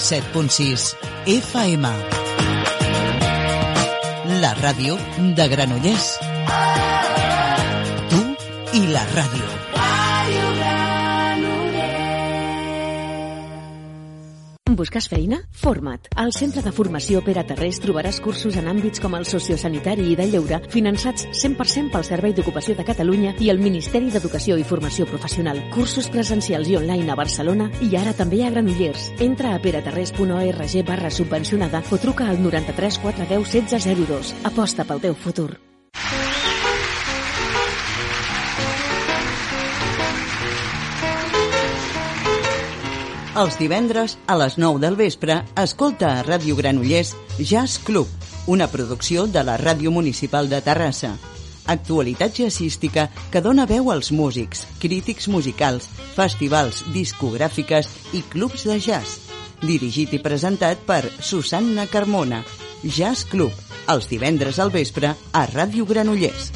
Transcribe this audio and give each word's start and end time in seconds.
107.6 0.00 0.96
FM. 1.26 1.84
La 4.40 4.54
ràdio 4.62 4.96
de 5.36 5.48
Granollers. 5.52 6.10
Tu 8.08 8.22
i 8.80 8.86
la 8.96 9.04
ràdio. 9.12 9.59
Busques 14.80 15.10
feina? 15.12 15.42
Forma't. 15.52 16.06
Al 16.16 16.30
Centre 16.32 16.62
de 16.64 16.70
Formació 16.72 17.20
Pere 17.20 17.42
Terrés 17.44 17.82
trobaràs 17.84 18.16
cursos 18.24 18.56
en 18.56 18.70
àmbits 18.70 19.02
com 19.04 19.12
el 19.18 19.26
sociosanitari 19.28 20.06
i 20.08 20.16
del 20.16 20.32
lleure, 20.32 20.62
finançats 20.72 21.26
100% 21.36 21.92
pel 21.92 22.06
Servei 22.08 22.32
d'Ocupació 22.32 22.78
de 22.78 22.88
Catalunya 22.88 23.34
i 23.44 23.52
el 23.52 23.60
Ministeri 23.60 24.08
d'Educació 24.08 24.56
i 24.56 24.64
Formació 24.64 25.04
Professional. 25.12 25.60
Cursos 25.76 26.08
presencials 26.08 26.72
i 26.72 26.80
online 26.80 27.12
a 27.12 27.20
Barcelona 27.20 27.68
i 27.84 27.92
ara 28.00 28.16
també 28.16 28.40
a 28.46 28.52
Granollers. 28.56 29.10
Entra 29.20 29.52
a 29.52 29.60
pereterrés.org 29.60 30.76
barra 30.88 31.12
subvencionada 31.12 31.84
o 31.90 32.00
truca 32.00 32.30
al 32.32 32.40
93 32.40 33.02
410 33.04 33.58
1602. 33.60 34.38
Aposta 34.48 34.88
pel 34.88 35.10
teu 35.10 35.12
futur. 35.26 35.50
Els 43.40 43.54
divendres 43.56 44.18
a 44.28 44.34
les 44.36 44.58
9 44.60 44.82
del 44.82 44.98
vespre 44.98 45.38
escolta 45.62 46.10
a 46.12 46.24
Ràdio 46.26 46.58
Granollers 46.58 47.14
Jazz 47.38 47.78
Club, 47.86 48.08
una 48.52 48.66
producció 48.68 49.24
de 49.32 49.40
la 49.48 49.54
Ràdio 49.56 49.88
Municipal 49.94 50.50
de 50.50 50.58
Terrassa. 50.60 51.14
Actualitat 51.64 52.36
jazzística 52.36 53.06
que 53.32 53.40
dona 53.40 53.64
veu 53.70 53.88
als 53.94 54.10
músics, 54.12 54.66
crítics 54.82 55.30
musicals, 55.32 55.88
festivals, 56.18 56.82
discogràfiques 56.92 57.88
i 58.12 58.20
clubs 58.28 58.66
de 58.68 58.76
jazz. 58.76 59.16
Dirigit 59.64 60.12
i 60.12 60.20
presentat 60.20 60.84
per 60.84 61.06
Susanna 61.08 61.88
Carmona. 61.88 62.42
Jazz 62.84 63.24
Club, 63.24 63.56
els 63.88 64.12
divendres 64.12 64.60
al 64.60 64.68
vespre 64.68 65.14
a 65.16 65.46
Ràdio 65.48 65.88
Granollers. 65.88 66.52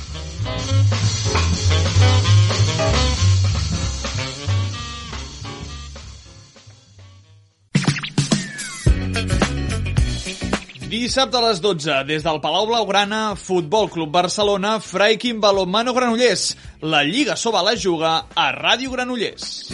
Dissabte 10.94 11.34
a 11.34 11.40
les 11.42 11.58
12, 11.58 12.04
des 12.06 12.22
del 12.22 12.36
Palau 12.38 12.68
Blaugrana, 12.68 13.34
Futbol 13.34 13.88
Club 13.90 14.12
Barcelona, 14.14 14.76
Fraikin 14.78 15.40
Balonmano 15.42 15.92
Granollers. 15.92 16.52
La 16.82 17.02
Lliga 17.02 17.34
Soba 17.34 17.64
la 17.66 17.74
juga 17.74 18.12
a 18.30 18.44
Ràdio 18.54 18.92
Granollers. 18.92 19.72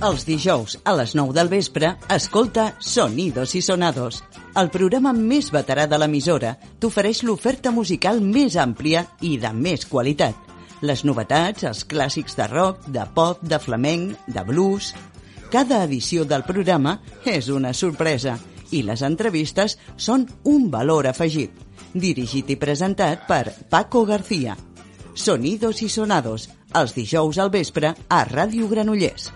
Els 0.00 0.26
dijous 0.28 0.76
a 0.84 0.94
les 0.94 1.16
9 1.18 1.34
del 1.34 1.50
vespre, 1.50 1.96
escolta 2.08 2.76
Sonidos 2.78 3.56
y 3.56 3.62
Sonados. 3.62 4.22
El 4.54 4.70
programa 4.70 5.10
més 5.12 5.50
veterà 5.50 5.88
de 5.90 5.98
l'emissora 5.98 6.54
t'ofereix 6.78 7.24
l'oferta 7.26 7.74
musical 7.74 8.22
més 8.22 8.54
àmplia 8.54 9.04
i 9.26 9.34
de 9.42 9.50
més 9.58 9.84
qualitat. 9.90 10.49
Les 10.80 11.02
novetats, 11.04 11.64
els 11.68 11.84
clàssics 11.84 12.36
de 12.38 12.46
rock, 12.48 12.86
de 12.88 13.04
pop, 13.14 13.42
de 13.42 13.58
flamenc, 13.60 14.16
de 14.26 14.44
blues... 14.48 14.94
Cada 15.50 15.80
edició 15.82 16.22
del 16.30 16.44
programa 16.46 16.92
és 17.26 17.48
una 17.50 17.72
sorpresa 17.74 18.36
i 18.70 18.84
les 18.86 19.02
entrevistes 19.02 19.74
són 19.98 20.28
un 20.46 20.68
valor 20.70 21.08
afegit. 21.10 21.50
Dirigit 21.90 22.52
i 22.54 22.56
presentat 22.60 23.26
per 23.26 23.42
Paco 23.66 24.04
García. 24.06 24.54
Sonidos 25.14 25.82
y 25.82 25.88
Sonados, 25.88 26.46
els 26.72 26.94
dijous 26.94 27.42
al 27.42 27.50
vespre 27.50 27.96
a 28.08 28.22
Ràdio 28.30 28.70
Granollers. 28.70 29.32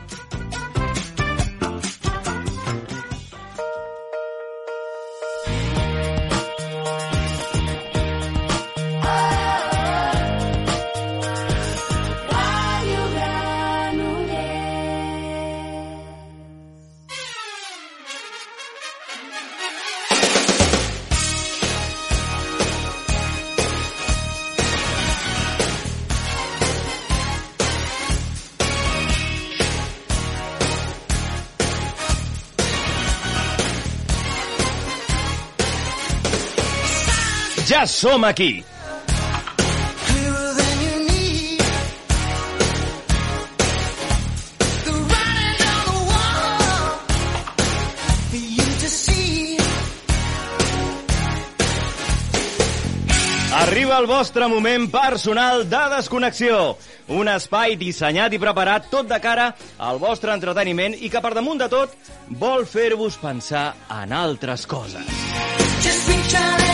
Som 37.86 38.24
aquí! 38.24 38.64
Arriba 53.54 53.98
el 53.98 54.06
vostre 54.06 54.48
moment 54.48 54.90
personal 54.90 55.68
de 55.68 55.78
desconnexió. 55.96 56.76
Un 57.08 57.28
espai 57.28 57.76
dissenyat 57.80 58.32
i 58.32 58.40
preparat 58.40 58.90
tot 58.92 59.08
de 59.08 59.20
cara 59.20 59.54
al 59.78 60.00
vostre 60.02 60.34
entreteniment 60.34 60.96
i 60.98 61.08
que 61.12 61.22
per 61.24 61.32
damunt 61.36 61.60
de 61.62 61.68
tot 61.72 61.94
vol 62.28 62.66
fer-vos 62.68 63.16
pensar 63.22 63.70
en 64.02 64.12
altres 64.12 64.66
coses. 64.66 65.08
Just 65.84 66.73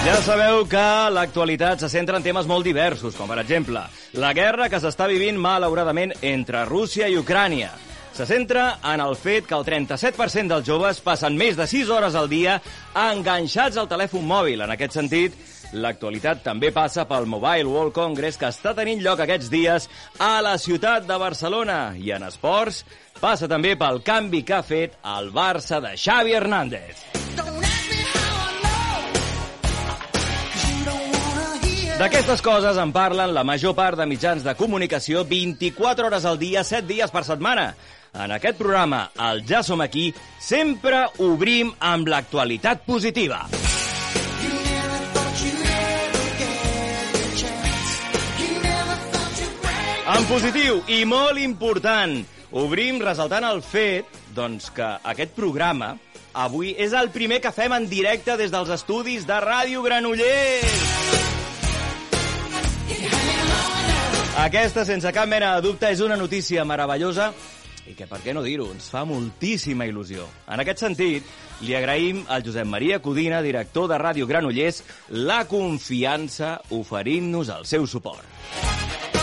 Ja 0.00 0.14
sabeu 0.24 0.62
que 0.64 0.82
l'actualitat 1.12 1.82
se 1.82 1.88
centra 1.92 2.16
en 2.16 2.24
temes 2.24 2.46
molt 2.48 2.64
diversos, 2.64 3.12
com 3.18 3.28
per 3.28 3.36
exemple 3.42 3.82
la 4.16 4.30
guerra 4.32 4.70
que 4.72 4.80
s'està 4.80 5.04
vivint 5.10 5.36
malauradament 5.36 6.14
entre 6.24 6.62
Rússia 6.64 7.10
i 7.12 7.18
Ucrània. 7.20 7.68
Se 8.16 8.24
centra 8.24 8.78
en 8.94 9.04
el 9.04 9.12
fet 9.20 9.44
que 9.46 9.58
el 9.58 9.66
37% 9.68 10.48
dels 10.54 10.66
joves 10.66 11.02
passen 11.04 11.36
més 11.36 11.60
de 11.60 11.68
6 11.68 11.92
hores 11.92 12.16
al 12.16 12.32
dia 12.32 12.56
enganxats 12.96 13.76
al 13.76 13.92
telèfon 13.92 14.24
mòbil. 14.24 14.64
En 14.64 14.72
aquest 14.72 14.96
sentit, 14.96 15.36
l'actualitat 15.76 16.40
també 16.48 16.72
passa 16.72 17.04
pel 17.04 17.28
Mobile 17.28 17.68
World 17.68 17.92
Congress 17.92 18.40
que 18.40 18.48
està 18.48 18.72
tenint 18.74 19.04
lloc 19.04 19.20
aquests 19.20 19.52
dies 19.52 19.92
a 20.16 20.38
la 20.40 20.56
ciutat 20.56 21.04
de 21.04 21.20
Barcelona. 21.20 21.80
I 22.00 22.16
en 22.16 22.24
esports 22.32 22.86
passa 23.20 23.52
també 23.52 23.76
pel 23.76 24.00
canvi 24.00 24.46
que 24.48 24.62
ha 24.62 24.64
fet 24.64 24.96
el 25.04 25.28
Barça 25.36 25.84
de 25.84 25.92
Xavi 26.00 26.40
Hernández. 26.40 27.19
D'aquestes 32.00 32.40
coses 32.40 32.78
en 32.80 32.94
parlen 32.96 33.34
la 33.36 33.42
major 33.44 33.74
part 33.76 33.98
de 34.00 34.06
mitjans 34.08 34.40
de 34.40 34.54
comunicació 34.56 35.20
24 35.28 36.06
hores 36.08 36.24
al 36.24 36.38
dia, 36.40 36.62
7 36.64 36.86
dies 36.88 37.10
per 37.12 37.26
setmana. 37.26 37.74
En 38.16 38.32
aquest 38.32 38.56
programa, 38.56 39.02
el 39.20 39.42
Ja 39.44 39.60
som 39.60 39.82
aquí, 39.84 40.06
sempre 40.40 41.02
obrim 41.20 41.74
amb 41.76 42.08
l'actualitat 42.08 42.86
positiva. 42.88 43.42
En 50.16 50.24
positiu 50.32 50.80
i 50.88 51.04
molt 51.04 51.36
important, 51.44 52.16
obrim 52.64 53.04
ressaltant 53.04 53.44
el 53.44 53.60
fet 53.60 54.08
doncs, 54.32 54.72
que 54.72 54.88
aquest 55.04 55.36
programa 55.36 55.98
avui 56.32 56.72
és 56.80 56.96
el 56.96 57.12
primer 57.12 57.44
que 57.44 57.52
fem 57.52 57.76
en 57.76 57.92
directe 57.92 58.40
des 58.40 58.56
dels 58.56 58.72
estudis 58.80 59.28
de 59.28 59.44
Ràdio 59.44 59.84
Granollers. 59.84 61.09
Aquesta, 64.38 64.84
sense 64.86 65.10
cap 65.10 65.26
mena 65.26 65.56
de 65.56 65.64
dubte, 65.66 65.88
és 65.90 66.00
una 66.00 66.16
notícia 66.16 66.62
meravellosa 66.64 67.32
i 67.90 67.96
que, 67.98 68.06
per 68.06 68.20
què 68.22 68.30
no 68.32 68.44
dir-ho, 68.44 68.68
ens 68.70 68.86
fa 68.92 69.02
moltíssima 69.08 69.88
il·lusió. 69.90 70.28
En 70.46 70.62
aquest 70.62 70.84
sentit, 70.84 71.26
li 71.66 71.74
agraïm 71.74 72.22
al 72.30 72.44
Josep 72.46 72.68
Maria 72.70 73.00
Codina, 73.02 73.42
director 73.42 73.90
de 73.90 73.98
Ràdio 73.98 74.30
Granollers, 74.30 74.84
la 75.10 75.42
confiança 75.50 76.60
oferint-nos 76.70 77.50
el 77.56 77.66
seu 77.66 77.90
suport. 77.90 79.19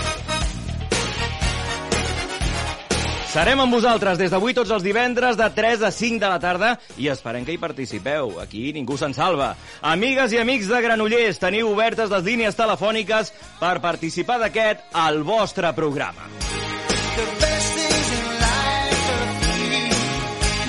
Serem 3.38 3.60
amb 3.62 3.75
vosaltres 3.75 4.18
des 4.18 4.31
d'avui 4.34 4.56
tots 4.57 4.72
els 4.74 4.81
divendres 4.81 5.36
de 5.38 5.45
3 5.54 5.84
a 5.86 5.92
5 5.94 6.18
de 6.24 6.30
la 6.31 6.39
tarda 6.42 6.72
i 6.98 7.06
esperem 7.12 7.44
que 7.45 7.54
hi 7.54 7.60
participeu. 7.62 8.31
Aquí 8.42 8.72
ningú 8.74 8.98
se'n 8.98 9.13
salva. 9.13 9.51
Amigues 9.86 10.34
i 10.34 10.39
amics 10.42 10.66
de 10.72 10.80
Granollers, 10.81 11.38
teniu 11.38 11.69
obertes 11.69 12.10
les 12.10 12.25
línies 12.25 12.57
telefòniques 12.57 13.30
per 13.60 13.75
participar 13.84 14.39
d'aquest 14.42 14.81
al 15.06 15.22
vostre 15.22 15.69
programa. 15.78 16.25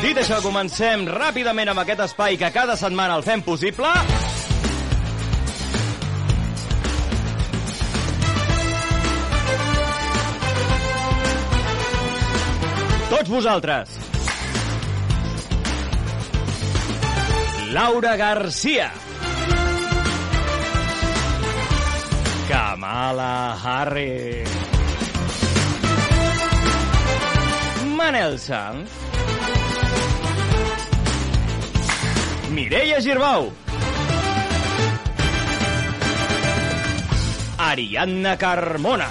Dit 0.04 0.20
això, 0.20 0.42
comencem 0.44 1.08
ràpidament 1.08 1.72
amb 1.72 1.86
aquest 1.86 2.04
espai 2.10 2.36
que 2.36 2.52
cada 2.52 2.76
setmana 2.76 3.16
el 3.16 3.24
fem 3.24 3.40
possible. 3.48 3.96
Tots 13.08 13.30
vosaltres. 13.32 13.88
Laura 17.72 18.16
Garcia. 18.20 18.90
Kamala 22.48 23.56
Harris. 23.64 24.50
Manel 27.96 28.38
Sanz. 28.38 28.90
Mireia 32.52 33.00
Girbau. 33.00 33.48
Ariadna 37.56 38.36
Carmona. 38.36 39.08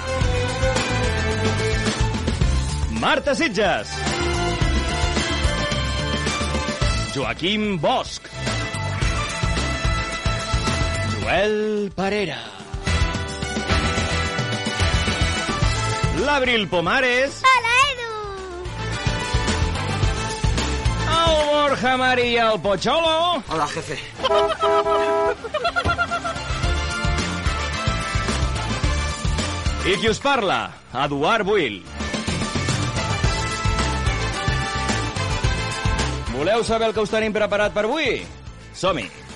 Marta 2.99 3.35
Sitges. 3.35 3.87
Joaquim 7.13 7.79
Bosch. 7.79 8.19
Joel 11.21 11.91
Parera. 11.95 12.37
L'Abril 16.25 16.67
Pomares. 16.67 17.43
Hola, 17.43 17.73
Edu! 17.91 18.13
El 21.17 21.45
Borja 21.45 21.97
María 21.97 22.51
el 22.51 22.59
Pocholo. 22.61 23.43
Hola, 23.47 23.67
jefe. 23.67 23.97
I 29.85 29.95
qui 29.95 30.09
us 30.09 30.19
parla? 30.19 30.71
Eduard 31.05 31.45
Buil. 31.45 31.96
Voleu 36.37 36.63
saber 36.63 36.91
el 36.91 36.93
que 36.93 37.01
us 37.01 37.09
tenim 37.09 37.33
preparat 37.33 37.73
per 37.73 37.87
avui? 37.87 38.19
Som-hi! 38.77 39.26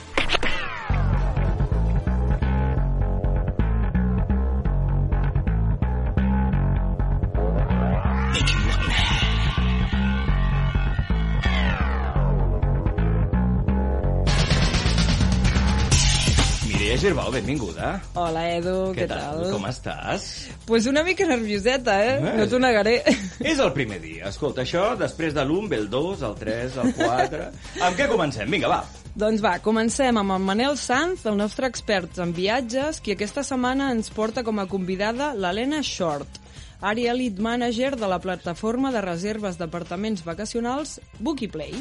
Mireia 17.01 17.15
Girbau, 17.15 17.31
benvinguda. 17.33 17.87
Hola, 18.13 18.43
Edu, 18.53 18.91
què, 18.93 19.07
tal? 19.09 19.39
Com 19.49 19.63
estàs? 19.65 20.25
Pues 20.67 20.85
una 20.85 21.01
mica 21.01 21.25
nervioseta, 21.25 21.95
eh? 21.97 22.19
Eh. 22.19 22.33
No 22.37 22.45
t'ho 22.45 22.59
negaré. 22.61 22.99
És 23.41 23.57
el 23.57 23.71
primer 23.73 23.97
dia. 24.03 24.27
Escolta, 24.29 24.61
això, 24.61 24.83
després 24.99 25.33
de 25.33 25.41
l'1 25.41 25.69
ve 25.71 25.79
el 25.81 25.87
2, 25.89 26.21
el 26.27 26.35
3, 26.37 26.75
el 26.83 26.91
4... 26.99 27.47
amb 27.87 27.97
què 27.97 28.05
comencem? 28.11 28.53
Vinga, 28.53 28.69
va. 28.69 28.83
doncs 29.17 29.41
va, 29.41 29.55
comencem 29.65 30.19
amb 30.21 30.35
el 30.35 30.45
Manel 30.45 30.77
Sanz, 30.77 31.25
el 31.25 31.39
nostre 31.39 31.71
expert 31.73 32.19
en 32.21 32.35
viatges, 32.37 33.01
qui 33.01 33.15
aquesta 33.15 33.41
setmana 33.41 33.89
ens 33.95 34.13
porta 34.13 34.45
com 34.45 34.61
a 34.61 34.67
convidada 34.69 35.31
l'Helena 35.33 35.81
Short, 35.81 36.37
Area 36.85 37.15
Lead 37.17 37.41
Manager 37.41 37.95
de 37.97 38.11
la 38.13 38.21
plataforma 38.21 38.93
de 38.93 39.01
reserves 39.01 39.57
d'apartaments 39.57 40.21
vacacionals 40.27 40.99
Bookieplay. 41.17 41.73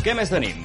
Què 0.00 0.16
més 0.16 0.32
tenim? 0.32 0.64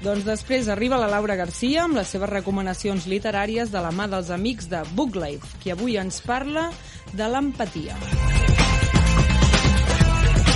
Doncs 0.00 0.24
després 0.24 0.68
arriba 0.72 0.96
la 0.96 1.10
Laura 1.12 1.34
Garcia 1.36 1.82
amb 1.84 1.98
les 1.98 2.08
seves 2.08 2.30
recomanacions 2.30 3.04
literàries 3.04 3.68
de 3.68 3.82
la 3.84 3.90
mà 3.92 4.06
dels 4.08 4.30
amics 4.32 4.70
de 4.70 4.80
Booklife, 4.96 5.58
qui 5.60 5.74
avui 5.74 5.98
ens 6.00 6.22
parla 6.24 6.70
de 7.12 7.26
l'empatia. 7.28 7.98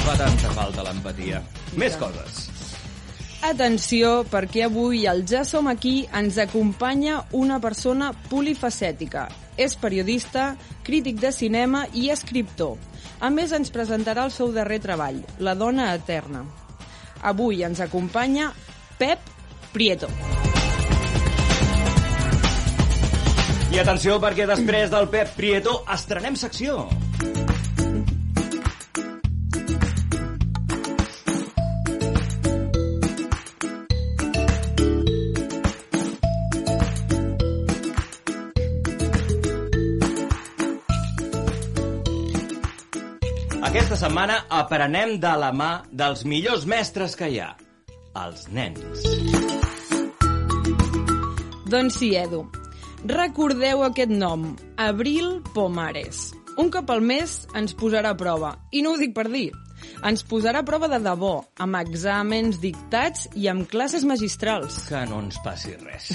Fa 0.07 0.15
tanta 0.17 0.53
falta 0.57 0.87
l'empatia. 0.87 1.43
Més 1.77 1.99
coses. 2.01 2.47
Atenció, 3.45 4.15
perquè 4.33 4.65
avui 4.65 5.05
al 5.05 5.27
Ja 5.29 5.45
som 5.45 5.69
aquí 5.69 6.07
ens 6.17 6.41
acompanya 6.41 7.21
una 7.37 7.61
persona 7.61 8.15
polifacètica. 8.31 9.27
És 9.61 9.77
periodista, 9.77 10.55
crític 10.89 11.21
de 11.21 11.35
cinema 11.37 11.85
i 11.93 12.09
escriptor. 12.17 12.81
A 13.21 13.29
més, 13.29 13.53
ens 13.53 13.69
presentarà 13.69 14.25
el 14.25 14.33
seu 14.33 14.57
darrer 14.57 14.81
treball, 14.81 15.21
La 15.37 15.53
dona 15.53 15.93
eterna. 15.93 16.47
Avui 17.21 17.61
ens 17.69 17.85
acompanya 17.85 18.55
Pep 18.97 19.34
Prieto. 19.75 20.07
I 23.75 23.81
atenció, 23.83 24.21
perquè 24.23 24.47
després 24.47 24.93
del 24.93 25.09
Pep 25.11 25.33
Prieto 25.35 25.81
estrenem 25.91 26.37
secció. 26.39 26.85
Aquesta 43.75 43.99
setmana 43.99 44.45
aprenem 44.55 45.17
de 45.19 45.35
la 45.43 45.51
mà 45.51 45.73
dels 45.91 46.23
millors 46.23 46.63
mestres 46.63 47.19
que 47.19 47.35
hi 47.35 47.43
ha, 47.43 47.57
els 48.23 48.47
nens. 48.55 49.34
Doncs 51.75 51.97
sí, 51.99 52.13
Edu. 52.15 52.45
Recordeu 53.11 53.81
aquest 53.83 54.13
nom, 54.15 54.45
Abril 54.79 55.41
Pomares. 55.57 56.31
Un 56.55 56.69
cop 56.71 56.87
al 56.95 57.01
mes 57.03 57.33
ens 57.59 57.75
posarà 57.75 58.13
a 58.15 58.17
prova, 58.21 58.53
i 58.71 58.79
no 58.87 58.93
ho 58.95 58.99
dic 59.01 59.11
per 59.17 59.27
dir. 59.33 59.51
Ens 60.07 60.23
posarà 60.23 60.63
a 60.63 60.67
prova 60.69 60.87
de 60.93 61.01
debò, 61.03 61.33
amb 61.59 61.75
exàmens 61.81 62.61
dictats 62.63 63.27
i 63.35 63.51
amb 63.51 63.67
classes 63.67 64.07
magistrals. 64.07 64.87
Que 64.87 65.03
no 65.11 65.19
ens 65.25 65.35
passi 65.43 65.75
res. 65.83 66.15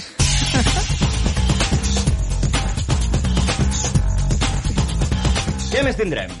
Què 5.74 5.84
més 5.84 6.00
tindrem? 6.00 6.32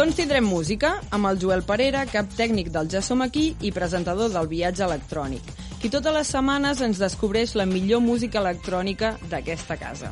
Doncs 0.00 0.16
tindrem 0.16 0.48
música 0.48 0.96
amb 1.12 1.28
el 1.28 1.36
Joel 1.44 1.60
Parera, 1.68 2.08
cap 2.08 2.32
tècnic 2.40 2.72
del 2.72 2.88
Ja 2.88 3.04
Som 3.04 3.20
Aquí 3.24 3.50
i 3.60 3.70
presentador 3.72 4.32
del 4.32 4.48
viatge 4.48 4.88
electrònic, 4.88 5.44
qui 5.86 5.90
totes 5.94 6.10
les 6.10 6.30
setmanes 6.34 6.80
ens 6.82 6.98
descobreix 6.98 7.52
la 7.54 7.62
millor 7.62 8.00
música 8.02 8.40
electrònica 8.40 9.12
d'aquesta 9.30 9.76
casa. 9.78 10.08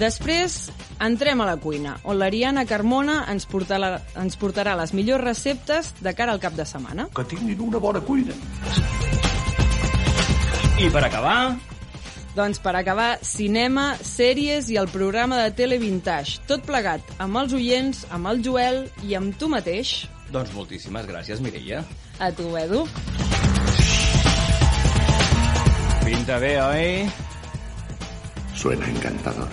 Després 0.00 0.54
entrem 1.04 1.42
a 1.44 1.48
la 1.50 1.58
cuina, 1.60 1.98
on 2.08 2.16
l'Ariana 2.16 2.64
Carmona 2.64 3.18
ens 3.28 3.44
portarà, 3.44 3.98
ens 4.22 4.40
portarà 4.40 4.72
les 4.80 4.94
millors 4.96 5.20
receptes 5.20 5.92
de 6.00 6.14
cara 6.16 6.32
al 6.32 6.40
cap 6.40 6.56
de 6.56 6.64
setmana. 6.64 7.10
Que 7.12 7.26
tinguin 7.34 7.60
una 7.60 7.82
bona 7.82 8.00
cuina. 8.00 8.32
I 10.80 10.88
per 10.88 11.04
acabar, 11.04 11.36
Doncs 12.34 12.58
per 12.58 12.72
acabar, 12.74 13.20
cinema, 13.22 13.92
sèries 14.02 14.66
i 14.72 14.80
el 14.80 14.88
programa 14.90 15.44
de 15.44 15.52
Tele 15.54 15.76
Vintage. 15.78 16.40
Tot 16.48 16.64
plegat 16.66 17.14
amb 17.22 17.44
els 17.44 17.52
oients, 17.54 18.06
amb 18.10 18.32
el 18.32 18.42
Joel 18.42 18.86
i 19.04 19.14
amb 19.20 19.36
tu 19.38 19.52
mateix. 19.52 20.00
Doncs 20.34 20.54
moltíssimes 20.54 21.06
gràcies, 21.06 21.40
Mireia. 21.44 21.84
A 22.18 22.30
tu, 22.34 22.48
Edu. 22.58 22.84
Pinta 26.04 26.38
bé, 26.42 26.56
oi? 26.60 26.88
Suena 28.58 28.88
encantador. 28.90 29.52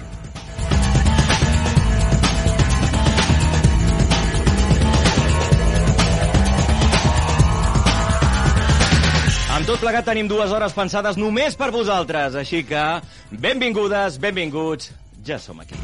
Amb 9.51 9.67
tot 9.69 9.81
plegat 9.83 10.07
tenim 10.07 10.29
dues 10.31 10.49
hores 10.49 10.73
pensades 10.73 11.19
només 11.21 11.57
per 11.59 11.69
vosaltres, 11.75 12.39
així 12.39 12.63
que 12.65 12.85
benvingudes, 13.29 14.17
benvinguts, 14.23 14.89
ja 15.27 15.37
som 15.37 15.61
aquí. 15.61 15.77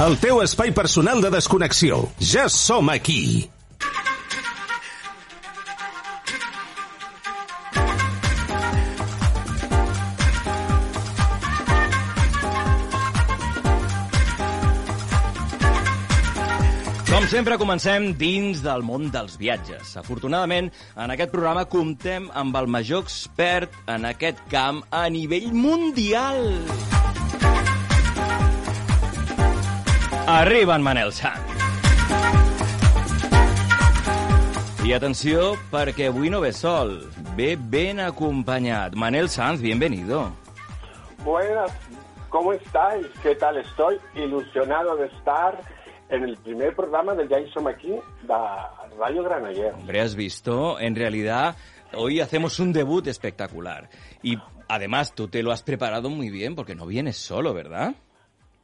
El 0.00 0.14
teu 0.16 0.38
espai 0.40 0.70
personal 0.72 1.20
de 1.20 1.28
desconnexió. 1.28 1.98
Ja 2.16 2.46
som 2.48 2.88
aquí. 2.88 3.50
Com 17.12 17.26
sempre, 17.28 17.58
comencem 17.60 18.14
dins 18.16 18.64
del 18.64 18.80
món 18.88 19.10
dels 19.12 19.36
viatges. 19.36 19.92
Afortunadament, 20.00 20.72
en 20.96 21.12
aquest 21.12 21.36
programa 21.36 21.66
comptem 21.68 22.30
amb 22.32 22.56
el 22.56 22.72
major 22.72 23.04
expert 23.04 23.76
en 23.92 24.08
aquest 24.08 24.40
camp 24.48 24.80
a 24.88 25.04
nivell 25.12 25.52
mundial. 25.52 26.48
Arriba 30.32 30.74
en 30.76 30.80
Manel 30.80 31.10
Sant. 31.12 31.42
I 34.80 34.94
atenció, 34.96 35.58
perquè 35.68 36.06
avui 36.08 36.30
no 36.32 36.38
ve 36.40 36.54
sol, 36.56 36.94
ve 37.36 37.50
ben 37.60 38.00
acompanyat. 38.00 38.96
Manel 38.96 39.28
Sanz, 39.28 39.60
bienvenido. 39.60 40.32
Buenas, 41.22 41.70
¿cómo 42.30 42.54
estáis? 42.54 43.06
¿Qué 43.22 43.34
tal? 43.34 43.58
Estoy 43.58 43.98
ilusionado 44.14 44.96
de 44.96 45.08
estar 45.08 45.60
en 46.08 46.24
el 46.24 46.38
primer 46.38 46.74
programa 46.74 47.14
del 47.14 47.28
Jason 47.28 47.68
aquí 47.68 47.90
de 47.90 48.34
Radio 48.98 49.24
Granollers. 49.24 49.74
Hombre, 49.74 50.00
has 50.00 50.14
visto, 50.14 50.80
en 50.80 50.96
realidad, 50.96 51.56
hoy 51.92 52.20
hacemos 52.20 52.58
un 52.58 52.72
debut 52.72 53.06
espectacular. 53.06 53.90
Y 54.22 54.38
además, 54.66 55.12
tú 55.14 55.28
te 55.28 55.42
lo 55.42 55.52
has 55.52 55.62
preparado 55.62 56.08
muy 56.08 56.30
bien, 56.30 56.54
porque 56.54 56.74
no 56.74 56.86
vienes 56.86 57.18
solo, 57.18 57.52
¿verdad? 57.52 57.96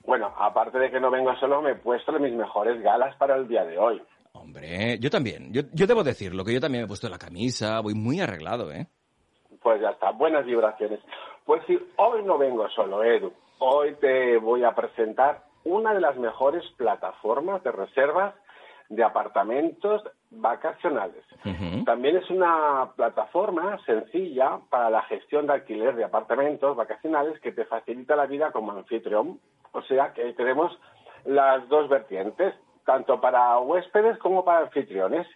Bueno, 0.08 0.32
aparte 0.38 0.78
de 0.78 0.90
que 0.90 1.00
no 1.00 1.10
vengo 1.10 1.36
solo, 1.36 1.60
me 1.60 1.72
he 1.72 1.74
puesto 1.74 2.12
mis 2.18 2.32
mejores 2.32 2.80
galas 2.80 3.14
para 3.16 3.36
el 3.36 3.46
día 3.46 3.62
de 3.66 3.76
hoy. 3.76 4.00
Hombre, 4.32 4.98
yo 4.98 5.10
también. 5.10 5.52
Yo, 5.52 5.60
yo 5.74 5.86
debo 5.86 6.02
decirlo, 6.02 6.46
que 6.46 6.54
yo 6.54 6.60
también 6.60 6.80
me 6.80 6.84
he 6.86 6.88
puesto 6.88 7.10
la 7.10 7.18
camisa, 7.18 7.80
voy 7.80 7.92
muy 7.92 8.18
arreglado, 8.18 8.72
¿eh? 8.72 8.86
Pues 9.60 9.82
ya 9.82 9.90
está, 9.90 10.12
buenas 10.12 10.46
vibraciones. 10.46 11.00
Pues 11.44 11.62
sí, 11.66 11.78
hoy 11.96 12.22
no 12.22 12.38
vengo 12.38 12.66
solo, 12.70 13.04
Edu. 13.04 13.34
Hoy 13.58 13.96
te 14.00 14.38
voy 14.38 14.64
a 14.64 14.74
presentar 14.74 15.42
una 15.64 15.92
de 15.92 16.00
las 16.00 16.16
mejores 16.16 16.64
plataformas 16.78 17.62
de 17.62 17.72
reservas 17.72 18.34
de 18.88 19.04
apartamentos 19.04 20.02
vacacionales. 20.30 21.22
También 21.84 22.16
es 22.16 22.30
una 22.30 22.92
plataforma 22.96 23.78
sencilla 23.84 24.58
para 24.70 24.88
la 24.88 25.02
gestión 25.02 25.46
de 25.46 25.52
alquiler 25.52 25.94
de 25.94 26.04
apartamentos 26.04 26.74
vacacionales 26.76 27.38
que 27.40 27.52
te 27.52 27.66
facilita 27.66 28.16
la 28.16 28.26
vida 28.26 28.50
como 28.50 28.72
anfitrión. 28.72 29.38
O 29.72 29.82
sea 29.82 30.12
que 30.12 30.32
tenemos 30.34 30.78
las 31.24 31.68
dos 31.68 31.88
vertientes, 31.88 32.54
tanto 32.84 33.20
para 33.20 33.58
huéspedes 33.58 34.18
como 34.18 34.44
para 34.44 34.60
anfitriones. 34.60 35.26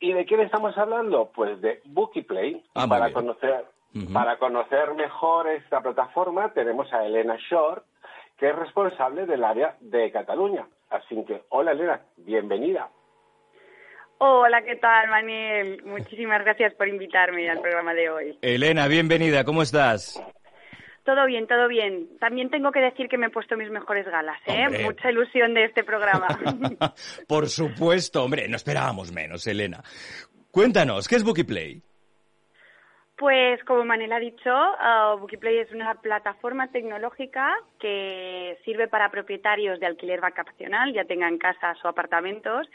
¿Y 0.00 0.12
de 0.12 0.24
quién 0.24 0.40
estamos 0.40 0.76
hablando? 0.76 1.30
Pues 1.34 1.60
de 1.60 1.80
Bookyplay. 1.84 2.64
Ah, 2.74 2.86
para 2.88 3.12
conocer 3.12 3.64
para 4.12 4.38
conocer 4.38 4.94
mejor 4.94 5.48
esta 5.48 5.80
plataforma 5.80 6.52
tenemos 6.54 6.90
a 6.92 7.04
Elena 7.04 7.36
Short, 7.50 7.84
que 8.38 8.48
es 8.48 8.56
responsable 8.56 9.26
del 9.26 9.44
área 9.44 9.76
de 9.80 10.10
Cataluña. 10.10 10.66
Así 10.88 11.22
que, 11.26 11.42
hola 11.50 11.72
Elena, 11.72 12.00
bienvenida. 12.16 12.88
Hola, 14.18 14.62
¿qué 14.62 14.76
tal, 14.76 15.08
Manuel? 15.08 15.82
Muchísimas 15.84 16.42
gracias 16.42 16.72
por 16.74 16.88
invitarme 16.88 17.50
al 17.50 17.60
programa 17.60 17.92
de 17.92 18.08
hoy. 18.08 18.38
Elena, 18.40 18.86
bienvenida, 18.86 19.44
¿cómo 19.44 19.62
estás? 19.62 20.22
Todo 21.04 21.26
bien, 21.26 21.46
todo 21.48 21.66
bien. 21.66 22.16
También 22.20 22.48
tengo 22.48 22.70
que 22.70 22.80
decir 22.80 23.08
que 23.08 23.18
me 23.18 23.26
he 23.26 23.30
puesto 23.30 23.56
mis 23.56 23.70
mejores 23.70 24.06
galas, 24.06 24.40
¿eh? 24.46 24.66
Hombre. 24.66 24.84
Mucha 24.84 25.10
ilusión 25.10 25.52
de 25.52 25.64
este 25.64 25.82
programa. 25.82 26.28
Por 27.28 27.48
supuesto, 27.48 28.22
hombre, 28.22 28.48
no 28.48 28.56
esperábamos 28.56 29.12
menos, 29.12 29.46
Elena. 29.46 29.82
Cuéntanos, 30.52 31.08
¿qué 31.08 31.16
es 31.16 31.24
Bookyplay? 31.24 31.82
Pues 33.16 33.62
como 33.64 33.84
Manel 33.84 34.12
ha 34.12 34.18
dicho, 34.18 34.50
uh, 34.50 35.26
es 35.46 35.72
una 35.72 35.94
plataforma 35.94 36.68
tecnológica 36.72 37.54
que 37.78 38.58
sirve 38.64 38.88
para 38.88 39.10
propietarios 39.10 39.78
de 39.80 39.86
alquiler 39.86 40.20
vacacional, 40.20 40.92
ya 40.92 41.04
tengan 41.04 41.38
casas 41.38 41.78
o 41.84 41.88
apartamentos, 41.88 42.68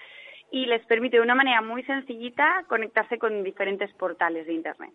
y 0.52 0.66
les 0.66 0.86
permite 0.86 1.18
de 1.18 1.24
una 1.24 1.36
manera 1.36 1.62
muy 1.62 1.84
sencillita 1.84 2.64
conectarse 2.68 3.18
con 3.18 3.44
diferentes 3.44 3.92
portales 3.94 4.48
de 4.48 4.54
Internet. 4.54 4.94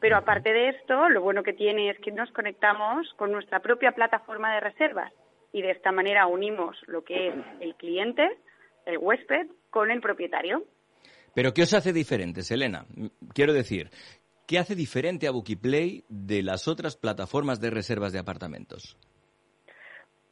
Pero 0.00 0.16
aparte 0.16 0.52
de 0.52 0.70
esto, 0.70 1.08
lo 1.08 1.22
bueno 1.22 1.42
que 1.42 1.52
tiene 1.52 1.90
es 1.90 1.98
que 2.00 2.12
nos 2.12 2.30
conectamos 2.32 3.06
con 3.16 3.32
nuestra 3.32 3.60
propia 3.60 3.92
plataforma 3.92 4.54
de 4.54 4.60
reservas 4.60 5.12
y 5.52 5.62
de 5.62 5.70
esta 5.70 5.90
manera 5.90 6.26
unimos 6.26 6.76
lo 6.86 7.02
que 7.02 7.28
es 7.28 7.34
el 7.60 7.74
cliente, 7.76 8.28
el 8.84 8.98
huésped, 8.98 9.46
con 9.70 9.90
el 9.90 10.00
propietario. 10.00 10.64
¿Pero 11.34 11.52
qué 11.52 11.62
os 11.62 11.74
hace 11.74 11.92
diferentes, 11.92 12.50
Elena? 12.50 12.84
Quiero 13.34 13.52
decir, 13.52 13.90
¿qué 14.46 14.58
hace 14.58 14.74
diferente 14.74 15.26
a 15.26 15.30
Bookyplay 15.30 16.04
de 16.08 16.42
las 16.42 16.68
otras 16.68 16.96
plataformas 16.96 17.60
de 17.60 17.70
reservas 17.70 18.12
de 18.12 18.18
apartamentos? 18.18 18.98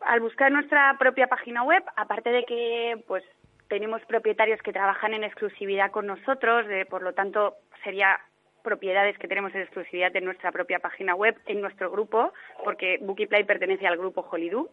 al 0.04 0.20
buscar 0.20 0.52
nuestra 0.52 0.96
propia 0.98 1.26
página 1.26 1.62
web, 1.62 1.82
aparte 1.96 2.30
de 2.30 2.44
que 2.44 3.02
pues 3.06 3.24
tenemos 3.68 4.02
propietarios 4.06 4.60
que 4.62 4.72
trabajan 4.72 5.14
en 5.14 5.24
exclusividad 5.24 5.90
con 5.90 6.06
nosotros, 6.06 6.66
por 6.90 7.02
lo 7.02 7.14
tanto 7.14 7.54
sería 7.82 8.18
propiedades 8.64 9.16
que 9.18 9.28
tenemos 9.28 9.54
en 9.54 9.60
exclusividad 9.60 10.16
en 10.16 10.24
nuestra 10.24 10.50
propia 10.50 10.80
página 10.80 11.14
web, 11.14 11.36
en 11.46 11.60
nuestro 11.60 11.90
grupo, 11.90 12.32
porque 12.64 12.98
Bookyplay 13.00 13.44
pertenece 13.44 13.86
al 13.86 13.98
grupo 13.98 14.26
Holidoo. 14.28 14.70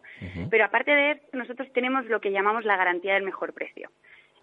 Pero 0.50 0.64
aparte 0.64 0.90
de 0.90 1.10
esto, 1.12 1.36
nosotros 1.36 1.72
tenemos 1.72 2.06
lo 2.06 2.20
que 2.20 2.32
llamamos 2.32 2.64
la 2.64 2.76
garantía 2.76 3.14
del 3.14 3.22
mejor 3.22 3.52
precio. 3.52 3.90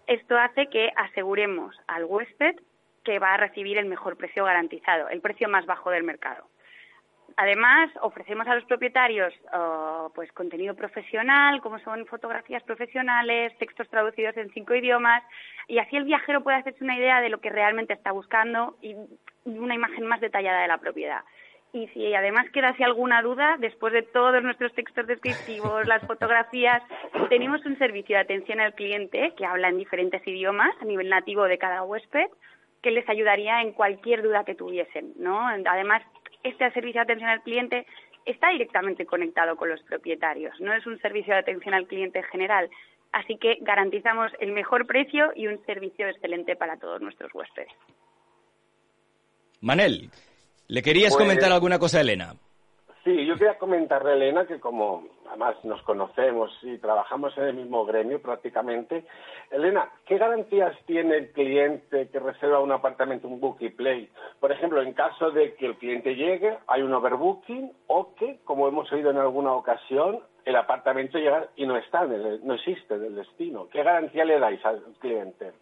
Esto 0.06 0.38
hace 0.38 0.68
que 0.68 0.90
aseguremos 0.96 1.76
al 1.86 2.04
huésped 2.04 2.56
que 3.04 3.18
va 3.18 3.34
a 3.34 3.36
recibir 3.36 3.76
el 3.76 3.86
mejor 3.86 4.16
precio 4.16 4.44
garantizado, 4.44 5.08
el 5.08 5.20
precio 5.20 5.48
más 5.48 5.66
bajo 5.66 5.90
del 5.90 6.04
mercado. 6.04 6.46
Además, 7.36 7.90
ofrecemos 8.02 8.46
a 8.48 8.54
los 8.54 8.64
propietarios 8.64 9.32
eh, 9.32 10.08
pues 10.14 10.30
contenido 10.32 10.74
profesional, 10.74 11.60
como 11.60 11.78
son 11.78 12.06
fotografías 12.06 12.62
profesionales, 12.64 13.56
textos 13.58 13.88
traducidos 13.88 14.36
en 14.36 14.50
cinco 14.50 14.74
idiomas, 14.74 15.22
y 15.68 15.78
así 15.78 15.96
el 15.96 16.04
viajero 16.04 16.42
puede 16.42 16.58
hacerse 16.58 16.84
una 16.84 16.96
idea 16.96 17.20
de 17.20 17.28
lo 17.28 17.40
que 17.40 17.50
realmente 17.50 17.94
está 17.94 18.12
buscando 18.12 18.76
y 18.82 18.96
una 19.44 19.74
imagen 19.74 20.06
más 20.06 20.20
detallada 20.20 20.62
de 20.62 20.68
la 20.68 20.78
propiedad. 20.78 21.20
Y 21.72 21.86
si 21.88 22.12
además 22.14 22.50
quedase 22.50 22.82
alguna 22.82 23.22
duda, 23.22 23.56
después 23.60 23.92
de 23.92 24.02
todos 24.02 24.42
nuestros 24.42 24.72
textos 24.74 25.06
descriptivos, 25.06 25.86
las 25.86 26.04
fotografías, 26.04 26.82
tenemos 27.28 27.64
un 27.64 27.78
servicio 27.78 28.16
de 28.16 28.22
atención 28.22 28.58
al 28.58 28.74
cliente 28.74 29.32
que 29.36 29.46
habla 29.46 29.68
en 29.68 29.78
diferentes 29.78 30.26
idiomas 30.26 30.74
a 30.80 30.84
nivel 30.84 31.08
nativo 31.08 31.44
de 31.44 31.58
cada 31.58 31.84
huésped, 31.84 32.26
que 32.82 32.90
les 32.90 33.08
ayudaría 33.08 33.60
en 33.62 33.72
cualquier 33.72 34.22
duda 34.22 34.44
que 34.44 34.56
tuviesen. 34.56 35.14
Además, 35.66 36.02
este 36.42 36.70
servicio 36.72 37.00
de 37.00 37.04
atención 37.04 37.30
al 37.30 37.42
cliente 37.42 37.86
está 38.24 38.48
directamente 38.48 39.06
conectado 39.06 39.56
con 39.56 39.68
los 39.68 39.82
propietarios, 39.82 40.58
no 40.60 40.72
es 40.74 40.86
un 40.86 40.98
servicio 40.98 41.34
de 41.34 41.40
atención 41.40 41.74
al 41.74 41.86
cliente 41.86 42.22
general, 42.24 42.68
así 43.12 43.36
que 43.36 43.58
garantizamos 43.60 44.32
el 44.40 44.52
mejor 44.52 44.86
precio 44.86 45.32
y 45.36 45.46
un 45.46 45.64
servicio 45.66 46.08
excelente 46.08 46.56
para 46.56 46.78
todos 46.78 47.00
nuestros 47.00 47.32
huéspedes. 47.34 47.72
Manel, 49.60 50.10
¿le 50.68 50.82
querías 50.82 51.12
Pues- 51.14 51.24
comentar 51.24 51.52
alguna 51.52 51.78
cosa 51.78 51.98
a 51.98 52.00
Elena? 52.00 52.34
Sí, 53.04 53.26
yo 53.26 53.34
quería 53.36 53.56
comentarle 53.56 54.10
a 54.10 54.14
Elena 54.14 54.46
que 54.46 54.60
como 54.60 55.04
además 55.28 55.56
nos 55.64 55.80
conocemos 55.82 56.50
y 56.62 56.76
trabajamos 56.78 57.36
en 57.38 57.44
el 57.44 57.54
mismo 57.54 57.86
gremio 57.86 58.20
prácticamente, 58.20 59.04
Elena, 59.50 59.88
¿qué 60.04 60.18
garantías 60.18 60.76
tiene 60.86 61.16
el 61.16 61.32
cliente 61.32 62.08
que 62.08 62.18
reserva 62.18 62.60
un 62.60 62.72
apartamento, 62.72 63.26
un 63.26 63.40
Bookyplay? 63.40 64.10
Por 64.38 64.52
ejemplo, 64.52 64.82
en 64.82 64.92
caso 64.92 65.30
de 65.30 65.54
que 65.54 65.66
el 65.66 65.76
cliente 65.76 66.14
llegue, 66.14 66.58
hay 66.66 66.82
un 66.82 66.92
overbooking 66.92 67.72
o 67.86 68.14
que, 68.14 68.40
como 68.44 68.68
hemos 68.68 68.90
oído 68.92 69.10
en 69.10 69.16
alguna 69.16 69.54
ocasión, 69.54 70.20
el 70.44 70.56
apartamento 70.56 71.18
llega 71.18 71.48
y 71.56 71.66
no 71.66 71.76
está, 71.76 72.04
no 72.04 72.54
existe 72.54 72.94
en 72.94 73.04
el 73.04 73.14
destino. 73.14 73.68
¿Qué 73.70 73.82
garantía 73.82 74.24
le 74.24 74.38
dais 74.38 74.64
al 74.64 74.82
cliente? 74.98 75.52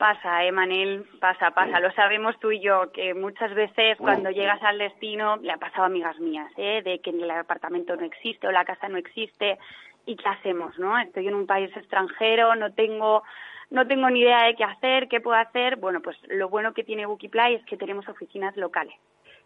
Pasa, 0.00 0.46
eh, 0.46 0.50
Manel, 0.50 1.04
pasa, 1.20 1.50
pasa. 1.50 1.78
Lo 1.78 1.92
sabemos 1.92 2.34
tú 2.40 2.50
y 2.50 2.58
yo, 2.58 2.90
que 2.90 3.12
muchas 3.12 3.52
veces 3.52 3.98
cuando 3.98 4.30
llegas 4.30 4.62
al 4.62 4.78
destino, 4.78 5.36
le 5.36 5.52
ha 5.52 5.58
pasado 5.58 5.82
a 5.82 5.86
amigas 5.88 6.18
mías, 6.18 6.50
¿eh? 6.56 6.80
de 6.82 7.00
que 7.00 7.10
el 7.10 7.30
apartamento 7.30 7.94
no 7.96 8.06
existe 8.06 8.48
o 8.48 8.50
la 8.50 8.64
casa 8.64 8.88
no 8.88 8.96
existe. 8.96 9.58
¿Y 10.06 10.16
qué 10.16 10.26
hacemos, 10.26 10.78
no? 10.78 10.98
Estoy 10.98 11.28
en 11.28 11.34
un 11.34 11.46
país 11.46 11.70
extranjero, 11.76 12.54
no 12.54 12.72
tengo, 12.72 13.24
no 13.68 13.86
tengo 13.86 14.08
ni 14.08 14.20
idea 14.20 14.44
de 14.44 14.56
qué 14.56 14.64
hacer, 14.64 15.06
qué 15.06 15.20
puedo 15.20 15.36
hacer. 15.36 15.76
Bueno, 15.76 16.00
pues 16.00 16.16
lo 16.28 16.48
bueno 16.48 16.72
que 16.72 16.82
tiene 16.82 17.04
Bookyplay 17.04 17.56
es 17.56 17.64
que 17.66 17.76
tenemos 17.76 18.08
oficinas 18.08 18.56
locales. 18.56 18.96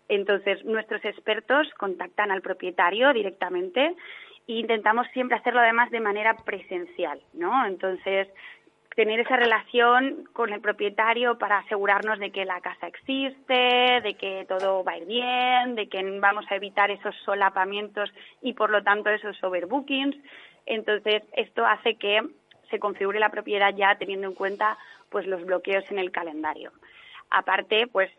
Entonces, 0.08 0.64
nuestros 0.64 1.04
expertos 1.04 1.66
contactan 1.78 2.30
al 2.30 2.42
propietario 2.42 3.12
directamente 3.12 3.96
e 4.46 4.52
intentamos 4.52 5.08
siempre 5.14 5.37
hacerlo 5.37 5.58
además 5.58 5.90
de 5.90 5.99
manera 5.99 6.37
presencial, 6.44 7.20
¿no? 7.32 7.66
Entonces, 7.66 8.28
tener 8.95 9.21
esa 9.21 9.37
relación 9.37 10.29
con 10.33 10.53
el 10.53 10.61
propietario 10.61 11.39
para 11.39 11.59
asegurarnos 11.59 12.19
de 12.19 12.31
que 12.31 12.45
la 12.45 12.61
casa 12.61 12.87
existe, 12.87 14.01
de 14.03 14.15
que 14.19 14.45
todo 14.49 14.85
va 14.85 14.93
a 14.93 14.99
ir 14.99 15.07
bien, 15.07 15.75
de 15.75 15.89
que 15.89 16.03
vamos 16.21 16.45
a 16.51 16.57
evitar 16.57 16.91
esos 16.91 17.15
solapamientos 17.25 18.13
y 18.41 18.53
por 18.53 18.71
lo 18.71 18.83
tanto 18.83 19.11
esos 19.11 19.43
overbookings. 19.43 20.17
Entonces, 20.67 21.23
esto 21.33 21.67
hace 21.67 21.97
que 21.97 22.23
se 22.71 22.79
configure 22.79 23.19
la 23.19 23.31
propiedad 23.31 23.75
ya 23.75 23.97
teniendo 23.97 24.29
en 24.29 24.35
cuenta 24.35 24.79
pues 25.11 25.27
los 25.27 25.45
bloqueos 25.45 25.85
en 25.91 25.99
el 25.99 26.11
calendario. 26.11 26.73
Aparte, 27.31 27.87
pues 27.89 28.11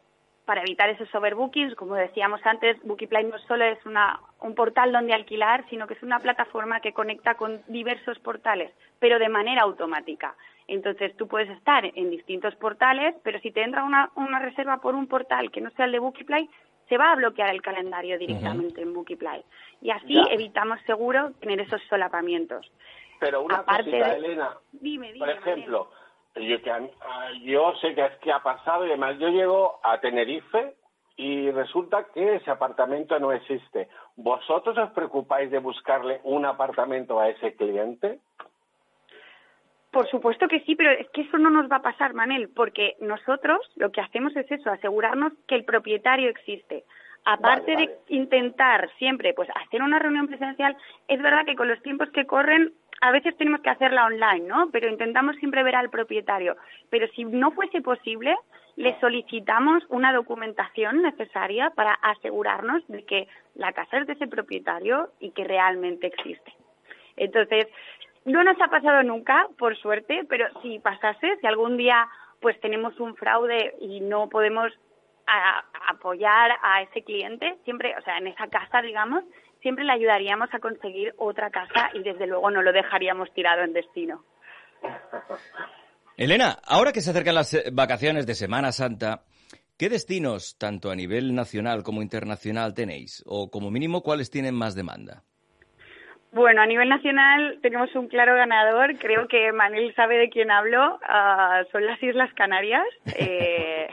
para 0.46 0.62
evitar 0.62 0.90
esos 0.90 1.14
overbookings, 1.14 1.76
como 1.76 1.96
decíamos 1.96 2.40
antes, 2.46 2.78
Bookiply 2.84 3.24
no 3.26 3.38
solo 3.40 3.66
es 3.66 3.84
una, 3.86 4.20
un 4.42 4.54
portal 4.56 4.92
donde 4.92 5.14
alquilar, 5.14 5.66
sino 5.70 5.88
que 5.88 5.96
es 5.96 6.04
una 6.04 6.20
plataforma 6.20 6.80
que 6.80 6.94
conecta 6.94 7.36
con 7.36 7.62
diversos 7.68 8.20
portales, 8.20 8.72
pero 9.00 9.18
de 9.20 9.30
manera 9.30 9.64
automática. 9.64 10.36
Entonces 10.68 11.16
tú 11.18 11.28
puedes 11.28 11.50
estar 11.50 11.86
en 11.86 12.10
distintos 12.10 12.56
portales, 12.56 13.16
pero 13.24 13.40
si 13.40 13.52
te 13.52 13.64
entra 13.64 13.84
una, 13.84 14.12
una 14.16 14.40
reserva 14.40 14.78
por 14.82 14.96
un 14.96 15.08
portal 15.08 15.52
que 15.52 15.62
no 15.62 15.70
sea 15.72 15.86
el 15.86 15.92
de 15.92 16.00
Bookiply, 16.00 16.50
se 16.90 16.98
va 16.98 17.12
a 17.12 17.16
bloquear 17.16 17.50
el 17.50 17.62
calendario 17.64 18.18
directamente 18.20 18.82
en 18.82 18.94
Bookiply. 18.94 19.44
Y 19.82 19.90
así 19.90 20.14
Ya. 20.14 20.24
evitamos 20.32 20.80
seguro 20.86 21.32
tener 21.42 21.60
esos 21.62 21.82
solapamientos. 21.90 22.72
Pero 23.20 23.42
una 23.42 23.58
Aparte 23.58 23.86
cosita, 23.90 24.10
de- 24.10 24.16
Elena. 24.18 24.50
Dime, 24.72 25.12
dime. 25.14 25.26
Por 25.26 25.30
ejemplo, 25.36 25.90
yo, 26.36 26.62
que, 26.62 26.72
ah, 26.72 27.32
yo 27.44 27.74
sé 27.82 27.96
que 27.96 28.06
es 28.06 28.18
que 28.20 28.32
ha 28.32 28.44
pasado 28.44 28.86
y 28.86 28.90
además 28.90 29.18
yo 29.20 29.30
llego 29.30 29.80
a 29.84 30.00
Tenerife 30.00 30.76
y 31.18 31.50
resulta 31.52 32.08
que 32.14 32.36
ese 32.36 32.52
apartamento 32.52 33.18
no 33.20 33.32
existe. 33.32 33.88
¿Vosotros 34.16 34.78
os 34.78 34.92
preocupáis 34.92 35.50
de 35.50 35.60
buscarle 35.60 36.20
un 36.24 36.46
apartamento 36.46 37.20
a 37.20 37.30
ese 37.30 37.56
cliente? 37.56 38.20
Por 39.92 40.10
supuesto 40.10 40.50
que 40.50 40.60
sí, 40.62 40.76
pero 40.76 40.92
es 40.92 41.10
que 41.12 41.22
eso 41.22 41.38
no 41.38 41.50
nos 41.50 41.72
va 41.72 41.78
a 41.78 41.82
pasar, 41.82 42.14
Manel, 42.14 42.50
porque 42.50 42.98
nosotros 43.00 43.60
lo 43.78 43.94
que 43.94 44.02
hacemos 44.02 44.36
es 44.36 44.52
eso, 44.52 44.70
asegurarnos 44.70 45.32
que 45.48 45.56
el 45.56 45.64
propietario 45.64 46.30
existe. 46.30 46.84
Aparte 47.24 47.74
Vale, 47.74 47.88
de 47.88 48.16
intentar 48.16 48.90
siempre 48.98 49.34
pues 49.34 49.50
hacer 49.56 49.82
una 49.82 49.98
reunión 49.98 50.28
presencial, 50.28 50.76
es 51.08 51.22
verdad 51.22 51.46
que 51.46 51.56
con 51.56 51.70
los 51.70 51.82
tiempos 51.82 52.10
que 52.10 52.28
corren 52.28 52.74
a 53.02 53.12
veces 53.12 53.36
tenemos 53.38 53.62
que 53.62 53.70
hacerla 53.70 54.06
online, 54.06 54.48
¿no? 54.48 54.70
Pero 54.72 54.90
intentamos 54.90 55.36
siempre 55.38 55.64
ver 55.64 55.76
al 55.76 55.90
propietario. 55.90 56.56
Pero 56.90 57.08
si 57.10 57.26
no 57.26 57.52
fuese 57.52 57.82
posible, 57.82 58.36
le 58.78 59.00
solicitamos 59.00 59.84
una 59.90 60.14
documentación 60.14 61.02
necesaria 61.02 61.70
para 61.72 61.94
asegurarnos 61.94 62.86
de 62.88 63.04
que 63.06 63.28
la 63.56 63.74
casa 63.74 64.00
es 64.00 64.08
de 64.08 64.14
ese 64.14 64.28
propietario 64.28 65.10
y 65.20 65.32
que 65.32 65.44
realmente 65.44 66.08
existe. 66.08 66.54
Entonces, 67.16 67.68
no 68.26 68.44
nos 68.44 68.60
ha 68.60 68.68
pasado 68.68 69.04
nunca, 69.04 69.48
por 69.58 69.78
suerte, 69.78 70.26
pero 70.28 70.48
si 70.62 70.80
pasase, 70.80 71.38
si 71.40 71.48
algún 71.48 71.78
día 71.78 72.08
pues 72.42 72.60
tenemos 72.60 73.00
un 73.00 73.16
fraude 73.16 73.76
y 73.80 74.02
no 74.02 74.30
podemos 74.30 74.72
a- 75.28 75.64
apoyar 75.90 76.52
a 76.62 76.82
ese 76.82 77.04
cliente, 77.04 77.56
siempre, 77.64 77.96
o 77.98 78.02
sea, 78.02 78.18
en 78.18 78.28
esa 78.28 78.48
casa, 78.48 78.82
digamos, 78.82 79.24
siempre 79.66 79.84
le 79.84 79.94
ayudaríamos 79.94 80.48
a 80.54 80.60
conseguir 80.60 81.16
otra 81.18 81.50
casa 81.50 81.90
y 81.96 82.04
desde 82.04 82.28
luego 82.28 82.52
no 82.52 82.62
lo 82.62 82.72
dejaríamos 82.72 83.34
tirado 83.34 83.64
en 83.64 83.74
destino. 83.74 84.24
Elena, 86.18 86.60
ahora 86.68 86.92
que 86.94 87.02
se 87.02 87.10
acercan 87.10 87.34
las 87.34 87.52
eh, 87.56 87.72
vacaciones 87.74 88.28
de 88.28 88.36
Semana 88.36 88.72
Santa, 88.72 89.24
¿qué 89.76 89.90
destinos, 89.90 90.56
tanto 90.60 90.92
a 90.92 90.96
nivel 90.96 91.34
nacional 91.34 91.82
como 91.82 92.04
internacional, 92.04 92.76
tenéis? 92.76 93.24
O 93.26 93.50
como 93.50 93.72
mínimo, 93.72 94.04
¿cuáles 94.04 94.30
tienen 94.30 94.54
más 94.54 94.76
demanda? 94.76 95.24
Bueno, 96.32 96.62
a 96.62 96.68
nivel 96.68 96.88
nacional 96.88 97.58
tenemos 97.64 97.90
un 97.96 98.08
claro 98.08 98.36
ganador. 98.36 98.96
Creo 99.00 99.28
que 99.28 99.52
Manel 99.52 99.96
sabe 99.96 100.20
de 100.20 100.30
quién 100.30 100.52
hablo. 100.52 101.00
Ah, 101.02 101.64
son 101.72 101.88
las 101.88 102.02
Islas 102.04 102.32
Canarias. 102.36 102.86
Eh, 103.18 103.88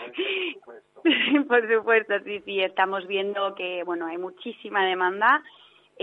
por 1.48 1.68
supuesto, 1.68 2.14
sí, 2.24 2.40
sí. 2.44 2.60
Estamos 2.60 3.06
viendo 3.06 3.54
que, 3.54 3.82
bueno, 3.84 4.06
hay 4.06 4.18
muchísima 4.18 4.84
demanda. 4.84 5.42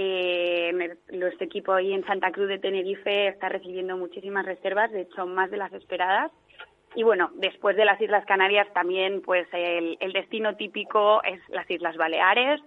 Eh, 0.01 0.71
me- 0.73 0.95
nuestro 1.17 1.45
equipo 1.45 1.73
ahí 1.73 1.91
en 1.91 2.05
Santa 2.05 2.31
Cruz 2.31 2.47
de 2.47 2.57
Tenerife 2.57 3.27
está 3.27 3.49
recibiendo 3.49 3.97
muchísimas 3.97 4.45
reservas, 4.45 4.89
de 4.93 5.01
hecho, 5.01 5.25
más 5.25 5.51
de 5.51 5.57
las 5.57 5.73
esperadas. 5.73 6.31
Y 6.95 7.03
bueno, 7.03 7.31
después 7.35 7.75
de 7.75 7.83
las 7.83 7.99
Islas 7.99 8.25
Canarias 8.25 8.65
también, 8.73 9.21
pues 9.21 9.45
el, 9.51 9.97
el 9.99 10.13
destino 10.13 10.55
típico 10.55 11.21
es 11.23 11.41
las 11.49 11.69
Islas 11.69 11.97
Baleares, 11.97 12.61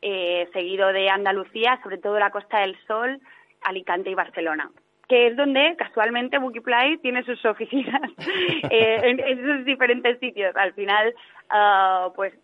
eh, 0.00 0.48
seguido 0.54 0.90
de 0.94 1.10
Andalucía, 1.10 1.78
sobre 1.82 1.98
todo 1.98 2.18
la 2.18 2.30
Costa 2.30 2.60
del 2.60 2.74
Sol, 2.86 3.20
Alicante 3.62 4.08
y 4.10 4.14
Barcelona 4.14 4.70
que 5.08 5.28
es 5.28 5.36
donde 5.36 5.74
casualmente 5.78 6.36
Bookiply 6.36 6.98
tiene 6.98 7.22
sus 7.24 7.42
oficinas 7.46 8.10
eh, 8.70 9.00
en, 9.04 9.18
en 9.20 9.38
esos 9.38 9.64
diferentes 9.64 10.18
sitios. 10.20 10.54
Al 10.54 10.74
final, 10.74 11.14
ah, 11.48 12.10
pues 12.14 12.34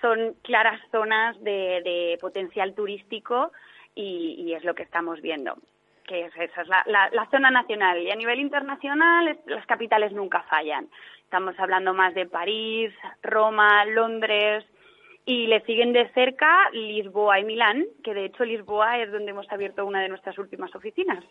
son 0.00 0.34
claras 0.42 0.80
zonas 0.90 1.38
de, 1.44 1.82
de 1.84 2.18
potencial 2.22 2.74
turístico 2.74 3.52
y, 3.94 4.34
y 4.38 4.54
es 4.54 4.64
lo 4.64 4.74
que 4.74 4.82
estamos 4.82 5.20
viendo. 5.20 5.56
Que 6.06 6.26
es, 6.26 6.32
esa 6.36 6.62
es 6.62 6.68
la, 6.68 6.84
la- 6.86 7.28
zona 7.30 7.50
nacional. 7.50 8.02
Y 8.02 8.10
a 8.10 8.16
nivel 8.16 8.38
internacional, 8.40 9.38
las 9.46 9.66
capitales 9.66 10.12
nunca 10.12 10.42
fallan. 10.50 10.88
Estamos 11.22 11.58
hablando 11.58 11.94
más 11.94 12.14
de 12.14 12.26
París, 12.26 12.92
Roma, 13.22 13.84
Londres, 13.86 14.64
y 15.24 15.46
le 15.46 15.62
siguen 15.62 15.94
de 15.94 16.08
cerca 16.12 16.68
Lisboa 16.72 17.40
y 17.40 17.44
Milán, 17.44 17.86
que 18.04 18.12
de 18.12 18.26
hecho 18.26 18.44
Lisboa 18.44 18.98
es 18.98 19.10
donde 19.10 19.30
hemos 19.30 19.50
abierto 19.50 19.86
una 19.86 20.02
de 20.02 20.10
nuestras 20.10 20.38
últimas 20.38 20.74
oficinas. 20.74 21.24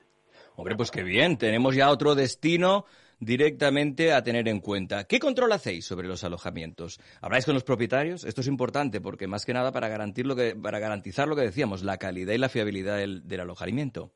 Hombre, 0.56 0.76
pues 0.76 0.90
qué 0.90 1.04
bien, 1.04 1.38
tenemos 1.38 1.76
ya 1.76 1.92
otro 1.92 2.16
destino 2.16 2.86
directamente 3.26 4.14
a 4.14 4.24
tener 4.24 4.48
en 4.48 4.60
cuenta. 4.60 5.06
¿Qué 5.06 5.20
control 5.20 5.52
hacéis 5.52 5.86
sobre 5.86 6.08
los 6.08 6.24
alojamientos? 6.24 7.00
¿Habláis 7.22 7.46
con 7.46 7.54
los 7.54 7.64
propietarios? 7.64 8.24
Esto 8.24 8.42
es 8.42 8.48
importante 8.48 9.02
porque 9.02 9.28
más 9.28 9.46
que 9.46 9.54
nada 9.54 9.72
para, 9.72 9.88
garantir 9.88 10.26
lo 10.26 10.36
que, 10.36 10.56
para 10.56 10.80
garantizar 10.80 11.28
lo 11.28 11.36
que 11.36 11.42
decíamos, 11.42 11.84
la 11.84 11.98
calidad 11.98 12.34
y 12.34 12.38
la 12.38 12.50
fiabilidad 12.50 12.98
del, 12.98 13.40
alojamiento. 13.40 14.12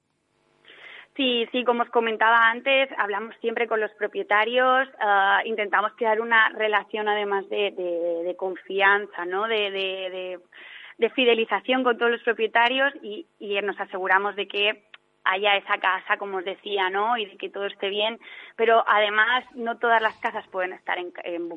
Sí, 1.15 1.48
sí, 1.52 1.63
como 1.63 1.82
os 1.82 1.89
comentaba 1.89 2.50
antes, 2.50 2.89
hablamos 2.98 3.36
siempre 3.41 3.67
con 3.67 3.82
los 3.82 3.91
propietarios, 3.93 4.88
ah, 5.00 5.41
intentamos 5.46 5.91
crear 5.98 6.22
una 6.22 6.50
relación 6.50 7.08
además 7.08 7.50
de, 7.50 8.36
confianza, 8.38 9.26
¿no? 9.26 9.48
De 9.48 10.39
fidelización 11.15 11.84
con 11.84 11.98
todos 11.98 12.12
los 12.12 12.22
propietarios 12.24 12.93
y, 13.02 13.26
y 13.39 13.60
nos 13.62 13.80
aseguramos 13.80 14.36
de 14.36 14.48
que 14.48 14.87
haya 15.27 15.55
esa 15.57 15.77
casa, 15.77 16.17
como 16.17 16.37
os 16.37 16.45
decía, 16.45 16.89
¿no? 16.89 17.17
Y 17.17 17.25
de 17.25 17.37
que 17.37 17.49
todo 17.49 17.65
esté 17.65 17.89
bien. 17.89 18.19
Pero 18.55 18.83
además, 18.87 19.43
no 19.55 19.77
todas 19.77 20.01
las 20.01 20.17
casas 20.19 20.47
pueden 20.47 20.73
estar 20.73 20.97
en, 20.97 21.11
en. 21.23 21.49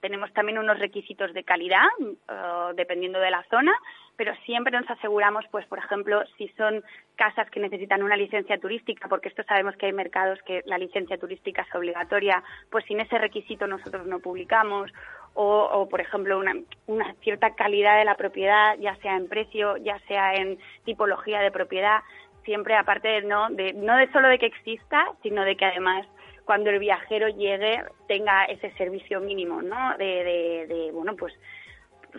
Tenemos 0.00 0.32
también 0.32 0.58
unos 0.58 0.78
requisitos 0.78 1.34
de 1.34 1.44
calidad, 1.44 1.86
eh, 2.00 2.72
dependiendo 2.74 3.18
de 3.18 3.30
la 3.30 3.44
zona, 3.50 3.72
pero 4.16 4.34
siempre 4.44 4.76
nos 4.76 4.90
aseguramos, 4.90 5.44
pues, 5.50 5.66
por 5.66 5.78
ejemplo, 5.78 6.22
si 6.36 6.48
son 6.56 6.82
casas 7.16 7.48
que 7.50 7.60
necesitan 7.60 8.02
una 8.02 8.16
licencia 8.16 8.58
turística, 8.58 9.08
porque 9.08 9.28
esto 9.28 9.42
sabemos 9.44 9.76
que 9.76 9.86
hay 9.86 9.92
mercados 9.92 10.40
que 10.42 10.62
la 10.66 10.78
licencia 10.78 11.18
turística 11.18 11.62
es 11.62 11.74
obligatoria, 11.74 12.42
pues 12.70 12.84
sin 12.86 13.00
ese 13.00 13.18
requisito 13.18 13.66
nosotros 13.66 14.06
no 14.06 14.20
publicamos. 14.20 14.92
O, 15.34 15.44
o, 15.44 15.88
por 15.88 16.00
ejemplo, 16.00 16.40
una 16.86 17.14
cierta 17.20 17.54
calidad 17.54 17.96
de 17.98 18.04
la 18.04 18.16
propiedad, 18.16 18.76
ya 18.80 18.96
sea 18.96 19.14
en 19.14 19.28
precio, 19.28 19.76
ya 19.76 19.96
sea 20.08 20.34
en 20.34 20.58
tipología 20.84 21.38
de 21.40 21.52
propiedad, 21.52 22.00
siempre 22.44 22.76
aparte 22.76 23.22
no 23.22 23.48
de 23.50 23.72
no 23.72 23.96
de 23.96 24.10
solo 24.12 24.28
de 24.28 24.38
que 24.38 24.46
exista 24.46 25.06
sino 25.22 25.44
de 25.44 25.56
que 25.56 25.64
además 25.64 26.06
cuando 26.44 26.70
el 26.70 26.78
viajero 26.78 27.28
llegue 27.28 27.82
tenga 28.06 28.44
ese 28.44 28.70
servicio 28.72 29.20
mínimo 29.20 29.62
no 29.62 29.96
de, 29.98 30.04
de, 30.04 30.66
de, 30.66 30.92
bueno 30.92 31.14
pues 31.16 31.34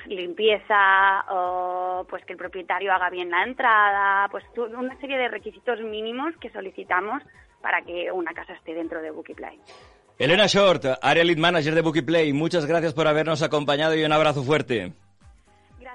limpieza 0.06 1.26
o 1.32 2.06
pues 2.10 2.24
que 2.26 2.34
el 2.34 2.40
propietario 2.40 2.94
haga 2.94 3.10
bien 3.10 3.32
la 3.32 3.44
entrada 3.44 4.28
pues 4.30 4.44
una 4.56 4.98
serie 5.00 5.18
de 5.18 5.28
requisitos 5.28 5.80
mínimos 5.82 6.36
que 6.40 6.50
solicitamos 6.52 7.24
para 7.62 7.82
que 7.82 8.12
una 8.12 8.34
casa 8.34 8.54
esté 8.54 8.74
dentro 8.74 9.02
de 9.02 9.12
Bookiply. 9.12 9.60
Elena 10.18 10.48
Short, 10.48 10.86
Area 11.02 11.24
Lead 11.24 11.38
Manager 11.38 11.74
de 11.74 11.82
Bookieplay, 11.82 12.34
muchas 12.34 12.66
gracias 12.66 12.94
por 12.94 13.08
habernos 13.08 13.42
acompañado 13.42 13.96
y 13.96 14.04
un 14.04 14.12
abrazo 14.12 14.44
fuerte. 14.44 14.94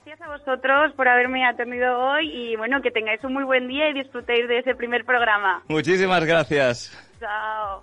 Gracias 0.05 0.21
a 0.29 0.33
vosotros 0.37 0.93
por 0.97 1.09
haberme 1.09 1.47
atendido 1.47 1.99
hoy 1.99 2.31
y 2.31 2.57
bueno 2.57 2.83
que 2.83 2.91
tengáis 2.91 3.25
un 3.25 3.33
muy 3.33 3.45
buen 3.45 3.69
día 3.69 3.89
y 3.89 3.95
disfrutéis 3.95 4.47
de 4.49 4.59
ese 4.59 4.75
primer 4.75 5.05
programa. 5.07 5.63
Muchísimas 5.69 6.23
gracias. 6.27 6.93
Chao. 7.21 7.83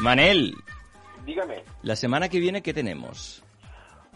Manel, 0.00 0.54
Dígame. 1.24 1.64
la 1.82 1.96
semana 1.96 2.28
que 2.28 2.38
viene, 2.38 2.62
¿qué 2.62 2.72
tenemos? 2.72 3.42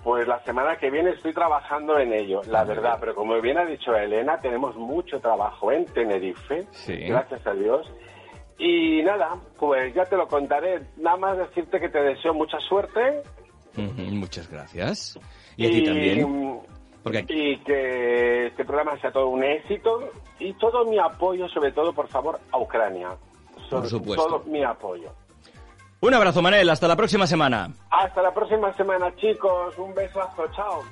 Pues 0.05 0.29
la 0.29 0.41
semana 0.45 0.77
que 0.77 0.89
viene 0.89 1.11
estoy 1.11 1.35
trabajando 1.35 1.99
en 1.99 2.13
ello, 2.13 2.43
la 2.47 2.63
verdad, 2.63 2.99
pero 3.01 3.17
como 3.17 3.41
bien 3.41 3.59
ha 3.59 3.65
dicho 3.65 3.93
Elena, 3.97 4.41
tenemos 4.41 4.77
mucho 4.77 5.19
trabajo 5.19 5.73
en 5.73 5.85
Tenerife, 5.87 6.67
Sí. 6.71 6.95
gracias 7.09 7.45
a 7.45 7.55
Dios. 7.55 7.91
Y 8.57 9.03
nada, 9.03 9.35
pues 9.59 9.93
ya 9.95 10.05
te 10.05 10.17
lo 10.17 10.29
contaré. 10.29 10.83
Nada 10.97 11.17
más 11.17 11.39
decirte 11.39 11.81
que 11.81 11.89
te 11.89 11.99
deseo 12.03 12.35
mucha 12.35 12.59
suerte 12.61 13.23
Muchas 13.77 14.51
gracias. 14.51 15.19
Y 15.61 15.67
a 15.67 15.71
ti 15.71 15.85
también. 15.85 16.61
Porque 17.03 17.25
y 17.29 17.57
que 17.59 18.47
este 18.47 18.65
programa 18.65 18.99
sea 19.01 19.13
todo 19.13 19.29
un 19.29 19.45
éxito 19.45 20.11
y 20.39 20.53
todo 20.55 20.85
mi 20.85 20.99
apoyo, 20.99 21.49
sobre 21.49 21.73
todo, 21.73 21.93
por 21.93 22.09
favor, 22.09 22.41
a 22.51 22.59
Ucrania. 22.59 23.11
Sobre 23.69 23.89
supuesto. 23.89 24.27
Todo 24.27 24.43
mi 24.47 24.63
apoyo. 24.63 25.11
Un 26.01 26.15
abrazo, 26.15 26.41
Manel. 26.41 26.69
Hasta 26.71 26.89
la 26.89 26.97
próxima 26.97 27.27
semana. 27.27 27.71
Hasta 27.91 28.23
la 28.23 28.33
próxima 28.33 28.73
semana, 28.75 29.15
chicos. 29.17 29.77
Un 29.79 29.95
besazo. 29.95 30.47
Chao. 30.57 30.83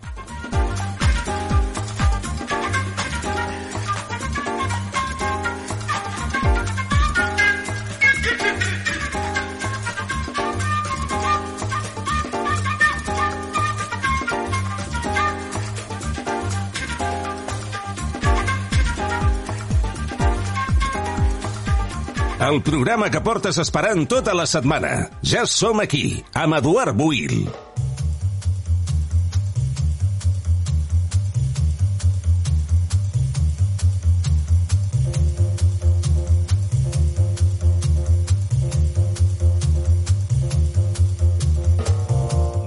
El 22.49 22.63
programa 22.63 23.11
que 23.13 23.21
portes 23.21 23.59
esperant 23.61 24.07
tota 24.09 24.33
la 24.33 24.47
setmana. 24.49 24.91
Ja 25.21 25.43
som 25.45 25.83
aquí, 25.83 26.23
amb 26.33 26.57
Eduard 26.57 26.97
Buil. 26.97 27.43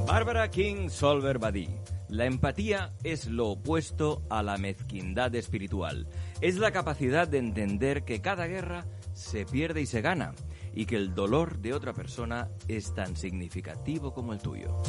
Bárbara 0.05 0.51
King 0.51 0.89
Solver 0.89 1.39
va 1.41 1.51
La 2.09 2.25
empatía 2.25 2.91
es 3.03 3.25
lo 3.27 3.47
opuesto 3.51 4.21
a 4.29 4.43
la 4.43 4.57
mezquindad 4.57 5.33
espiritual. 5.33 6.07
Es 6.41 6.57
la 6.57 6.71
capacidad 6.71 7.27
de 7.27 7.37
entender 7.37 8.03
que 8.03 8.21
cada 8.21 8.47
guerra 8.47 8.85
se 9.21 9.45
pierde 9.45 9.81
y 9.81 9.85
se 9.85 10.01
gana 10.01 10.33
y 10.73 10.85
que 10.85 10.95
el 10.95 11.13
dolor 11.13 11.59
de 11.59 11.73
otra 11.73 11.93
persona 11.93 12.49
es 12.67 12.93
tan 12.95 13.15
significativo 13.15 14.13
como 14.13 14.33
el 14.33 14.39
tuyo. 14.39 14.81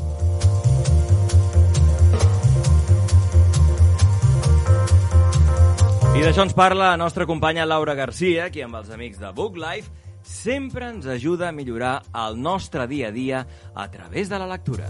I 6.13 6.21
d'això 6.21 6.45
ens 6.45 6.53
parla 6.53 6.93
la 6.93 7.01
nostra 7.01 7.25
companya 7.27 7.65
Laura 7.65 7.95
Garcia, 7.97 8.51
qui 8.53 8.61
amb 8.65 8.77
els 8.77 8.91
amics 8.93 9.21
de 9.21 9.33
Book 9.37 9.57
Life 9.57 9.91
sempre 10.23 10.89
ens 10.89 11.09
ajuda 11.09 11.49
a 11.49 11.57
millorar 11.57 12.03
el 12.27 12.41
nostre 12.41 12.87
dia 12.87 13.09
a 13.09 13.13
dia 13.13 13.47
a 13.75 13.91
través 13.91 14.29
de 14.29 14.39
la 14.39 14.47
lectura. 14.47 14.89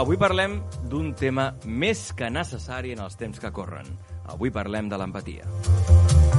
Avui 0.00 0.16
parlem 0.16 0.54
d'un 0.88 1.10
tema 1.12 1.50
més 1.66 2.06
que 2.16 2.30
necessari 2.32 2.94
en 2.94 3.02
els 3.04 3.18
temps 3.20 3.42
que 3.42 3.50
corren. 3.52 3.84
Avui 4.32 4.48
parlem 4.48 4.88
de 4.88 4.96
l'empatia. 4.96 6.29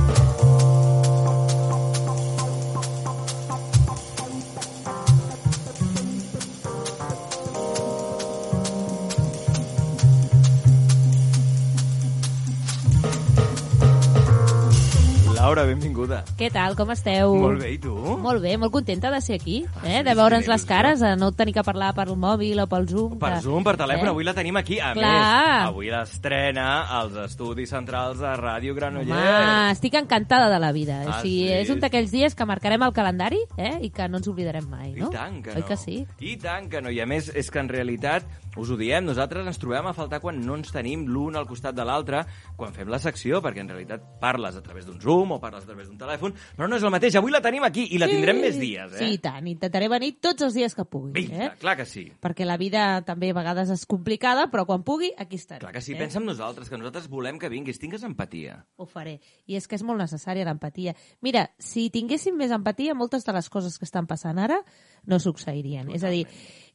Laura, 15.42 15.64
benvinguda. 15.66 16.20
Què 16.38 16.52
tal, 16.54 16.76
com 16.78 16.92
esteu? 16.94 17.32
Molt 17.34 17.64
bé, 17.64 17.72
i 17.74 17.78
tu? 17.82 17.96
Molt 18.22 18.44
bé, 18.44 18.52
molt 18.62 18.70
contenta 18.76 19.10
de 19.10 19.18
ser 19.26 19.40
aquí, 19.40 19.64
Ah, 19.74 19.80
eh? 19.90 19.98
sí, 19.98 20.04
de 20.06 20.14
veure'ns 20.14 20.46
sí, 20.46 20.52
les 20.52 20.66
cares, 20.70 21.00
de 21.02 21.16
no 21.18 21.32
tenir 21.32 21.56
que 21.56 21.64
parlar 21.66 21.96
per 21.96 22.06
mòbil 22.14 22.60
o 22.62 22.68
pel 22.70 22.86
Zoom. 22.88 23.18
Per 23.18 23.32
que- 23.34 23.42
Zoom, 23.42 23.64
per 23.64 23.74
telèfon, 23.76 24.06
eh? 24.06 24.10
avui 24.10 24.24
la 24.24 24.36
tenim 24.36 24.56
aquí. 24.58 24.80
A 24.80 24.94
Clar. 24.94 25.02
més, 25.02 25.68
avui 25.70 25.90
l'estrena 25.90 26.84
als 27.00 27.16
estudis 27.16 27.72
centrals 27.72 28.20
de 28.20 28.28
Ràdio 28.38 28.76
Granollers. 28.76 29.10
Home, 29.10 29.72
estic 29.72 29.96
encantada 29.96 30.48
de 30.48 30.60
la 30.60 30.72
vida. 30.72 31.02
Ah, 31.08 31.10
o 31.10 31.22
sigui, 31.24 31.48
sí? 31.48 31.54
És 31.54 31.70
un 31.72 31.80
d'aquells 31.80 32.12
dies 32.12 32.36
que 32.36 32.46
marcarem 32.46 32.84
el 32.84 32.94
calendari 32.94 33.40
eh? 33.58 33.80
i 33.82 33.90
que 33.90 34.08
no 34.08 34.18
ens 34.18 34.28
oblidarem 34.28 34.70
mai, 34.70 34.94
no? 34.94 35.08
I 35.08 35.10
tant 35.12 35.42
que 35.42 35.56
Oi 35.56 35.62
no. 35.62 35.66
que 35.66 35.78
sí? 35.78 36.06
I 36.20 36.38
tant 36.38 36.70
que 36.70 36.82
no. 36.84 36.92
I 36.92 37.00
a 37.02 37.08
més, 37.08 37.32
és 37.34 37.50
que 37.50 37.58
en 37.58 37.68
realitat, 37.68 38.24
us 38.58 38.70
ho 38.70 38.78
diem, 38.78 39.04
nosaltres 39.04 39.48
ens 39.48 39.58
trobem 39.58 39.88
a 39.88 39.94
faltar 39.94 40.20
quan 40.22 40.40
no 40.46 40.54
ens 40.56 40.72
tenim 40.72 41.08
l'un 41.08 41.36
al 41.36 41.48
costat 41.48 41.74
de 41.74 41.84
l'altre 41.84 42.26
quan 42.56 42.74
fem 42.74 42.88
la 42.90 43.00
secció, 43.00 43.42
perquè 43.42 43.62
en 43.62 43.70
realitat 43.70 44.02
parles 44.20 44.56
a 44.56 44.62
través 44.62 44.86
d'un 44.86 45.02
Zoom 45.02 45.31
o 45.36 45.40
parles 45.42 45.64
a 45.64 45.70
través 45.70 45.88
d'un 45.90 45.98
telèfon, 46.00 46.34
però 46.58 46.70
no 46.70 46.78
és 46.80 46.86
el 46.86 46.94
mateix. 46.94 47.16
Avui 47.20 47.34
la 47.34 47.42
tenim 47.44 47.66
aquí 47.68 47.88
i 47.96 48.00
la 48.02 48.10
tindrem 48.12 48.42
més 48.44 48.60
dies, 48.60 48.96
eh? 48.96 49.00
Sí, 49.00 49.10
i 49.16 49.22
tant. 49.24 49.48
Intentaré 49.48 49.90
venir 49.92 50.14
tots 50.24 50.46
els 50.48 50.58
dies 50.58 50.76
que 50.78 50.86
pugui. 50.86 51.12
Vinga, 51.16 51.46
eh? 51.46 51.50
clar 51.62 51.76
que 51.80 51.88
sí. 51.90 52.06
Perquè 52.22 52.48
la 52.48 52.58
vida 52.62 52.86
també 53.08 53.32
a 53.32 53.38
vegades 53.38 53.72
és 53.74 53.86
complicada, 53.90 54.48
però 54.52 54.66
quan 54.70 54.86
pugui, 54.88 55.12
aquí 55.18 55.40
estaré. 55.40 55.64
Clar 55.64 55.74
que 55.76 55.84
sí. 55.84 55.96
eh? 55.96 56.00
Pensa 56.00 56.20
en 56.20 56.28
nosaltres, 56.30 56.70
que 56.70 56.80
nosaltres 56.80 57.10
volem 57.12 57.40
que 57.40 57.50
vinguis, 57.52 57.80
tingues 57.82 58.04
empatia. 58.08 58.62
Ho 58.78 58.88
faré. 58.90 59.20
I 59.48 59.58
és 59.60 59.68
que 59.68 59.78
és 59.80 59.86
molt 59.88 60.02
necessària 60.02 60.46
l'empatia. 60.48 60.96
Mira, 61.22 61.48
si 61.60 61.90
tinguéssim 61.94 62.38
més 62.38 62.54
empatia, 62.56 62.96
moltes 62.98 63.26
de 63.28 63.36
les 63.36 63.50
coses 63.50 63.78
que 63.80 63.88
estan 63.88 64.08
passant 64.10 64.40
ara 64.40 64.62
no 65.06 65.20
succeirien. 65.20 65.90
És 65.96 66.04
a 66.04 66.12
dir, 66.14 66.26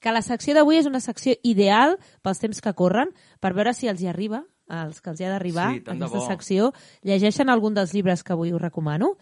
que 0.01 0.13
la 0.13 0.23
secció 0.23 0.55
d'avui 0.57 0.81
és 0.81 0.89
una 0.89 1.01
secció 1.01 1.37
ideal 1.43 1.97
pels 2.23 2.43
temps 2.43 2.61
que 2.63 2.75
corren, 2.79 3.13
per 3.41 3.55
veure 3.57 3.75
si 3.75 3.89
els 3.91 4.03
hi 4.03 4.11
arriba, 4.11 4.45
als 4.69 5.01
que 5.01 5.11
els 5.11 5.21
hi 5.21 5.25
ha 5.25 5.31
d'arribar 5.31 5.73
Sí, 5.75 5.83
aquesta 5.87 6.21
secció, 6.27 6.73
llegeixen 7.07 7.49
algun 7.49 7.75
dels 7.75 7.93
llibres 7.95 8.23
que 8.25 8.33
avui 8.35 8.53
us 8.53 8.61
recomano 8.61 9.13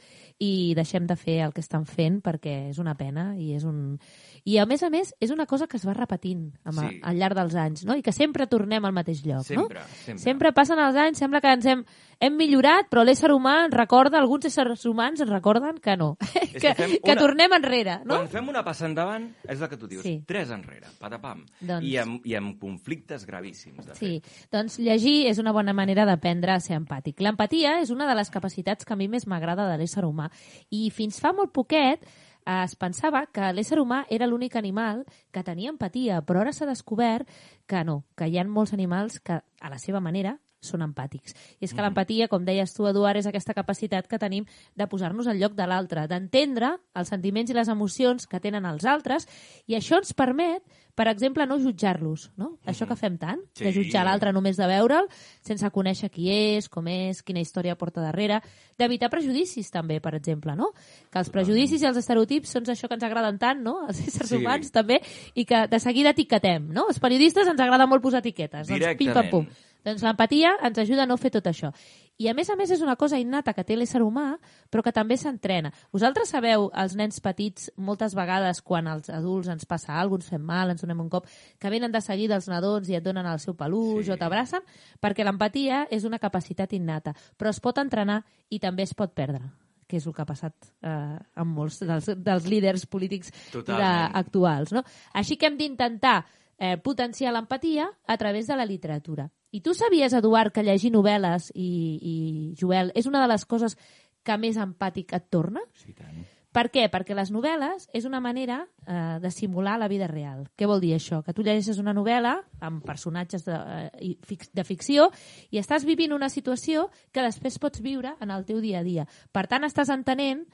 i 0.43 0.73
deixem 0.75 1.07
de 1.07 1.15
fer 1.17 1.37
el 1.45 1.53
que 1.55 1.61
estan 1.63 1.85
fent 1.87 2.21
perquè 2.25 2.71
és 2.71 2.79
una 2.83 2.97
pena 2.99 3.37
i 3.39 3.53
és 3.55 3.63
un... 3.65 3.99
I 4.45 4.59
a 4.59 4.67
més 4.67 4.83
a 4.83 4.91
més 4.91 5.15
és 5.21 5.31
una 5.31 5.47
cosa 5.47 5.67
que 5.69 5.77
es 5.77 5.85
va 5.87 5.95
repetint 5.95 6.51
amb, 6.65 6.81
Sí. 6.81 6.99
al 7.03 7.17
llarg 7.17 7.37
dels 7.39 7.55
anys, 7.55 7.85
no? 7.85 7.95
I 7.97 8.03
que 8.03 8.13
sempre 8.13 8.47
tornem 8.47 8.85
al 8.85 8.93
mateix 8.93 9.23
lloc, 9.25 9.45
Sempre, 9.47 9.81
no? 9.81 9.87
sempre. 10.05 10.23
Sempre 10.25 10.53
passen 10.53 10.79
els 10.79 10.97
anys, 10.97 11.19
sembla 11.19 11.41
que 11.41 11.53
ens 11.53 11.67
hem, 11.67 11.85
hem 12.21 12.37
millorat, 12.37 12.89
però 12.91 13.05
l'ésser 13.05 13.31
humà 13.33 13.65
ens 13.67 13.75
recorda, 13.75 14.19
alguns 14.19 14.45
éssers 14.47 14.85
humans 14.87 15.21
ens 15.21 15.31
recorden 15.31 15.79
que 15.83 15.97
no, 15.97 16.17
que, 16.53 16.61
que 16.75 16.75
que 16.75 17.13
una- 17.13 17.17
tornem 17.21 17.53
enrere, 17.57 17.99
no? 18.05 18.15
Quan 18.17 18.29
fem 18.29 18.49
una 18.49 18.63
passa 18.65 18.87
endavant, 18.87 19.31
és 19.49 19.61
el 19.61 19.69
que 19.69 19.77
tu 19.77 19.87
dius, 19.89 20.03
Sí. 20.05 20.23
tres 20.27 20.51
enrere, 20.51 20.87
patapam. 21.01 21.45
Doncs- 21.61 21.85
I, 21.87 21.97
amb, 21.99 22.27
I 22.27 22.35
amb 22.37 22.59
conflictes 22.61 23.25
gravíssims, 23.27 23.87
de 23.87 23.95
Sí, 23.95 24.21
fet. 24.21 24.51
doncs 24.53 24.79
llegir 24.79 25.27
és 25.29 25.39
una 25.39 25.53
bona 25.53 25.73
manera 25.73 26.05
d'aprendre 26.05 26.53
a 26.53 26.61
ser 26.61 26.77
empàtic. 26.79 27.21
L'empatia 27.21 27.81
és 27.81 27.91
una 27.91 28.07
de 28.07 28.15
les 28.15 28.31
capacitats 28.31 28.85
que 28.85 28.93
a 28.93 28.97
mi 28.97 29.09
més 29.09 29.27
m'agrada 29.27 29.69
de 29.71 29.79
l'ésser 29.79 30.05
humà. 30.05 30.31
I 30.71 30.91
fins 30.91 31.21
fa 31.21 31.33
molt 31.33 31.53
poquet 31.53 32.05
eh, 32.47 32.63
es 32.65 32.75
pensava 32.77 33.25
que 33.33 33.53
l'ésser 33.57 33.79
humà 33.81 34.05
era 34.13 34.27
l'únic 34.27 34.57
animal 34.57 35.05
que 35.33 35.43
tenia 35.43 35.71
empatia, 35.73 36.21
però 36.23 36.41
ara 36.43 36.53
s'ha 36.53 36.67
descobert 36.69 37.27
que 37.67 37.85
no, 37.85 38.05
que 38.17 38.29
hi 38.29 38.37
ha 38.39 38.45
molts 38.45 38.73
animals 38.77 39.19
que, 39.21 39.41
a 39.61 39.71
la 39.71 39.79
seva 39.79 40.01
manera, 40.01 40.39
són 40.67 40.83
empàtics. 40.83 41.35
I 41.61 41.65
és 41.69 41.75
que 41.75 41.83
l'empatia, 41.83 42.29
com 42.29 42.45
deies 42.45 42.73
tu, 42.75 42.87
Eduard, 42.87 43.19
és 43.21 43.27
aquesta 43.27 43.55
capacitat 43.55 44.07
que 44.09 44.19
tenim 44.19 44.47
de 44.75 44.87
posar-nos 44.87 45.27
al 45.27 45.39
lloc 45.39 45.55
de 45.55 45.67
l'altre, 45.67 46.07
d'entendre 46.09 46.75
els 46.95 47.09
sentiments 47.09 47.51
i 47.51 47.55
les 47.55 47.69
emocions 47.69 48.27
que 48.27 48.41
tenen 48.41 48.65
els 48.67 48.85
altres, 48.85 49.29
i 49.67 49.75
això 49.77 49.99
ens 49.99 50.13
permet, 50.15 50.63
per 50.95 51.09
exemple, 51.11 51.45
no 51.47 51.59
jutjar-los, 51.59 52.31
no? 52.39 52.53
Això 52.71 52.87
que 52.87 52.95
fem 52.97 53.17
tant, 53.19 53.41
de 53.59 53.73
Sí. 53.73 53.83
jutjar 53.83 54.05
l'altre 54.05 54.33
només 54.33 54.57
de 54.57 54.67
veure'l, 54.67 55.09
sense 55.43 55.67
conèixer 55.71 56.09
qui 56.11 56.29
és, 56.31 56.69
com 56.69 56.87
és, 56.87 57.23
quina 57.23 57.41
història 57.41 57.75
porta 57.77 58.01
darrere, 58.01 58.41
d'evitar 58.79 59.11
prejudicis 59.11 59.71
també, 59.71 60.01
per 60.01 60.15
exemple, 60.15 60.55
no? 60.55 60.71
Que 61.11 61.19
els 61.19 61.31
prejudicis 61.31 61.83
i 61.83 61.87
els 61.87 61.97
estereotips 61.97 62.49
són 62.51 62.63
això 62.65 62.87
que 62.87 62.95
ens 62.95 63.03
agraden 63.05 63.39
tant, 63.39 63.61
no? 63.61 63.89
Els 63.89 64.01
éssers 64.07 64.29
Sí. 64.29 64.37
humans 64.37 64.71
també, 64.71 65.01
i 65.35 65.45
que 65.45 65.67
de 65.67 65.81
seguida 65.81 66.11
etiquetem, 66.11 66.69
no? 66.73 66.87
Els 66.89 67.01
periodistes 67.01 67.47
ens 67.49 67.61
agrada 67.61 67.87
molt 67.87 68.03
posar 68.03 68.21
etiquetes, 68.21 68.69
doncs 68.69 68.97
pim 68.97 69.13
pam 69.13 69.31
pum. 69.31 69.47
Doncs 69.85 70.03
l'empatia 70.05 70.55
ens 70.65 70.79
ajuda 70.81 71.05
a 71.05 71.09
no 71.09 71.19
fer 71.21 71.31
tot 71.35 71.47
això. 71.51 71.71
I 72.17 72.29
a 72.31 72.35
més 72.35 72.49
a 72.51 72.55
més 72.55 72.71
és 72.71 72.83
una 72.83 72.95
cosa 72.97 73.19
innata 73.19 73.53
que 73.57 73.65
té 73.67 73.75
l'ésser 73.77 74.01
humà, 74.05 74.37
però 74.71 74.85
que 74.87 74.93
també 74.95 75.17
s'entrena. 75.19 75.73
Vosaltres 75.93 76.31
sabeu, 76.31 76.69
els 76.71 76.95
nens 76.95 77.19
petits, 77.21 77.73
moltes 77.77 78.15
vegades 78.15 78.63
quan 78.63 78.87
als 78.89 79.11
adults 79.11 79.51
ens 79.51 79.67
passa 79.67 79.99
alguna 79.99 80.23
cosa, 80.23 80.31
ens 80.31 80.31
fem 80.37 80.47
mal, 80.47 80.71
ens 80.71 80.85
donem 80.85 81.03
un 81.03 81.11
cop, 81.11 81.27
que 81.59 81.73
venen 81.75 81.93
de 81.93 82.01
seguida 82.01 82.39
els 82.39 82.47
nadons 82.49 82.89
i 82.89 82.95
et 82.95 83.05
donen 83.05 83.27
el 83.27 83.43
seu 83.43 83.57
peluix 83.59 84.07
sí. 84.07 84.15
o 84.15 84.17
t'abracen, 84.21 84.63
perquè 85.03 85.27
l'empatia 85.27 85.85
és 85.91 86.07
una 86.07 86.23
capacitat 86.23 86.73
innata, 86.73 87.17
però 87.37 87.51
es 87.51 87.61
pot 87.61 87.83
entrenar 87.83 88.23
i 88.49 88.63
també 88.63 88.87
es 88.87 88.95
pot 88.95 89.13
perdre 89.13 89.43
que 89.85 89.99
és 89.99 90.07
el 90.09 90.15
que 90.17 90.23
ha 90.23 90.29
passat 90.29 90.71
eh, 90.81 91.19
amb 91.37 91.59
molts 91.59 91.83
dels, 91.85 92.07
dels 92.17 92.47
líders 92.49 92.87
polítics 92.89 93.29
de, 93.53 93.75
actuals. 94.17 94.73
No? 94.73 94.81
Així 95.13 95.37
que 95.37 95.51
hem 95.51 95.59
d'intentar 95.61 96.23
eh, 96.57 96.79
potenciar 96.81 97.35
l'empatia 97.35 97.91
a 98.07 98.17
través 98.17 98.49
de 98.49 98.57
la 98.57 98.65
literatura. 98.65 99.29
I 99.55 99.61
tu 99.63 99.75
sabies, 99.79 100.15
Eduard, 100.19 100.51
que 100.51 100.65
llegir 100.67 100.91
novel·les 100.91 101.53
i, 101.55 101.69
i 102.03 102.15
Joel 102.59 102.91
és 102.99 103.07
una 103.07 103.23
de 103.23 103.31
les 103.31 103.45
coses 103.47 103.79
que 104.27 104.39
més 104.41 104.59
empàtic 104.59 105.15
et 105.15 105.29
torna? 105.31 105.63
Sí, 105.79 105.95
tant. 105.95 106.25
Per 106.55 106.69
què? 106.71 106.85
Perquè 106.87 107.17
les 107.19 107.33
novel·les 107.35 107.89
és 107.99 108.05
una 108.07 108.21
manera 108.23 108.61
eh, 108.87 109.19
de 109.23 109.31
simular 109.35 109.75
la 109.79 109.89
vida 109.91 110.07
real. 110.07 110.45
Què 110.55 110.69
vol 110.71 110.83
dir 110.83 110.93
això? 110.95 111.19
Que 111.27 111.35
tu 111.35 111.43
llegeixes 111.43 111.81
una 111.83 111.95
novel·la 111.95 112.37
amb 112.63 112.85
personatges 112.87 113.43
de, 113.47 113.57
eh, 113.99 114.37
de 114.55 114.67
ficció 114.67 115.09
i 115.51 115.59
estàs 115.59 115.87
vivint 115.87 116.15
una 116.15 116.31
situació 116.31 116.87
que 117.11 117.27
després 117.27 117.59
pots 117.59 117.83
viure 117.83 118.15
en 118.23 118.31
el 118.31 118.47
teu 118.47 118.63
dia 118.63 118.83
a 118.83 118.87
dia. 118.87 119.07
Per 119.35 119.49
tant, 119.51 119.67
estàs 119.67 119.91
entenent 119.91 120.47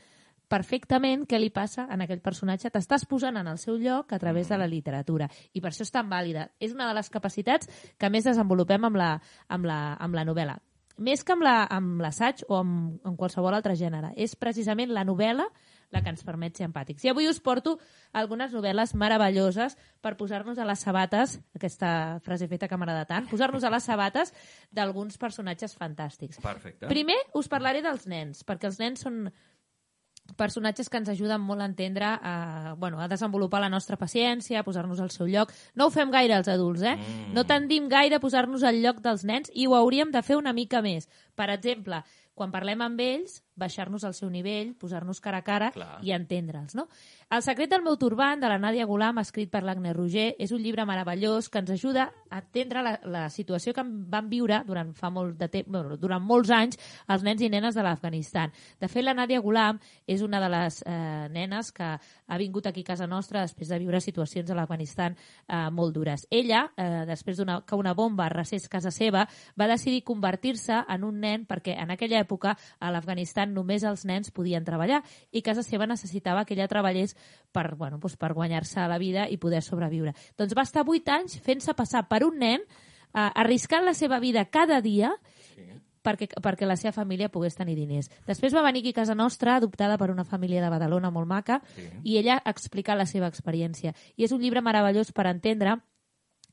perfectament 0.51 1.25
què 1.31 1.39
li 1.41 1.49
passa 1.55 1.87
en 1.95 2.03
aquell 2.05 2.21
personatge, 2.25 2.71
t'estàs 2.75 3.07
posant 3.09 3.39
en 3.41 3.47
el 3.49 3.59
seu 3.63 3.79
lloc 3.79 4.13
a 4.13 4.19
través 4.19 4.51
de 4.51 4.59
la 4.59 4.67
literatura 4.69 5.29
i 5.55 5.63
per 5.63 5.71
això 5.71 5.87
és 5.87 5.95
tan 5.95 6.11
vàlida. 6.11 6.49
És 6.61 6.75
una 6.75 6.89
de 6.91 6.97
les 6.99 7.09
capacitats 7.11 7.71
que 7.99 8.11
més 8.11 8.27
desenvolupem 8.27 8.85
amb 8.91 8.99
la, 8.99 9.13
amb 9.49 9.71
la, 9.71 9.81
amb 10.01 10.19
la 10.19 10.27
novel·la. 10.27 10.59
Més 11.01 11.23
que 11.25 11.33
amb 11.33 11.47
la- 11.47 11.65
amb 11.73 12.03
l'assaig 12.03 12.43
o 12.49 12.59
amb, 12.59 12.99
amb 13.09 13.17
qualsevol 13.17 13.55
altre 13.57 13.73
gènere. 13.79 14.11
És 14.21 14.35
precisament 14.37 14.91
la 14.93 15.05
novel·la 15.09 15.47
la 15.91 16.03
que 16.05 16.11
ens 16.13 16.23
permet 16.23 16.55
ser 16.55 16.67
empàtics. 16.69 17.03
I 17.03 17.11
avui 17.11 17.27
us 17.27 17.41
porto 17.43 17.79
algunes 18.13 18.53
novel·les 18.53 18.93
meravelloses 18.95 19.77
per 20.01 20.13
posar-nos 20.21 20.59
a 20.59 20.67
les 20.69 20.79
sabates, 20.79 21.41
aquesta 21.57 22.21
frase 22.23 22.47
feta 22.47 22.69
que 22.69 22.77
m'agrada 22.79 23.07
tant, 23.09 23.27
posar-nos 23.33 23.65
a 23.65 23.71
les 23.75 23.83
sabates 23.89 24.31
d'alguns 24.71 25.17
personatges 25.19 25.75
fantàstics. 25.75 26.39
Perfecte. 26.45 26.87
Primer 26.87 27.17
us 27.35 27.49
parlaré 27.51 27.83
dels 27.83 28.07
nens, 28.07 28.45
perquè 28.47 28.69
els 28.71 28.79
nens 28.79 29.01
són 29.03 29.25
personatges 30.39 30.89
que 30.91 31.01
ens 31.01 31.11
ajuden 31.13 31.43
molt 31.43 31.63
a 31.63 31.69
entendre, 31.69 32.07
a, 32.07 32.75
bueno, 32.79 33.01
a 33.01 33.09
desenvolupar 33.09 33.61
la 33.61 33.71
nostra 33.73 33.99
paciència, 34.01 34.61
a 34.61 34.67
posar-nos 34.67 35.01
al 35.01 35.11
seu 35.15 35.29
lloc. 35.31 35.53
No 35.75 35.89
ho 35.89 35.95
fem 35.95 36.11
gaire 36.11 36.37
els 36.39 36.49
adults, 36.49 36.83
eh? 36.83 36.97
Mm. 36.97 37.35
No 37.37 37.47
tendim 37.49 37.89
gaire 37.89 38.19
a 38.19 38.23
posar-nos 38.23 38.65
al 38.65 38.81
lloc 38.83 39.03
dels 39.05 39.25
nens 39.25 39.53
i 39.55 39.67
ho 39.67 39.77
hauríem 39.79 40.13
de 40.13 40.23
fer 40.23 40.39
una 40.41 40.55
mica 40.57 40.83
més. 40.83 41.09
Per 41.35 41.51
exemple, 41.51 42.03
quan 42.35 42.53
parlem 42.55 42.81
amb 42.81 43.01
ells, 43.05 43.43
baixar-nos 43.57 44.05
al 44.05 44.15
seu 44.15 44.31
nivell, 44.31 44.75
posar-nos 44.79 45.21
cara 45.21 45.41
a 45.41 45.45
cara 45.45 45.71
Clar. 45.75 45.99
i 46.07 46.13
entendre'ls, 46.17 46.75
no? 46.79 46.87
El 47.31 47.43
secret 47.47 47.71
del 47.71 47.85
meu 47.85 47.95
turbant, 47.95 48.41
de 48.43 48.49
la 48.51 48.59
Nàdia 48.59 48.87
Golam, 48.89 49.21
escrit 49.23 49.51
per 49.53 49.63
l'Agnes 49.63 49.95
Roger, 49.95 50.33
és 50.39 50.51
un 50.51 50.63
llibre 50.63 50.87
meravellós 50.89 51.49
que 51.49 51.61
ens 51.63 51.71
ajuda 51.71 52.09
a 52.31 52.41
entendre 52.41 52.83
la, 52.83 52.95
la 53.05 53.25
situació 53.31 53.75
que 53.77 53.85
van 53.85 54.31
viure 54.31 54.63
durant 54.67 54.91
fa 54.99 55.13
molt 55.15 55.37
de 55.39 55.47
temps, 55.53 55.69
bueno, 55.71 55.99
durant 56.01 56.23
molts 56.25 56.51
anys 56.51 56.81
els 57.11 57.23
nens 57.27 57.43
i 57.43 57.51
nenes 57.53 57.77
de 57.77 57.85
l'Afganistan. 57.87 58.51
De 58.81 58.89
fet, 58.91 59.05
la 59.05 59.15
Nàdia 59.15 59.43
Golam 59.45 59.79
és 60.11 60.25
una 60.27 60.41
de 60.43 60.49
les 60.51 60.81
eh, 60.87 61.29
nenes 61.31 61.71
que 61.77 61.91
ha 61.95 62.39
vingut 62.41 62.67
aquí 62.67 62.83
a 62.83 62.91
casa 62.93 63.07
nostra 63.07 63.45
després 63.47 63.71
de 63.71 63.79
viure 63.79 64.01
situacions 64.01 64.51
a 64.51 64.59
l'Afganistan 64.59 65.15
eh, 65.15 65.69
molt 65.71 65.95
dures. 65.95 66.27
Ella, 66.31 66.65
eh, 66.77 67.05
després 67.07 67.39
d'una 67.39 67.61
que 67.67 67.79
una 67.79 67.95
bomba 67.95 68.27
arrasés 68.27 68.69
casa 68.69 68.91
seva, 68.91 69.27
va 69.55 69.71
decidir 69.71 70.03
convertir-se 70.03 70.83
en 70.89 71.05
un 71.07 71.21
nen 71.21 71.47
perquè 71.47 71.77
en 71.79 71.95
aquella 71.95 72.21
època 72.23 72.57
a 72.79 72.91
l'Afganistan 72.91 73.50
només 73.55 73.85
els 73.87 74.05
nens 74.09 74.31
podien 74.35 74.65
treballar 74.65 75.03
i 75.31 75.43
casa 75.43 75.65
seva 75.67 75.89
necessitava 75.91 76.45
que 76.45 76.55
ella 76.55 76.69
treballés 76.71 77.17
per, 77.53 77.75
bueno, 77.77 77.99
doncs 77.99 78.17
per 78.21 78.33
guanyar-se 78.37 78.87
la 78.89 78.99
vida 78.99 79.27
i 79.29 79.39
poder 79.39 79.63
sobreviure. 79.63 80.15
Doncs 80.39 80.57
va 80.57 80.67
estar 80.67 80.87
8 80.87 81.17
anys 81.19 81.39
fent-se 81.45 81.75
passar 81.75 82.07
per 82.09 82.25
un 82.25 82.39
nen, 82.39 82.65
eh, 83.15 83.31
arriscant 83.35 83.85
la 83.85 83.95
seva 83.95 84.21
vida 84.21 84.47
cada 84.51 84.81
dia 84.81 85.15
perquè, 86.03 86.29
perquè 86.41 86.67
la 86.67 86.77
seva 86.81 86.93
família 86.97 87.31
pogués 87.33 87.57
tenir 87.57 87.77
diners. 87.77 88.11
Després 88.27 88.55
va 88.57 88.65
venir 88.65 88.83
aquí 88.83 88.95
a 88.95 89.01
casa 89.03 89.15
nostra, 89.15 89.57
adoptada 89.57 89.99
per 89.99 90.11
una 90.11 90.25
família 90.25 90.63
de 90.63 90.71
Badalona 90.73 91.11
molt 91.11 91.29
maca, 91.29 91.61
sí. 91.77 91.87
i 92.05 92.19
ella 92.19 92.41
explica 92.45 92.97
la 92.97 93.07
seva 93.07 93.29
experiència. 93.29 93.95
I 94.17 94.25
és 94.25 94.33
un 94.33 94.41
llibre 94.41 94.65
meravellós 94.65 95.13
per 95.13 95.29
entendre 95.31 95.79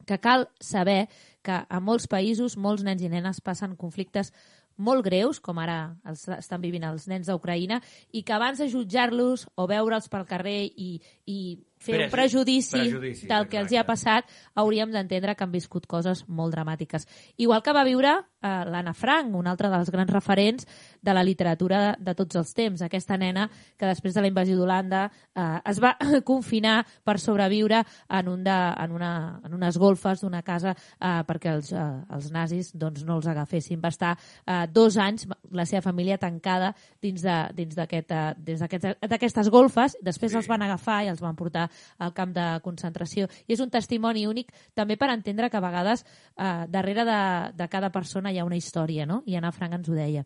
que 0.08 0.20
cal 0.24 0.48
saber 0.64 1.08
que 1.48 1.64
a 1.64 1.80
molts 1.84 2.08
països 2.12 2.58
molts 2.60 2.84
nens 2.84 3.04
i 3.04 3.12
nenes 3.12 3.40
passen 3.44 3.78
conflictes 3.80 4.34
molt 4.78 5.04
greus, 5.08 5.40
com 5.42 5.58
ara 5.58 5.96
els 6.06 6.28
estan 6.38 6.62
vivint 6.62 6.86
els 6.86 7.08
nens 7.10 7.30
d'Ucraïna, 7.30 7.80
i 8.14 8.22
que 8.22 8.36
abans 8.36 8.62
de 8.62 8.70
jutjar-los 8.70 9.48
o 9.58 9.66
veure'ls 9.70 10.10
pel 10.12 10.28
carrer 10.30 10.60
i, 10.70 10.92
i 11.26 11.40
fer 11.78 11.94
un 11.96 12.02
Preju- 12.10 12.12
prejudici, 12.12 12.80
prejudicis, 12.80 13.28
del 13.30 13.48
que 13.48 13.58
els 13.62 13.72
hi 13.72 13.78
ha 13.78 13.86
passat, 13.86 14.26
hauríem 14.56 14.92
d'entendre 14.92 15.36
que 15.36 15.44
han 15.46 15.52
viscut 15.52 15.86
coses 15.88 16.24
molt 16.28 16.54
dramàtiques. 16.56 17.06
Igual 17.38 17.62
que 17.64 17.74
va 17.74 17.84
viure 17.86 18.10
eh, 18.18 18.64
l'Anna 18.66 18.94
Frank, 18.94 19.34
una 19.36 19.52
altra 19.52 19.70
dels 19.70 19.92
grans 19.94 20.10
referents 20.12 20.66
de 21.02 21.14
la 21.14 21.24
literatura 21.24 21.80
de, 21.98 22.04
de 22.10 22.16
tots 22.16 22.36
els 22.36 22.54
temps. 22.54 22.82
Aquesta 22.82 23.18
nena 23.18 23.48
que 23.78 23.86
després 23.86 24.14
de 24.18 24.22
la 24.22 24.28
invasió 24.32 24.58
d'Holanda 24.58 25.06
eh, 25.36 25.60
es 25.70 25.80
va 25.84 25.96
confinar 26.26 26.80
per 27.06 27.20
sobreviure 27.20 27.84
en, 28.10 28.28
un 28.28 28.44
de, 28.44 28.52
en, 28.84 28.92
una, 28.92 29.40
en 29.46 29.54
unes 29.54 29.78
golfes 29.78 30.22
d'una 30.22 30.42
casa 30.42 30.74
eh, 30.74 31.22
perquè 31.28 31.54
els, 31.54 31.72
eh, 31.72 31.86
els 32.14 32.32
nazis 32.32 32.74
doncs, 32.74 33.04
no 33.06 33.18
els 33.22 33.28
agafessin. 33.28 33.80
Va 33.84 33.94
estar 33.94 34.16
eh, 34.18 34.66
dos 34.74 34.98
anys 34.98 35.28
la 35.52 35.66
seva 35.66 35.82
família 35.86 36.18
tancada 36.18 36.74
dins 37.02 37.22
de- 37.22 37.38
dins 37.54 37.78
eh, 37.78 38.34
dins 38.38 38.60
d'aquestes 38.62 39.50
golfes. 39.50 39.96
Després 40.02 40.32
sí. 40.32 40.38
els 40.42 40.48
van 40.50 40.62
agafar 40.66 41.04
i 41.06 41.10
els 41.14 41.22
van 41.22 41.36
portar 41.38 41.68
al 42.00 42.14
camp 42.14 42.34
de 42.36 42.46
concentració. 42.64 43.28
I 43.48 43.54
és 43.56 43.64
un 43.64 43.72
testimoni 43.74 44.26
únic 44.28 44.52
també 44.76 44.98
per 44.98 45.10
entendre 45.14 45.50
que 45.50 45.58
a 45.58 45.64
vegades 45.64 46.04
eh, 46.04 46.66
darrere 46.70 47.06
de, 47.08 47.20
de 47.58 47.68
cada 47.70 47.92
persona 47.92 48.32
hi 48.32 48.40
ha 48.40 48.46
una 48.46 48.58
història, 48.60 49.06
no? 49.06 49.24
I 49.26 49.38
Anna 49.38 49.52
Frank 49.52 49.80
ens 49.80 49.90
ho 49.90 49.98
deia. 49.98 50.26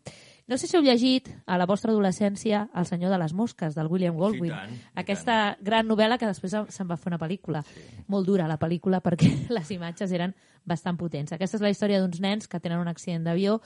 No 0.50 0.58
sé 0.58 0.66
si 0.66 0.76
heu 0.76 0.82
llegit 0.82 1.28
a 1.46 1.56
la 1.56 1.68
vostra 1.70 1.92
adolescència 1.92 2.64
El 2.74 2.86
senyor 2.88 3.12
de 3.14 3.18
les 3.22 3.32
mosques, 3.32 3.76
del 3.78 3.86
William 3.86 4.16
Goldwyn. 4.18 4.50
tant, 4.50 4.74
i 4.74 5.00
Aquesta 5.04 5.56
gran 5.62 5.86
novel·la 5.86 6.18
que 6.18 6.26
després 6.26 6.56
se'n 6.74 6.90
va 6.90 6.98
fer 6.98 7.12
una 7.12 7.20
pel·lícula. 7.22 7.62
Sí. 7.62 8.04
Molt 8.08 8.26
dura 8.26 8.48
la 8.50 8.58
pel·lícula 8.58 9.00
perquè 9.00 9.30
les 9.56 9.70
imatges 9.70 10.12
eren 10.12 10.34
bastant 10.64 10.98
potents. 10.98 11.32
Aquesta 11.32 11.58
és 11.58 11.62
la 11.62 11.70
història 11.70 12.00
d'uns 12.02 12.20
nens 12.20 12.48
que 12.50 12.60
tenen 12.60 12.82
un 12.82 12.90
accident 12.90 13.24
d'avió 13.24 13.60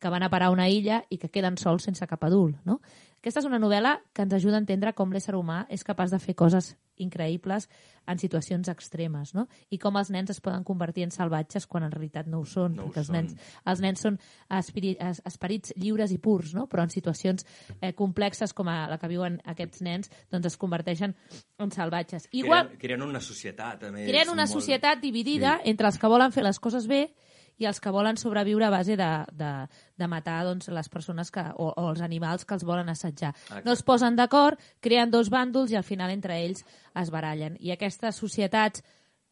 que 0.00 0.08
van 0.08 0.22
a 0.22 0.30
parar 0.30 0.46
a 0.48 0.50
una 0.54 0.68
illa 0.68 1.04
i 1.10 1.18
que 1.18 1.28
queden 1.30 1.56
sols 1.58 1.82
sense 1.84 2.06
cap 2.06 2.22
adult. 2.24 2.56
No? 2.64 2.80
Aquesta 3.18 3.40
és 3.40 3.46
una 3.46 3.58
novel·la 3.58 3.96
que 4.14 4.22
ens 4.22 4.32
ajuda 4.34 4.54
a 4.56 4.62
entendre 4.62 4.92
com 4.94 5.10
l'ésser 5.12 5.34
humà 5.34 5.64
és 5.68 5.82
capaç 5.84 6.10
de 6.14 6.20
fer 6.22 6.36
coses 6.38 6.76
increïbles 6.98 7.68
en 8.06 8.18
situacions 8.18 8.68
extremes, 8.70 9.32
no? 9.34 9.44
I 9.70 9.78
com 9.78 9.96
els 10.00 10.08
nens 10.10 10.30
es 10.32 10.40
poden 10.42 10.64
convertir 10.66 11.04
en 11.06 11.10
salvatges 11.14 11.66
quan 11.66 11.84
en 11.86 11.92
realitat 11.92 12.26
no 12.26 12.40
ho 12.40 12.46
són, 12.46 12.74
No 12.76 12.84
ho 12.84 12.88
perquè 12.88 12.98
els 13.02 13.06
són. 13.10 13.16
nens, 13.16 13.34
els 13.66 13.80
nens 13.84 14.00
són 14.00 14.18
espiri, 14.58 14.96
es- 14.98 15.20
esperits 15.28 15.74
lliures 15.76 16.10
i 16.14 16.18
purs, 16.18 16.54
no? 16.54 16.66
Però 16.68 16.82
en 16.82 16.90
situacions 16.90 17.44
eh, 17.80 17.92
complexes 17.92 18.52
com 18.54 18.68
a 18.68 18.88
la 18.88 18.98
que 18.98 19.08
viuen 19.08 19.40
aquests 19.44 19.82
nens, 19.82 20.10
doncs 20.30 20.46
es 20.46 20.56
converteixen 20.56 21.14
en 21.58 21.70
salvatges. 21.70 22.28
Igual, 22.32 22.66
Creen, 22.68 22.78
creen 22.80 23.02
una 23.02 23.20
societat, 23.20 23.84
a 23.84 23.90
més. 23.92 24.08
creen 24.08 24.30
una 24.30 24.46
molt- 24.46 24.52
societat 24.52 25.00
dividida 25.00 25.58
sí. 25.62 25.70
entre 25.70 25.86
els 25.86 25.98
que 25.98 26.06
volen 26.08 26.32
fer 26.32 26.42
les 26.44 26.58
coses 26.58 26.86
bé 26.88 27.14
i 27.58 27.66
els 27.66 27.80
que 27.82 27.92
volen 27.94 28.16
sobreviure 28.16 28.66
a 28.66 28.72
base 28.72 28.96
de, 28.98 29.08
de, 29.38 29.52
de 29.98 30.08
matar 30.10 30.40
doncs, 30.46 30.70
les 30.74 30.88
persones 30.88 31.32
que, 31.34 31.44
o, 31.56 31.70
o 31.74 31.88
els 31.90 32.02
animals 32.04 32.46
que 32.46 32.54
els 32.56 32.66
volen 32.66 32.88
assetjar. 32.88 33.34
Exacte. 33.34 33.64
No 33.66 33.74
es 33.74 33.82
posen 33.82 34.18
d'acord, 34.18 34.60
creen 34.80 35.10
dos 35.10 35.30
bàndols 35.30 35.74
i 35.74 35.78
al 35.78 35.86
final 35.86 36.14
entre 36.14 36.38
ells 36.38 36.64
es 36.98 37.10
barallen. 37.14 37.58
I 37.60 37.74
aquestes 37.74 38.18
societats 38.22 38.84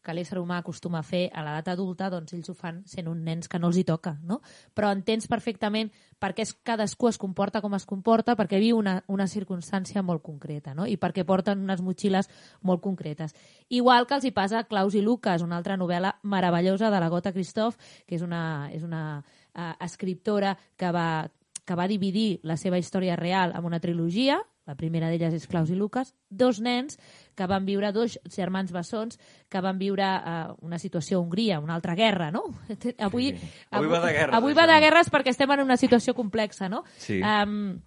que 0.07 0.14
l'ésser 0.14 0.38
humà 0.38 0.61
acostuma 0.62 1.01
a 1.01 1.07
fer 1.07 1.25
a 1.35 1.42
l'edat 1.42 1.73
adulta, 1.75 2.09
doncs 2.12 2.37
ells 2.37 2.51
ho 2.53 2.55
fan 2.55 2.79
sent 2.87 3.09
uns 3.11 3.25
nens 3.27 3.51
que 3.51 3.59
no 3.59 3.73
els 3.73 3.81
hi 3.81 3.85
toca, 3.88 4.14
no? 4.23 4.38
Però 4.75 4.92
entens 4.95 5.27
perfectament 5.27 5.90
per 6.23 6.31
què 6.37 6.47
cadascú 6.64 7.11
es 7.11 7.19
comporta 7.19 7.61
com 7.64 7.75
es 7.75 7.85
comporta, 7.88 8.37
perquè 8.38 8.61
viu 8.62 8.79
una, 8.79 9.01
una 9.12 9.27
circumstància 9.27 10.05
molt 10.07 10.23
concreta, 10.23 10.75
no? 10.79 10.87
I 10.87 10.97
perquè 10.97 11.27
porten 11.27 11.64
unes 11.66 11.83
motxilles 11.83 12.31
molt 12.62 12.85
concretes. 12.85 13.35
Igual 13.69 14.07
que 14.07 14.21
els 14.21 14.29
hi 14.29 14.35
passa 14.37 14.62
a 14.62 14.69
Claus 14.71 14.95
i 14.95 15.03
Lucas, 15.03 15.42
una 15.42 15.59
altra 15.59 15.77
novel·la 15.77 16.14
meravellosa 16.23 16.90
de 16.95 17.03
la 17.03 17.11
Gota 17.11 17.35
Christoph, 17.35 17.77
que 18.07 18.16
és 18.16 18.23
una, 18.23 18.71
és 18.73 18.87
una 18.87 19.03
uh, 19.19 19.73
escriptora 19.85 20.57
que 20.77 20.92
va, 20.95 21.27
que 21.66 21.75
va 21.75 21.90
dividir 21.90 22.38
la 22.47 22.57
seva 22.57 22.79
història 22.79 23.19
real 23.19 23.53
en 23.57 23.66
una 23.66 23.83
trilogia, 23.83 24.38
la 24.66 24.74
primera 24.74 25.09
d'elles 25.11 25.35
és 25.35 25.46
Claus 25.46 25.70
i 25.70 25.79
Lucas, 25.79 26.12
dos 26.29 26.61
nens 26.61 26.98
que 27.38 27.46
van 27.46 27.66
viure, 27.66 27.92
dos 27.94 28.18
germans 28.33 28.72
bessons, 28.74 29.20
que 29.48 29.62
van 29.62 29.79
viure 29.79 30.07
uh, 30.07 30.55
una 30.66 30.81
situació 30.83 31.20
a 31.20 31.22
Hongria, 31.22 31.61
una 31.62 31.76
altra 31.79 31.94
guerra, 31.94 32.31
no? 32.35 32.44
Avui, 33.07 33.33
Avui 33.70 33.90
va 33.92 34.00
de 34.05 34.12
guerres, 34.12 34.38
Avui 34.38 34.57
va 34.59 34.66
de 34.70 34.81
guerres 34.83 35.12
perquè 35.12 35.35
estem 35.35 35.52
en 35.55 35.66
una 35.66 35.79
situació 35.79 36.14
complexa, 36.18 36.68
no? 36.68 36.83
Sí. 36.98 37.20
Um, 37.22 37.79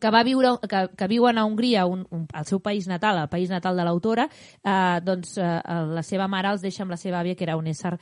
que 0.00 0.10
va 0.12 0.22
viure 0.22 0.50
que, 0.68 0.82
que 0.96 1.06
viuen 1.08 1.38
a 1.38 1.44
Hongria, 1.46 1.86
un, 1.86 2.04
un, 2.10 2.26
al 2.36 2.46
seu 2.46 2.60
país 2.60 2.86
natal, 2.90 3.22
el 3.22 3.30
país 3.32 3.48
natal 3.48 3.78
de 3.78 3.86
l'autora, 3.86 4.28
eh, 4.60 4.98
doncs 5.04 5.38
eh, 5.40 5.48
la 5.94 6.04
seva 6.04 6.28
mare 6.28 6.52
els 6.52 6.64
deixa 6.64 6.84
amb 6.84 6.92
la 6.92 7.00
seva 7.00 7.22
àvia, 7.22 7.36
que 7.38 7.46
era 7.46 7.56
un 7.56 7.70
ésser 7.72 7.94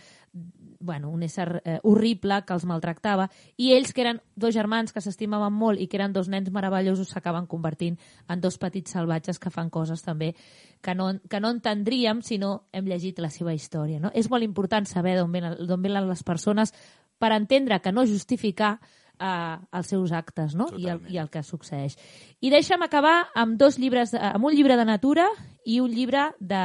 bueno, 0.80 1.10
un 1.10 1.22
ésser 1.22 1.62
eh, 1.64 1.78
horrible 1.82 2.42
que 2.46 2.54
els 2.56 2.66
maltractava, 2.68 3.28
i 3.56 3.72
ells, 3.76 3.92
que 3.92 4.04
eren 4.04 4.20
dos 4.34 4.54
germans 4.54 4.92
que 4.92 5.02
s'estimaven 5.04 5.52
molt 5.52 5.80
i 5.80 5.88
que 5.88 5.98
eren 5.98 6.12
dos 6.12 6.28
nens 6.32 6.50
meravellosos, 6.52 7.10
s'acaben 7.12 7.46
convertint 7.46 7.98
en 8.28 8.40
dos 8.40 8.58
petits 8.58 8.92
salvatges 8.96 9.38
que 9.38 9.50
fan 9.50 9.70
coses 9.70 10.02
també 10.02 10.34
que 10.82 10.94
no, 10.94 11.12
que 11.28 11.40
no 11.40 11.50
entendríem 11.50 12.22
si 12.22 12.38
no 12.38 12.68
hem 12.72 12.86
llegit 12.86 13.18
la 13.18 13.30
seva 13.30 13.54
història. 13.54 14.00
No? 14.00 14.12
És 14.14 14.30
molt 14.30 14.44
important 14.46 14.86
saber 14.86 15.16
d'on 15.18 15.32
venen, 15.32 15.56
venen 15.58 16.08
les 16.08 16.22
persones 16.22 16.74
per 17.18 17.32
entendre 17.32 17.80
que 17.80 17.92
no 17.92 18.06
justificar 18.06 18.76
eh, 19.18 19.56
els 19.72 19.90
seus 19.90 20.12
actes 20.12 20.54
no? 20.54 20.68
I, 20.76 20.88
el, 20.92 21.02
i 21.12 21.18
el 21.18 21.30
que 21.32 21.42
succeeix. 21.42 21.96
I 22.40 22.52
deixa'm 22.52 22.84
acabar 22.84 23.16
amb 23.34 23.58
dos 23.60 23.80
llibres, 23.80 24.14
amb 24.14 24.44
un 24.44 24.56
llibre 24.56 24.76
de 24.76 24.86
natura 24.88 25.28
i 25.64 25.80
un 25.80 25.90
llibre 25.90 26.30
de, 26.38 26.64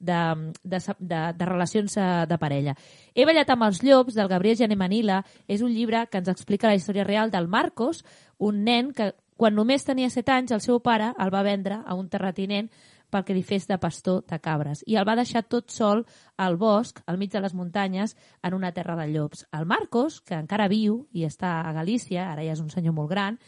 de, 0.00 0.52
de, 0.64 0.80
de, 0.98 1.20
de 1.36 1.46
relacions 1.46 1.96
eh, 1.96 2.10
de 2.26 2.38
parella. 2.40 2.74
He 3.14 3.26
ballat 3.28 3.52
amb 3.52 3.68
els 3.68 3.82
llops, 3.84 4.16
del 4.16 4.28
Gabriel 4.32 4.58
Jané 4.58 4.76
Manila, 4.76 5.20
és 5.46 5.62
un 5.62 5.70
llibre 5.70 6.06
que 6.10 6.18
ens 6.18 6.32
explica 6.32 6.68
la 6.68 6.78
història 6.78 7.04
real 7.04 7.30
del 7.30 7.48
Marcos, 7.48 8.02
un 8.38 8.64
nen 8.64 8.94
que 8.96 9.12
quan 9.40 9.54
només 9.56 9.86
tenia 9.86 10.10
7 10.12 10.32
anys 10.34 10.56
el 10.56 10.60
seu 10.60 10.80
pare 10.84 11.14
el 11.16 11.30
va 11.32 11.44
vendre 11.46 11.78
a 11.86 11.94
un 11.96 12.10
terratinent 12.12 12.68
perquè 13.10 13.34
li 13.34 13.42
fes 13.42 13.66
de 13.66 13.78
pastor 13.80 14.22
de 14.28 14.38
cabres. 14.38 14.84
I 14.86 14.96
el 15.00 15.06
va 15.08 15.16
deixar 15.18 15.42
tot 15.42 15.72
sol 15.74 16.04
al 16.38 16.56
bosc, 16.56 17.00
al 17.06 17.18
mig 17.18 17.32
de 17.32 17.40
les 17.42 17.56
muntanyes, 17.56 18.14
en 18.42 18.54
una 18.54 18.70
terra 18.72 18.94
de 18.96 19.08
llops. 19.10 19.46
El 19.56 19.66
Marcos, 19.66 20.20
que 20.20 20.38
encara 20.38 20.68
viu 20.70 21.06
i 21.12 21.26
està 21.26 21.60
a 21.64 21.72
Galícia, 21.74 22.28
ara 22.30 22.44
ja 22.46 22.54
és 22.54 22.62
un 22.62 22.70
senyor 22.70 22.94
molt 22.94 23.10
gran, 23.10 23.40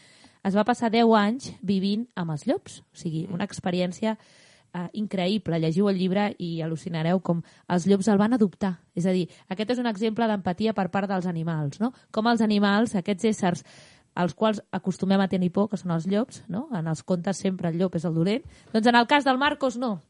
es 0.43 0.57
va 0.57 0.65
passar 0.67 0.91
10 0.91 1.13
anys 1.15 1.51
vivint 1.63 2.07
amb 2.19 2.35
els 2.35 2.43
llops. 2.49 2.81
O 2.91 2.99
sigui, 2.99 3.23
una 3.31 3.47
experiència 3.47 4.17
eh, 4.73 4.89
increïble. 4.99 5.59
Llegiu 5.61 5.87
el 5.89 5.97
llibre 5.97 6.27
i 6.41 6.61
al·lucinareu 6.65 7.21
com 7.21 7.41
els 7.71 7.87
llops 7.87 8.09
el 8.11 8.19
van 8.21 8.33
adoptar. 8.33 8.75
És 8.95 9.05
a 9.05 9.13
dir, 9.15 9.27
aquest 9.49 9.75
és 9.75 9.81
un 9.81 9.89
exemple 9.89 10.27
d'empatia 10.27 10.73
per 10.73 10.89
part 10.91 11.09
dels 11.09 11.27
animals, 11.29 11.79
no? 11.81 11.93
Com 12.11 12.27
els 12.31 12.41
animals, 12.41 12.95
aquests 12.95 13.29
éssers 13.31 13.63
als 14.13 14.35
quals 14.37 14.61
acostumem 14.71 15.21
a 15.21 15.27
tenir 15.27 15.49
por, 15.51 15.69
que 15.69 15.77
són 15.77 15.93
els 15.95 16.05
llops, 16.09 16.43
no? 16.47 16.67
En 16.75 16.87
els 16.87 17.03
contes 17.03 17.39
sempre 17.41 17.69
el 17.69 17.79
llop 17.79 17.95
és 17.97 18.05
el 18.05 18.13
dolent. 18.13 18.45
Doncs 18.73 18.89
en 18.89 18.99
el 18.99 19.07
cas 19.09 19.25
del 19.25 19.41
Marcos, 19.41 19.77
no. 19.77 20.01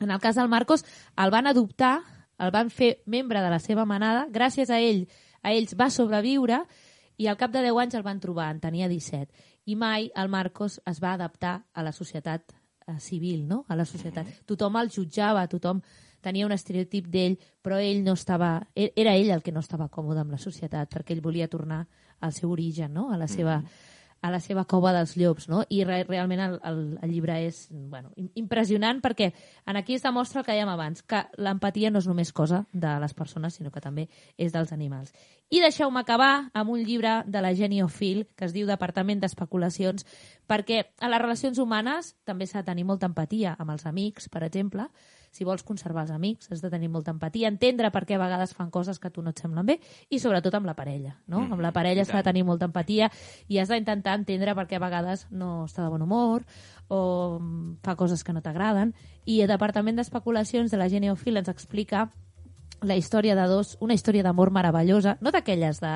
En 0.00 0.10
el 0.10 0.20
cas 0.20 0.36
del 0.36 0.48
Marcos, 0.48 0.84
el 1.16 1.32
van 1.32 1.46
adoptar, 1.46 2.00
el 2.38 2.52
van 2.52 2.70
fer 2.70 3.02
membre 3.06 3.40
de 3.40 3.50
la 3.52 3.58
seva 3.60 3.84
manada, 3.84 4.26
gràcies 4.32 4.70
a 4.72 4.80
ell, 4.80 5.06
a 5.42 5.52
ells 5.52 5.76
va 5.76 5.90
sobreviure 5.92 6.64
i 7.20 7.28
al 7.28 7.36
cap 7.36 7.52
de 7.52 7.60
10 7.64 7.76
anys 7.80 7.96
el 7.98 8.04
van 8.04 8.20
trobar, 8.20 8.50
en 8.52 8.60
tenia 8.60 8.88
17. 8.88 9.28
i 9.66 9.76
mai 9.76 10.08
el 10.16 10.28
Marcos 10.32 10.80
es 10.88 11.02
va 11.04 11.12
adaptar 11.12 11.64
a 11.74 11.82
la 11.84 11.92
societat 11.92 12.59
civil, 12.98 13.46
no? 13.46 13.64
a 13.68 13.76
la 13.76 13.84
societat. 13.84 14.26
Tothom 14.46 14.76
el 14.80 14.90
jutjava, 14.90 15.46
tothom 15.46 15.82
tenia 16.20 16.46
un 16.46 16.52
estereotip 16.52 17.06
d'ell, 17.08 17.38
però 17.62 17.78
ell 17.80 18.02
no 18.04 18.12
estava... 18.18 18.66
e- 18.74 18.92
Era 18.96 19.14
ell 19.16 19.30
el 19.30 19.42
que 19.42 19.52
no 19.52 19.60
estava 19.60 19.88
còmode 19.88 20.20
amb 20.20 20.32
la 20.32 20.38
societat, 20.38 20.90
perquè 20.90 21.14
ell 21.14 21.22
volia 21.22 21.48
tornar 21.48 21.86
al 22.20 22.32
seu 22.32 22.50
origen, 22.50 22.92
no? 22.92 23.10
a 23.12 23.16
la 23.16 23.28
seva 23.28 23.62
a 24.20 24.30
la 24.30 24.40
seva 24.40 24.66
cova 24.68 24.92
dels 24.92 25.14
llops, 25.16 25.46
no? 25.48 25.62
I 25.72 25.82
re, 25.88 26.02
realment 26.04 26.40
el, 26.44 26.56
el, 26.68 26.80
el 27.00 27.10
llibre 27.10 27.38
és 27.46 27.66
bueno, 27.70 28.10
im- 28.20 28.28
impressionant 28.36 29.00
perquè 29.00 29.30
en 29.66 29.78
aquí 29.80 29.94
es 29.96 30.02
demostra 30.04 30.42
el 30.42 30.46
que 30.46 30.52
dèiem 30.52 30.68
abans, 30.68 31.00
que 31.02 31.22
l'empatia 31.40 31.90
no 31.90 32.02
és 32.02 32.08
només 32.10 32.32
cosa 32.36 32.66
de 32.72 32.92
les 33.00 33.14
persones, 33.16 33.54
sinó 33.56 33.70
que 33.72 33.80
també 33.80 34.08
és 34.36 34.52
dels 34.52 34.72
animals. 34.76 35.14
I 35.50 35.62
deixeu-me 35.64 36.00
acabar 36.00 36.50
amb 36.52 36.70
un 36.70 36.84
llibre 36.84 37.22
de 37.26 37.40
la 37.42 37.54
Jenny 37.56 37.80
O'Fill 37.82 38.26
que 38.36 38.44
es 38.44 38.52
diu 38.52 38.68
Departament 38.68 39.20
d'Especulacions, 39.24 40.04
perquè 40.46 40.84
a 41.00 41.08
les 41.08 41.22
relacions 41.22 41.58
humanes 41.58 42.14
també 42.28 42.46
s'ha 42.46 42.60
de 42.60 42.68
tenir 42.70 42.84
molta 42.84 43.08
empatia 43.08 43.56
amb 43.58 43.72
els 43.72 43.86
amics, 43.88 44.28
per 44.28 44.44
exemple. 44.44 44.86
Si 45.30 45.46
vols 45.46 45.62
conservar 45.62 46.02
els 46.06 46.10
amics, 46.14 46.50
has 46.50 46.62
de 46.62 46.70
tenir 46.70 46.88
molta 46.90 47.12
empatia, 47.14 47.48
entendre 47.48 47.90
per 47.94 48.02
què 48.06 48.16
a 48.16 48.22
vegades 48.22 48.54
fan 48.56 48.70
coses 48.74 48.98
que 48.98 49.08
a 49.08 49.14
tu 49.14 49.22
no 49.22 49.30
et 49.30 49.38
semblen 49.38 49.66
bé, 49.66 49.78
i 50.10 50.18
sobretot 50.18 50.54
amb 50.58 50.66
la 50.66 50.74
parella. 50.74 51.16
No? 51.26 51.40
Mhm, 51.40 51.52
amb 51.54 51.62
la 51.62 51.72
parella 51.72 52.04
s'ha 52.04 52.18
de 52.18 52.26
tenir 52.26 52.44
molta 52.44 52.66
empatia 52.66 53.10
i 53.48 53.58
has 53.58 53.68
d'intentar 53.68 54.16
entendre 54.18 54.54
per 54.54 54.66
què 54.66 54.76
a 54.76 54.82
vegades 54.82 55.26
no 55.30 55.66
està 55.66 55.84
de 55.84 55.90
bon 55.90 56.02
humor 56.02 56.42
o 56.88 57.38
mm, 57.40 57.76
fa 57.82 57.94
coses 57.94 58.24
que 58.24 58.32
no 58.32 58.42
t'agraden. 58.42 58.94
I 59.24 59.42
el 59.42 59.48
Departament 59.48 59.96
d'Especulacions 59.96 60.70
de 60.70 60.76
la 60.76 60.88
Jenny 60.88 61.10
O'Fill 61.10 61.38
ens 61.38 61.48
explica 61.48 62.10
la 62.82 62.96
història 62.96 63.34
de 63.36 63.46
dos, 63.46 63.76
una 63.80 63.94
història 63.94 64.22
d'amor 64.24 64.50
meravellosa, 64.50 65.16
no 65.20 65.30
d'aquelles 65.30 65.80
de, 65.80 65.94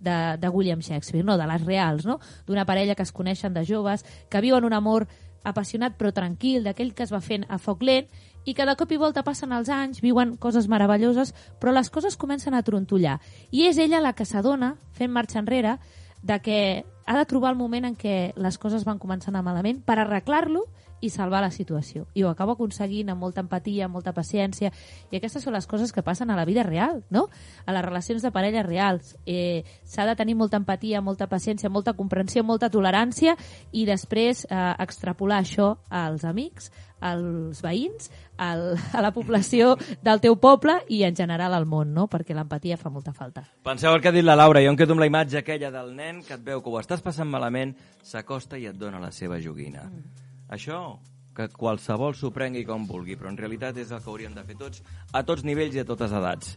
de, 0.00 0.16
de 0.40 0.48
William 0.48 0.80
Shakespeare, 0.80 1.24
no, 1.24 1.36
de 1.36 1.46
les 1.46 1.64
reals, 1.64 2.06
no? 2.06 2.18
D'una 2.46 2.64
parella 2.64 2.94
que 2.94 3.04
es 3.04 3.12
coneixen 3.12 3.54
de 3.54 3.64
joves, 3.68 4.04
que 4.30 4.40
viuen 4.40 4.64
un 4.64 4.72
amor 4.72 5.06
apassionat 5.44 5.98
però 6.00 6.12
tranquil, 6.16 6.64
d'aquell 6.64 6.94
que 6.96 7.04
es 7.04 7.12
va 7.12 7.20
fent 7.20 7.44
a 7.52 7.58
foc 7.60 7.84
lent, 7.84 8.08
i 8.44 8.54
de 8.54 8.76
cop 8.76 8.92
i 8.92 8.96
volta 9.00 9.22
passen 9.24 9.52
els 9.52 9.68
anys, 9.68 10.00
viuen 10.00 10.36
coses 10.36 10.68
meravelloses, 10.68 11.34
però 11.60 11.72
les 11.72 11.90
coses 11.90 12.16
comencen 12.16 12.54
a 12.54 12.62
trontollar. 12.62 13.20
I 13.50 13.66
és 13.68 13.78
ella 13.78 14.00
la 14.00 14.12
que 14.12 14.24
s'adona, 14.24 14.76
fent 14.92 15.10
marxa 15.10 15.38
enrere, 15.38 15.78
de 16.22 16.40
que 16.40 16.84
ha 17.06 17.16
de 17.16 17.24
trobar 17.26 17.52
el 17.52 17.58
moment 17.58 17.84
en 17.84 17.96
què 17.96 18.32
les 18.36 18.58
coses 18.58 18.84
van 18.84 18.98
començar 18.98 19.28
a 19.28 19.32
anar 19.34 19.44
malament 19.44 19.82
per 19.84 19.98
arreglar-lo 19.98 20.66
salvar 21.10 21.42
la 21.44 21.50
situació. 21.50 22.06
I 22.14 22.24
ho 22.24 22.30
acaba 22.30 22.54
aconseguint 22.54 23.10
amb 23.12 23.20
molta 23.20 23.42
empatia, 23.44 23.86
amb 23.86 23.94
molta 23.98 24.14
paciència, 24.16 24.72
i 25.10 25.18
aquestes 25.18 25.44
són 25.44 25.54
les 25.54 25.66
coses 25.66 25.92
que 25.92 26.02
passen 26.02 26.30
a 26.30 26.36
la 26.36 26.46
vida 26.48 26.62
real, 26.62 27.02
no? 27.10 27.28
A 27.66 27.72
les 27.72 27.84
relacions 27.84 28.22
de 28.22 28.32
parelles 28.32 28.66
reals. 28.66 29.16
Eh, 29.26 29.64
S'ha 29.84 30.06
de 30.06 30.16
tenir 30.16 30.34
molta 30.34 30.56
empatia, 30.56 31.00
molta 31.00 31.28
paciència, 31.28 31.70
molta 31.70 31.92
comprensió, 31.92 32.44
molta 32.44 32.70
tolerància, 32.70 33.36
i 33.72 33.84
després 33.84 34.46
eh, 34.48 34.74
extrapolar 34.78 35.42
això 35.42 35.74
als 35.90 36.24
amics, 36.24 36.70
als 37.04 37.60
veïns, 37.62 38.10
al, 38.40 38.74
a 38.96 39.02
la 39.04 39.12
població 39.12 39.74
del 40.02 40.22
teu 40.24 40.38
poble 40.40 40.78
i 40.88 41.02
en 41.04 41.16
general 41.16 41.54
al 41.54 41.68
món, 41.68 41.92
no? 41.94 42.08
Perquè 42.10 42.34
l'empatia 42.36 42.78
fa 42.80 42.90
molta 42.90 43.12
falta. 43.12 43.44
Penseu 43.66 43.92
el 43.92 44.00
que 44.00 44.10
ha 44.10 44.16
dit 44.16 44.24
la 44.24 44.38
Laura, 44.38 44.62
jo 44.64 44.72
em 44.72 44.80
quedo 44.80 44.96
amb 44.96 45.04
la 45.04 45.10
imatge 45.10 45.42
aquella 45.42 45.70
del 45.74 45.92
nen 45.94 46.22
que 46.24 46.38
et 46.38 46.44
veu 46.44 46.64
que 46.64 46.72
ho 46.72 46.80
estàs 46.80 47.04
passant 47.04 47.28
malament, 47.30 47.76
s'acosta 48.02 48.58
i 48.58 48.68
et 48.70 48.78
dona 48.80 49.02
la 49.02 49.12
seva 49.12 49.40
joguina. 49.40 49.84
Mm. 49.90 50.24
Això, 50.48 50.98
que 51.34 51.48
qualsevol 51.50 52.14
s'ho 52.14 52.30
prengui 52.34 52.64
com 52.68 52.86
vulgui, 52.86 53.16
però 53.18 53.32
en 53.32 53.38
realitat 53.40 53.76
és 53.82 53.90
el 53.90 54.02
que 54.02 54.10
hauríem 54.10 54.34
de 54.36 54.44
fer 54.44 54.56
tots, 54.60 54.82
a 55.12 55.22
tots 55.26 55.44
nivells 55.44 55.74
i 55.74 55.82
a 55.82 55.86
totes 55.88 56.12
edats. 56.12 56.56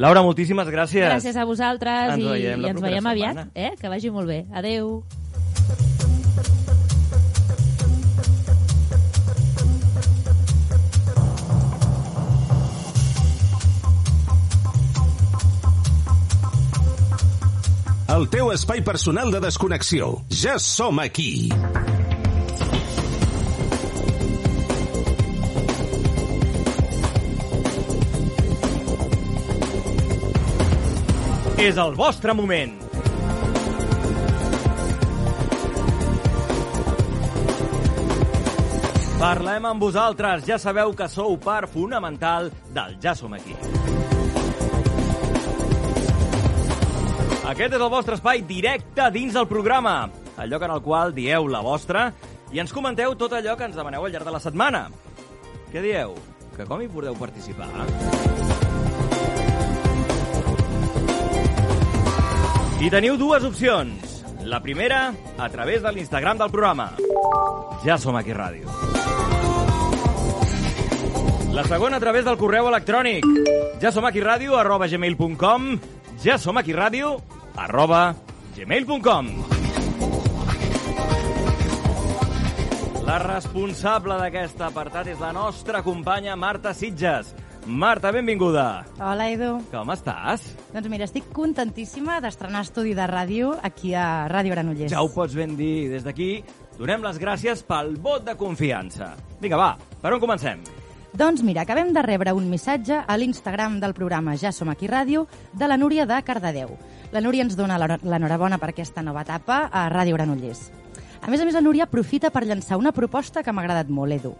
Laura, 0.00 0.22
moltíssimes 0.24 0.68
gràcies. 0.72 1.06
Gràcies 1.08 1.36
a 1.36 1.44
vosaltres 1.44 2.14
Ens 2.14 2.24
i, 2.24 2.28
veiem 2.28 2.62
i 2.64 2.70
ens 2.70 2.80
veiem 2.80 3.06
aviat. 3.06 3.36
setmana. 3.36 3.50
Eh? 3.54 3.74
Que 3.80 3.88
vagi 3.92 4.10
molt 4.10 4.28
bé. 4.28 4.44
Adeu. 4.52 5.02
El 18.10 18.26
teu 18.28 18.50
espai 18.52 18.82
personal 18.82 19.30
de 19.30 19.40
desconnexió. 19.44 20.10
Ja 20.42 20.58
som 20.58 20.98
aquí. 20.98 21.48
És 31.60 31.76
el 31.76 31.92
vostre 31.92 32.32
moment. 32.32 32.70
Parlem 39.20 39.66
amb 39.68 39.84
vosaltres, 39.84 40.46
ja 40.48 40.56
sabeu 40.56 40.94
que 40.96 41.04
sou 41.12 41.36
part 41.36 41.68
fonamental 41.68 42.48
del 42.72 42.96
Ja 43.04 43.12
som 43.12 43.36
aquí. 43.36 43.52
Aquest 47.50 47.76
és 47.76 47.76
el 47.76 47.90
vostre 47.92 48.16
espai 48.16 48.40
directe 48.48 49.10
dins 49.12 49.36
del 49.36 49.44
programa, 49.50 50.08
el 50.40 50.48
lloc 50.48 50.64
en 50.64 50.72
el 50.78 50.80
qual 50.80 51.12
dieu 51.12 51.44
la 51.52 51.60
vostra 51.60 52.08
i 52.56 52.64
ens 52.64 52.72
comenteu 52.72 53.12
tot 53.20 53.36
allò 53.36 53.58
que 53.60 53.68
ens 53.68 53.76
demaneu 53.76 54.08
al 54.08 54.16
llarg 54.16 54.32
de 54.32 54.38
la 54.38 54.40
setmana. 54.40 54.86
Què 55.68 55.84
dieu? 55.84 56.16
Que 56.56 56.64
com 56.64 56.80
hi 56.80 56.88
podeu 56.88 57.20
participar? 57.20 57.68
I 62.80 62.88
teniu 62.88 63.18
dues 63.20 63.44
opcions. 63.44 64.22
La 64.48 64.62
primera, 64.64 65.12
a 65.36 65.48
través 65.52 65.82
de 65.84 65.90
l'Instagram 65.92 66.38
del 66.40 66.48
programa. 66.48 66.86
Ja 67.84 67.98
som 68.00 68.16
aquí 68.16 68.32
ràdio. 68.32 68.72
La 71.52 71.66
segona, 71.68 71.98
a 71.98 72.00
través 72.00 72.24
del 72.24 72.38
correu 72.40 72.70
electrònic. 72.70 73.26
Ja 73.82 73.92
som 73.92 74.08
aquí 74.08 74.22
ràdio, 74.24 74.56
arroba 74.56 74.88
gmail.com. 74.88 75.66
Ja 76.24 76.38
som 76.40 76.56
aquí 76.56 76.72
ràdio, 76.72 77.18
arroba 77.52 78.14
gmail.com. 78.56 79.28
La 83.04 83.20
responsable 83.26 84.16
d'aquest 84.22 84.64
apartat 84.64 85.12
és 85.12 85.20
la 85.20 85.34
nostra 85.36 85.84
companya 85.84 86.32
Marta 86.32 86.72
Sitges. 86.72 87.34
Marta, 87.70 88.10
benvinguda. 88.10 88.84
Hola, 88.98 89.28
Edu. 89.30 89.60
Com 89.70 89.92
estàs? 89.94 90.42
Doncs 90.74 90.88
mira, 90.90 91.06
estic 91.06 91.28
contentíssima 91.30 92.16
d'estrenar 92.18 92.64
estudi 92.66 92.96
de 92.98 93.04
ràdio 93.06 93.52
aquí 93.62 93.92
a 93.94 94.26
Ràdio 94.26 94.56
Granollers. 94.56 94.90
Ja 94.90 95.04
ho 95.04 95.10
pots 95.14 95.36
ben 95.38 95.54
dir. 95.54 95.86
Des 95.92 96.02
d'aquí 96.02 96.42
donem 96.80 97.04
les 97.06 97.20
gràcies 97.22 97.62
pel 97.62 97.94
vot 98.02 98.26
de 98.26 98.34
confiança. 98.34 99.12
Vinga, 99.38 99.60
va, 99.60 99.76
per 100.02 100.10
on 100.16 100.18
comencem? 100.18 100.64
Doncs 101.14 101.44
mira, 101.46 101.62
acabem 101.62 101.92
de 101.94 102.02
rebre 102.02 102.34
un 102.34 102.50
missatge 102.50 103.04
a 103.06 103.16
l'Instagram 103.16 103.78
del 103.78 103.94
programa 103.94 104.34
Ja 104.34 104.50
som 104.50 104.68
aquí 104.74 104.90
ràdio 104.90 105.28
de 105.52 105.70
la 105.70 105.78
Núria 105.78 106.08
de 106.10 106.18
Cardedeu. 106.26 106.74
La 107.14 107.22
Núria 107.22 107.46
ens 107.46 107.54
dona 107.54 107.78
l'enhorabona 107.78 108.58
per 108.58 108.72
aquesta 108.74 109.02
nova 109.02 109.22
etapa 109.22 109.68
a 109.70 109.86
Ràdio 109.94 110.18
Granollers. 110.18 110.72
A 111.22 111.30
més 111.30 111.38
a 111.38 111.46
més, 111.46 111.54
la 111.54 111.62
Núria 111.62 111.86
aprofita 111.86 112.34
per 112.34 112.46
llançar 112.48 112.82
una 112.82 112.90
proposta 112.90 113.44
que 113.44 113.54
m'ha 113.54 113.62
agradat 113.62 113.94
molt, 113.94 114.18
Edu. 114.18 114.34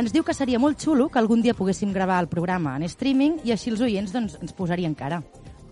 Ens 0.00 0.12
diu 0.12 0.24
que 0.24 0.32
seria 0.32 0.58
molt 0.58 0.80
xulo 0.80 1.10
que 1.12 1.20
algun 1.20 1.42
dia 1.44 1.52
poguéssim 1.52 1.92
gravar 1.92 2.22
el 2.22 2.28
programa 2.32 2.78
en 2.78 2.86
streaming 2.88 3.42
i 3.44 3.52
així 3.52 3.72
els 3.72 3.82
oients 3.84 4.12
doncs, 4.14 4.38
ens 4.40 4.54
posarien 4.56 4.94
cara. 4.96 5.20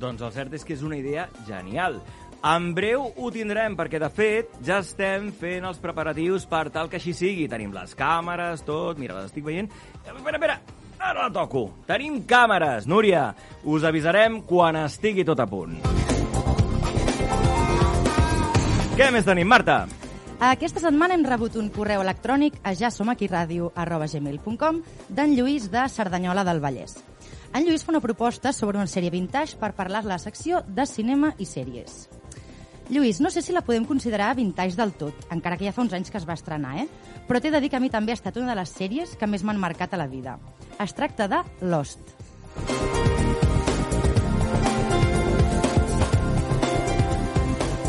Doncs 0.00 0.20
el 0.20 0.32
cert 0.34 0.56
és 0.56 0.64
que 0.64 0.74
és 0.76 0.82
una 0.84 0.98
idea 0.98 1.28
genial. 1.48 1.96
En 2.40 2.70
breu 2.76 3.02
ho 3.16 3.30
tindrem, 3.32 3.74
perquè 3.76 4.00
de 4.00 4.08
fet 4.12 4.52
ja 4.64 4.78
estem 4.80 5.28
fent 5.36 5.64
els 5.68 5.80
preparatius 5.80 6.46
per 6.48 6.68
tal 6.72 6.88
que 6.88 6.96
així 7.00 7.12
sigui. 7.16 7.48
Tenim 7.52 7.72
les 7.76 7.92
càmeres, 7.96 8.64
tot, 8.64 9.00
mira, 9.00 9.18
les 9.18 9.28
estic 9.28 9.44
veient. 9.44 9.68
Espera, 10.04 10.36
espera, 10.36 10.58
ara 10.98 11.26
la 11.26 11.32
toco. 11.32 11.66
Tenim 11.88 12.22
càmeres, 12.28 12.88
Núria. 12.88 13.30
Us 13.64 13.84
avisarem 13.88 14.40
quan 14.48 14.80
estigui 14.84 15.24
tot 15.28 15.40
a 15.40 15.48
punt. 15.48 15.80
Què 18.96 19.12
més 19.12 19.24
tenim, 19.24 19.48
Marta? 19.48 19.84
Aquesta 20.40 20.80
setmana 20.80 21.12
hem 21.12 21.20
rebut 21.28 21.52
un 21.60 21.66
correu 21.68 22.00
electrònic 22.00 22.54
a 22.64 22.72
jasomaqui.radio.gmail.com 22.72 24.78
d'en 25.12 25.36
Lluís 25.36 25.68
de 25.68 25.84
Cerdanyola 25.92 26.40
del 26.48 26.64
Vallès. 26.64 26.96
En 27.52 27.60
Lluís 27.66 27.84
fa 27.84 27.92
una 27.92 28.00
proposta 28.00 28.48
sobre 28.56 28.80
una 28.80 28.88
sèrie 28.88 29.12
vintage 29.12 29.60
per 29.60 29.76
parlar 29.76 30.08
la 30.08 30.16
secció 30.16 30.64
de 30.64 30.88
cinema 30.88 31.36
i 31.36 31.44
sèries. 31.44 32.08
Lluís, 32.88 33.20
no 33.20 33.28
sé 33.28 33.44
si 33.44 33.52
la 33.52 33.60
podem 33.60 33.84
considerar 33.84 34.32
vintage 34.34 34.80
del 34.80 34.96
tot, 34.96 35.12
encara 35.28 35.60
que 35.60 35.68
ja 35.68 35.76
fa 35.76 35.84
uns 35.84 35.92
anys 35.92 36.08
que 36.08 36.16
es 36.16 36.24
va 36.24 36.40
estrenar, 36.40 36.86
eh? 36.86 36.88
Però 37.28 37.36
t'he 37.36 37.52
de 37.52 37.60
dir 37.60 37.68
que 37.68 37.76
a 37.76 37.82
mi 37.84 37.92
també 37.92 38.16
ha 38.16 38.18
estat 38.18 38.40
una 38.40 38.48
de 38.54 38.62
les 38.62 38.72
sèries 38.72 39.20
que 39.20 39.28
més 39.28 39.44
m'han 39.44 39.60
marcat 39.60 39.92
a 39.92 40.00
la 40.00 40.08
vida. 40.08 40.40
Es 40.80 40.96
tracta 40.96 41.28
de 41.28 41.44
Lost. 41.60 42.00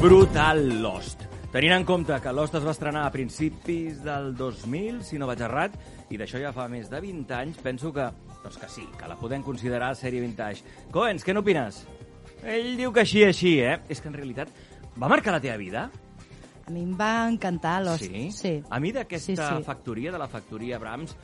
Brutal 0.04 0.84
Lost. 0.84 1.21
Tenint 1.52 1.74
en 1.76 1.84
compte 1.84 2.16
que 2.24 2.32
Lost 2.32 2.56
es 2.56 2.64
va 2.64 2.72
estrenar 2.72 3.02
a 3.06 3.12
principis 3.12 3.98
del 4.06 4.30
2000, 4.40 5.02
si 5.04 5.18
no 5.20 5.28
vaig 5.28 5.42
errat, 5.44 5.74
i 6.10 6.16
d'això 6.20 6.40
ja 6.40 6.54
fa 6.56 6.70
més 6.72 6.88
de 6.92 7.02
20 7.04 7.34
anys, 7.36 7.58
penso 7.60 7.92
que, 7.92 8.06
doncs 8.46 8.56
que 8.62 8.70
sí, 8.72 8.86
que 8.98 9.10
la 9.10 9.18
podem 9.20 9.44
considerar 9.44 9.90
sèrie 10.00 10.24
vintage. 10.24 10.64
Coens, 10.96 11.26
què 11.28 11.36
n'opines? 11.36 11.82
Ell 12.48 12.78
diu 12.80 12.94
que 12.96 13.04
així, 13.04 13.26
així, 13.28 13.58
eh? 13.68 13.82
És 13.92 14.00
que 14.00 14.08
en 14.08 14.16
realitat 14.16 14.48
va 14.96 15.12
marcar 15.12 15.36
la 15.36 15.44
teva 15.44 15.58
vida? 15.60 15.90
A 16.64 16.72
mi 16.72 16.86
em 16.86 16.96
va 16.96 17.28
encantar 17.28 17.82
l'Host. 17.84 18.08
Sí? 18.08 18.30
sí. 18.32 18.54
A 18.72 18.80
mi 18.80 18.94
d'aquesta 18.96 19.36
Sí, 19.36 19.36
sí. 19.60 19.64
factoria, 19.68 20.12
de 20.16 20.22
la 20.24 20.30
factoria 20.32 20.80
Brahms, 20.80 21.18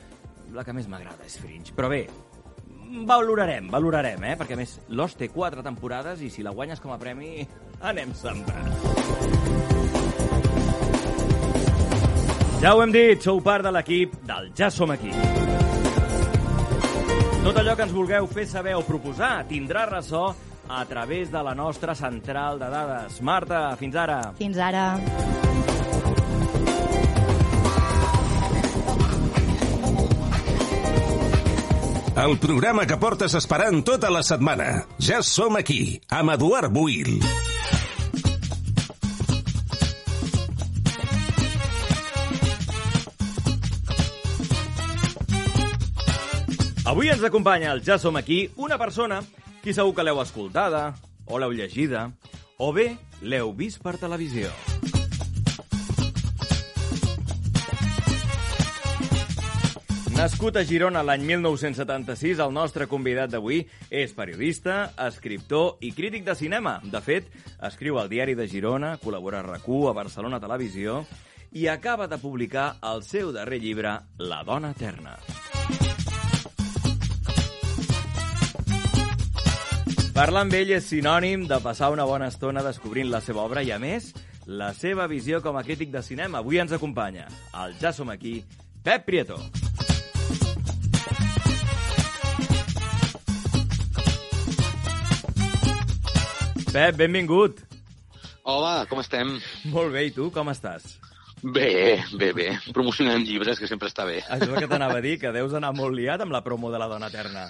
la 0.52 0.64
que 0.64 0.76
més 0.76 0.92
m'agrada 0.92 1.24
és 1.24 1.38
Fringe. 1.40 1.72
Però 1.72 1.88
bé, 1.88 2.02
valorarem, 3.08 3.72
valorarem, 3.72 4.28
eh? 4.28 4.36
Perquè, 4.36 4.60
a 4.60 4.60
més, 4.60 4.76
Lost 4.92 5.16
té 5.24 5.32
quatre 5.32 5.64
temporades 5.64 6.20
i 6.20 6.28
si 6.28 6.44
la 6.44 6.52
guanyes 6.52 6.84
com 6.84 6.92
a 6.92 7.00
premi, 7.00 7.46
anem 7.80 8.12
sempre. 8.12 9.47
Ja 12.58 12.72
ho 12.74 12.80
hem 12.82 12.90
dit, 12.90 13.22
sou 13.22 13.38
part 13.38 13.62
de 13.62 13.70
l'equip 13.70 14.16
del 14.26 14.48
Ja 14.58 14.66
som 14.74 14.90
aquí. 14.90 15.12
Tot 17.44 17.54
allò 17.60 17.74
que 17.78 17.84
ens 17.86 17.94
vulgueu 17.94 18.26
fer 18.26 18.48
saber 18.50 18.74
o 18.74 18.82
proposar 18.82 19.44
tindrà 19.46 19.84
ressò 19.86 20.32
a 20.68 20.84
través 20.90 21.30
de 21.30 21.42
la 21.42 21.54
nostra 21.54 21.94
central 21.94 22.58
de 22.58 22.68
dades. 22.72 23.20
Marta, 23.22 23.76
fins 23.78 23.94
ara. 23.94 24.18
Fins 24.40 24.58
ara. 24.58 24.88
El 32.18 32.34
programa 32.42 32.82
que 32.90 32.98
portes 32.98 33.38
esperant 33.38 33.84
tota 33.86 34.10
la 34.10 34.24
setmana. 34.26 34.82
Ja 34.98 35.22
som 35.22 35.54
aquí, 35.54 36.00
amb 36.10 36.34
Eduard 36.34 36.74
Buil. 36.74 37.22
Avui 46.88 47.10
ens 47.12 47.20
acompanya 47.20 47.74
el 47.74 47.82
Ja 47.84 47.98
som 48.00 48.16
aquí 48.16 48.48
una 48.56 48.78
persona 48.80 49.18
qui 49.60 49.74
segur 49.76 49.92
que 49.92 50.04
l'heu 50.06 50.22
escoltada, 50.22 50.94
o 51.28 51.36
l'heu 51.36 51.52
llegida, 51.52 52.06
o 52.56 52.70
bé 52.72 52.94
l'heu 53.20 53.50
vist 53.52 53.82
per 53.84 53.98
televisió. 54.00 54.48
Nascut 60.16 60.56
a 60.56 60.64
Girona 60.64 61.02
l'any 61.04 61.26
1976, 61.28 62.40
el 62.40 62.56
nostre 62.56 62.88
convidat 62.88 63.34
d'avui 63.36 63.66
és 63.90 64.16
periodista, 64.16 64.94
escriptor 65.10 65.76
i 65.84 65.92
crític 65.92 66.24
de 66.24 66.38
cinema. 66.40 66.78
De 66.80 67.02
fet, 67.04 67.28
escriu 67.68 68.00
al 68.00 68.08
Diari 68.08 68.32
de 68.32 68.48
Girona, 68.48 68.96
col·labora 68.96 69.44
a 69.44 69.50
rac 69.50 69.68
a 69.68 69.92
Barcelona 69.92 70.40
Televisió 70.40 71.04
i 71.52 71.68
acaba 71.68 72.08
de 72.08 72.16
publicar 72.16 72.78
el 72.80 73.02
seu 73.02 73.30
darrer 73.30 73.60
llibre, 73.60 73.98
La 74.16 74.42
dona 74.42 74.70
eterna. 74.70 75.18
Parlar 80.18 80.40
amb 80.42 80.54
ell 80.58 80.72
és 80.74 80.88
sinònim 80.90 81.44
de 81.46 81.56
passar 81.62 81.92
una 81.94 82.02
bona 82.02 82.26
estona 82.32 82.64
descobrint 82.66 83.06
la 83.06 83.20
seva 83.22 83.44
obra 83.44 83.62
i, 83.62 83.68
a 83.70 83.76
més, 83.78 84.08
la 84.50 84.72
seva 84.74 85.04
visió 85.06 85.38
com 85.44 85.54
a 85.54 85.62
crític 85.62 85.92
de 85.92 86.02
cinema. 86.02 86.40
Avui 86.40 86.58
ens 86.58 86.74
acompanya, 86.74 87.28
el 87.62 87.76
Ja 87.78 87.92
som 87.94 88.10
aquí, 88.10 88.40
Pep 88.82 89.06
Prieto. 89.06 89.38
Pep, 96.72 96.98
benvingut. 96.98 97.62
Hola, 98.42 98.88
com 98.90 98.98
estem? 98.98 99.36
Molt 99.70 99.94
bé, 99.94 100.08
i 100.10 100.14
tu, 100.18 100.32
com 100.34 100.50
estàs? 100.50 100.96
Bé, 101.46 102.02
bé, 102.18 102.34
bé. 102.34 102.50
Promocionant 102.74 103.22
llibres, 103.22 103.62
que 103.62 103.70
sempre 103.70 103.86
està 103.86 104.02
bé. 104.02 104.24
Això 104.26 104.50
és 104.50 104.58
el 104.58 104.64
que 104.64 104.74
t'anava 104.74 104.98
a 104.98 105.06
dir, 105.12 105.20
que 105.22 105.30
deus 105.30 105.54
anar 105.54 105.76
molt 105.78 105.94
liat 105.94 106.26
amb 106.26 106.34
la 106.34 106.42
promo 106.42 106.74
de 106.74 106.82
la 106.82 106.90
dona 106.90 107.06
eterna. 107.06 107.46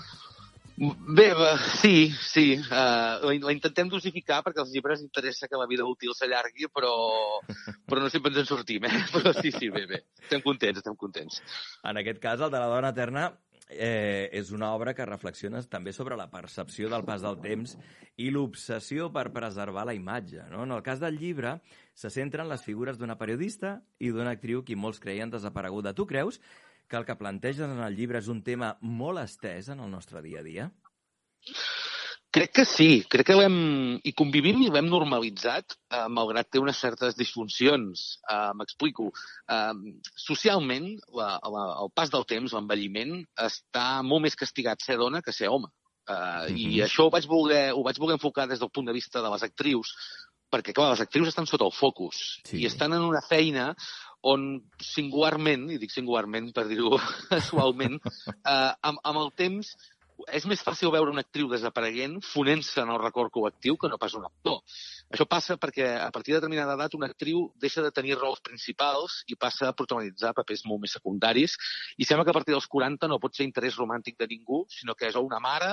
Bé, 0.79 1.33
va, 1.35 1.57
sí, 1.59 2.12
sí. 2.22 2.55
Uh, 2.70 3.33
la, 3.43 3.55
intentem 3.55 3.89
dosificar 3.91 4.45
perquè 4.47 4.62
als 4.62 4.70
llibres 4.70 5.03
interessa 5.03 5.49
que 5.51 5.59
la 5.59 5.66
vida 5.66 5.87
útil 5.89 6.14
s'allargui, 6.14 6.68
però, 6.70 6.93
però 7.89 8.05
no 8.05 8.11
sempre 8.12 8.31
ens 8.31 8.45
en 8.45 8.47
sortim, 8.47 8.87
eh? 8.87 9.03
Però 9.14 9.33
sí, 9.35 9.51
sí, 9.51 9.72
bé, 9.74 9.87
bé. 9.91 10.05
Estem 10.22 10.45
contents, 10.45 10.79
estem 10.79 10.95
contents. 11.01 11.43
En 11.83 11.99
aquest 11.99 12.22
cas, 12.22 12.39
el 12.39 12.55
de 12.55 12.62
la 12.62 12.70
dona 12.70 12.93
eterna 12.95 13.26
eh, 13.68 14.31
és 14.33 14.53
una 14.55 14.70
obra 14.76 14.95
que 14.95 15.07
reflexiona 15.09 15.61
també 15.66 15.93
sobre 15.93 16.16
la 16.16 16.29
percepció 16.31 16.89
del 16.93 17.05
pas 17.09 17.26
del 17.26 17.41
temps 17.43 17.74
i 18.16 18.31
l'obsessió 18.31 19.11
per 19.12 19.29
preservar 19.35 19.85
la 19.89 19.97
imatge. 19.99 20.47
No? 20.53 20.62
En 20.62 20.76
el 20.79 20.85
cas 20.87 21.03
del 21.03 21.18
llibre, 21.18 21.59
se 21.95 22.11
centren 22.14 22.49
les 22.49 22.62
figures 22.62 22.99
d'una 22.99 23.18
periodista 23.18 23.81
i 23.99 24.12
d'una 24.14 24.37
actriu 24.39 24.62
que 24.62 24.79
molts 24.79 25.03
creien 25.03 25.35
desapareguda. 25.35 25.95
Tu 25.95 26.07
creus 26.07 26.39
que 26.89 26.97
el 26.97 27.07
que 27.09 27.18
plantegen 27.20 27.76
en 27.76 27.82
el 27.84 27.97
llibre 27.97 28.20
és 28.22 28.30
un 28.32 28.43
tema 28.47 28.74
molt 28.80 29.22
estès 29.22 29.68
en 29.74 29.84
el 29.84 29.91
nostre 29.93 30.22
dia 30.24 30.41
a 30.41 30.47
dia? 30.47 30.70
Crec 32.30 32.53
que 32.59 32.64
sí, 32.68 32.89
crec 33.09 33.30
que 33.30 33.36
l'hem... 33.39 33.55
I 34.05 34.12
convivim 34.16 34.61
i 34.61 34.68
l'hem 34.68 34.89
normalitzat, 34.93 35.78
eh, 35.95 36.05
malgrat 36.12 36.51
té 36.53 36.61
unes 36.61 36.76
certes 36.76 37.16
disfuncions. 37.16 38.05
Eh, 38.28 38.53
M'explico. 38.59 39.09
Eh, 39.49 39.97
socialment, 40.26 40.91
la, 41.16 41.30
la, 41.55 41.64
el 41.84 41.93
pas 41.97 42.12
del 42.12 42.26
temps, 42.28 42.53
l'envelliment, 42.53 43.22
està 43.49 43.89
molt 44.05 44.26
més 44.26 44.36
castigat 44.36 44.84
ser 44.84 44.99
dona 45.01 45.24
que 45.24 45.32
ser 45.32 45.49
home. 45.49 45.72
Uh, 46.09 46.14
mm 46.14 46.55
-hmm. 46.57 46.70
I 46.72 46.82
això 46.84 47.05
ho 47.05 47.11
vaig, 47.12 47.26
voler, 47.28 47.72
ho 47.76 47.82
vaig 47.84 47.99
voler 48.01 48.14
enfocar 48.16 48.47
des 48.49 48.59
del 48.59 48.70
punt 48.70 48.86
de 48.86 48.95
vista 48.97 49.20
de 49.20 49.28
les 49.28 49.43
actrius, 49.43 49.93
perquè, 50.51 50.72
clar, 50.72 50.91
les 50.91 51.01
actrius 51.05 51.28
estan 51.28 51.47
sota 51.47 51.64
el 51.64 51.72
focus 51.72 52.41
sí. 52.45 52.62
i 52.62 52.66
estan 52.66 52.93
en 52.93 53.03
una 53.05 53.20
feina 53.20 53.74
on 54.27 54.49
singularment, 54.83 55.69
i 55.71 55.79
dic 55.79 55.93
singularment 55.95 56.51
per 56.55 56.66
dir-ho 56.71 56.99
suaument, 57.51 58.01
eh, 58.01 58.73
amb, 58.83 58.99
amb 59.05 59.23
el 59.23 59.33
temps 59.39 59.77
és 60.35 60.47
més 60.51 60.62
fàcil 60.64 60.91
veure 60.91 61.12
una 61.12 61.23
actriu 61.23 61.49
desapareguent 61.51 62.16
fonent-se 62.27 62.81
en 62.83 62.91
el 62.91 62.99
record 63.01 63.31
col·lectiu 63.35 63.77
que 63.79 63.91
no 63.91 63.99
pas 64.03 64.16
un 64.19 64.27
actor. 64.27 64.59
Això 65.14 65.27
passa 65.31 65.57
perquè 65.61 65.87
a 66.03 66.11
partir 66.14 66.35
de 66.35 66.41
determinada 66.41 66.75
edat 66.75 66.97
una 66.99 67.07
actriu 67.11 67.47
deixa 67.62 67.85
de 67.85 67.93
tenir 67.95 68.19
rols 68.19 68.43
principals 68.45 69.21
i 69.31 69.39
passa 69.39 69.71
a 69.71 69.77
protagonitzar 69.79 70.35
papers 70.37 70.64
molt 70.66 70.83
més 70.85 70.97
secundaris 70.99 71.55
i 71.97 72.09
sembla 72.09 72.27
que 72.27 72.35
a 72.35 72.39
partir 72.39 72.57
dels 72.57 72.66
40 72.66 73.09
no 73.09 73.21
pot 73.23 73.39
ser 73.39 73.47
interès 73.47 73.79
romàntic 73.79 74.19
de 74.19 74.29
ningú, 74.35 74.64
sinó 74.75 74.99
que 74.99 75.09
és 75.09 75.16
o 75.16 75.25
una 75.25 75.41
mare 75.45 75.73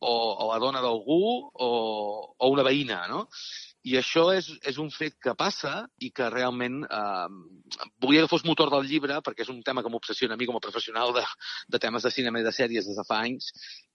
o, 0.00 0.12
o 0.14 0.50
la 0.50 0.58
dona 0.62 0.82
d'algú 0.84 1.20
o, 1.52 1.70
o 2.38 2.52
una 2.52 2.66
veïna, 2.66 3.04
no? 3.10 3.24
I 3.84 3.98
això 4.00 4.24
és, 4.32 4.46
és 4.64 4.78
un 4.80 4.88
fet 4.92 5.16
que 5.20 5.34
passa 5.36 5.72
i 6.00 6.08
que 6.16 6.30
realment 6.32 6.78
eh, 6.86 7.34
volia 8.00 8.22
que 8.24 8.30
fos 8.30 8.46
motor 8.48 8.70
del 8.72 8.86
llibre 8.88 9.18
perquè 9.26 9.44
és 9.44 9.50
un 9.52 9.60
tema 9.66 9.82
que 9.84 9.92
m'obsessiona 9.92 10.38
a 10.38 10.40
mi 10.40 10.48
com 10.48 10.56
a 10.56 10.62
professional 10.64 11.12
de, 11.16 11.24
de 11.68 11.80
temes 11.82 12.06
de 12.06 12.12
cinema 12.14 12.40
i 12.40 12.46
de 12.46 12.54
sèries 12.56 12.88
des 12.88 12.96
de 12.96 13.04
fa 13.08 13.20
anys 13.26 13.50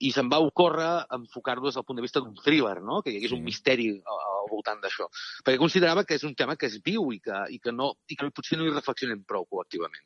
i 0.05 0.13
se'm 0.13 0.29
va 0.29 0.41
ocórrer 0.45 0.91
enfocar-ho 1.17 1.65
des 1.65 1.79
del 1.79 1.87
punt 1.87 1.97
de 1.97 2.05
vista 2.05 2.21
d'un 2.21 2.37
thriller, 2.43 2.77
no? 2.85 3.01
que 3.01 3.13
hi 3.13 3.17
hagués 3.17 3.33
un 3.33 3.43
misteri 3.45 3.89
al, 3.97 4.23
al 4.35 4.53
voltant 4.53 4.83
d'això. 4.83 5.09
Perquè 5.41 5.57
considerava 5.61 6.05
que 6.05 6.19
és 6.21 6.27
un 6.29 6.37
tema 6.37 6.55
que 6.55 6.69
és 6.69 6.77
viu 6.85 7.09
i 7.15 7.19
que, 7.25 7.41
i 7.55 7.59
que, 7.63 7.73
no, 7.73 7.95
i 8.07 8.19
que 8.19 8.29
potser 8.29 8.61
no 8.61 8.69
hi 8.69 8.75
reflexionem 8.75 9.25
prou 9.25 9.49
col·lectivament. 9.49 10.05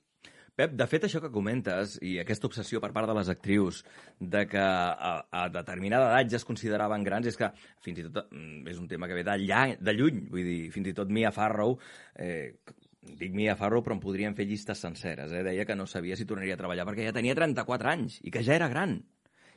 Pep, 0.54 0.76
de 0.78 0.86
fet, 0.86 1.08
això 1.08 1.18
que 1.18 1.32
comentes, 1.34 1.96
i 2.06 2.20
aquesta 2.22 2.46
obsessió 2.46 2.78
per 2.82 2.92
part 2.94 3.10
de 3.10 3.16
les 3.18 3.30
actrius 3.32 3.80
de 4.20 4.44
que 4.46 4.62
a, 4.62 5.14
a 5.26 5.48
determinada 5.50 6.12
edat 6.12 6.30
ja 6.30 6.38
es 6.38 6.46
consideraven 6.46 7.06
grans, 7.08 7.26
és 7.32 7.40
que 7.40 7.50
fins 7.82 8.04
i 8.04 8.06
tot 8.06 8.30
mm, 8.30 8.68
és 8.70 8.78
un 8.78 8.86
tema 8.92 9.10
que 9.10 9.18
ve 9.18 9.24
de, 9.26 9.38
lla, 9.48 9.64
de 9.82 9.96
lluny. 9.98 10.28
Vull 10.30 10.46
dir, 10.46 10.60
fins 10.76 10.92
i 10.92 10.94
tot 11.00 11.10
Mia 11.10 11.34
Farrow, 11.34 11.74
eh, 12.22 12.54
dic 13.18 13.34
Mia 13.34 13.58
Farrow, 13.58 13.82
però 13.82 13.98
en 13.98 14.04
podríem 14.04 14.38
fer 14.38 14.46
llistes 14.46 14.86
senceres. 14.86 15.34
Eh? 15.34 15.42
Deia 15.50 15.66
que 15.66 15.80
no 15.80 15.90
sabia 15.90 16.20
si 16.20 16.30
tornaria 16.30 16.54
a 16.54 16.62
treballar 16.62 16.86
perquè 16.86 17.10
ja 17.10 17.18
tenia 17.18 17.34
34 17.42 17.94
anys 17.96 18.22
i 18.22 18.34
que 18.36 18.46
ja 18.46 18.54
era 18.60 18.70
gran. 18.70 19.00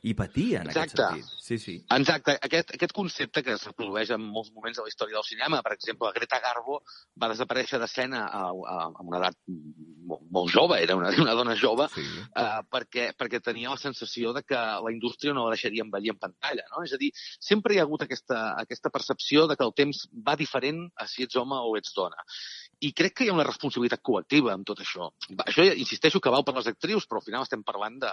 I 0.07 0.14
patia, 0.14 0.61
en 0.62 0.70
Exacte. 0.70 1.02
aquest 1.02 1.24
sentit. 1.26 1.42
Sí, 1.42 1.59
sí. 1.59 1.74
Exacte. 1.96 2.36
Aquest, 2.46 2.70
aquest 2.76 2.92
concepte 2.94 3.42
que 3.42 3.57
es 3.57 3.64
reprodueix 3.66 4.12
en 4.14 4.22
molts 4.22 4.52
moments 4.54 4.78
de 4.78 4.84
la 4.84 4.90
història 4.92 5.16
del 5.18 5.26
cinema, 5.26 5.62
per 5.66 5.72
exemple, 5.74 6.12
Greta 6.14 6.38
Garbo 6.44 6.78
va 7.22 7.30
desaparèixer 7.32 7.80
d'escena 7.82 8.20
a, 8.26 8.42
a, 8.52 8.76
a 8.86 9.02
una 9.02 9.18
edat 9.18 9.38
molt, 9.48 10.22
molt 10.30 10.52
jove, 10.54 10.78
era 10.82 10.94
una, 10.98 11.11
una 11.24 11.34
dona 11.38 11.57
jove, 11.59 11.88
sí. 11.94 12.04
uh, 12.28 12.61
perquè, 12.70 13.09
perquè 13.18 13.42
tenia 13.42 13.74
la 13.74 13.82
sensació 13.82 14.34
de 14.36 14.44
que 14.46 14.61
la 14.86 14.94
indústria 14.94 15.34
no 15.34 15.48
la 15.48 15.57
deixaria 15.57 15.86
envellir 15.86 16.14
en 16.14 16.22
pantalla. 16.22 16.68
No? 16.70 16.84
És 16.86 16.94
a 16.94 17.00
dir, 17.02 17.11
sempre 17.42 17.74
hi 17.74 17.82
ha 17.82 17.86
hagut 17.88 18.07
aquesta, 18.07 18.52
aquesta 18.62 18.94
percepció 18.94 19.48
de 19.50 19.59
que 19.59 19.66
el 19.66 19.74
temps 19.74 20.07
va 20.28 20.38
diferent 20.38 20.84
a 20.94 21.09
si 21.11 21.26
ets 21.26 21.42
home 21.42 21.59
o 21.59 21.74
ets 21.80 21.94
dona. 21.98 22.28
I 22.85 22.91
crec 22.93 23.14
que 23.16 23.24
hi 23.24 23.31
ha 23.31 23.35
una 23.35 23.47
responsabilitat 23.47 24.03
col·lectiva 24.05 24.53
amb 24.53 24.66
tot 24.68 24.83
això. 24.85 25.09
Això, 25.47 25.64
insisteixo, 25.81 26.20
que 26.20 26.33
val 26.33 26.45
per 26.45 26.53
les 26.59 26.68
actrius, 26.68 27.07
però 27.09 27.22
al 27.22 27.24
final 27.24 27.47
estem 27.47 27.62
parlant 27.64 27.97
de, 28.03 28.11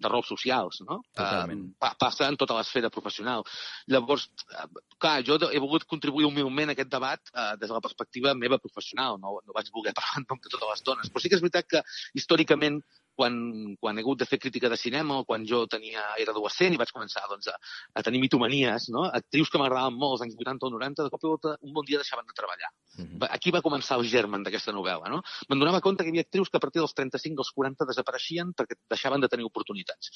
de 0.00 0.12
rols 0.12 0.30
socials, 0.32 0.80
no? 0.88 1.02
Totalment. 1.12 1.66
Pa, 1.82 1.92
passa 2.00 2.28
en 2.30 2.38
tota 2.40 2.56
l'esfera 2.56 2.90
professional. 2.94 3.44
Llavors, 3.92 4.28
eh, 4.56 4.66
clar, 4.96 5.18
jo 5.28 5.36
he 5.50 5.60
volgut 5.60 5.84
contribuir 5.90 6.30
humilment 6.30 6.72
a 6.72 6.76
aquest 6.76 6.92
debat 6.92 7.32
eh, 7.34 7.52
des 7.60 7.68
de 7.68 7.76
la 7.76 7.84
perspectiva 7.84 8.32
meva 8.34 8.60
professional. 8.62 9.20
No, 9.20 9.36
no 9.44 9.56
vaig 9.56 9.68
voler 9.74 9.92
parlar 9.98 10.22
en 10.22 10.30
nom 10.30 10.40
de 10.40 10.52
totes 10.54 10.72
les 10.72 10.86
dones. 10.88 11.12
Però 11.12 11.22
sí 11.22 11.32
que 11.32 11.36
és 11.36 11.44
veritat 11.44 11.68
que, 11.74 11.84
històricament, 12.16 12.80
quan, 13.16 13.34
quan 13.80 13.98
he 13.98 14.04
hagut 14.04 14.20
de 14.20 14.26
fer 14.28 14.38
crítica 14.38 14.68
de 14.68 14.76
cinema 14.76 15.18
o 15.22 15.24
quan 15.24 15.46
jo 15.48 15.64
tenia, 15.66 16.02
era 16.20 16.34
adolescent 16.34 16.74
i 16.74 16.80
vaig 16.80 16.92
començar 16.92 17.22
doncs, 17.30 17.48
a, 17.48 17.56
a 17.96 18.02
tenir 18.06 18.20
mitomanies, 18.22 18.90
no? 18.92 19.06
actrius 19.08 19.50
que 19.50 19.58
m'agradaven 19.58 19.96
molt 19.98 20.18
als 20.18 20.26
anys 20.26 20.36
80 20.38 20.68
o 20.68 20.70
90, 20.76 21.06
de 21.06 21.10
cop 21.14 21.24
i 21.24 21.30
volta 21.32 21.56
un 21.62 21.72
bon 21.72 21.84
dia 21.88 21.98
deixaven 22.02 22.26
de 22.28 22.36
treballar. 22.36 22.70
Mhm. 22.98 23.18
Va- 23.24 23.30
Aquí 23.36 23.50
va 23.50 23.62
començar 23.64 23.98
el 23.98 24.06
germen 24.08 24.44
d'aquesta 24.44 24.72
novel·la. 24.76 25.08
No? 25.12 25.22
Me'n 25.48 25.58
donava 25.60 25.80
compte 25.80 26.04
que 26.04 26.10
hi 26.10 26.14
havia 26.14 26.26
actrius 26.28 26.48
que 26.52 26.56
a 26.60 26.60
partir 26.60 26.80
dels 26.80 26.94
35 26.94 27.40
als 27.42 27.52
40 27.56 27.84
desapareixien 27.88 28.52
perquè 28.56 28.76
deixaven 28.90 29.20
de 29.24 29.28
tenir 29.32 29.44
oportunitats. 29.48 30.10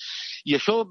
I 0.44 0.55
això, 0.57 0.84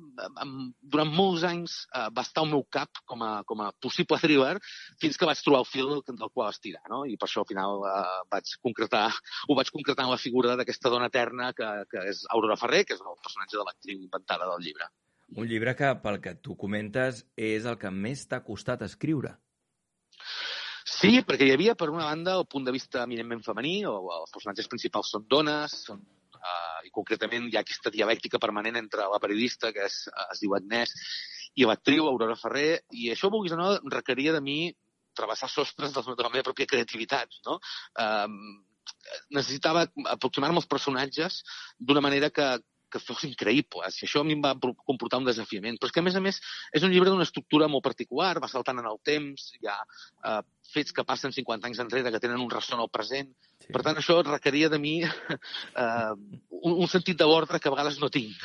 durant 0.82 1.12
molts 1.14 1.44
anys, 1.48 1.76
eh, 1.96 2.08
va 2.16 2.24
estar 2.26 2.44
al 2.44 2.50
meu 2.52 2.64
cap 2.72 2.90
com 3.10 3.22
a, 3.26 3.44
com 3.48 3.62
a 3.62 3.72
possible 3.82 4.18
thriller 4.22 4.58
fins 5.02 5.18
que 5.18 5.28
vaig 5.30 5.42
trobar 5.44 5.62
el 5.64 5.70
fil 5.70 5.90
del, 5.90 6.04
del 6.20 6.32
qual 6.34 6.50
estirar. 6.54 6.82
No? 6.92 7.04
I 7.06 7.18
per 7.18 7.28
això 7.30 7.44
al 7.44 7.50
final 7.50 7.84
eh, 7.90 8.20
vaig 8.32 8.54
concretar, 8.66 9.06
ho 9.48 9.58
vaig 9.58 9.72
concretar 9.76 10.06
en 10.08 10.14
la 10.14 10.22
figura 10.22 10.56
d'aquesta 10.60 10.92
dona 10.94 11.10
eterna 11.12 11.52
que, 11.54 11.70
que 11.92 11.99
és 12.08 12.24
Aurora 12.36 12.58
Ferrer, 12.60 12.86
que 12.86 12.96
és 12.98 13.04
el 13.04 13.20
personatge 13.24 13.58
de 13.58 13.66
l'actriu 13.68 14.00
inventada 14.00 14.48
del 14.52 14.66
llibre. 14.68 14.90
Un 15.38 15.46
llibre 15.50 15.76
que, 15.78 15.92
pel 16.04 16.18
que 16.24 16.34
tu 16.46 16.56
comentes, 16.58 17.24
és 17.38 17.68
el 17.70 17.78
que 17.82 17.92
més 17.94 18.26
t'ha 18.30 18.42
costat 18.46 18.82
escriure. 18.86 19.36
Sí, 20.90 21.20
perquè 21.26 21.46
hi 21.46 21.54
havia, 21.54 21.76
per 21.78 21.92
una 21.94 22.08
banda, 22.08 22.38
el 22.40 22.48
punt 22.50 22.66
de 22.66 22.74
vista 22.74 23.04
eminentment 23.06 23.44
femení, 23.46 23.76
o 23.86 24.00
els 24.16 24.34
personatges 24.34 24.70
principals 24.72 25.12
són 25.14 25.28
dones, 25.30 25.76
són, 25.86 26.02
uh, 26.40 26.80
i 26.88 26.90
concretament 26.96 27.46
hi 27.46 27.60
ha 27.60 27.64
aquesta 27.66 27.94
dialèctica 27.94 28.42
permanent 28.42 28.80
entre 28.82 29.06
la 29.12 29.20
periodista, 29.22 29.74
que 29.76 29.86
és, 29.86 30.00
uh, 30.10 30.32
es 30.34 30.42
diu 30.42 30.56
Agnès, 30.58 30.96
i 31.62 31.68
l'actriu 31.70 32.10
Aurora 32.10 32.38
Ferrer, 32.40 32.82
i 32.90 33.12
això, 33.14 33.30
vulguis 33.30 33.54
o 33.54 33.60
no, 33.60 33.70
requeria 33.94 34.34
de 34.34 34.42
mi 34.42 34.60
travessar 35.20 35.50
sostres 35.52 35.94
de 35.94 36.02
la 36.08 36.32
meva 36.32 36.48
pròpia 36.48 36.70
creativitat, 36.74 37.40
no? 37.46 37.60
Um, 38.00 38.36
necessitava 39.36 39.88
aproximar-me 40.16 40.62
als 40.62 40.70
personatges 40.70 41.42
d'una 41.80 42.04
manera 42.06 42.30
que, 42.34 42.50
que 42.92 43.02
fossin 43.02 43.36
creïbles. 43.38 44.00
I 44.00 44.08
això 44.08 44.24
a 44.24 44.28
mi 44.28 44.36
em 44.36 44.44
va 44.44 44.56
comportar 44.60 45.20
un 45.22 45.28
desafiament. 45.28 45.78
Però 45.80 45.90
és 45.90 45.96
que, 45.96 46.04
a 46.04 46.08
més 46.08 46.18
a 46.18 46.24
més, 46.24 46.40
és 46.76 46.86
un 46.86 46.94
llibre 46.94 47.14
d'una 47.14 47.28
estructura 47.28 47.70
molt 47.72 47.86
particular, 47.86 48.36
va 48.42 48.52
saltant 48.52 48.82
en 48.82 48.90
el 48.90 49.00
temps, 49.06 49.50
hi 49.60 49.70
ha 49.70 49.78
eh, 49.80 50.42
fets 50.74 50.96
que 50.96 51.06
passen 51.08 51.34
50 51.36 51.70
anys 51.70 51.82
enrere 51.86 52.14
que 52.14 52.22
tenen 52.24 52.42
un 52.42 52.52
ressò 52.52 52.76
en 52.78 52.84
el 52.86 52.92
present. 52.94 53.32
Sí. 53.62 53.72
Per 53.76 53.84
tant, 53.86 54.00
això 54.02 54.20
requeria 54.26 54.72
de 54.74 54.82
mi 54.82 54.96
eh, 55.06 56.14
un, 56.62 56.74
un 56.76 56.92
sentit 56.92 57.20
de 57.20 57.28
l'ordre 57.30 57.62
que 57.62 57.72
a 57.72 57.76
vegades 57.76 58.00
no 58.02 58.12
tinc. 58.14 58.38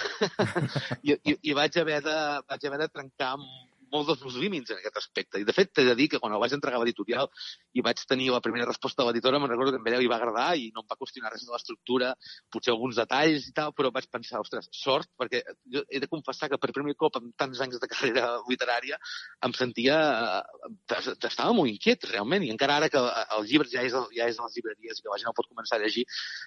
I, 1.08 1.16
i, 1.16 1.38
i 1.50 1.56
vaig, 1.56 1.80
haver 1.80 2.02
de, 2.04 2.18
vaig 2.48 2.68
haver 2.68 2.84
de 2.84 2.92
trencar 2.92 3.34
amb 3.38 3.48
molts 3.94 4.10
dels 4.10 4.24
meus 4.26 4.38
límits 4.42 4.74
en 4.74 4.80
aquest 4.80 4.98
aspecte. 5.00 5.40
I, 5.40 5.46
de 5.48 5.54
fet, 5.56 5.70
t'he 5.74 5.86
de 5.86 5.94
dir 5.98 6.08
que 6.12 6.20
quan 6.22 6.34
el 6.34 6.42
vaig 6.42 6.54
entregar 6.56 6.80
a 6.80 6.82
l'editorial 6.82 7.30
i 7.74 7.84
vaig 7.84 8.02
tenir 8.10 8.30
la 8.34 8.42
primera 8.44 8.66
resposta 8.68 9.02
de 9.02 9.08
l'editora, 9.08 9.40
me'n 9.42 9.52
recordo 9.52 9.74
que 9.74 9.80
a 9.82 9.92
ella 9.92 10.02
li 10.02 10.10
va 10.10 10.18
agradar 10.20 10.48
i 10.60 10.70
no 10.74 10.84
em 10.84 10.90
va 10.90 10.98
qüestionar 11.00 11.32
res 11.32 11.46
de 11.46 11.52
l'estructura, 11.54 12.12
potser 12.52 12.74
alguns 12.74 12.98
detalls 13.00 13.48
i 13.48 13.54
tal, 13.56 13.74
però 13.76 13.92
vaig 13.94 14.08
pensar, 14.12 14.42
ostres, 14.42 14.68
sort, 14.74 15.10
perquè 15.20 15.42
jo 15.74 15.84
he 15.88 16.02
de 16.02 16.10
confessar 16.10 16.50
que 16.52 16.60
per 16.60 16.72
primer 16.76 16.96
cop 17.00 17.20
en 17.20 17.30
tants 17.38 17.62
anys 17.64 17.80
de 17.82 17.90
carrera 17.90 18.34
literària 18.50 19.00
em 19.46 19.56
sentia... 19.56 20.00
eh, 20.40 21.02
Estava 21.24 21.54
molt 21.56 21.70
inquiet, 21.70 22.04
realment, 22.10 22.44
i 22.46 22.50
encara 22.52 22.76
ara 22.78 22.88
que 22.92 23.00
el 23.00 23.46
llibre 23.48 23.68
ja 23.70 23.82
és, 23.84 23.94
ja 24.14 24.26
és 24.30 24.38
a 24.38 24.46
les 24.46 24.56
llibreries 24.56 25.00
i 25.00 25.02
que 25.02 25.10
la 25.10 25.16
gent 25.20 25.30
el 25.30 25.36
pot 25.36 25.48
començar 25.48 25.78
a 25.78 25.82
llegir, 25.82 26.04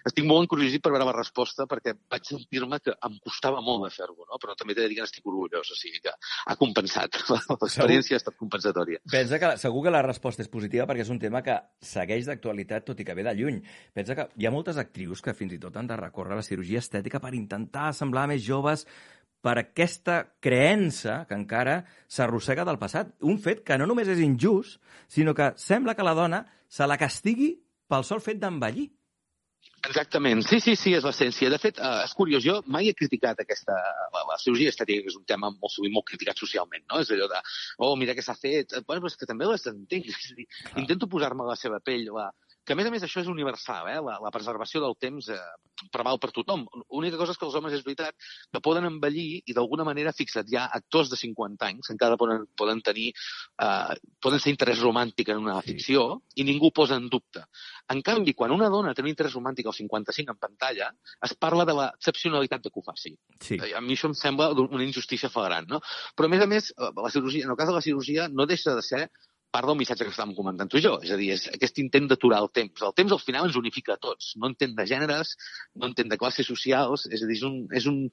estic 0.07 0.27
molt 0.29 0.45
encuriosit 0.45 0.83
per 0.83 0.93
veure 0.93 1.07
la 1.09 1.15
resposta 1.15 1.65
perquè 1.69 1.95
vaig 2.11 2.29
sentir-me 2.29 2.79
que 2.83 2.95
em 3.07 3.17
costava 3.25 3.61
molt 3.65 3.85
de 3.85 3.91
fer-lo, 3.93 4.27
no? 4.29 4.39
però 4.41 4.55
també 4.55 4.75
t'he 4.75 4.85
de 4.85 4.91
dir 4.91 4.99
que 4.99 5.05
n'estic 5.05 5.27
orgullós, 5.27 5.71
o 5.73 5.77
sigui 5.79 6.01
que 6.05 6.13
ha 6.13 6.55
compensat. 6.59 7.19
L'experiència 7.49 8.17
ha 8.17 8.21
estat 8.21 8.38
compensatòria. 8.39 9.01
Pensa 9.11 9.39
que 9.41 9.51
segur 9.61 9.83
que 9.85 9.93
la 9.93 10.03
resposta 10.05 10.43
és 10.45 10.51
positiva 10.51 10.88
perquè 10.89 11.05
és 11.05 11.11
un 11.13 11.19
tema 11.21 11.43
que 11.45 11.57
segueix 11.83 12.29
d'actualitat 12.29 12.88
tot 12.88 12.99
i 13.01 13.07
que 13.07 13.15
ve 13.17 13.25
de 13.27 13.35
lluny. 13.38 13.61
Pensa 13.93 14.17
que 14.17 14.27
hi 14.35 14.47
ha 14.47 14.53
moltes 14.53 14.79
actrius 14.81 15.21
que 15.25 15.35
fins 15.38 15.55
i 15.57 15.61
tot 15.61 15.77
han 15.77 15.89
de 15.89 15.99
recórrer 15.99 16.38
a 16.38 16.41
la 16.41 16.47
cirurgia 16.47 16.83
estètica 16.83 17.21
per 17.23 17.35
intentar 17.38 17.91
semblar 17.97 18.27
més 18.31 18.43
joves 18.45 18.88
per 19.41 19.57
aquesta 19.61 20.17
creença 20.43 21.21
que 21.29 21.38
encara 21.38 21.81
s'arrossega 22.11 22.65
del 22.67 22.79
passat. 22.81 23.13
Un 23.21 23.38
fet 23.39 23.63
que 23.67 23.77
no 23.77 23.88
només 23.88 24.09
és 24.11 24.21
injust, 24.23 24.81
sinó 25.07 25.35
que 25.38 25.53
sembla 25.61 25.95
que 25.95 26.05
la 26.05 26.15
dona 26.17 26.43
se 26.67 26.88
la 26.88 26.97
castigui 26.99 27.53
pel 27.88 28.03
sol 28.03 28.23
fet 28.23 28.41
d'envellir. 28.41 28.89
Exactament, 29.88 30.41
sí, 30.43 30.59
sí, 30.63 30.75
sí, 30.75 30.93
és 30.97 31.05
l'essència. 31.07 31.49
De 31.53 31.59
fet, 31.61 31.79
eh, 31.79 32.03
és 32.03 32.13
curiós, 32.17 32.43
jo 32.43 32.57
mai 32.73 32.89
he 32.89 32.95
criticat 32.97 33.39
aquesta, 33.43 33.75
la, 34.15 34.23
la 34.31 34.38
cirurgia 34.41 34.73
estètica, 34.73 35.05
que 35.05 35.13
és 35.13 35.19
un 35.19 35.27
tema 35.29 35.51
molt 35.53 35.73
sovint 35.73 35.95
molt 35.95 36.09
criticat 36.09 36.39
socialment, 36.43 36.83
no? 36.91 36.99
És 37.03 37.11
allò 37.15 37.29
de, 37.31 37.39
oh, 37.85 37.93
mira 37.99 38.15
què 38.17 38.25
s'ha 38.25 38.35
fet. 38.35 38.73
Eh, 38.73 38.83
Bueno, 38.88 39.03
però 39.03 39.11
és 39.11 39.17
que 39.19 39.29
també 39.29 39.47
les 39.47 39.65
entenc. 39.71 40.11
Intento 40.83 41.09
posar-me 41.11 41.43
a 41.43 41.51
la 41.51 41.57
seva 41.59 41.79
pell, 41.83 42.07
la, 42.15 42.29
que 42.68 42.76
a 42.76 42.78
més 42.78 42.88
a 42.89 42.91
més 42.91 43.03
això 43.05 43.22
és 43.24 43.30
universal, 43.32 43.88
eh? 43.88 43.99
la, 44.03 44.18
la 44.20 44.32
preservació 44.36 44.82
del 44.84 44.95
temps 44.99 45.30
eh, 45.32 45.39
preval 45.93 46.20
per 46.20 46.34
tothom. 46.36 46.65
L'única 46.91 47.20
cosa 47.20 47.32
és 47.32 47.39
que 47.39 47.47
els 47.47 47.55
homes 47.55 47.76
és 47.78 47.86
veritat 47.86 48.28
que 48.51 48.61
poden 48.63 48.89
envellir 48.89 49.39
i 49.47 49.55
d'alguna 49.55 49.86
manera, 49.88 50.11
fixa't, 50.18 50.49
hi 50.51 50.57
ha 50.59 50.65
actors 50.76 51.07
de 51.13 51.20
50 51.20 51.70
anys 51.70 51.88
que 51.88 51.95
encara 51.95 52.18
poden, 52.20 52.43
poden 52.59 52.82
tenir, 52.84 53.13
eh, 53.63 53.95
poden 54.24 54.43
ser 54.43 54.51
interès 54.51 54.84
romàntic 54.84 55.32
en 55.32 55.39
una 55.45 55.61
ficció 55.63 56.03
i 56.36 56.43
ningú 56.47 56.74
posa 56.76 56.99
en 56.99 57.07
dubte. 57.13 57.45
En 57.93 58.03
canvi, 58.03 58.36
quan 58.36 58.51
una 58.51 58.68
dona 58.74 58.91
té 58.93 59.05
un 59.05 59.11
interès 59.13 59.38
romàntic 59.39 59.72
als 59.72 59.80
55 59.80 60.36
en 60.36 60.41
pantalla, 60.41 60.91
es 61.24 61.38
parla 61.39 61.63
de 61.70 61.78
l'excepcionalitat 61.78 62.68
de 62.68 62.74
que 62.74 62.82
ho 62.82 62.84
faci. 62.84 63.15
Sí. 63.47 63.61
A 63.72 63.80
mi 63.80 63.95
això 63.95 64.11
em 64.11 64.18
sembla 64.18 64.51
una 64.68 64.84
injustícia 64.84 65.32
flagrant, 65.32 65.72
no? 65.72 65.80
Però, 66.20 66.28
a 66.28 66.36
més 66.36 66.43
a 66.43 66.51
més, 66.51 66.70
eh, 66.76 66.91
la 66.99 67.15
cirurgia, 67.15 67.47
en 67.47 67.55
el 67.55 67.59
cas 67.59 67.72
de 67.72 67.80
la 67.80 67.86
cirurgia, 67.86 68.28
no 68.28 68.49
deixa 68.49 68.76
de 68.76 68.84
ser 68.84 69.05
part 69.51 69.67
del 69.69 69.77
missatge 69.79 70.05
que 70.05 70.13
estàvem 70.13 70.35
comentant 70.37 70.69
tu 70.71 70.79
i 70.79 70.83
jo. 70.83 70.97
És 71.03 71.13
a 71.13 71.19
dir, 71.19 71.31
és 71.35 71.47
aquest 71.53 71.79
intent 71.83 72.09
d'aturar 72.11 72.41
el 72.43 72.51
temps. 72.53 72.83
El 72.89 72.93
temps 72.97 73.15
al 73.15 73.23
final 73.23 73.47
ens 73.47 73.57
unifica 73.59 73.95
a 73.95 74.01
tots. 74.01 74.33
No 74.41 74.51
entén 74.51 74.75
de 74.77 74.85
gèneres, 74.89 75.33
no 75.75 75.89
entén 75.91 76.11
de 76.11 76.19
classes 76.19 76.47
socials, 76.49 77.07
és 77.11 77.23
a 77.23 77.29
dir, 77.29 77.37
és, 77.39 77.45
un, 77.47 77.57
és, 77.79 77.87
un, 77.89 78.03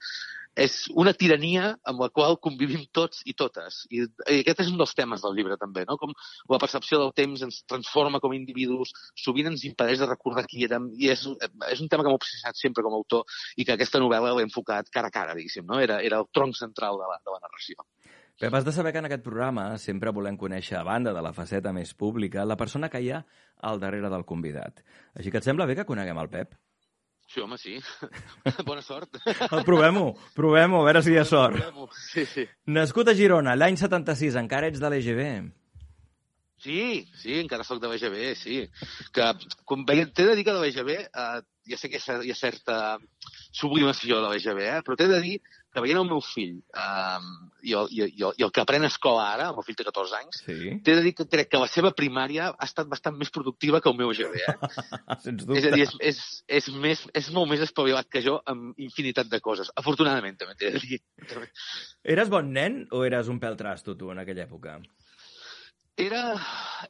és 0.65 0.77
una 1.05 1.15
tirania 1.19 1.73
amb 1.91 2.05
la 2.05 2.11
qual 2.15 2.39
convivim 2.47 2.87
tots 2.95 3.23
i 3.31 3.35
totes. 3.39 3.83
I, 3.91 4.05
I 4.31 4.41
aquest 4.41 4.65
és 4.65 4.73
un 4.73 4.81
dels 4.81 4.95
temes 4.97 5.25
del 5.25 5.37
llibre 5.39 5.59
també, 5.61 5.87
no? 5.89 5.99
Com 6.01 6.15
la 6.55 6.61
percepció 6.63 7.01
del 7.03 7.15
temps 7.19 7.45
ens 7.47 7.63
transforma 7.71 8.23
com 8.23 8.35
a 8.35 8.39
individus, 8.39 8.95
sovint 9.27 9.51
ens 9.53 9.67
impedeix 9.69 10.03
de 10.03 10.11
recordar 10.11 10.47
qui 10.51 10.65
érem, 10.69 10.91
i 11.01 11.11
és, 11.15 11.27
és 11.71 11.85
un 11.85 11.91
tema 11.91 12.07
que 12.07 12.13
m'ha 12.13 12.21
obsessionat 12.21 12.61
sempre 12.61 12.87
com 12.87 12.95
a 12.95 13.03
autor 13.03 13.41
i 13.57 13.67
que 13.67 13.77
aquesta 13.77 14.03
novel·la 14.03 14.37
l'he 14.39 14.47
enfocat 14.49 14.93
cara 14.95 15.11
a 15.11 15.15
cara, 15.19 15.37
diguéssim, 15.39 15.67
no? 15.67 15.83
Era, 15.83 16.01
era 16.03 16.23
el 16.23 16.31
tronc 16.33 16.57
central 16.59 17.01
de 17.03 17.11
la, 17.11 17.21
de 17.25 17.35
la 17.35 17.43
narració. 17.43 17.83
Pep, 18.41 18.53
has 18.55 18.65
de 18.67 18.73
saber 18.75 18.93
que 18.93 18.99
en 18.99 19.07
aquest 19.07 19.23
programa 19.23 19.67
sempre 19.79 20.11
volem 20.11 20.37
conèixer, 20.37 20.77
a 20.81 20.83
banda 20.87 21.13
de 21.15 21.23
la 21.23 21.33
faceta 21.33 21.73
més 21.73 21.93
pública, 21.95 22.43
la 22.45 22.57
persona 22.59 22.89
que 22.91 23.01
hi 23.01 23.13
ha 23.15 23.21
al 23.63 23.79
darrere 23.81 24.11
del 24.11 24.25
convidat. 24.27 24.83
Així 25.15 25.31
que 25.31 25.39
et 25.39 25.47
sembla 25.47 25.67
bé 25.71 25.77
que 25.79 25.85
coneguem 25.87 26.19
el 26.19 26.29
Pep? 26.33 26.57
Sí, 27.31 27.41
home, 27.41 27.57
sí. 27.57 27.79
Bona 28.69 28.83
sort. 28.85 29.17
El 29.49 29.63
provem-ho, 29.65 30.11
provem-ho, 30.37 30.83
a 30.83 30.89
veure 30.91 31.03
si 31.07 31.15
hi 31.15 31.21
ha 31.23 31.25
sort. 31.25 31.63
Sí, 32.11 32.27
sí. 32.29 32.45
Nascut 32.75 33.09
a 33.09 33.15
Girona, 33.17 33.55
l'any 33.57 33.79
76, 33.81 34.37
encara 34.43 34.69
ets 34.69 34.83
de 34.83 34.91
l'EGB. 34.93 35.23
Sí, 36.65 37.05
sí, 37.21 37.39
encara 37.41 37.65
sóc 37.67 37.81
de 37.83 37.89
l'EGB, 37.91 38.21
sí. 38.41 38.61
Que, 39.15 39.31
com 39.69 39.83
veiem, 39.89 40.11
t'he 40.17 40.27
de 40.29 40.37
dir 40.39 40.45
que 40.47 40.53
de 40.55 40.61
l'EGB, 40.63 40.93
eh, 41.07 41.41
ja 41.71 41.79
sé 41.81 41.89
que 41.91 41.99
hi 41.99 42.03
ha, 42.03 42.05
cer- 42.05 42.23
hi 42.25 42.33
ha 42.33 42.39
certa 42.39 42.77
sublimació 43.55 44.21
de 44.25 44.31
l'EGB, 44.35 44.63
eh, 44.71 44.79
però 44.87 44.97
t'he 44.99 45.09
de 45.11 45.21
dir 45.25 45.35
que 45.75 45.83
veient 45.83 45.99
el 46.01 46.07
meu 46.09 46.23
fill 46.25 46.57
eh, 46.61 47.19
i, 47.65 47.75
el, 47.75 47.91
i, 47.91 48.03
el, 48.07 48.37
i 48.39 48.47
el 48.47 48.53
que 48.55 48.63
aprèn 48.63 48.87
a 48.87 48.91
escola 48.93 49.27
ara, 49.33 49.49
el 49.51 49.59
meu 49.59 49.67
fill 49.67 49.79
té 49.79 49.87
14 49.89 50.19
anys, 50.21 50.41
sí. 50.45 50.57
t'he 50.87 50.97
de 50.99 51.05
dir 51.05 51.15
que 51.19 51.27
crec 51.31 51.51
que 51.53 51.61
la 51.61 51.69
seva 51.71 51.91
primària 51.97 52.51
ha 52.53 52.69
estat 52.69 52.91
bastant 52.91 53.19
més 53.19 53.33
productiva 53.35 53.81
que 53.83 53.91
el 53.91 53.99
meu 53.99 54.13
EGB, 54.15 54.39
eh? 54.41 54.73
Sens 55.25 55.47
és 55.59 55.69
a 55.69 55.75
dir, 55.75 55.87
és, 55.87 55.95
és, 56.13 56.21
és, 56.61 56.71
més, 56.87 57.05
és 57.23 57.31
molt 57.35 57.51
més 57.51 57.65
espavilat 57.67 58.11
que 58.11 58.23
jo 58.25 58.39
amb 58.51 58.79
infinitat 58.89 59.31
de 59.33 59.43
coses. 59.45 59.73
Afortunadament, 59.81 60.39
també 60.41 60.59
t'he 60.61 60.75
de 60.77 60.83
dir. 60.85 61.01
Eres 62.17 62.31
bon 62.33 62.53
nen 62.55 62.85
o 62.95 63.03
eres 63.07 63.33
un 63.33 63.41
pèl 63.43 63.59
trasto, 63.59 63.97
tu, 63.99 64.13
en 64.15 64.23
aquella 64.23 64.47
època? 64.47 64.79
Era, 65.97 66.35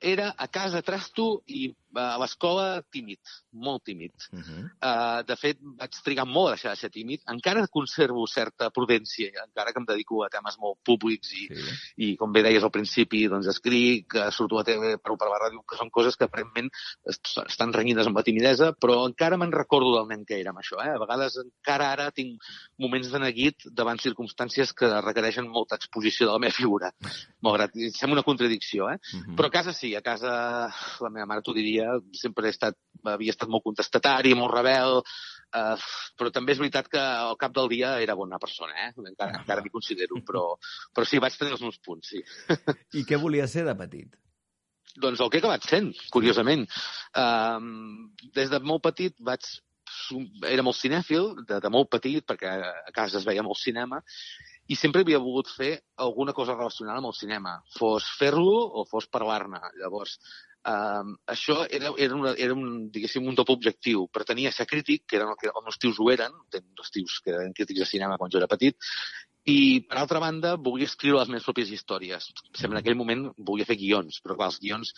era 0.00 0.34
a 0.36 0.48
casa 0.48 0.80
trasto 0.80 1.42
i 1.46 1.66
a 1.94 2.16
l'escola 2.18 2.80
tímid, 2.90 3.20
molt 3.52 3.84
tímid. 3.86 4.14
Uh 4.32 4.40
-huh. 4.40 4.62
Uh, 4.82 5.22
de 5.22 5.36
fet, 5.36 5.58
vaig 5.60 5.90
trigar 6.02 6.26
molt 6.26 6.48
a 6.48 6.54
deixar 6.54 6.70
de 6.72 6.76
ser 6.76 6.90
tímid. 6.90 7.20
Encara 7.28 7.66
conservo 7.68 8.26
certa 8.26 8.70
prudència, 8.70 9.30
encara 9.46 9.72
que 9.72 9.78
em 9.78 9.84
dedico 9.86 10.24
a 10.24 10.28
temes 10.28 10.56
molt 10.58 10.78
públics 10.82 11.32
i, 11.32 11.46
sí. 11.54 11.76
i 11.96 12.16
com 12.16 12.32
bé 12.32 12.42
deies 12.42 12.64
al 12.64 12.70
principi, 12.70 13.28
doncs 13.28 13.46
escric, 13.46 14.08
que 14.10 14.32
surto 14.32 14.58
a 14.58 14.64
TV, 14.64 14.98
parlo 14.98 15.16
per 15.16 15.28
la 15.28 15.38
ràdio, 15.38 15.62
que 15.68 15.76
són 15.76 15.90
coses 15.90 16.16
que 16.16 16.24
aparentment 16.24 16.70
est- 17.06 17.46
estan 17.46 17.72
renyides 17.72 18.06
amb 18.06 18.16
la 18.16 18.22
timidesa, 18.24 18.72
però 18.72 19.06
encara 19.06 19.36
me'n 19.36 19.52
recordo 19.52 19.94
del 19.96 20.08
nen 20.08 20.24
que 20.24 20.40
era 20.40 20.50
amb 20.50 20.58
això. 20.58 20.82
Eh? 20.82 20.90
A 20.90 20.98
vegades 20.98 21.36
encara 21.36 21.92
ara 21.92 22.10
tinc 22.10 22.42
moments 22.78 23.10
de 23.12 23.18
neguit 23.18 23.56
davant 23.70 23.98
circumstàncies 23.98 24.72
que 24.74 25.00
requereixen 25.00 25.46
molta 25.48 25.76
exposició 25.76 26.26
de 26.26 26.32
la 26.32 26.38
meva 26.38 26.52
figura, 26.52 26.92
malgrat 27.40 27.70
sembla 27.92 28.14
una 28.14 28.22
contradicció, 28.22 28.90
eh? 28.90 28.93
Mhm. 28.98 29.36
Però 29.36 29.48
a 29.48 29.54
casa 29.54 29.72
sí, 29.72 29.94
a 29.94 30.02
casa 30.02 30.32
la 31.00 31.10
meva 31.10 31.26
mare 31.26 31.42
t'ho 31.42 31.54
diria, 31.56 31.98
sempre 32.12 32.48
he 32.48 32.54
estat, 32.54 32.76
havia 33.04 33.34
estat 33.34 33.48
molt 33.48 33.64
contestatari, 33.64 34.34
molt 34.34 34.54
rebel, 34.54 35.00
uh, 35.00 35.76
però 36.18 36.32
també 36.34 36.54
és 36.54 36.62
veritat 36.62 36.88
que 36.88 37.00
al 37.00 37.36
cap 37.40 37.54
del 37.56 37.68
dia 37.72 37.94
era 38.00 38.16
bona 38.18 38.38
persona, 38.38 38.74
eh? 38.88 38.92
encara, 38.96 39.40
encara 39.42 39.64
m'hi 39.64 39.74
considero, 39.74 40.20
però, 40.28 40.46
però 40.94 41.08
sí, 41.08 41.18
vaig 41.22 41.36
tenir 41.38 41.56
els 41.56 41.64
meus 41.64 41.80
punts, 41.84 42.14
sí. 42.14 42.22
I 42.98 43.04
què 43.08 43.20
volies 43.20 43.52
ser 43.52 43.66
de 43.68 43.76
petit? 43.78 44.16
Doncs 44.94 45.20
el 45.20 45.30
que 45.30 45.40
he 45.40 45.42
acabat 45.42 45.64
sent, 45.66 45.90
curiosament. 46.14 46.68
Um, 47.18 48.10
des 48.36 48.50
de 48.52 48.60
molt 48.62 48.84
petit 48.84 49.16
vaig 49.26 49.42
era 50.48 50.64
molt 50.64 50.78
cinèfil, 50.78 51.30
de, 51.48 51.58
de 51.60 51.70
molt 51.72 51.90
petit, 51.92 52.24
perquè 52.26 52.50
a 52.50 52.92
casa 52.94 53.18
es 53.20 53.26
veia 53.26 53.44
molt 53.46 53.60
cinema, 53.60 54.00
i 54.68 54.76
sempre 54.80 55.04
havia 55.04 55.20
volgut 55.20 55.50
fer 55.52 55.74
alguna 56.00 56.32
cosa 56.32 56.56
relacionada 56.56 57.02
amb 57.02 57.10
el 57.10 57.16
cinema, 57.18 57.58
fos 57.78 58.08
fer-lo 58.18 58.58
o 58.80 58.86
fos 58.88 59.10
parlar-ne. 59.12 59.62
Llavors, 59.82 60.18
Um, 60.64 61.10
això 61.28 61.58
era, 61.68 61.90
era, 62.00 62.14
una, 62.16 62.30
era 62.40 62.54
un, 62.56 62.86
diguéssim, 62.92 63.26
un 63.28 63.34
doble 63.36 63.52
objectiu. 63.52 64.06
Pretenia 64.08 64.52
ser 64.56 64.64
crític, 64.64 65.02
que 65.04 65.18
eren 65.18 65.34
el 65.34 65.36
que 65.36 65.50
els 65.50 65.66
meus 65.66 65.76
tios 65.76 65.98
ho 66.00 66.06
eren, 66.08 66.38
dos 66.54 66.88
tios 66.94 67.18
que 67.20 67.34
eren 67.34 67.52
crítics 67.52 67.82
de 67.82 67.88
cinema 67.90 68.16
quan 68.16 68.32
jo 68.32 68.40
era 68.40 68.48
petit, 68.48 68.78
i, 69.44 69.84
per 69.84 69.98
altra 70.00 70.22
banda, 70.24 70.54
volia 70.56 70.88
escriure 70.88 71.20
les 71.20 71.34
meves 71.34 71.44
pròpies 71.44 71.72
històries. 71.76 72.30
Sembla 72.56 72.78
en 72.78 72.80
aquell 72.80 72.96
moment 72.96 73.26
volia 73.36 73.68
fer 73.68 73.76
guions, 73.76 74.22
però 74.24 74.38
clar, 74.38 74.48
els 74.54 74.60
guions 74.62 74.94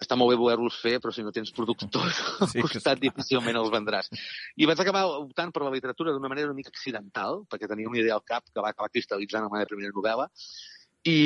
està 0.00 0.16
molt 0.18 0.32
bé 0.32 0.38
voler-los 0.40 0.76
fer, 0.82 0.96
però 1.02 1.12
si 1.14 1.22
no 1.22 1.32
tens 1.34 1.52
productors 1.54 2.18
al 2.42 2.50
sí, 2.50 2.62
costat 2.64 3.00
difícilment 3.02 3.58
els 3.60 3.72
vendràs. 3.72 4.10
I 4.58 4.68
vaig 4.70 4.80
acabar 4.82 5.04
optant 5.20 5.52
per 5.54 5.64
la 5.64 5.74
literatura 5.74 6.14
d'una 6.14 6.30
manera 6.32 6.50
una 6.50 6.58
mica 6.58 6.72
accidental, 6.74 7.44
perquè 7.50 7.70
tenia 7.70 7.90
una 7.90 8.00
idea 8.02 8.16
al 8.18 8.24
cap 8.26 8.46
que 8.50 8.62
va 8.62 8.74
acabar 8.74 8.92
cristal·litzant 8.92 9.44
en 9.44 9.50
la 9.50 9.58
meva 9.58 9.70
primera 9.70 9.94
novel·la, 9.94 10.28
i, 11.04 11.18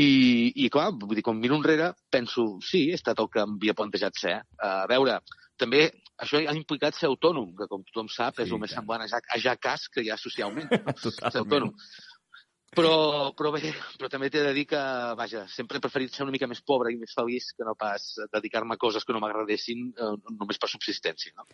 i 0.65 0.69
clar, 0.75 0.91
vull 0.99 1.15
dir, 1.15 1.23
quan 1.23 1.39
miro 1.39 1.55
enrere, 1.55 1.93
penso, 2.11 2.57
sí, 2.67 2.89
he 2.91 2.99
estat 2.99 3.21
el 3.23 3.29
que 3.31 3.45
m'havia 3.47 3.77
plantejat 3.79 4.17
ser. 4.19 4.35
A 4.59 4.89
veure, 4.91 5.21
també 5.59 5.85
això 6.19 6.41
ha 6.43 6.55
implicat 6.57 6.97
ser 6.99 7.07
autònom, 7.07 7.53
que 7.59 7.69
com 7.71 7.85
tothom 7.87 8.09
sap 8.11 8.37
sí, 8.41 8.47
és 8.47 8.55
el 8.55 8.59
més 8.63 8.75
semblant 8.75 9.05
a 9.05 9.07
ja, 9.11 9.21
a 9.23 9.39
ja 9.43 9.55
cas 9.55 9.87
que 9.95 10.03
hi 10.03 10.11
ha 10.11 10.19
socialment. 10.19 10.67
ser 11.05 11.45
autònom. 11.45 11.71
Però, 12.77 13.33
però 13.33 13.51
bé, 13.55 13.73
però 13.99 14.11
també 14.13 14.29
t'he 14.31 14.43
de 14.45 14.53
dir 14.53 14.67
que, 14.69 14.81
vaja, 15.19 15.47
sempre 15.49 15.79
he 15.79 15.83
preferit 15.83 16.13
ser 16.13 16.27
una 16.27 16.35
mica 16.35 16.47
més 16.51 16.61
pobre 16.61 16.93
i 16.93 16.99
més 17.01 17.15
feliç 17.17 17.51
que 17.57 17.65
no 17.65 17.73
pas 17.79 18.05
dedicar-me 18.35 18.77
a 18.77 18.81
coses 18.81 19.07
que 19.09 19.15
no 19.17 19.23
m'agradessin 19.25 19.87
eh, 19.97 20.11
només 20.37 20.61
per 20.61 20.69
subsistència, 20.69 21.33
no? 21.39 21.47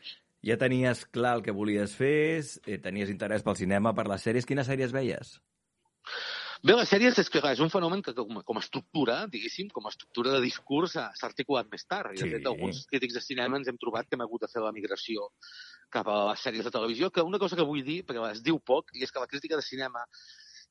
Ja 0.45 0.59
tenies 0.61 1.05
clar 1.15 1.37
el 1.39 1.45
que 1.47 1.55
volies 1.55 1.95
fer, 1.97 2.43
eh, 2.67 2.81
tenies 2.83 3.13
interès 3.15 3.47
pel 3.47 3.57
cinema, 3.57 3.95
per 3.95 4.09
les 4.11 4.27
sèries. 4.27 4.45
Quines 4.49 4.67
sèries 4.67 4.93
veies? 4.93 5.37
Bé, 6.65 6.73
les 6.73 6.89
sèries 6.89 7.19
és 7.21 7.29
que 7.31 7.41
és 7.45 7.61
un 7.61 7.71
fenomen 7.73 8.01
que 8.03 8.15
com, 8.17 8.39
com 8.43 8.59
a 8.59 8.63
estructura, 8.65 9.19
diguéssim, 9.31 9.69
com 9.73 9.85
a 9.87 9.91
estructura 9.93 10.33
de 10.35 10.41
discurs 10.45 10.95
s'ha 10.97 11.11
s'ha 11.15 11.29
articulat 11.29 11.69
més 11.71 11.85
tard. 11.87 12.15
I, 12.15 12.23
de 12.23 12.25
Sí. 12.27 12.31
fet, 12.35 12.47
alguns 12.49 12.87
crítics 12.91 13.15
de 13.19 13.21
cinema 13.21 13.59
ens 13.61 13.69
hem 13.69 13.77
trobat 13.79 14.09
que 14.09 14.17
hem 14.17 14.25
hagut 14.25 14.43
de 14.47 14.49
fer 14.49 14.63
la 14.65 14.73
migració 14.73 15.29
cap 15.93 16.09
a 16.09 16.23
les 16.31 16.41
sèries 16.41 16.65
de 16.65 16.73
televisió, 16.75 17.11
que 17.13 17.23
una 17.23 17.39
cosa 17.39 17.55
que 17.57 17.69
vull 17.69 17.85
dir, 17.85 18.01
perquè 18.05 18.31
es 18.33 18.43
diu 18.43 18.59
poc, 18.59 18.91
i 18.97 19.05
és 19.05 19.13
que 19.13 19.21
la 19.21 19.29
crítica 19.29 19.57
de 19.61 19.63
cinema 19.63 20.03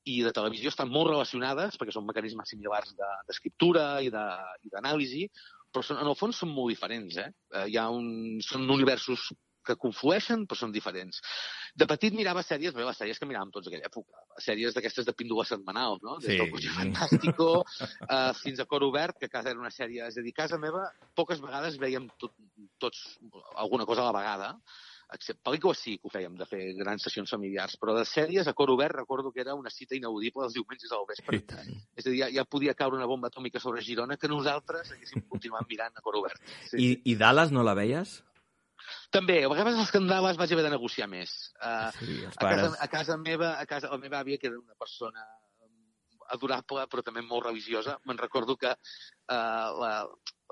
i 0.05 0.21
de 0.25 0.31
televisió 0.35 0.69
estan 0.69 0.89
molt 0.91 1.09
relacionades, 1.11 1.77
perquè 1.79 1.93
són 1.95 2.05
mecanismes 2.05 2.49
similars 2.49 2.91
de- 2.97 3.15
d'escriptura 3.27 4.01
de- 4.11 4.57
i 4.63 4.69
d'anàlisi, 4.69 5.29
però 5.73 5.81
són, 5.83 5.97
en 6.03 6.07
el 6.11 6.15
fons 6.19 6.35
són 6.37 6.49
molt 6.53 6.69
diferents. 6.69 7.17
Eh? 7.17 7.29
Eh, 7.53 7.65
Hi 7.71 7.77
ha 7.77 7.89
un, 7.89 8.39
són 8.41 8.69
universos 8.69 9.31
que 9.63 9.77
conflueixen, 9.79 10.41
però 10.45 10.57
són 10.59 10.73
diferents. 10.75 11.21
De 11.73 11.87
petit 11.87 12.13
mirava 12.13 12.43
sèries, 12.43 12.73
bé, 12.75 12.83
les 12.83 12.97
sèries 12.99 13.17
que 13.17 13.25
miràvem 13.25 13.49
tots 13.49 13.67
aquella 13.69 13.87
època, 13.87 14.19
sèries 14.37 14.73
d'aquestes 14.75 15.05
de 15.07 15.13
píndola 15.15 15.45
setmanal, 15.47 15.99
no? 16.03 16.17
Des 16.19 16.33
Sí. 16.33 16.37
del 16.37 16.51
Cotxe 16.51 16.73
Fantàstico 16.75 17.47
uh, 17.63 18.33
fins 18.43 18.59
a 18.59 18.65
Cor 18.65 18.83
Obert, 18.83 19.17
que 19.17 19.25
a 19.27 19.29
casa 19.29 19.49
era 19.51 19.59
una 19.59 19.71
sèrie... 19.71 20.03
És 20.05 20.17
a 20.17 20.21
dir, 20.21 20.33
casa 20.33 20.57
meva 20.59 20.83
poques 21.15 21.39
vegades 21.39 21.77
veiem 21.79 22.09
tot, 22.19 22.33
tots 22.77 23.17
alguna 23.55 23.85
cosa 23.85 24.01
a 24.03 24.11
la 24.11 24.19
vegada, 24.19 24.51
excepte 25.15 25.43
pel·lícules 25.45 25.79
sí 25.79 25.95
que 25.97 26.09
ho 26.09 26.11
fèiem, 26.13 26.35
de 26.39 26.47
fer 26.49 26.61
grans 26.79 27.05
sessions 27.07 27.31
familiars, 27.35 27.77
però 27.81 27.95
de 27.97 28.05
sèries 28.07 28.49
a 28.49 28.55
Cor 28.57 28.71
Obert 28.73 28.97
recordo 28.97 29.31
que 29.31 29.41
era 29.43 29.55
una 29.55 29.71
cita 29.73 29.97
inaudible 29.97 30.45
els 30.47 30.57
diumenges 30.57 30.91
al 30.91 31.07
vespre. 31.09 31.43
És 31.95 32.05
a 32.05 32.09
dir, 32.09 32.19
ja, 32.19 32.29
ja 32.33 32.45
podia 32.45 32.75
caure 32.77 32.99
una 32.99 33.09
bomba 33.09 33.31
atòmica 33.31 33.61
sobre 33.63 33.85
Girona 33.85 34.17
que 34.17 34.31
nosaltres 34.31 34.93
haguéssim 34.95 35.25
continuat 35.29 35.69
mirant 35.69 35.95
a 35.95 36.05
Cor 36.05 36.19
Obert. 36.21 36.41
Sí. 36.69 36.77
I, 36.77 36.93
I 37.13 37.17
Dallas 37.19 37.53
no 37.55 37.65
la 37.65 37.77
veies? 37.77 38.21
També, 39.13 39.37
a 39.45 39.49
vegades 39.51 39.77
els 39.79 39.91
candales 39.93 40.37
vaig 40.39 40.51
haver 40.53 40.65
de 40.65 40.73
negociar 40.73 41.07
més. 41.11 41.53
Uh, 41.61 41.89
Sí, 41.99 42.19
a, 42.25 42.33
casa, 42.41 42.69
a 42.81 42.87
casa 42.91 43.17
meva, 43.21 43.53
a 43.59 43.65
casa, 43.69 43.91
la 43.91 44.01
meva 44.01 44.19
àvia, 44.19 44.39
que 44.41 44.49
era 44.49 44.59
una 44.59 44.75
persona 44.79 45.23
adorable, 46.35 46.85
però 46.91 47.03
també 47.05 47.23
molt 47.25 47.47
religiosa, 47.47 47.97
me'n 48.07 48.19
recordo 48.19 48.55
que 48.59 48.71
uh, 48.73 49.69
la, 49.79 49.91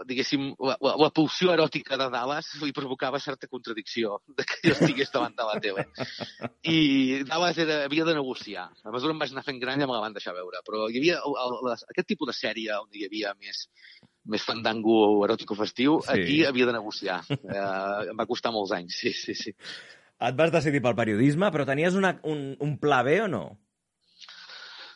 diguéssim, 0.07 0.47
la, 0.59 0.75
la, 0.81 0.93
la 0.99 1.09
pulsió 1.13 1.51
eròtica 1.53 1.97
de 1.99 2.07
Dallas 2.13 2.49
li 2.61 2.73
provocava 2.75 3.19
certa 3.21 3.49
contradicció 3.51 4.19
de 4.37 4.45
que 4.47 4.59
jo 4.65 4.75
estigués 4.75 5.11
davant 5.13 5.35
de 5.37 5.47
la 5.47 5.59
tele. 5.63 5.85
I 6.75 7.23
Dallas 7.27 7.59
era, 7.61 7.81
havia 7.85 8.07
de 8.07 8.15
negociar. 8.17 8.67
A 8.85 8.93
mesura 8.93 9.15
em 9.15 9.21
vaig 9.21 9.33
anar 9.35 9.45
fent 9.47 9.61
gran 9.61 9.81
ja 9.81 9.89
me 9.89 9.97
la 9.97 10.03
van 10.03 10.17
deixar 10.17 10.35
veure, 10.37 10.63
però 10.67 10.87
hi 10.89 10.99
havia 11.01 11.21
el, 11.21 11.37
el, 11.45 11.57
les, 11.69 11.85
aquest 11.93 12.11
tipus 12.13 12.31
de 12.31 12.37
sèrie 12.37 12.77
on 12.79 12.89
hi 12.97 13.07
havia 13.07 13.33
més, 13.39 13.65
més 14.31 14.45
fandango 14.45 14.99
eròtico 15.25 15.57
festiu, 15.59 15.99
sí. 16.05 16.13
aquí 16.15 16.37
havia 16.47 16.69
de 16.69 16.77
negociar. 16.77 17.21
Eh, 17.31 18.11
em 18.11 18.17
va 18.17 18.29
costar 18.29 18.53
molts 18.53 18.71
anys, 18.75 18.95
sí, 19.01 19.11
sí, 19.17 19.35
sí. 19.37 19.51
Et 20.21 20.37
vas 20.37 20.53
decidir 20.53 20.81
pel 20.85 20.95
periodisme, 20.97 21.49
però 21.53 21.65
tenies 21.67 21.97
una, 21.97 22.13
un, 22.29 22.51
un 22.61 22.77
pla 22.81 23.01
B 23.05 23.17
o 23.23 23.27
no? 23.31 23.45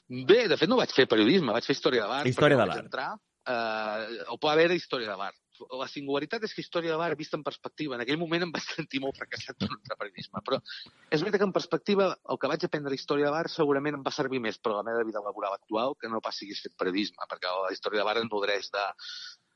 Bé, 0.07 0.45
de 0.47 0.57
fet 0.57 0.69
no 0.69 0.77
vaig 0.77 0.91
fer 0.93 1.07
periodisme, 1.09 1.53
vaig 1.55 1.65
fer 1.65 1.73
història 1.73 2.03
de 2.05 2.11
l'art. 2.11 2.29
Història 2.29 2.59
de 2.59 2.67
l'art. 2.69 2.85
Entrar, 2.85 3.09
eh, 3.49 4.37
pla 4.41 4.55
B 4.55 4.63
era 4.67 4.77
història 4.77 5.09
de 5.09 5.17
l'art. 5.17 5.37
La 5.79 5.87
singularitat 5.87 6.43
és 6.43 6.53
que 6.53 6.59
història 6.61 6.91
de 6.91 6.97
l'art, 6.99 7.17
vista 7.17 7.37
en 7.37 7.43
perspectiva, 7.43 7.95
en 7.95 8.01
aquell 8.03 8.19
moment 8.19 8.43
em 8.43 8.51
vaig 8.51 8.65
sentir 8.67 8.99
molt 8.99 9.15
fracassat 9.17 9.55
per 9.57 9.69
entrar 9.71 9.97
periodisme, 9.97 10.41
però 10.45 10.59
és 11.09 11.21
veritat 11.21 11.39
que 11.39 11.47
en 11.47 11.55
perspectiva 11.55 12.09
el 12.29 12.39
que 12.41 12.49
vaig 12.51 12.65
aprendre 12.67 12.91
a 12.91 12.99
història 12.99 13.29
de 13.29 13.31
l'art 13.31 13.53
segurament 13.53 13.95
em 13.95 14.03
va 14.03 14.11
servir 14.11 14.41
més 14.43 14.59
per 14.59 14.73
a 14.73 14.81
la 14.81 14.83
meva 14.83 15.05
vida 15.07 15.23
laboral 15.23 15.55
actual 15.55 15.95
que 15.95 16.11
no 16.11 16.21
pas 16.21 16.35
si 16.35 16.45
hagués 16.45 16.61
fet 16.67 16.75
periodisme, 16.77 17.23
perquè 17.31 17.49
la 17.49 17.71
història 17.71 18.03
de 18.03 18.05
l'art 18.05 18.21
em 18.21 18.29
nodreix 18.29 18.69
de, 18.75 18.85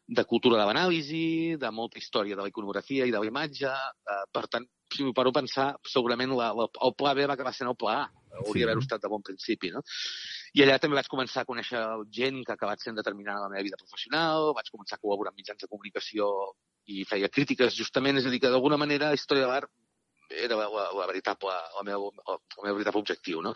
de 0.08 0.26
cultura 0.26 0.58
de 0.58 0.66
l'anàlisi, 0.66 1.58
de 1.62 1.72
molta 1.76 2.00
història 2.00 2.39
de 2.39 2.47
la 2.47 2.50
iconografia 2.50 3.06
i 3.06 3.12
de 3.12 3.20
la 3.20 3.30
imatge. 3.30 3.70
Eh, 3.70 4.24
per 4.34 4.47
tant, 4.47 4.66
si 4.89 5.04
m'ho 5.04 5.14
paro 5.14 5.30
a 5.30 5.39
pensar, 5.41 5.68
segurament 5.86 6.32
la, 6.34 6.54
la, 6.58 6.70
el 6.88 6.95
pla 6.97 7.14
B 7.14 7.28
va 7.30 7.36
acabar 7.36 7.54
sent 7.54 7.70
el 7.70 7.78
pla 7.78 8.00
A. 8.06 8.08
Hauria 8.39 8.54
Sí. 8.54 8.60
d'haver-ho 8.62 8.86
estat 8.86 9.04
de 9.04 9.10
bon 9.12 9.22
principi, 9.26 9.70
no? 9.74 9.84
I 10.58 10.64
allà 10.64 10.78
també 10.82 10.97
vaig 10.97 11.10
començar 11.12 11.43
a 11.43 11.50
conèixer 11.50 11.82
gent 12.18 12.39
que 12.45 12.54
ha 12.54 12.58
acabat 12.58 12.82
sent 12.82 12.97
determinant 12.97 13.38
en 13.38 13.45
la 13.45 13.52
meva 13.54 13.66
vida 13.68 13.80
professional, 13.82 14.54
vaig 14.58 14.72
començar 14.74 14.97
a 14.97 15.04
col·laborar 15.04 15.34
amb 15.34 15.41
mitjans 15.41 15.62
de 15.62 15.70
comunicació 15.70 16.30
i 16.89 17.06
feia 17.06 17.30
crítiques, 17.30 17.76
justament, 17.78 18.18
és 18.18 18.26
a 18.26 18.34
dir, 18.34 18.41
que 18.41 18.50
d'alguna 18.50 18.80
manera 18.82 19.12
la 19.14 19.20
història 19.20 19.45
de 19.45 19.52
l'art 19.52 19.70
era 20.30 20.55
la, 20.55 20.67
la, 20.69 20.86
la 20.99 21.07
veritable, 21.09 21.55
el 21.80 21.86
meu, 21.88 22.11
el, 22.27 22.39
meu 22.63 22.77
veritable 22.77 23.01
objectiu, 23.01 23.41
no? 23.41 23.55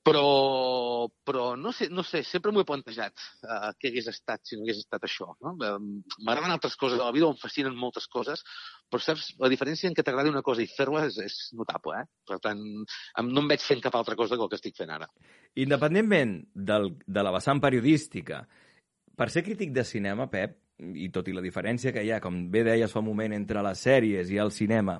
Però, 0.00 1.10
però 1.28 1.56
no, 1.60 1.74
sé, 1.76 1.90
no 1.92 2.00
sé, 2.06 2.22
sempre 2.24 2.54
m'ho 2.54 2.62
he 2.62 2.68
plantejat, 2.68 3.20
uh, 3.44 3.68
què 3.76 3.90
hagués 3.90 4.06
estat 4.08 4.40
si 4.48 4.56
no 4.56 4.64
hagués 4.64 4.78
estat 4.80 5.04
això. 5.04 5.28
No? 5.44 5.52
Em- 5.66 5.90
M'agraden 6.24 6.54
altres 6.54 6.78
coses 6.80 6.96
de 6.96 7.04
la 7.04 7.12
vida, 7.12 7.28
em 7.28 7.36
fascinen 7.36 7.76
moltes 7.76 8.06
coses, 8.08 8.40
però 8.88 9.02
saps, 9.04 9.34
la 9.42 9.50
diferència 9.52 9.90
en 9.90 9.96
què 9.98 10.04
t'agradi 10.06 10.32
una 10.32 10.44
cosa 10.46 10.64
i 10.64 10.70
fer-la 10.72 11.04
és, 11.10 11.18
és 11.20 11.36
notable, 11.58 12.00
eh? 12.00 12.08
Per 12.30 12.40
tant, 12.40 12.62
no 13.28 13.44
em 13.44 13.52
veig 13.52 13.60
fent 13.66 13.84
cap 13.84 13.98
altra 14.00 14.16
cosa 14.16 14.38
que 14.38 14.46
el 14.46 14.48
que 14.48 14.60
estic 14.60 14.80
fent 14.80 14.94
ara. 14.96 15.10
Independentment 15.60 16.38
del, 16.54 16.94
de 17.04 17.26
la 17.26 17.34
vessant 17.36 17.60
periodística, 17.60 18.40
per 19.20 19.28
ser 19.28 19.44
crític 19.44 19.76
de 19.76 19.84
cinema, 19.84 20.30
Pep, 20.32 20.56
i 20.96 21.10
tot 21.12 21.28
i 21.28 21.34
la 21.36 21.44
diferència 21.44 21.92
que 21.92 22.00
hi 22.06 22.14
ha, 22.14 22.22
com 22.24 22.46
bé 22.48 22.64
deies 22.64 22.92
fa 22.92 23.02
un 23.02 23.10
moment, 23.10 23.36
entre 23.36 23.60
les 23.66 23.84
sèries 23.84 24.32
i 24.32 24.40
el 24.40 24.52
cinema, 24.56 24.96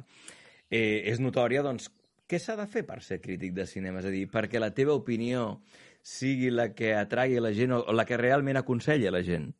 eh, 0.70 1.02
és 1.10 1.20
notòria, 1.20 1.62
doncs, 1.66 1.90
què 2.30 2.38
s'ha 2.38 2.54
de 2.56 2.66
fer 2.70 2.84
per 2.86 3.00
ser 3.02 3.20
crític 3.20 3.54
de 3.56 3.66
cinema? 3.66 4.00
És 4.00 4.06
a 4.06 4.14
dir, 4.14 4.26
perquè 4.30 4.60
la 4.62 4.70
teva 4.74 4.94
opinió 4.94 5.60
sigui 6.06 6.50
la 6.54 6.70
que 6.74 6.94
atragui 6.94 7.40
la 7.42 7.50
gent 7.56 7.74
o, 7.74 7.80
la 7.92 8.06
que 8.06 8.16
realment 8.20 8.60
aconsella 8.60 9.10
la 9.10 9.24
gent? 9.26 9.50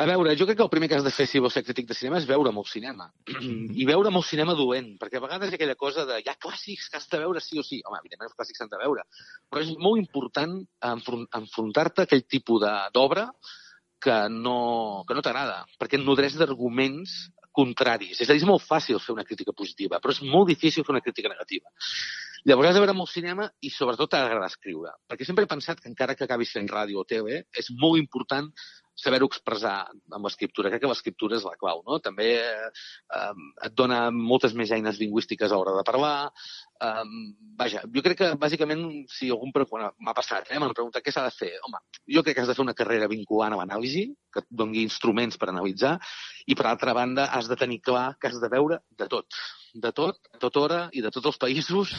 A 0.00 0.04
veure, 0.06 0.36
jo 0.38 0.46
crec 0.46 0.56
que 0.56 0.62
el 0.64 0.70
primer 0.72 0.88
que 0.88 0.94
has 0.96 1.04
de 1.04 1.10
fer 1.12 1.26
si 1.26 1.40
vols 1.42 1.56
ser 1.56 1.64
crític 1.66 1.88
de 1.88 1.96
cinema 1.98 2.20
és 2.20 2.28
veure 2.28 2.52
molt 2.54 2.68
cinema. 2.70 3.08
I 3.82 3.84
veure 3.88 4.12
molt 4.14 4.28
cinema 4.28 4.54
dolent, 4.56 4.92
perquè 5.00 5.18
a 5.18 5.24
vegades 5.24 5.50
hi 5.50 5.56
ha 5.56 5.58
aquella 5.58 5.76
cosa 5.80 6.04
de 6.08 6.20
hi 6.22 6.28
ha 6.30 6.36
clàssics 6.40 6.86
que 6.88 7.00
has 7.00 7.08
de 7.10 7.20
veure 7.24 7.42
sí 7.42 7.58
o 7.58 7.64
sí. 7.66 7.80
Home, 7.84 7.98
evidentment 8.04 8.30
els 8.30 8.36
clàssics 8.38 8.62
s'han 8.62 8.70
de 8.70 8.80
veure, 8.80 9.04
però 9.50 9.64
és 9.64 9.74
molt 9.82 10.00
important 10.00 10.54
enfron- 10.92 11.26
enfrontar-te 11.40 12.04
a 12.04 12.08
aquell 12.08 12.24
tipus 12.28 12.62
d'obra 12.94 13.26
que 14.00 14.16
no, 14.32 15.04
que 15.08 15.16
no 15.18 15.24
t'agrada, 15.26 15.64
perquè 15.80 15.98
et 15.98 16.06
nodreix 16.06 16.38
d'arguments 16.40 17.18
contraris. 17.52 18.20
És 18.20 18.28
a 18.28 18.34
dir, 18.34 18.42
és 18.42 18.48
molt 18.48 18.64
fàcil 18.64 19.00
fer 19.02 19.14
una 19.14 19.26
crítica 19.26 19.54
positiva, 19.56 20.00
però 20.00 20.14
és 20.14 20.22
molt 20.22 20.50
difícil 20.50 20.86
fer 20.86 20.94
una 20.94 21.04
crítica 21.04 21.32
negativa. 21.32 21.70
Llavors 22.48 22.70
has 22.70 22.76
de 22.76 22.80
veure 22.80 22.96
molt 22.96 23.12
cinema 23.12 23.48
i 23.60 23.70
sobretot 23.72 24.10
t'ha 24.12 24.22
d'agradar 24.24 24.48
escriure. 24.48 24.94
Perquè 25.10 25.26
sempre 25.28 25.44
he 25.44 25.50
pensat 25.50 25.80
que 25.80 25.90
encara 25.90 26.16
que 26.16 26.24
acabis 26.24 26.54
fent 26.56 26.70
ràdio 26.72 27.02
o 27.02 27.08
TV, 27.08 27.42
és 27.52 27.68
molt 27.82 28.00
important 28.00 28.48
saber-ho 29.00 29.28
expressar 29.30 29.74
amb 29.88 30.26
l'escriptura. 30.26 30.70
Crec 30.72 30.84
que 30.84 30.90
l'escriptura 30.90 31.38
és 31.38 31.46
la 31.46 31.56
clau, 31.60 31.82
no? 31.86 31.98
També 32.04 32.28
eh, 32.40 33.30
et 33.66 33.76
dona 33.76 34.02
moltes 34.14 34.54
més 34.58 34.72
eines 34.76 35.00
lingüístiques 35.00 35.50
a 35.50 35.58
l'hora 35.58 35.76
de 35.78 35.86
parlar. 35.88 36.14
Eh, 36.84 37.06
vaja, 37.60 37.84
jo 37.94 38.04
crec 38.06 38.20
que 38.20 38.32
bàsicament, 38.40 38.84
si 39.12 39.30
algun 39.30 39.54
quan 39.70 39.88
m'ha 39.98 40.16
passat, 40.16 40.50
eh, 40.50 40.58
m'han 40.58 40.74
preguntat 40.76 41.04
què 41.04 41.14
s'ha 41.14 41.26
de 41.28 41.34
fer. 41.36 41.52
Home, 41.68 41.80
jo 42.16 42.24
crec 42.26 42.38
que 42.38 42.44
has 42.44 42.52
de 42.52 42.58
fer 42.58 42.66
una 42.66 42.76
carrera 42.76 43.10
vinculant 43.10 43.56
a 43.56 43.62
l'anàlisi, 43.62 44.06
que 44.32 44.44
et 44.44 44.50
doni 44.50 44.84
instruments 44.84 45.40
per 45.40 45.50
analitzar, 45.50 45.96
i 46.46 46.54
per 46.54 46.68
altra 46.70 46.94
banda 46.94 47.30
has 47.34 47.48
de 47.50 47.58
tenir 47.58 47.80
clar 47.82 48.14
que 48.20 48.30
has 48.30 48.40
de 48.40 48.52
veure 48.52 48.80
de 48.96 49.08
tot 49.10 49.42
de 49.74 49.92
tot, 49.92 50.18
a 50.34 50.38
tota 50.42 50.60
hora 50.64 50.80
i 50.92 51.02
de 51.04 51.10
tots 51.14 51.26
els 51.32 51.38
països 51.38 51.94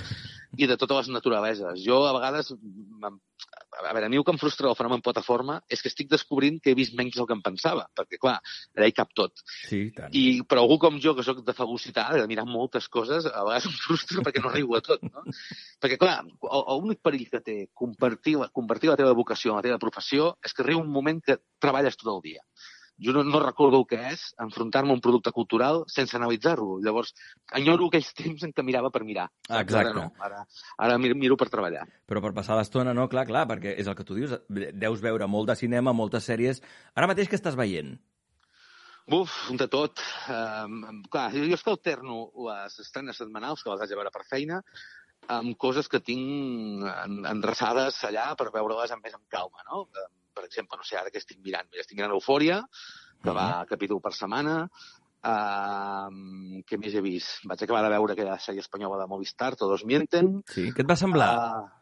i 0.59 0.67
de 0.67 0.75
totes 0.75 1.05
les 1.05 1.09
naturaleses. 1.15 1.79
Jo 1.85 2.01
a 2.07 2.11
vegades, 2.17 2.49
a 2.51 3.93
veure, 3.93 4.05
a 4.05 4.09
mi 4.11 4.17
el 4.19 4.23
que 4.27 4.33
em 4.35 4.39
frustra 4.41 4.67
del 4.67 4.75
fenomen 4.75 5.01
plataforma 5.01 5.61
és 5.71 5.79
que 5.81 5.87
estic 5.87 6.09
descobrint 6.11 6.57
que 6.61 6.73
he 6.73 6.75
vist 6.77 6.93
menys 6.97 7.15
del 7.15 7.25
que 7.29 7.33
em 7.37 7.41
pensava, 7.45 7.85
perquè, 7.95 8.19
clar, 8.19 8.35
allà 8.75 8.89
hi 8.89 8.95
cap 8.97 9.13
tot. 9.15 9.39
Sí, 9.69 9.85
i 9.87 9.93
tant. 9.95 10.11
I, 10.11 10.23
però 10.43 10.65
algú 10.65 10.77
com 10.83 10.99
jo, 10.99 11.13
que 11.15 11.23
sóc 11.23 11.39
de 11.47 11.55
fagocitar, 11.55 12.09
de 12.19 12.27
mirar 12.27 12.45
moltes 12.49 12.89
coses, 12.91 13.25
a 13.31 13.45
vegades 13.47 13.69
em 13.71 13.77
frustra 13.85 14.25
perquè 14.27 14.43
no 14.43 14.51
arribo 14.51 14.75
a 14.75 14.83
tot, 14.85 15.01
no? 15.07 15.23
Perquè, 15.81 15.97
clar, 16.01 16.17
el- 16.27 16.67
l'únic 16.81 16.99
perill 17.01 17.29
que 17.31 17.39
té 17.39 17.57
convertir, 17.73 18.35
la- 18.43 18.49
convertir 18.51 18.91
la 18.91 18.99
teva 18.99 19.15
vocació 19.15 19.51
en 19.55 19.61
la 19.61 19.65
teva 19.69 19.79
professió 19.79 20.35
és 20.43 20.53
que 20.53 20.63
arriba 20.67 20.83
un 20.83 20.91
moment 20.91 21.23
que 21.23 21.39
treballes 21.63 21.95
tot 21.97 22.11
el 22.17 22.21
dia. 22.27 22.43
Jo 23.01 23.13
no, 23.15 23.23
no 23.25 23.39
recordo 23.41 23.79
el 23.81 23.87
que 23.89 23.97
és 24.11 24.27
enfrontar-me 24.43 24.93
a 24.93 24.97
un 24.97 25.01
producte 25.01 25.33
cultural 25.33 25.81
sense 25.89 26.15
analitzar-lo. 26.17 26.77
Llavors, 26.85 27.15
enyoro 27.57 27.89
aquells 27.89 28.11
temps 28.17 28.45
en 28.45 28.53
què 28.53 28.65
mirava 28.67 28.91
per 28.93 29.03
mirar. 29.07 29.27
Ah, 29.49 29.57
Ara 29.57 29.65
exacte. 29.65 29.95
no, 29.97 30.05
ara, 30.21 30.45
ara 30.77 30.99
miro, 31.01 31.37
per 31.37 31.49
treballar. 31.49 31.87
Però 32.07 32.21
per 32.21 32.33
passar 32.37 32.59
l'estona, 32.59 32.93
no? 32.93 33.07
Clar, 33.09 33.25
clar, 33.29 33.47
perquè 33.49 33.73
és 33.81 33.89
el 33.89 33.97
que 33.97 34.05
tu 34.05 34.17
dius. 34.19 34.37
Deus 34.49 35.01
veure 35.01 35.27
molt 35.27 35.49
de 35.49 35.57
cinema, 35.59 35.95
moltes 35.97 36.29
sèries. 36.29 36.61
Ara 36.95 37.09
mateix 37.09 37.31
que 37.31 37.39
estàs 37.39 37.57
veient? 37.57 37.97
Buf, 39.09 39.33
un 39.49 39.57
de 39.57 39.67
tot. 39.67 39.99
Um, 40.29 41.01
clar, 41.11 41.31
jo 41.33 41.49
és 41.49 41.65
que 41.65 41.73
alterno 41.73 42.23
les 42.47 42.77
estrenes 42.83 43.17
setmanals, 43.17 43.63
que 43.63 43.73
les 43.73 43.81
haig 43.81 43.89
de 43.91 43.97
veure 43.97 44.13
per 44.13 44.23
feina, 44.29 44.61
amb 45.35 45.57
coses 45.57 45.89
que 45.91 45.99
tinc 46.05 46.85
en, 46.85 47.17
endreçades 47.33 47.97
allà 48.07 48.31
per 48.37 48.51
veure-les 48.53 48.93
amb 48.93 49.05
més 49.05 49.17
amb 49.17 49.25
calma, 49.31 49.65
no? 49.69 49.87
Um, 49.89 50.20
per 50.33 50.47
exemple, 50.47 50.79
no 50.79 50.87
sé, 50.87 50.97
ara 50.99 51.11
que 51.13 51.21
estic 51.21 51.39
mirant, 51.43 51.69
mira, 51.71 51.85
estic 51.85 51.99
mirant 51.99 52.15
Eufòria, 52.15 52.61
que 53.21 53.35
va 53.37 53.51
capítol 53.69 54.01
per 54.03 54.15
setmana, 54.17 54.65
Uh, 55.21 56.63
què 56.65 56.79
més 56.81 56.95
he 56.97 57.01
vist? 57.05 57.43
Vaig 57.45 57.61
acabar 57.61 57.83
de 57.85 57.91
veure 57.93 58.15
aquella 58.15 58.39
sèrie 58.41 58.63
espanyola 58.63 58.97
de 58.97 59.05
Movistar, 59.05 59.51
Todos 59.53 59.83
mienten. 59.85 60.39
Sí, 60.49 60.71
què 60.73 60.81
et 60.81 60.89
va 60.89 60.97
semblar? 60.97 61.27
Uh, 61.37 61.80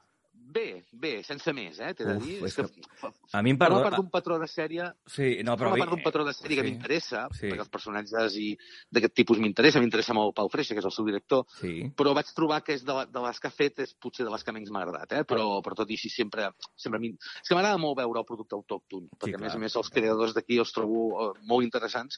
bé, 0.50 0.84
bé, 0.98 1.12
sense 1.24 1.52
més, 1.54 1.78
eh, 1.80 1.92
t'he 1.94 2.06
de 2.08 2.16
Uf, 2.18 2.24
dir. 2.26 2.38
és 2.42 2.50
És 2.50 2.56
que, 2.58 2.64
que 3.02 3.10
a 3.38 3.42
mi 3.46 3.52
em 3.54 3.58
perdona- 3.62 3.84
part 3.86 3.98
d'un 4.00 4.10
patró 4.10 4.40
de 4.42 4.48
sèrie 4.50 4.88
Sí, 5.06 5.44
no, 5.46 5.54
però... 5.56 5.70
Forma 5.70 5.84
part 5.86 5.92
d'un 5.94 6.02
patró 6.04 6.26
de 6.26 6.34
sèrie 6.34 6.58
que 6.58 6.64
sí, 6.66 6.72
m'interessa, 6.72 7.28
sí. 7.38 7.48
perquè 7.52 7.64
els 7.66 7.70
personatges 7.70 8.36
i 8.42 8.48
d'aquest 8.92 9.14
tipus 9.22 9.38
m'interessa, 9.40 9.80
m'interessa 9.84 10.16
molt 10.18 10.34
Pau 10.36 10.50
Freixa, 10.50 10.74
que 10.74 10.82
és 10.82 10.90
el 10.90 10.96
seu 10.96 11.06
director, 11.06 11.46
Sí. 11.60 11.92
però 11.96 12.16
vaig 12.18 12.34
trobar 12.36 12.62
que 12.66 12.74
és 12.80 12.84
de, 12.84 12.98
de 13.14 13.26
les 13.28 13.40
que 13.40 13.48
ha 13.48 13.52
fet 13.54 13.80
és 13.86 13.94
potser 13.94 14.26
de 14.26 14.32
les 14.34 14.44
que 14.44 14.52
menys 14.52 14.72
m'ha 14.74 14.82
agradat, 14.88 15.12
eh? 15.20 15.24
però, 15.24 15.62
però 15.62 15.76
tot 15.76 15.90
i 15.90 16.00
així 16.00 16.10
sempre... 16.10 16.50
sempre 16.76 17.00
és 17.00 17.48
que 17.48 17.56
m'agrada 17.56 17.78
molt 17.78 17.98
veure 18.02 18.20
el 18.20 18.26
producte 18.26 18.56
autòcton, 18.58 19.08
perquè 19.20 19.38
a 19.38 19.44
més 19.46 19.54
a 19.56 19.60
més 19.62 19.76
els 19.76 19.90
creadors 19.94 20.34
d'aquí 20.34 20.58
els 20.58 20.74
trobo 20.74 21.06
eh, 21.30 21.34
molt 21.46 21.64
interessants. 21.64 22.18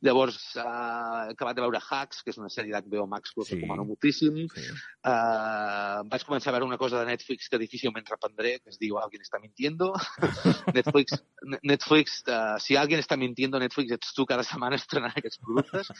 Llavors, 0.00 0.36
eh, 0.56 0.60
he 0.62 1.32
acabat 1.34 1.56
de 1.56 1.62
veure 1.64 1.80
Hacks, 1.82 2.22
que 2.22 2.30
és 2.30 2.38
una 2.38 2.48
sèrie 2.48 2.70
d'HBO 2.70 3.06
Max 3.10 3.32
que 3.34 3.40
us 3.42 3.48
Sí. 3.48 3.56
recomano 3.56 3.84
moltíssim. 3.84 4.36
Sí. 4.54 4.60
Eh, 4.62 5.98
vaig 6.12 6.24
començar 6.28 6.50
a 6.50 6.52
veure 6.58 6.66
una 6.68 6.78
cosa 6.78 7.00
de 7.00 7.06
Netflix 7.06 7.48
que 7.48 7.58
difícilment 7.58 8.06
reprendré, 8.06 8.60
que 8.60 8.70
es 8.70 8.78
diu 8.78 8.98
Alguien 8.98 9.22
está 9.22 9.40
mintiendo. 9.40 9.92
Netflix, 10.74 11.18
Netflix 11.62 12.22
eh, 12.26 12.56
si 12.60 12.76
alguien 12.76 13.00
està 13.00 13.16
mintiendo, 13.18 13.58
Netflix 13.58 13.92
ets 13.98 14.14
tu 14.14 14.24
cada 14.26 14.44
setmana 14.46 14.76
estrenant 14.78 15.16
aquests 15.16 15.40
productes. 15.42 15.90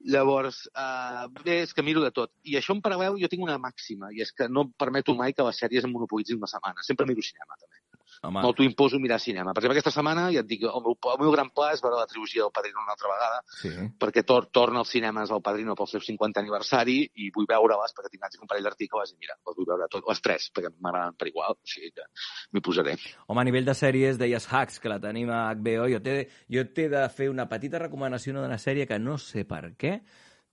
Llavors, 0.00 0.68
eh, 0.74 1.26
bé, 1.42 1.62
és 1.66 1.74
que 1.74 1.82
miro 1.82 2.02
de 2.04 2.12
tot. 2.12 2.30
I 2.44 2.54
això 2.60 2.76
en 2.76 2.82
paral·lel 2.82 3.18
jo 3.20 3.28
tinc 3.28 3.42
una 3.42 3.58
màxima, 3.58 4.12
i 4.14 4.22
és 4.22 4.30
que 4.32 4.48
no 4.48 4.68
permeto 4.78 5.14
mai 5.18 5.32
que 5.34 5.42
les 5.42 5.58
sèries 5.58 5.84
em 5.84 5.90
monopolitzin 5.92 6.38
una 6.38 6.46
setmana. 6.46 6.82
Sempre 6.86 7.06
miro 7.06 7.22
cinema, 7.22 7.58
també. 7.58 7.82
Home, 8.22 8.42
M'autoimposo 8.44 8.98
mirar 9.00 9.16
cinema. 9.18 9.54
Per 9.54 9.62
exemple, 9.62 9.78
aquesta 9.78 9.94
setmana, 9.94 10.26
ja 10.34 10.42
et 10.42 10.48
dic, 10.48 10.66
el 10.68 10.82
meu, 10.84 10.96
el 11.12 11.20
meu 11.22 11.30
gran 11.32 11.48
pla 11.56 11.70
és 11.72 11.80
veure 11.80 11.96
la 11.96 12.08
trilogia 12.08 12.42
del 12.44 12.52
Padrino 12.52 12.82
una 12.82 12.92
altra 12.92 13.08
vegada, 13.08 13.38
sí. 13.62 13.70
perquè 14.02 14.24
tor 14.28 14.50
torna 14.52 14.82
als 14.82 14.92
cinemes 14.92 15.32
el 15.32 15.40
Padrino 15.46 15.76
pel 15.78 15.88
seu 15.88 16.02
50 16.04 16.42
aniversari 16.42 16.98
i 17.24 17.30
vull 17.32 17.48
veure-les 17.48 17.96
perquè 17.96 18.12
tinc 18.12 18.44
un 18.44 18.50
parell 18.50 18.68
d'articles 18.68 19.14
i 19.14 19.16
mira, 19.16 19.38
les 19.48 19.56
vull 19.56 19.70
veure 19.72 19.88
tot, 19.88 20.04
les 20.04 20.20
tres, 20.20 20.50
perquè 20.52 20.68
m'agraden 20.76 21.16
per 21.16 21.30
igual, 21.32 21.56
o 21.56 21.72
sigui 21.72 21.94
que 21.96 22.04
m'hi 22.52 22.64
posaré. 22.68 22.98
Home, 23.26 23.40
a 23.40 23.48
nivell 23.48 23.64
de 23.64 23.76
sèries, 23.78 24.20
deies 24.20 24.50
Hacks, 24.52 24.82
que 24.84 24.92
la 24.92 25.00
tenim 25.00 25.32
a 25.32 25.46
HBO. 25.56 25.88
Jo 25.88 26.04
t'he 26.04 26.18
jo 26.52 26.66
de 26.76 27.06
fer 27.16 27.30
una 27.32 27.48
petita 27.48 27.80
recomanació 27.80 28.36
d'una 28.36 28.60
sèrie 28.60 28.84
que 28.86 29.00
no 29.00 29.16
sé 29.16 29.46
per 29.48 29.72
què 29.80 29.96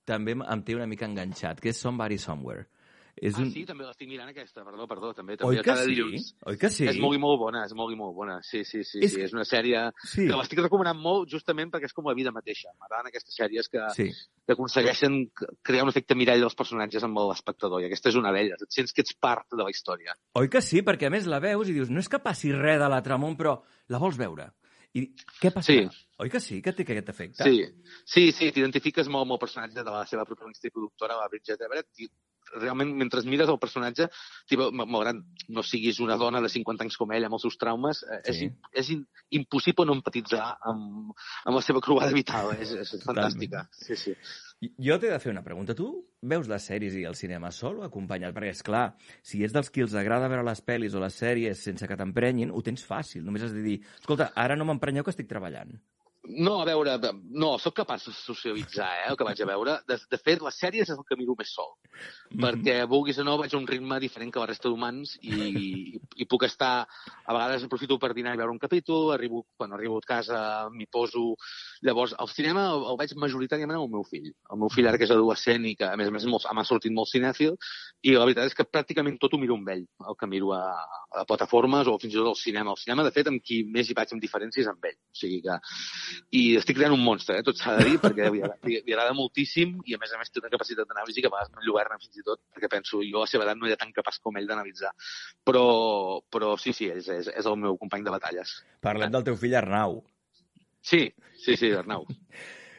també 0.08 0.38
em 0.40 0.64
té 0.64 0.76
una 0.80 0.88
mica 0.88 1.06
enganxat, 1.06 1.60
que 1.60 1.76
és 1.76 1.84
Somebody 1.84 2.18
Somewhere. 2.18 2.70
És 3.20 3.34
Ah, 3.34 3.42
un... 3.42 3.50
sí, 3.52 3.64
també 3.66 3.84
l'estic 3.84 4.08
mirant 4.12 4.30
aquesta, 4.30 4.62
perdó, 4.64 4.86
perdó, 4.88 5.12
també. 5.18 5.34
Oi 5.34 5.38
també 5.40 5.58
que 5.58 5.64
cada 5.66 5.84
sí? 5.86 5.90
dilluns. 5.96 6.28
Oi 6.46 6.58
que 6.62 6.70
sí? 6.70 6.86
És 6.86 7.00
molt 7.02 7.16
i 7.18 7.20
molt 7.20 7.40
bona, 7.42 7.64
és 7.66 7.74
molt 7.74 7.92
i 7.94 7.98
molt 7.98 8.14
bona. 8.16 8.36
Sí, 8.46 8.64
sí, 8.64 8.84
sí, 8.84 9.00
És 9.00 9.06
és, 9.10 9.14
sí. 9.16 9.22
és 9.26 9.34
una 9.34 9.44
sèrie 9.44 9.82
Sí. 10.04 10.28
que 10.28 10.36
l'estic 10.38 10.60
recomanant 10.60 11.00
molt 11.02 11.28
justament 11.32 11.72
perquè 11.74 11.86
és 11.90 11.94
com 11.98 12.06
la 12.06 12.14
vida 12.14 12.32
mateixa. 12.32 12.70
M'agraden 12.80 13.08
aquestes 13.10 13.34
sèries 13.36 13.70
que, 13.74 13.82
Sí. 13.96 14.12
que 14.46 14.54
aconsegueixen 14.54 15.32
crear 15.64 15.84
un 15.84 15.90
efecte 15.90 16.14
mirall 16.16 16.40
dels 16.46 16.56
personatges 16.56 17.04
amb 17.04 17.18
l'espectador, 17.18 17.82
i 17.82 17.86
aquesta 17.90 18.10
és 18.10 18.16
una 18.16 18.32
d'elles. 18.32 18.62
Et 18.62 18.70
sents 18.72 18.94
que 18.94 19.02
ets 19.02 19.16
part 19.20 19.48
de 19.52 19.64
la 19.64 19.70
història. 19.74 20.14
Oi 20.36 20.48
que 20.50 20.62
sí? 20.62 20.84
Perquè 20.84 21.08
a 21.08 21.10
més 21.10 21.26
la 21.26 21.40
veus 21.40 21.68
i 21.70 21.74
dius, 21.74 21.90
no 21.90 22.00
és 22.00 22.10
que 22.10 22.20
passi 22.20 22.52
res 22.54 22.78
de 22.80 22.88
la 22.90 23.02
Tramont, 23.02 23.36
però 23.36 23.64
la 23.90 23.98
vols 23.98 24.18
veure. 24.18 24.52
I 24.94 25.04
què 25.42 25.52
passarà? 25.52 25.90
Sí. 25.92 26.06
Oi 26.20 26.30
que 26.30 26.40
sí, 26.40 26.62
que 26.62 26.72
té 26.74 26.82
aquest 26.84 27.10
efecte? 27.10 27.44
Sí, 27.44 27.66
sí, 28.06 28.32
sí 28.32 28.52
t'identifiques 28.52 29.08
molt 29.10 29.26
amb 29.28 29.34
el 29.36 29.40
personatge 29.40 29.84
de 29.84 29.92
la 29.92 30.06
seva 30.06 30.24
protagonista 30.26 30.68
i 30.68 30.72
productora, 30.72 31.18
la 31.20 31.28
Bridget 31.30 31.62
Everett, 31.62 31.90
i 32.00 32.08
realment, 32.56 32.94
mentre 32.96 33.22
mires 33.28 33.50
el 33.50 33.60
personatge, 33.60 34.10
tipo, 34.48 34.72
ma- 34.72 34.86
malgrat 34.86 35.16
no 35.50 35.64
siguis 35.64 36.00
una 36.00 36.16
dona 36.18 36.42
de 36.42 36.50
50 36.50 36.84
anys 36.84 36.98
com 36.98 37.12
ell, 37.12 37.26
amb 37.26 37.34
els 37.38 37.42
seus 37.42 37.58
traumes, 37.58 38.04
eh, 38.04 38.22
és, 38.26 38.38
Sí. 38.38 38.52
és 38.74 38.90
in, 38.92 39.06
impossible 39.32 39.86
no 39.86 39.94
empatitzar 39.94 40.58
amb, 40.62 41.14
amb 41.46 41.56
la 41.56 41.62
seva 41.62 41.82
croada 41.82 42.12
vital. 42.14 42.56
És, 42.60 42.72
és 42.72 43.04
fantàstica. 43.04 43.68
Sí, 43.72 43.96
sí. 43.96 44.16
Jo 44.82 44.98
t'he 44.98 45.12
de 45.12 45.20
fer 45.20 45.30
una 45.32 45.44
pregunta. 45.44 45.76
Tu 45.78 45.86
veus 46.24 46.48
les 46.50 46.64
sèries 46.66 46.96
i 46.98 47.04
el 47.06 47.14
cinema 47.16 47.52
sol 47.52 47.78
o 47.80 47.84
acompanyat? 47.84 48.34
Perquè, 48.34 48.50
és 48.56 48.64
clar, 48.66 48.96
si 49.22 49.44
és 49.46 49.54
dels 49.54 49.70
qui 49.70 49.82
els 49.86 49.94
agrada 49.94 50.28
veure 50.28 50.44
les 50.44 50.64
pel·lis 50.66 50.96
o 50.98 51.00
les 51.00 51.14
sèries 51.14 51.62
sense 51.62 51.86
que 51.88 51.96
t'emprenyin, 52.00 52.50
ho 52.50 52.62
tens 52.66 52.84
fàcil. 52.84 53.22
Només 53.24 53.44
has 53.44 53.54
de 53.54 53.62
dir, 53.62 53.82
escolta, 54.00 54.32
ara 54.36 54.56
no 54.56 54.66
m'emprenyeu 54.66 55.04
que 55.04 55.12
estic 55.14 55.28
treballant. 55.30 55.78
No, 56.28 56.58
a 56.60 56.66
veure, 56.68 56.98
no, 57.32 57.54
sóc 57.62 57.78
capaç 57.78 58.10
de 58.10 58.14
socialitzar, 58.14 58.88
eh, 59.00 59.06
el 59.12 59.16
que 59.16 59.24
vaig 59.24 59.40
a 59.42 59.48
veure. 59.48 59.76
De, 59.88 59.96
de 60.12 60.18
fet, 60.20 60.42
les 60.44 60.58
sèries 60.60 60.90
és 60.90 60.98
el 60.98 61.06
que 61.08 61.16
miro 61.16 61.36
més 61.40 61.54
sol. 61.56 61.70
Perquè, 62.44 62.82
vulguis 62.90 63.20
o 63.22 63.24
no, 63.24 63.38
vaig 63.40 63.54
a 63.54 63.58
un 63.60 63.68
ritme 63.70 64.00
diferent 64.04 64.34
que 64.34 64.42
la 64.42 64.50
resta 64.50 64.68
d'humans 64.68 65.16
i, 65.22 65.38
i, 65.48 66.02
i 66.24 66.28
puc 66.28 66.44
estar... 66.50 66.74
A 67.28 67.36
vegades 67.36 67.64
aprofito 67.66 67.98
per 68.00 68.14
dinar 68.16 68.34
i 68.36 68.40
veure 68.40 68.54
un 68.54 68.60
capítol, 68.60 69.10
arribo, 69.14 69.46
quan 69.60 69.74
arribo 69.76 70.02
a 70.02 70.08
casa 70.08 70.42
m'hi 70.74 70.90
poso... 70.92 71.36
Llavors, 71.88 72.16
el 72.20 72.30
cinema 72.34 72.68
el, 72.74 72.84
el 72.92 73.00
veig 73.00 73.16
majoritàriament 73.20 73.78
amb 73.78 73.88
el 73.88 73.96
meu 73.96 74.06
fill. 74.08 74.28
El 74.52 74.62
meu 74.62 74.72
fill 74.74 74.88
ara 74.90 75.00
que 75.00 75.08
és 75.08 75.16
adolescent 75.16 75.68
i 75.70 75.76
que, 75.80 75.88
a 75.88 76.00
més 76.00 76.12
a 76.12 76.16
més, 76.16 76.28
m'ha 76.28 76.68
sortit 76.68 76.96
molt 76.96 77.12
cinèfil, 77.12 77.56
i 78.04 78.16
la 78.18 78.26
veritat 78.28 78.52
és 78.52 78.58
que 78.58 78.68
pràcticament 78.68 79.20
tot 79.22 79.36
ho 79.36 79.42
miro 79.42 79.56
amb 79.60 79.72
ell, 79.76 79.86
el 80.08 80.20
que 80.20 80.32
miro 80.32 80.52
a, 80.56 80.64
a 81.22 81.26
plataformes 81.30 81.88
o 81.88 81.98
fins 82.02 82.16
i 82.16 82.20
tot 82.20 82.32
al 82.34 82.40
cinema. 82.40 82.76
El 82.76 82.84
cinema, 82.84 83.08
de 83.08 83.16
fet, 83.16 83.32
amb 83.32 83.44
qui 83.44 83.64
més 83.72 83.88
hi 83.88 83.96
vaig 83.98 84.12
amb 84.16 84.24
diferències 84.24 84.68
amb 84.72 84.92
ell. 84.92 85.00
O 85.00 85.20
sigui 85.24 85.42
que... 85.46 85.60
I 86.36 86.44
estic 86.60 86.78
creant 86.80 86.96
un 86.96 87.04
monstre, 87.04 87.38
eh, 87.40 87.46
tot 87.46 87.60
s'ha 87.60 87.78
de 87.80 87.88
dir, 87.90 88.00
perquè 88.04 88.30
li 88.34 88.42
li, 88.42 88.80
li 88.82 88.96
agrada 88.96 89.16
moltíssim 89.18 89.78
i, 89.86 89.96
a 89.96 90.02
més 90.02 90.14
a 90.14 90.22
més, 90.22 90.32
té 90.34 90.42
una 90.44 90.52
capacitat 90.54 90.90
d'anàlisi 90.90 91.24
que 91.24 91.32
a 91.32 91.34
vegades 91.34 91.54
m'enlluerna 91.56 92.00
fins 92.02 92.22
i 92.22 92.26
tot, 92.28 92.44
perquè 92.54 92.72
penso, 92.72 93.02
jo 93.06 93.22
a 93.22 93.26
la 93.26 93.32
seva 93.32 93.48
edat 93.48 93.60
no 93.60 93.70
era 93.70 93.80
tan 93.80 93.94
capaç 93.96 94.20
com 94.24 94.38
ell 94.40 94.50
d'analitzar. 94.50 94.94
Però, 95.48 95.66
però 96.34 96.54
sí, 96.62 96.76
sí, 96.78 96.92
és, 96.94 97.10
és, 97.14 97.32
és 97.34 97.50
el 97.50 97.58
meu 97.64 97.80
company 97.82 98.06
de 98.06 98.14
batalles. 98.14 98.60
Parlem 98.84 99.14
del 99.14 99.26
teu 99.28 99.40
fill 99.40 99.58
Arnau. 99.60 100.02
Sí, 100.82 101.08
sí, 101.44 101.58
sí, 101.60 101.74
Arnau. 101.76 102.08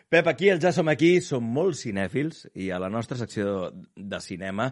Pep, 0.09 0.27
aquí 0.31 0.49
el 0.49 0.61
Ja 0.63 0.71
som 0.73 0.89
aquí, 0.89 1.19
som 1.21 1.45
molt 1.45 1.77
cinèfils 1.77 2.47
i 2.57 2.71
a 2.73 2.79
la 2.81 2.89
nostra 2.89 3.19
secció 3.21 3.75
de 3.93 4.21
cinema 4.25 4.71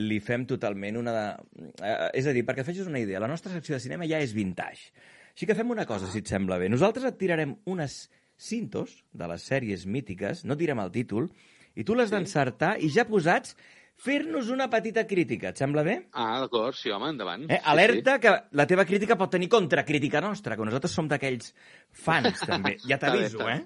li 0.00 0.20
fem 0.24 0.46
totalment 0.48 0.96
una... 1.00 1.12
De... 1.12 1.64
Eh, 1.84 1.96
és 2.22 2.28
a 2.30 2.32
dir, 2.32 2.46
perquè 2.48 2.64
feixis 2.64 2.88
una 2.88 3.02
idea, 3.02 3.20
la 3.20 3.28
nostra 3.28 3.52
secció 3.52 3.76
de 3.76 3.82
cinema 3.84 4.08
ja 4.08 4.22
és 4.24 4.32
vintage. 4.32 4.88
Així 5.34 5.48
que 5.48 5.56
fem 5.58 5.70
una 5.72 5.86
cosa, 5.88 6.08
si 6.10 6.22
et 6.24 6.30
sembla 6.30 6.58
bé. 6.60 6.68
Nosaltres 6.72 7.06
et 7.08 7.18
tirarem 7.20 7.56
unes 7.70 8.02
cintos 8.40 9.02
de 9.12 9.28
les 9.30 9.44
sèries 9.44 9.84
mítiques, 9.86 10.44
no 10.48 10.56
direm 10.56 10.80
el 10.82 10.92
títol, 10.94 11.28
i 11.76 11.84
tu 11.86 11.94
l'has 11.94 12.10
d'encertar 12.12 12.76
i 12.82 12.90
ja 12.92 13.06
posats 13.08 13.54
fer-nos 14.00 14.48
una 14.50 14.68
petita 14.72 15.04
crítica. 15.06 15.52
Et 15.52 15.60
sembla 15.60 15.84
bé? 15.86 15.96
Ah, 16.16 16.40
d'acord, 16.42 16.76
sí, 16.76 16.90
home, 16.92 17.12
endavant. 17.12 17.44
Eh, 17.52 17.60
alerta 17.72 18.16
que 18.22 18.32
la 18.56 18.66
teva 18.70 18.86
crítica 18.88 19.18
pot 19.20 19.32
tenir 19.36 19.50
contracrítica 19.52 20.22
nostra, 20.24 20.56
que 20.56 20.66
nosaltres 20.66 20.96
som 20.96 21.08
d'aquells 21.10 21.52
fans, 21.92 22.40
també. 22.50 22.78
Ja 22.86 22.98
t'aviso, 23.00 23.44
eh? 23.48 23.60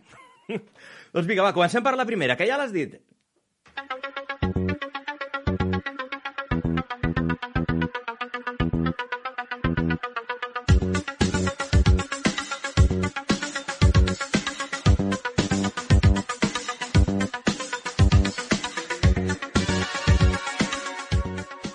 doncs 1.14 1.28
vinga, 1.30 1.46
va, 1.46 1.54
comencem 1.56 1.84
per 1.86 1.94
la 1.98 2.08
primera, 2.08 2.36
que 2.36 2.48
ja 2.50 2.58
l'has 2.60 2.74
dit. 2.74 2.98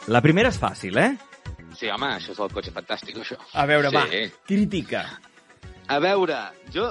La 0.10 0.24
primera 0.26 0.50
és 0.50 0.58
fàcil, 0.58 0.96
eh? 0.98 1.12
Sí, 1.78 1.90
home, 1.94 2.08
això 2.16 2.32
és 2.34 2.40
el 2.42 2.50
cotxe 2.50 2.72
fantàstic, 2.74 3.20
això. 3.22 3.36
A 3.54 3.66
veure, 3.70 3.92
sí. 3.92 3.98
va, 4.00 4.08
crítica. 4.50 5.04
A 5.86 6.00
veure, 6.02 6.40
jo... 6.74 6.88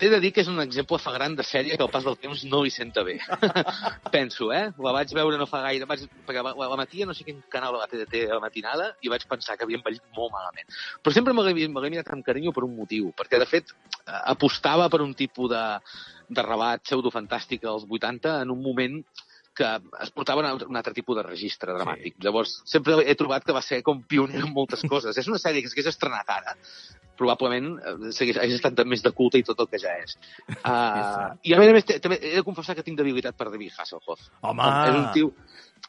t'he 0.00 0.08
de 0.10 0.18
dir 0.22 0.32
que 0.34 0.42
és 0.42 0.50
un 0.50 0.58
exemple 0.62 0.98
flagrant 1.02 1.36
de 1.38 1.46
sèrie 1.46 1.76
que 1.78 1.86
al 1.86 1.92
pas 1.92 2.02
del 2.06 2.18
temps 2.18 2.42
no 2.50 2.64
li 2.64 2.72
senta 2.74 3.04
bé. 3.06 3.16
Penso, 4.16 4.50
eh? 4.54 4.64
La 4.82 4.94
vaig 4.96 5.14
veure 5.14 5.38
no 5.38 5.46
fa 5.50 5.62
gaire, 5.68 5.86
vaig, 5.86 6.02
perquè 6.26 6.42
la, 6.42 6.56
la 6.58 6.80
matia 6.82 7.06
no 7.06 7.14
sé 7.14 7.28
quin 7.28 7.44
canal 7.52 7.78
de 7.78 7.84
la 7.84 7.88
TDT 7.92 8.26
a 8.26 8.34
la 8.34 8.42
matinada 8.42 8.90
i 9.06 9.14
vaig 9.14 9.28
pensar 9.30 9.54
que 9.54 9.68
havia 9.68 9.78
envellit 9.78 10.02
molt 10.18 10.34
malament. 10.34 10.66
Però 11.04 11.14
sempre 11.14 11.34
me 11.36 11.46
l'he 11.46 11.90
mirat 11.94 12.10
amb 12.10 12.26
carinyo 12.26 12.50
per 12.56 12.66
un 12.66 12.74
motiu, 12.74 13.14
perquè 13.14 13.38
de 13.38 13.50
fet 13.50 13.70
apostava 14.34 14.90
per 14.90 15.04
un 15.06 15.14
tipus 15.14 15.54
de, 15.54 15.64
de 16.26 16.48
rebat 16.50 16.82
pseudofantàstic 16.82 17.70
als 17.70 17.86
80 17.86 18.40
en 18.42 18.58
un 18.58 18.66
moment 18.66 19.02
que 19.60 19.68
es 20.04 20.12
portava 20.16 20.44
un, 20.46 20.64
un 20.70 20.80
altre 20.80 20.94
tipus 20.96 21.18
de 21.18 21.26
registre 21.26 21.76
dramàtic. 21.76 22.16
Sí. 22.16 22.24
Llavors, 22.24 22.56
sempre 22.68 22.96
he 23.04 23.16
trobat 23.18 23.44
que 23.44 23.56
va 23.56 23.62
ser 23.64 23.82
com 23.86 24.00
pioner 24.08 24.40
en 24.46 24.54
moltes 24.56 24.86
coses. 24.88 25.18
és 25.20 25.28
una 25.28 25.40
sèrie 25.42 25.62
que 25.62 25.70
s'hagués 25.72 25.90
estrenat 25.92 26.32
ara, 26.32 26.56
probablement 27.20 27.74
eh, 27.76 28.12
s'hagués 28.16 28.40
hagués 28.40 28.56
estat 28.56 28.80
més 28.88 29.04
de 29.04 29.12
culte 29.16 29.40
i 29.40 29.44
tot 29.46 29.60
el 29.60 29.68
que 29.72 29.82
ja 29.82 29.96
és. 30.04 30.16
Uh, 30.70 31.32
I 31.48 31.54
a 31.56 31.58
més 31.58 31.70
a 31.70 31.74
més, 31.74 31.86
també 32.04 32.18
he 32.20 32.34
de 32.36 32.42
confessar 32.46 32.76
que 32.76 32.84
tinc 32.86 32.98
debilitat 32.98 33.34
per 33.36 33.48
David 33.48 33.72
Hasselhoff. 33.80 34.28
Home! 34.46 34.66
És 34.86 34.98
un 34.98 35.06
tio, 35.14 35.30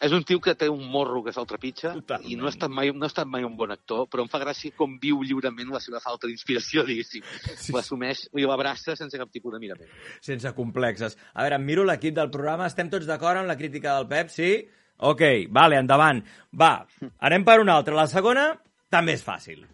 és 0.02 0.14
un 0.18 0.24
tio 0.26 0.42
que 0.42 0.56
té 0.58 0.68
un 0.70 0.82
morro 0.90 1.22
que 1.24 1.34
se'l 1.36 1.46
trepitja 1.48 1.94
i 2.26 2.36
no 2.40 2.48
ha, 2.48 2.52
estat 2.52 2.74
mai, 2.74 2.90
no 2.96 3.06
ha 3.06 3.12
estat 3.12 3.30
mai 3.30 3.46
un 3.46 3.54
bon 3.58 3.72
actor, 3.74 4.08
però 4.10 4.26
em 4.26 4.32
fa 4.32 4.42
gràcia 4.42 4.74
com 4.78 4.98
viu 5.02 5.22
lliurement 5.22 5.70
la 5.76 5.82
seva 5.84 6.02
falta 6.02 6.30
d'inspiració, 6.30 6.84
diguéssim. 6.90 7.26
Sí. 7.54 7.76
L'assumeix 7.76 8.26
i 8.34 8.48
l'abraça 8.50 8.98
sense 8.98 9.22
cap 9.22 9.32
tipus 9.32 9.54
de 9.54 9.62
mirament. 9.62 9.94
Sense 10.26 10.56
complexes. 10.58 11.18
A 11.34 11.46
veure, 11.46 11.62
em 11.62 11.70
miro 11.70 11.86
l'equip 11.88 12.18
del 12.18 12.34
programa. 12.34 12.70
Estem 12.72 12.90
tots 12.90 13.10
d'acord 13.10 13.44
amb 13.44 13.52
la 13.52 13.60
crítica 13.60 14.00
del 14.00 14.10
Pep, 14.10 14.34
sí? 14.34 14.52
Ok, 15.12 15.24
vale, 15.54 15.80
endavant. 15.82 16.22
Va, 16.58 16.74
anem 17.30 17.46
per 17.46 17.62
una 17.62 17.78
altra. 17.78 17.98
La 17.98 18.10
segona 18.10 18.52
també 18.90 19.18
és 19.18 19.26
fàcil. 19.26 19.66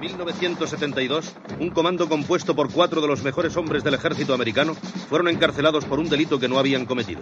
En 0.00 0.06
1972, 0.16 1.34
un 1.58 1.68
comando 1.68 2.08
compuesto 2.08 2.56
por 2.56 2.72
cuatro 2.72 3.02
de 3.02 3.06
los 3.06 3.22
mejores 3.22 3.54
hombres 3.58 3.84
del 3.84 3.92
ejército 3.92 4.32
americano 4.32 4.74
fueron 5.10 5.28
encarcelados 5.28 5.84
por 5.84 5.98
un 5.98 6.08
delito 6.08 6.40
que 6.40 6.48
no 6.48 6.58
habían 6.58 6.86
cometido. 6.86 7.20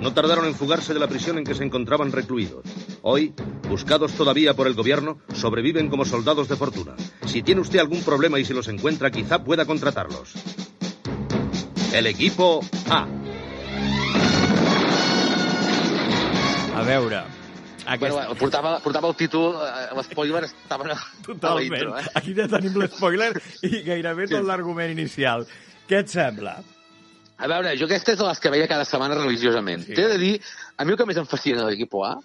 No 0.00 0.14
tardaron 0.14 0.44
en 0.44 0.54
fugarse 0.54 0.94
de 0.94 1.00
la 1.00 1.08
prisión 1.08 1.38
en 1.38 1.44
que 1.44 1.56
se 1.56 1.64
encontraban 1.64 2.12
recluidos. 2.12 2.64
Hoy, 3.02 3.34
buscados 3.68 4.12
todavía 4.12 4.54
por 4.54 4.68
el 4.68 4.74
gobierno, 4.74 5.18
sobreviven 5.34 5.88
como 5.88 6.04
soldados 6.04 6.48
de 6.48 6.54
fortuna. 6.54 6.94
Si 7.26 7.42
tiene 7.42 7.62
usted 7.62 7.80
algún 7.80 8.04
problema 8.04 8.38
y 8.38 8.44
si 8.44 8.54
los 8.54 8.68
encuentra, 8.68 9.10
quizá 9.10 9.42
pueda 9.42 9.66
contratarlos. 9.66 10.32
El 11.92 12.06
equipo 12.06 12.60
A. 12.90 13.08
A. 16.76 17.39
Aquest... 17.86 18.14
Bueno, 18.14 18.34
portava, 18.40 18.74
portava 18.84 19.08
el 19.10 19.16
títol, 19.18 19.54
eh, 19.64 19.86
l'espoiler 19.96 20.44
estava 20.48 20.88
a 20.92 20.98
Totalment. 21.26 21.70
la 21.70 21.78
intro, 21.78 21.96
eh? 21.98 22.04
Aquí 22.20 22.34
ja 22.36 22.48
tenim 22.50 22.76
l'espoiler 22.80 23.32
i 23.66 23.82
gairebé 23.86 24.28
tot 24.30 24.44
l'argument 24.48 24.92
inicial. 24.92 25.46
Què 25.88 26.02
et 26.04 26.12
sembla? 26.12 26.58
A 27.40 27.48
veure, 27.48 27.72
jo 27.80 27.86
aquesta 27.88 28.12
és 28.12 28.18
de 28.20 28.26
les 28.26 28.42
que 28.42 28.52
veia 28.52 28.68
cada 28.68 28.84
setmana 28.84 29.16
religiosament. 29.16 29.86
Sí. 29.86 29.94
T'he 29.96 30.08
de 30.12 30.18
dir, 30.20 30.34
a 30.76 30.84
mi 30.84 30.92
el 30.92 30.98
que 31.00 31.06
més 31.08 31.20
em 31.20 31.28
fascina 31.28 31.62
de 31.64 31.70
l'equip 31.70 31.96
A, 32.04 32.18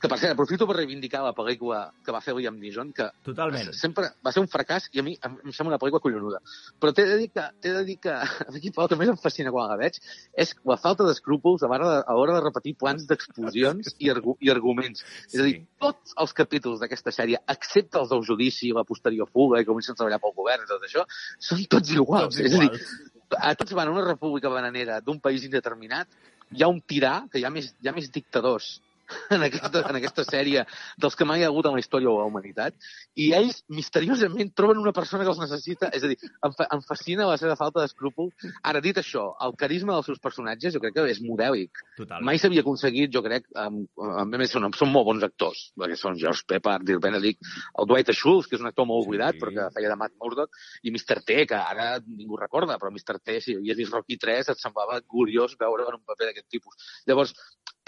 que 0.00 0.08
per 0.08 0.18
cert, 0.18 0.32
aprofito 0.32 0.66
per 0.68 0.76
reivindicar 0.78 1.22
la 1.24 1.34
pel·lícula 1.36 1.80
que 2.04 2.12
va 2.14 2.22
fer 2.24 2.34
Liam 2.36 2.58
Neeson, 2.60 2.92
que 2.96 3.10
Totalment. 3.26 3.72
sempre 3.76 4.08
va 4.24 4.32
ser 4.32 4.42
un 4.42 4.48
fracàs 4.50 4.88
i 4.96 5.02
a 5.02 5.04
mi 5.06 5.16
em, 5.26 5.36
em 5.44 5.52
sembla 5.52 5.74
una 5.74 5.80
pel·lícula 5.82 6.02
collonuda. 6.04 6.40
Però 6.80 6.94
t'he 6.96 7.06
de 7.08 7.18
dir 7.20 7.28
que, 7.34 7.44
t'he 7.60 7.74
de 7.76 7.84
dir 7.88 7.98
que 8.02 8.14
A 8.80 8.82
el 8.84 8.88
que 8.88 8.96
més 8.96 9.10
em 9.12 9.18
fascina 9.20 9.52
quan 9.52 9.68
la 9.70 9.76
veig 9.80 9.98
és 10.44 10.54
la 10.68 10.76
falta 10.80 11.04
d'escrúpols 11.06 11.62
a 11.62 11.68
l'hora 11.70 11.90
de, 11.90 11.98
a 12.06 12.16
l'hora 12.16 12.36
de 12.38 12.44
repetir 12.44 12.74
plans 12.80 13.06
d'explosions 13.08 13.94
i, 13.98 14.10
argu 14.12 14.36
i 14.40 14.50
arguments. 14.52 15.04
És 15.30 15.40
a 15.42 15.46
dir, 15.46 15.60
tots 15.82 16.16
els 16.24 16.34
capítols 16.36 16.80
d'aquesta 16.82 17.12
sèrie, 17.14 17.40
excepte 17.54 18.00
els 18.00 18.12
del 18.12 18.24
judici, 18.26 18.72
la 18.76 18.86
posterior 18.88 19.28
fuga 19.30 19.60
i 19.60 19.68
comencen 19.68 19.96
a 19.96 20.00
treballar 20.00 20.20
pel 20.22 20.36
govern 20.36 20.66
i 20.66 20.70
tot 20.70 20.86
això, 20.88 21.06
són 21.50 21.64
tots 21.76 21.94
iguals. 21.96 22.36
Tots 22.36 22.44
És 22.46 22.56
a 22.56 22.64
dir, 22.64 22.70
iguals. 22.70 23.40
a 23.40 23.54
tots 23.60 23.76
van 23.78 23.90
a 23.90 23.96
una 23.96 24.06
república 24.06 24.52
bananera 24.52 25.00
d'un 25.04 25.20
país 25.20 25.44
indeterminat, 25.48 26.08
hi 26.50 26.64
ha 26.64 26.70
un 26.72 26.80
tirà, 26.82 27.14
que 27.30 27.38
hi 27.38 27.46
ha 27.46 27.52
més, 27.54 27.72
hi 27.80 27.90
ha 27.90 27.94
més 27.96 28.10
dictadors 28.10 28.78
en 29.36 29.44
aquesta, 29.46 29.82
en 29.90 29.98
aquesta 30.00 30.24
sèrie 30.26 30.64
dels 31.00 31.16
que 31.18 31.26
mai 31.28 31.40
hi 31.40 31.46
ha 31.46 31.50
hagut 31.50 31.68
en 31.70 31.76
la 31.76 31.82
història 31.82 32.08
de 32.08 32.16
la 32.18 32.28
humanitat, 32.30 32.76
i 33.16 33.30
ells 33.36 33.62
misteriosament 33.72 34.52
troben 34.56 34.80
una 34.82 34.94
persona 34.96 35.24
que 35.24 35.32
els 35.32 35.40
necessita, 35.42 35.90
és 35.96 36.04
a 36.04 36.10
dir, 36.10 36.18
em, 36.30 36.54
fa, 36.56 36.66
em 36.76 36.84
fascina 36.86 37.28
la 37.28 37.38
seva 37.40 37.56
falta 37.58 37.82
d'escrúpol. 37.82 38.30
Ara, 38.62 38.82
dit 38.84 38.96
això, 39.00 39.30
el 39.46 39.56
carisma 39.60 39.96
dels 39.96 40.10
seus 40.10 40.22
personatges 40.22 40.74
jo 40.74 40.82
crec 40.82 40.96
que 40.96 41.06
és 41.10 41.22
modèlic. 41.24 41.82
Total. 41.98 42.24
Mai 42.26 42.40
s'havia 42.40 42.64
aconseguit, 42.64 43.12
jo 43.14 43.22
crec, 43.24 43.48
amb, 43.64 43.86
amb, 44.22 44.38
més 44.40 44.52
són, 44.54 44.68
són 44.76 44.92
molt 44.94 45.08
bons 45.10 45.26
actors, 45.26 45.66
perquè 45.78 45.98
són 45.98 46.18
George 46.20 46.46
Peppard, 46.48 46.86
Dirk 46.86 47.02
Benedict, 47.04 47.52
el 47.78 47.88
Dwight 47.90 48.12
Schultz, 48.14 48.48
que 48.48 48.58
és 48.58 48.64
un 48.64 48.70
actor 48.70 48.88
molt 48.88 49.06
oblidat, 49.08 49.38
però 49.40 49.54
que 49.54 49.68
feia 49.76 49.92
de 49.92 49.98
Matt 50.00 50.16
Murdock, 50.20 50.56
i 50.82 50.92
Mr. 50.92 51.20
T, 51.26 51.44
que 51.50 51.58
ara 51.58 51.90
ningú 52.04 52.38
recorda, 52.40 52.78
però 52.80 52.92
Mr. 52.92 53.18
T, 53.22 53.40
si 53.44 53.56
havies 53.58 53.78
vist 53.80 53.94
Rocky 53.94 54.18
3, 54.20 54.52
et 54.52 54.62
semblava 54.62 55.00
curiós 55.06 55.56
veure 55.60 55.88
en 55.88 55.98
un 55.98 56.04
paper 56.06 56.30
d'aquest 56.30 56.48
tipus. 56.52 56.90
Llavors, 57.08 57.34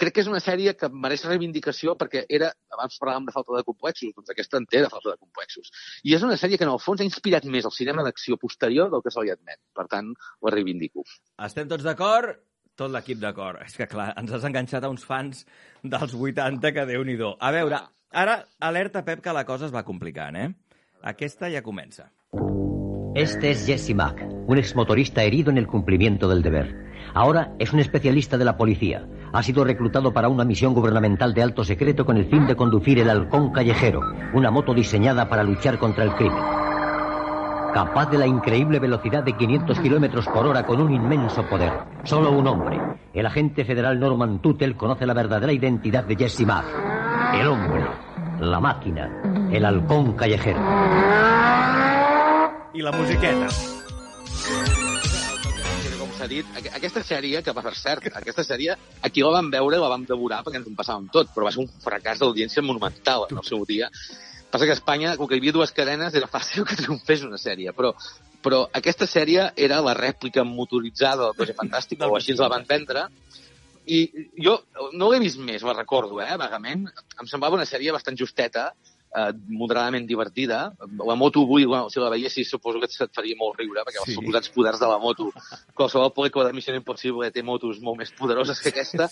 crec 0.03 0.15
que 0.17 0.23
és 0.23 0.29
una 0.29 0.41
sèrie 0.43 0.75
que 0.77 0.89
mereix 0.91 1.25
reivindicació 1.27 1.95
perquè 1.99 2.25
era, 2.37 2.51
abans 2.75 2.99
parlàvem 3.01 3.27
de 3.29 3.35
falta 3.35 3.55
de 3.57 3.65
complexos, 3.67 4.13
doncs 4.15 4.33
aquesta 4.33 4.59
en 4.61 4.67
té 4.69 4.83
de 4.83 4.91
falta 4.91 5.13
de 5.13 5.19
complexos. 5.19 5.71
I 6.03 6.15
és 6.17 6.25
una 6.27 6.37
sèrie 6.39 6.59
que 6.59 6.67
en 6.67 6.73
el 6.73 6.81
fons 6.83 7.01
ha 7.01 7.07
inspirat 7.07 7.47
més 7.49 7.67
el 7.69 7.75
cinema 7.75 8.05
d'acció 8.05 8.37
posterior 8.41 8.91
del 8.91 9.03
que 9.05 9.13
se 9.13 9.23
li 9.23 9.31
admet. 9.33 9.61
Per 9.75 9.87
tant, 9.91 10.11
la 10.43 10.53
reivindico. 10.53 11.05
Estem 11.47 11.69
tots 11.71 11.85
d'acord? 11.87 12.41
Tot 12.79 12.89
l'equip 12.89 13.19
d'acord. 13.21 13.61
És 13.61 13.77
que, 13.77 13.87
clar, 13.89 14.11
ens 14.17 14.33
has 14.33 14.45
enganxat 14.49 14.83
a 14.83 14.89
uns 14.89 15.05
fans 15.05 15.45
dels 15.83 16.15
80 16.17 16.73
que 16.73 16.87
déu 16.89 17.03
nhi 17.05 17.17
A 17.21 17.51
veure, 17.53 17.79
ara, 18.11 18.39
alerta, 18.59 19.05
Pep, 19.05 19.21
que 19.21 19.33
la 19.33 19.45
cosa 19.45 19.67
es 19.67 19.73
va 19.73 19.85
complicant, 19.85 20.35
eh? 20.35 20.49
Aquesta 21.03 21.51
ja 21.51 21.61
comença. 21.61 22.11
Este 23.15 23.51
es 23.51 23.67
Jesse 23.67 23.93
Mack, 23.93 24.23
un 24.47 24.57
exmotorista 24.57 25.23
herido 25.23 25.51
en 25.51 25.59
el 25.59 25.67
cumplimiento 25.67 26.27
del 26.27 26.41
deber. 26.41 26.92
Ahora 27.13 27.53
es 27.59 27.71
un 27.73 27.79
especialista 27.79 28.37
de 28.37 28.45
la 28.45 28.57
policía. 28.57 29.05
Ha 29.31 29.43
sido 29.43 29.63
reclutado 29.63 30.13
para 30.13 30.29
una 30.29 30.45
misión 30.45 30.73
gubernamental 30.73 31.33
de 31.33 31.43
alto 31.43 31.63
secreto 31.63 32.05
con 32.05 32.17
el 32.17 32.25
fin 32.25 32.47
de 32.47 32.55
conducir 32.55 32.99
el 32.99 33.09
Halcón 33.09 33.51
Callejero, 33.51 34.01
una 34.33 34.49
moto 34.49 34.73
diseñada 34.73 35.29
para 35.29 35.43
luchar 35.43 35.77
contra 35.77 36.03
el 36.03 36.13
crimen. 36.13 36.43
Capaz 37.73 38.09
de 38.11 38.19
la 38.19 38.27
increíble 38.27 38.79
velocidad 38.79 39.23
de 39.23 39.33
500 39.33 39.79
kilómetros 39.79 40.27
por 40.27 40.45
hora 40.45 40.63
con 40.63 40.79
un 40.79 40.93
inmenso 40.93 41.43
poder. 41.49 41.71
Solo 42.03 42.31
un 42.31 42.47
hombre, 42.47 42.79
el 43.13 43.25
agente 43.25 43.65
federal 43.65 43.99
Norman 43.99 44.39
Tuttle, 44.39 44.75
conoce 44.75 45.07
la 45.07 45.13
verdadera 45.13 45.51
identidad 45.51 46.03
de 46.03 46.15
Jesse 46.15 46.45
Mack. 46.45 46.65
El 47.33 47.47
hombre, 47.47 47.83
la 48.39 48.59
máquina, 48.59 49.49
el 49.51 49.65
halcón 49.65 50.13
callejero. 50.13 50.59
I 52.75 52.81
la 52.81 52.91
musiqueta. 52.91 53.47
Com 56.23 56.29
s'ha 56.29 56.31
dit, 56.31 56.45
aqu- 56.55 56.75
aquesta 56.77 57.03
sèrie, 57.03 57.41
que 57.43 57.53
per 57.53 57.75
cert, 57.75 58.05
aquesta 58.15 58.43
sèrie, 58.43 58.75
aquí 59.01 59.21
la 59.21 59.31
vam 59.35 59.49
veure 59.51 59.77
la 59.77 59.89
vam 59.89 60.05
devorar 60.05 60.43
perquè 60.43 60.55
ens 60.61 60.67
en 60.67 60.75
passàvem 60.75 61.09
tot, 61.11 61.27
però 61.33 61.43
va 61.45 61.51
ser 61.51 61.59
un 61.59 61.67
fracàs 61.83 62.19
d'audiència 62.19 62.63
monumental 62.63 63.25
en 63.29 63.37
el 63.37 63.43
seu 63.43 63.65
dia. 63.65 63.89
Passa 64.49 64.65
que 64.65 64.71
a 64.71 64.77
Espanya, 64.77 65.17
com 65.17 65.27
que 65.27 65.35
hi 65.35 65.39
havia 65.39 65.51
dues 65.51 65.71
cadenes, 65.71 66.13
era 66.13 66.27
fàcil 66.27 66.63
que 66.65 66.75
triomfés 66.75 67.23
una 67.23 67.37
sèrie, 67.37 67.73
però, 67.73 67.93
però 68.41 68.69
aquesta 68.71 69.05
sèrie 69.05 69.51
era 69.57 69.81
la 69.81 69.93
rèplica 69.93 70.43
motoritzada 70.43 71.25
del 71.25 71.33
Cotxe 71.35 71.55
Fantàstic, 71.57 71.99
o 72.05 72.15
així 72.15 72.31
ens 72.31 72.39
la 72.39 72.49
van 72.49 72.65
vendre, 72.69 73.07
i 73.85 74.07
jo 74.39 74.61
no 74.93 75.09
l'he 75.11 75.19
vist 75.19 75.39
més, 75.39 75.61
la 75.63 75.73
recordo, 75.73 76.21
eh, 76.21 76.37
vagament. 76.37 76.85
Em 77.19 77.27
semblava 77.27 77.55
una 77.55 77.65
sèrie 77.65 77.91
bastant 77.91 78.15
justeta, 78.15 78.71
eh, 79.15 79.31
moderadament 79.47 80.07
divertida. 80.07 80.73
La 81.05 81.15
moto 81.15 81.41
avui, 81.43 81.65
bueno, 81.65 81.89
si 81.89 81.99
la 81.99 82.09
veiessis, 82.09 82.49
suposo 82.49 82.79
que 82.79 82.85
et 82.89 83.13
faria 83.15 83.35
molt 83.39 83.57
riure, 83.59 83.81
perquè 83.85 84.01
Sí. 84.03 84.11
els 84.11 84.15
suposats 84.19 84.49
poders 84.49 84.79
de 84.79 84.87
la 84.87 84.97
moto, 84.99 85.31
qualsevol 85.73 86.13
pel·lícula 86.13 86.47
de 86.47 86.53
Missió 86.53 86.75
Impossible 86.75 87.31
té 87.31 87.43
motos 87.43 87.79
molt 87.81 87.97
més 87.97 88.11
poderoses 88.11 88.59
que 88.59 88.69
aquesta, 88.69 89.09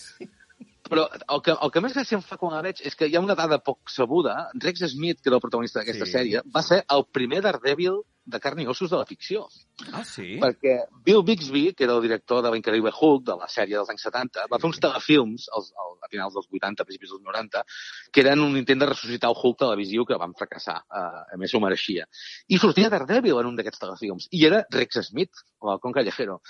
però 0.88 1.06
el 1.12 1.42
que, 1.42 1.54
el 1.54 1.70
que 1.72 1.80
més 1.84 1.94
gràcia 1.96 2.18
em 2.18 2.22
fa 2.26 2.36
quan 2.40 2.54
la 2.56 2.62
veig 2.62 2.80
és 2.84 2.94
que 2.98 3.08
hi 3.08 3.16
ha 3.16 3.20
una 3.24 3.34
dada 3.38 3.58
poc 3.58 3.90
sabuda. 3.90 4.50
Rex 4.54 4.84
Smith, 4.92 5.20
que 5.22 5.30
era 5.30 5.36
el 5.38 5.44
protagonista 5.44 5.80
d'aquesta 5.80 6.06
Sí. 6.06 6.12
sèrie, 6.12 6.42
va 6.54 6.62
ser 6.62 6.84
el 6.88 7.06
primer 7.12 7.42
Daredevil 7.42 8.02
de 8.24 8.38
carn 8.38 8.60
i 8.62 8.66
ossos 8.70 8.90
de 8.90 8.96
la 8.96 9.04
ficció. 9.04 9.48
Ah, 9.90 10.04
sí? 10.06 10.36
Perquè 10.38 10.76
Bill 11.04 11.24
Bixby, 11.26 11.72
que 11.74 11.82
era 11.88 11.96
el 11.96 12.02
director 12.04 12.40
de 12.44 12.52
l'Increïble 12.52 12.92
Hulk, 12.94 13.24
de 13.26 13.34
la 13.34 13.48
sèrie 13.50 13.74
dels 13.74 13.88
anys 13.90 14.04
70, 14.06 14.44
va 14.52 14.60
fer 14.62 14.68
uns 14.68 14.78
telefilms 14.78 15.48
als, 15.56 15.72
als, 15.74 15.96
a 16.06 16.10
finals 16.12 16.36
dels 16.36 16.46
80, 16.46 16.84
principis 16.86 17.10
dels 17.10 17.24
90, 17.24 17.64
que 18.12 18.20
eren 18.22 18.44
un 18.44 18.54
intent 18.60 18.78
de 18.78 18.86
ressuscitar 18.92 19.30
el 19.32 19.40
Hulk 19.40 19.58
televisiu 19.64 20.04
que 20.06 20.18
van 20.22 20.36
fracassar. 20.38 20.84
Uh, 20.86 21.24
a 21.34 21.36
més, 21.40 21.50
s'ho 21.50 21.58
mereixia. 21.58 22.06
I 22.46 22.60
sortia 22.62 22.92
Daredevil 22.94 23.40
en 23.40 23.50
un 23.50 23.56
d'aquests 23.58 23.82
telefilms. 23.82 24.28
I 24.30 24.46
era 24.46 24.62
Rex 24.70 25.02
Smith, 25.08 25.42
o 25.58 25.72
el 25.72 25.80
Con 25.80 25.90
Callejero. 25.92 26.42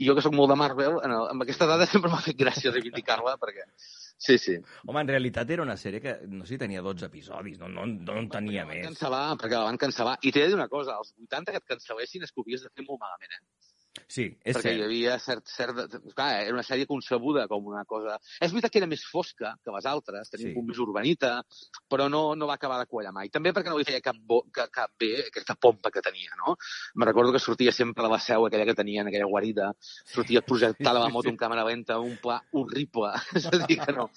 I 0.00 0.06
jo, 0.08 0.14
que 0.16 0.22
sóc 0.24 0.32
molt 0.32 0.48
de 0.48 0.56
Marvel, 0.56 0.94
en 1.04 1.12
el, 1.12 1.26
amb 1.34 1.44
aquesta 1.44 1.66
dada 1.68 1.86
sempre 1.88 2.10
m'ha 2.12 2.22
fet 2.24 2.38
gràcia 2.40 2.72
reivindicar-la, 2.72 3.34
perquè... 3.40 3.66
Sí, 4.20 4.36
sí. 4.40 4.54
Home, 4.86 5.02
en 5.02 5.10
realitat 5.12 5.50
era 5.52 5.64
una 5.64 5.76
sèrie 5.80 6.00
que, 6.04 6.14
no 6.28 6.46
sé 6.46 6.54
si 6.54 6.60
tenia 6.60 6.80
12 6.84 7.06
episodis, 7.08 7.58
no, 7.60 7.68
no, 7.72 7.84
no 7.88 8.16
en 8.20 8.30
tenia 8.32 8.64
més. 8.68 8.82
Cancel·lar, 8.86 9.36
perquè 9.40 9.56
la 9.56 9.66
van 9.68 9.80
cancel·lar. 9.80 10.16
I 10.24 10.32
t'he 10.32 10.44
de 10.44 10.52
dir 10.52 10.56
una 10.56 10.68
cosa, 10.72 10.96
als 11.00 11.12
80 11.28 11.52
que 11.52 11.60
et 11.60 11.74
cancel·lessin 11.74 12.24
és 12.24 12.32
que 12.32 12.44
de 12.48 12.72
fer 12.72 12.86
molt 12.88 13.00
malament, 13.00 13.36
eh? 13.36 13.69
Sí, 14.10 14.24
és 14.42 14.56
perquè 14.56 14.70
cert. 14.70 14.78
hi 14.78 14.84
havia 14.86 15.16
cert, 15.22 15.46
cert... 15.50 15.96
Clar, 16.14 16.28
era 16.44 16.54
una 16.54 16.64
sèrie 16.66 16.86
concebuda 16.86 17.46
com 17.50 17.66
una 17.70 17.84
cosa... 17.88 18.16
És 18.42 18.52
veritat 18.54 18.72
que 18.74 18.80
era 18.82 18.88
més 18.90 19.02
fosca 19.06 19.52
que 19.62 19.74
les 19.74 19.86
altres, 19.86 20.30
tenia 20.30 20.46
Sí. 20.46 20.50
un 20.50 20.56
punt 20.60 20.68
més 20.70 20.78
urbanita, 20.82 21.30
però 21.90 22.08
no, 22.10 22.34
no 22.38 22.46
va 22.48 22.54
acabar 22.54 22.78
de 22.80 22.86
quallar 22.90 23.12
mai. 23.12 23.28
També 23.30 23.52
perquè 23.54 23.70
no 23.70 23.78
li 23.78 23.86
feia 23.86 24.00
cap, 24.02 24.16
bo, 24.16 24.40
cap, 24.54 24.70
cap 24.74 24.94
bé 24.98 25.10
aquesta 25.26 25.54
pompa 25.58 25.90
que 25.90 26.02
tenia, 26.02 26.34
no? 26.40 26.56
Me 26.94 27.06
recordo 27.06 27.32
que 27.34 27.42
sortia 27.42 27.72
sempre 27.72 28.06
a 28.06 28.10
la 28.10 28.18
seu 28.22 28.46
aquella 28.46 28.66
que 28.66 28.74
tenia 28.78 29.02
en 29.02 29.10
aquella 29.10 29.28
guarida, 29.30 29.72
sortia 29.80 30.42
projectada 30.42 31.02
la 31.02 31.10
moto 31.12 31.28
en 31.30 31.38
càmera 31.38 31.66
lenta, 31.66 31.98
un 32.00 32.16
pla 32.22 32.40
horrible. 32.52 33.12
És 33.40 33.46
a 33.50 33.62
dir, 33.66 33.78
que 33.82 33.92
no, 33.92 34.08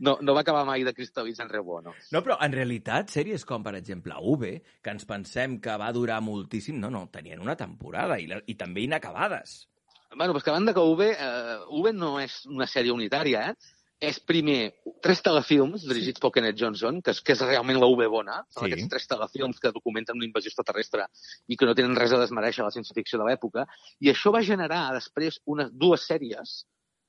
no, 0.00 0.18
no 0.20 0.34
va 0.34 0.44
acabar 0.44 0.64
mai 0.68 0.84
de 0.84 0.94
cristal·litzar 0.96 1.46
en 1.46 1.52
res 1.52 1.64
no? 1.84 1.94
No, 2.12 2.22
però 2.24 2.38
en 2.44 2.52
realitat, 2.52 3.12
sèries 3.12 3.44
com, 3.48 3.62
per 3.64 3.74
exemple, 3.78 4.16
UV, 4.20 4.44
que 4.82 4.92
ens 4.94 5.04
pensem 5.08 5.58
que 5.60 5.76
va 5.80 5.92
durar 5.92 6.20
moltíssim, 6.24 6.78
no, 6.80 6.90
no, 6.90 7.06
tenien 7.12 7.40
una 7.40 7.56
temporada 7.56 8.18
i, 8.18 8.26
la, 8.30 8.40
i 8.46 8.54
també 8.58 8.84
inacabades. 9.18 9.68
Bueno, 10.16 10.32
pues 10.32 10.42
que 10.44 10.50
a 10.50 10.54
banda 10.54 10.72
que 10.72 10.80
UV, 10.80 11.00
eh, 11.02 11.58
UV 11.68 11.92
no 11.92 12.18
és 12.20 12.46
una 12.46 12.66
sèrie 12.66 12.92
unitària, 12.92 13.50
eh? 13.50 13.54
És 14.00 14.20
primer 14.20 14.76
tres 15.02 15.20
telefilms 15.20 15.82
dirigits 15.82 16.20
pel 16.22 16.30
Kenneth 16.30 16.56
Johnson, 16.56 17.02
que 17.02 17.10
és, 17.10 17.20
que 17.20 17.32
és 17.34 17.40
realment 17.42 17.80
la 17.80 17.86
UV 17.90 18.06
bona. 18.08 18.44
Són 18.48 18.68
Sí. 18.68 18.72
aquests 18.72 18.88
tres 18.88 19.06
telefilms 19.08 19.58
que 19.58 19.72
documenten 19.72 20.16
una 20.16 20.24
invasió 20.24 20.48
extraterrestre 20.48 21.06
i 21.48 21.56
que 21.56 21.66
no 21.66 21.74
tenen 21.74 21.96
res 21.96 22.12
a 22.12 22.18
desmereixer 22.18 22.62
la 22.64 22.70
ciència-ficció 22.70 23.18
de 23.18 23.24
l'època. 23.24 23.66
I 24.00 24.08
això 24.10 24.32
va 24.32 24.40
generar 24.40 24.92
després 24.94 25.40
unes 25.44 25.70
dues 25.72 26.06
sèries 26.06 26.64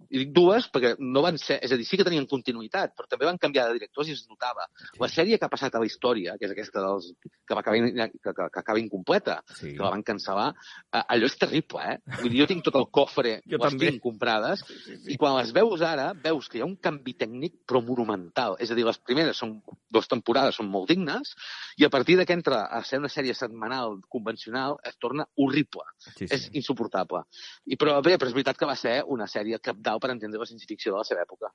i 0.09 0.21
dic 0.23 0.29
dues 0.33 0.69
perquè 0.71 0.93
no 0.99 1.21
van 1.21 1.37
ser... 1.37 1.59
És 1.61 1.71
a 1.73 1.77
dir, 1.77 1.83
sí 1.85 1.97
que 1.99 2.05
tenien 2.07 2.25
continuïtat, 2.29 2.93
però 2.97 3.07
també 3.11 3.25
van 3.27 3.37
canviar 3.37 3.67
de 3.67 3.75
directors 3.77 4.07
i 4.07 4.13
es 4.15 4.23
notava. 4.29 4.63
La 5.01 5.09
sèrie 5.11 5.37
que 5.37 5.45
ha 5.45 5.51
passat 5.51 5.75
a 5.75 5.81
la 5.83 5.85
història, 5.89 6.37
que 6.39 6.47
és 6.47 6.53
aquesta 6.55 6.81
dels, 6.85 7.09
que, 7.21 7.53
va 7.53 7.59
acabar, 7.59 7.77
in- 7.77 7.91
que, 8.13 8.19
que, 8.23 8.33
que 8.53 8.59
acaba 8.63 8.79
incompleta, 8.79 9.41
Sí. 9.59 9.73
que 9.75 9.83
la 9.83 9.89
van 9.91 10.03
cancel·lar, 10.07 10.53
eh, 10.93 11.03
allò 11.03 11.25
és 11.27 11.37
terrible, 11.37 11.83
eh? 11.83 11.97
Vull 12.21 12.31
dir, 12.31 12.39
jo 12.41 12.47
tinc 12.47 12.63
tot 12.63 12.75
el 12.79 12.87
cofre, 12.95 13.41
Jo 13.45 13.57
les 13.59 13.73
també. 13.73 13.89
tinc 13.91 14.01
comprades, 14.03 14.63
i 15.07 15.17
quan 15.17 15.35
les 15.37 15.51
veus 15.53 15.81
ara, 15.85 16.13
veus 16.23 16.47
que 16.49 16.57
hi 16.59 16.61
ha 16.61 16.69
un 16.69 16.77
canvi 16.77 17.13
tècnic 17.19 17.59
però 17.67 17.83
monumental. 17.85 18.55
És 18.59 18.71
a 18.71 18.75
dir, 18.79 18.85
les 18.87 18.97
primeres 19.03 19.37
són 19.37 19.59
dues 19.91 20.07
temporades, 20.07 20.55
són 20.55 20.69
molt 20.71 20.87
dignes, 20.89 21.35
i 21.77 21.85
a 21.85 21.89
partir 21.89 22.15
de 22.17 22.25
que 22.25 22.33
entra 22.33 22.63
a 22.65 22.83
ser 22.83 22.99
una 22.99 23.09
sèrie 23.11 23.33
setmanal 23.35 23.99
convencional, 24.09 24.77
es 24.83 24.97
torna 24.97 25.27
horrible. 25.35 25.83
Sí, 25.99 26.27
sí. 26.27 26.33
És 26.33 26.49
insuportable. 26.53 27.23
I, 27.65 27.75
però 27.75 27.99
bé, 28.01 28.17
però 28.17 28.29
és 28.29 28.33
veritat 28.37 28.57
que 28.57 28.65
va 28.69 28.75
ser 28.79 29.03
una 29.07 29.27
sèrie 29.27 29.59
capdalt 29.89 30.05
per 30.05 30.13
entendre 30.13 30.39
la 30.39 30.49
ciència-ficció 30.49 30.93
de 30.93 31.01
la 31.01 31.07
seva 31.07 31.25
època. 31.25 31.51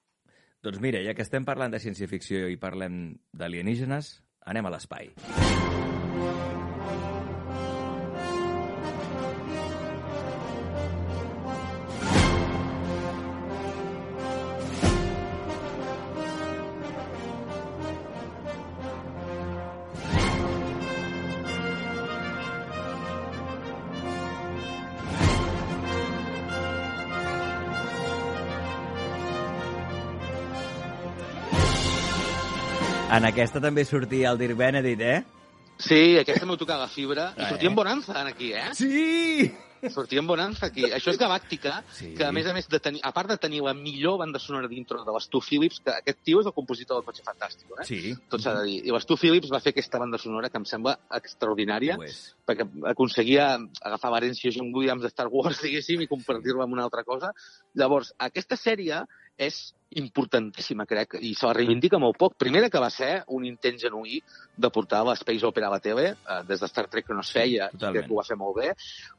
Doncs 0.64 0.80
mira, 0.80 1.02
ja 1.04 1.14
que 1.14 1.22
estem 1.22 1.44
parlant 1.44 1.74
de 1.74 1.82
ciència-ficció 1.82 2.48
i 2.48 2.56
parlem 2.56 3.18
d'alienígenes, 3.36 4.18
anem 4.46 4.66
a 4.66 4.74
l'espai. 4.74 5.12
En 33.14 33.24
aquesta 33.28 33.60
també 33.62 33.84
sortia 33.86 34.30
el 34.32 34.38
Dirk 34.40 34.56
Benedict, 34.58 35.02
eh? 35.04 35.20
Sí, 35.84 36.16
aquesta 36.20 36.46
m'ho 36.46 36.56
tocava 36.58 36.86
fibra. 36.88 37.32
I 37.36 37.42
Ah, 37.42 37.48
sortia 37.50 37.68
eh? 37.68 37.70
en 37.70 37.76
Bonanza, 37.76 38.20
en 38.20 38.26
aquí, 38.30 38.52
eh? 38.52 38.70
Sí! 38.74 39.54
Sortia 39.92 40.20
en 40.22 40.26
Bonanza, 40.26 40.64
aquí. 40.70 40.84
Això 40.96 41.10
és 41.12 41.18
Galàctica, 41.20 41.82
Sí. 41.92 42.14
que 42.16 42.24
a 42.24 42.32
més 42.32 42.46
a 42.46 42.54
més, 42.54 42.66
de 42.72 42.78
tenir, 42.80 43.00
a 43.04 43.12
part 43.12 43.28
de 43.28 43.36
tenir 43.36 43.60
la 43.60 43.74
millor 43.74 44.16
banda 44.18 44.38
sonora 44.38 44.66
dintre 44.66 44.96
de 45.04 45.12
l'Stu 45.12 45.42
Phillips, 45.42 45.80
que 45.84 45.90
aquest 45.90 46.22
tio 46.24 46.40
és 46.40 46.46
el 46.46 46.54
compositor 46.56 46.96
del 46.96 47.04
Cotxe 47.04 47.22
Fantàstico, 47.26 47.76
eh? 47.78 47.84
Sí. 47.84 48.14
Tot 48.30 48.40
s'ha 48.40 48.54
de 48.54 48.62
dir. 48.64 48.78
I 48.86 48.90
l'Stu 48.94 49.18
Phillips 49.20 49.52
va 49.52 49.60
fer 49.60 49.74
aquesta 49.74 49.98
banda 49.98 50.16
sonora 50.16 50.48
que 50.48 50.56
em 50.56 50.64
sembla 50.64 50.96
extraordinària, 51.18 51.98
perquè 52.46 52.64
aconseguia 52.94 53.58
agafar 53.82 54.10
l'herència 54.14 54.50
John 54.56 54.72
Williams 54.74 55.02
de 55.02 55.10
Star 55.12 55.28
Wars, 55.28 55.60
diguéssim, 55.66 56.00
i 56.00 56.08
compartir-la 56.08 56.64
amb 56.64 56.72
una 56.72 56.84
altra 56.88 57.04
cosa. 57.04 57.34
Llavors, 57.74 58.14
aquesta 58.18 58.56
sèrie 58.56 59.02
és 59.36 59.74
importantíssima, 59.94 60.86
crec, 60.90 61.14
i 61.22 61.34
se 61.38 61.46
la 61.46 61.52
reivindica 61.54 62.00
molt 62.02 62.16
poc. 62.18 62.32
Primera, 62.40 62.66
que 62.70 62.80
va 62.82 62.88
ser 62.90 63.22
un 63.30 63.44
intent 63.46 63.76
genuí 63.78 64.16
de 64.58 64.70
portar 64.74 65.04
l'espace 65.06 65.46
opera 65.46 65.68
a 65.68 65.74
la 65.74 65.78
tele, 65.82 66.08
eh, 66.16 66.38
des 66.48 66.58
de 66.58 66.66
Star 66.66 66.88
Trek 66.90 67.06
que 67.06 67.14
no 67.14 67.20
es 67.22 67.30
feia, 67.30 67.68
totalment. 67.70 68.00
crec 68.00 68.08
que 68.08 68.12
ho 68.14 68.18
va 68.18 68.24
fer 68.26 68.36
molt 68.36 68.56
bé, 68.56 68.72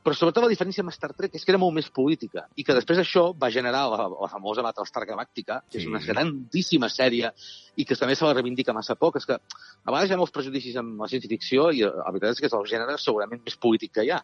però 0.04 0.14
sobretot 0.16 0.44
la 0.44 0.50
diferència 0.52 0.84
amb 0.84 0.92
Star 0.92 1.14
Trek 1.14 1.36
és 1.36 1.46
que 1.46 1.52
era 1.54 1.60
molt 1.62 1.74
més 1.78 1.88
política, 1.90 2.46
i 2.56 2.64
que 2.64 2.74
després 2.76 3.00
això 3.00 3.30
va 3.40 3.50
generar 3.50 3.86
la, 3.90 4.10
la 4.10 4.28
famosa 4.28 4.62
Battlestar 4.62 5.06
Galàctica, 5.08 5.62
que 5.70 5.78
és 5.80 5.84
Sí. 5.86 5.90
una 5.90 6.00
grandíssima 6.04 6.90
sèrie, 6.90 7.32
i 7.78 7.86
que 7.86 7.96
també 7.96 8.16
se 8.16 8.26
la 8.26 8.34
reivindica 8.34 8.74
massa 8.74 8.96
poc, 8.96 9.16
és 9.18 9.26
que 9.26 9.34
a 9.36 9.92
vegades 9.92 10.10
hi 10.10 10.14
ha 10.14 10.18
molts 10.18 10.32
prejudicis 10.34 10.76
amb 10.76 11.00
la 11.00 11.08
ciència-ficció, 11.08 11.72
i 11.72 11.82
la 11.88 12.12
veritat 12.12 12.32
és 12.32 12.40
que 12.40 12.48
és 12.48 12.54
el 12.54 12.66
gènere 12.68 12.98
segurament 12.98 13.42
més 13.46 13.56
polític 13.56 13.94
que 13.94 14.04
hi 14.04 14.12
ha. 14.12 14.22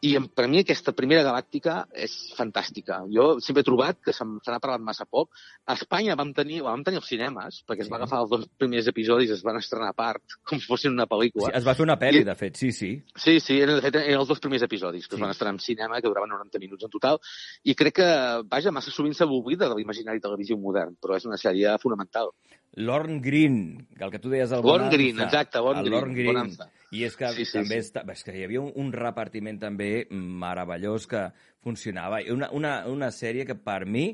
I 0.00 0.14
per 0.32 0.46
mi 0.48 0.62
aquesta 0.62 0.94
primera 0.96 1.20
galàctica 1.26 1.82
és 1.92 2.12
fantàstica. 2.32 3.02
Jo 3.12 3.34
sempre 3.44 3.60
he 3.60 3.66
trobat 3.68 3.98
que 4.00 4.14
se 4.16 4.24
n'ha 4.24 4.56
parlat 4.62 4.80
massa 4.80 5.04
poc. 5.04 5.28
A 5.68 5.74
Espanya 5.76 6.14
vam 6.16 6.30
tenir, 6.32 6.62
vam 6.64 6.80
tenir 6.86 7.02
als 7.02 7.10
cinemes, 7.10 7.58
perquè 7.68 7.84
es 7.84 7.90
va 7.92 7.98
agafar 7.98 8.22
els 8.24 8.30
dos 8.32 8.46
primers 8.56 8.88
episodis, 8.88 9.30
es 9.34 9.42
van 9.44 9.58
estrenar 9.60 9.90
a 9.92 9.96
part, 9.98 10.22
com 10.48 10.56
si 10.58 10.64
fossin 10.70 10.94
una 10.96 11.04
sí. 11.04 11.12
pel·lícula. 11.12 11.52
Es 11.52 11.66
va 11.66 11.74
fer 11.76 11.84
una 11.84 11.98
pel·li, 12.00 12.22
I- 12.24 12.28
de 12.30 12.34
fet, 12.34 12.56
sí, 12.56 12.72
sí. 12.72 12.90
Sí, 13.14 13.36
sí, 13.44 13.58
eren, 13.60 13.76
de 13.76 13.84
fet, 13.84 14.00
eren 14.00 14.22
els 14.22 14.28
dos 14.32 14.40
primers 14.40 14.64
episodis 14.64 15.04
que 15.06 15.16
Sí. 15.16 15.20
es 15.20 15.26
van 15.26 15.34
estrenar 15.36 15.52
en 15.58 15.60
cinema, 15.66 16.00
que 16.00 16.08
duraven 16.08 16.30
90 16.32 16.58
minuts 16.64 16.84
en 16.88 16.90
total, 16.96 17.20
i 17.64 17.74
crec 17.74 17.98
que, 18.00 18.08
vaja, 18.48 18.72
massa 18.72 18.90
sovint 18.90 19.12
s'ha 19.14 19.28
oblidat 19.28 19.68
de 19.68 19.76
l'imaginari 19.82 20.20
televisiu 20.24 20.56
modern, 20.56 20.96
però 20.96 21.16
és 21.20 21.28
una 21.28 21.36
sèrie 21.36 21.76
fonamental. 21.82 22.32
Lorne 22.76 23.20
Green, 23.20 23.88
el 23.98 24.10
que 24.10 24.18
tu 24.22 24.30
deies 24.30 24.50
del 24.50 24.62
Lorne. 24.62 24.90
Green, 24.90 25.18
exacte, 25.20 25.58
el 25.58 25.80
Green, 25.80 25.90
Lorne 25.90 26.14
Green. 26.14 26.34
Bonanza. 26.34 26.70
I 26.90 27.04
és 27.06 27.16
que 27.18 27.28
Sí, 27.34 27.44
sí, 27.44 27.58
també 27.58 27.78
sí. 27.80 27.88
Està, 27.88 28.04
és 28.10 28.22
que 28.26 28.34
hi 28.34 28.44
havia 28.46 28.62
un, 28.62 28.72
un 28.78 28.92
repartiment 28.92 29.58
també 29.62 30.06
meravellós 30.10 31.06
que 31.10 31.28
funcionava. 31.62 32.20
Una, 32.30 32.50
una, 32.56 32.74
una 32.90 33.10
sèrie 33.14 33.46
que 33.46 33.54
per 33.54 33.84
mi, 33.86 34.12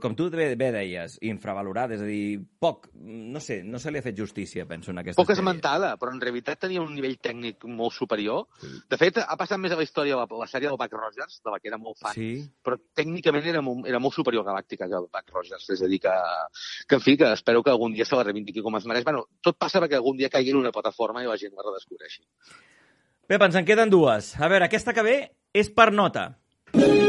com 0.00 0.14
tu 0.16 0.30
bé, 0.32 0.54
bé 0.56 0.70
deies, 0.72 1.18
infravalorada, 1.22 1.94
és 1.94 2.00
a 2.02 2.06
dir, 2.08 2.40
poc, 2.58 2.88
no 2.94 3.38
sé, 3.40 3.60
no 3.62 3.78
se 3.78 3.90
li 3.92 3.98
ha 4.00 4.02
fet 4.02 4.16
justícia, 4.18 4.64
penso, 4.66 4.90
en 4.90 4.98
aquesta 4.98 5.20
Poc 5.20 5.28
sèrie. 5.28 5.38
esmentada, 5.42 5.90
però 6.00 6.10
en 6.14 6.20
realitat 6.20 6.58
tenia 6.64 6.82
un 6.82 6.94
nivell 6.94 7.18
tècnic 7.22 7.64
molt 7.68 7.92
superior. 7.92 8.46
De 8.90 8.96
fet, 8.98 9.18
ha 9.22 9.36
passat 9.36 9.60
més 9.60 9.72
a 9.72 9.76
la 9.76 9.84
història 9.86 10.16
la, 10.16 10.24
la 10.30 10.46
sèrie 10.50 10.68
del 10.72 10.78
Buck 10.80 10.92
Rogers, 10.98 11.40
de 11.44 11.50
la 11.52 11.60
que 11.60 11.68
era 11.68 11.78
molt 11.78 11.98
fan, 12.00 12.12
Sí. 12.16 12.42
però 12.64 12.78
tècnicament 12.96 13.46
era 13.46 13.60
molt, 13.62 13.86
era 13.86 14.00
molt 14.00 14.14
superior 14.14 14.42
a 14.46 14.50
Galàctica 14.52 14.88
que 14.88 14.94
el 14.98 15.06
Buck 15.12 15.30
Rogers. 15.32 15.68
És 15.70 15.82
a 15.82 15.86
dir, 15.86 16.00
que, 16.00 16.16
que, 16.88 16.94
en 16.96 17.00
fi, 17.04 17.16
que 17.16 17.32
espero 17.32 17.62
que 17.62 17.70
algun 17.70 17.92
dia 17.92 18.04
se 18.04 18.16
la 18.16 18.24
reivindiqui 18.24 18.62
com 18.62 18.76
es 18.76 18.86
mereix. 18.86 19.04
Bueno, 19.04 19.26
tot 19.40 19.58
passa 19.58 19.80
perquè 19.84 19.94
algun 20.00 20.16
dia 20.16 20.28
caigui 20.32 20.50
en 20.50 20.62
una 20.64 20.72
plataforma 20.72 21.22
i 21.22 21.26
la 21.28 21.36
gent 21.36 21.52
la 21.54 21.62
redescobreixi. 21.68 22.22
Pep, 23.26 23.40
ens 23.42 23.54
en 23.56 23.64
queden 23.64 23.90
dues. 23.90 24.34
A 24.40 24.48
veure, 24.48 24.64
aquesta 24.64 24.92
que 24.92 25.02
ve 25.02 25.16
és 25.52 25.70
per 25.70 25.92
nota. 25.92 26.30
Què? 26.72 27.03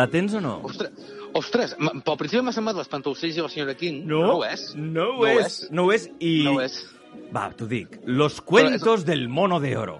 La 0.00 0.06
tens 0.08 0.32
o 0.32 0.40
no? 0.40 0.54
Ostres, 0.64 1.08
ostres 1.36 1.74
pel 1.76 2.16
principi 2.16 2.40
m'ha 2.46 2.54
semblat 2.56 2.78
l'Espantaocells 2.78 3.36
i 3.36 3.42
la 3.44 3.50
senyora 3.52 3.74
King. 3.76 4.06
No, 4.08 4.22
no 4.24 4.38
ho 4.38 4.46
és. 4.46 4.70
No 4.80 5.10
ho 5.18 5.26
és. 5.28 5.58
No 5.76 5.84
ho 5.84 5.92
és 5.92 6.06
i... 6.16 6.38
No 6.46 6.56
ho 6.56 6.62
és. 6.64 6.78
Va, 7.34 7.50
t'ho 7.56 7.68
dic. 7.68 7.98
Los 8.06 8.40
cuentos 8.40 9.04
del 9.04 9.28
mono 9.28 9.60
de 9.60 9.74
oro. 9.76 9.98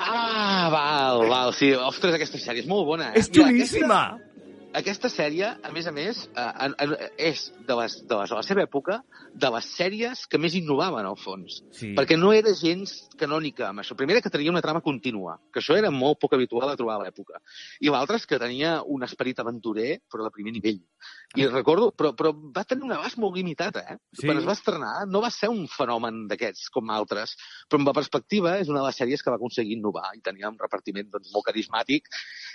Ah, 0.00 0.68
val, 0.72 1.28
val, 1.30 1.54
sí. 1.54 1.70
Ostres, 1.76 2.16
aquesta 2.16 2.40
sèrie 2.42 2.64
és 2.64 2.68
molt 2.68 2.88
bona, 2.88 3.12
eh? 3.12 3.20
És 3.22 3.30
xulíssima! 3.30 4.00
Aquesta, 4.08 4.29
aquesta 4.76 5.08
sèrie, 5.10 5.48
a 5.62 5.70
més 5.74 5.86
a 5.86 5.92
més, 5.94 6.22
eh, 6.30 6.50
en, 6.66 6.74
en, 6.84 6.94
és 7.18 7.46
de 7.66 7.76
les, 7.80 7.96
de 8.06 8.18
les, 8.20 8.30
de 8.30 8.38
la 8.38 8.44
seva 8.46 8.62
època 8.62 9.00
de 9.34 9.50
les 9.54 9.70
sèries 9.76 10.24
que 10.30 10.38
més 10.38 10.54
innovaven, 10.58 11.06
al 11.06 11.18
fons. 11.18 11.60
Sí. 11.76 11.92
Perquè 11.96 12.18
no 12.18 12.32
era 12.34 12.52
gens 12.56 12.92
canònica 13.18 13.68
amb 13.70 13.82
això. 13.82 13.96
Primera, 13.98 14.22
que 14.22 14.32
tenia 14.32 14.52
una 14.52 14.62
trama 14.64 14.82
contínua, 14.84 15.38
que 15.52 15.62
això 15.62 15.76
era 15.78 15.90
molt 15.94 16.20
poc 16.22 16.36
habitual 16.36 16.70
a 16.70 16.76
trobar 16.78 16.98
a 16.98 17.04
l'època. 17.04 17.40
I 17.80 17.90
l'altra 17.92 18.20
és 18.20 18.26
que 18.30 18.38
tenia 18.42 18.78
un 18.86 19.04
esperit 19.06 19.42
aventurer, 19.42 20.00
però 20.10 20.26
de 20.26 20.34
primer 20.34 20.54
nivell. 20.54 20.80
I 21.38 21.46
recordo, 21.50 21.90
però, 21.96 22.12
però 22.16 22.32
va 22.34 22.64
tenir 22.68 22.86
un 22.86 22.94
abast 22.94 23.18
molt 23.22 23.36
limitat, 23.38 23.80
eh? 23.82 23.98
Sí. 24.14 24.26
Quan 24.26 24.40
es 24.40 24.46
va 24.48 24.56
estrenar 24.58 24.94
no 25.10 25.22
va 25.24 25.32
ser 25.34 25.50
un 25.52 25.66
fenomen 25.70 26.24
d'aquests 26.30 26.70
com 26.74 26.90
altres, 26.94 27.36
però 27.68 27.80
amb 27.80 27.90
la 27.90 27.96
perspectiva 27.96 28.56
és 28.62 28.70
una 28.70 28.82
de 28.82 28.88
les 28.88 29.02
sèries 29.02 29.22
que 29.22 29.32
va 29.32 29.38
aconseguir 29.40 29.78
innovar 29.78 30.10
i 30.16 30.22
tenia 30.24 30.50
un 30.50 30.58
repartiment 30.60 31.10
doncs, 31.10 31.30
molt 31.34 31.46
carismàtic 31.46 32.10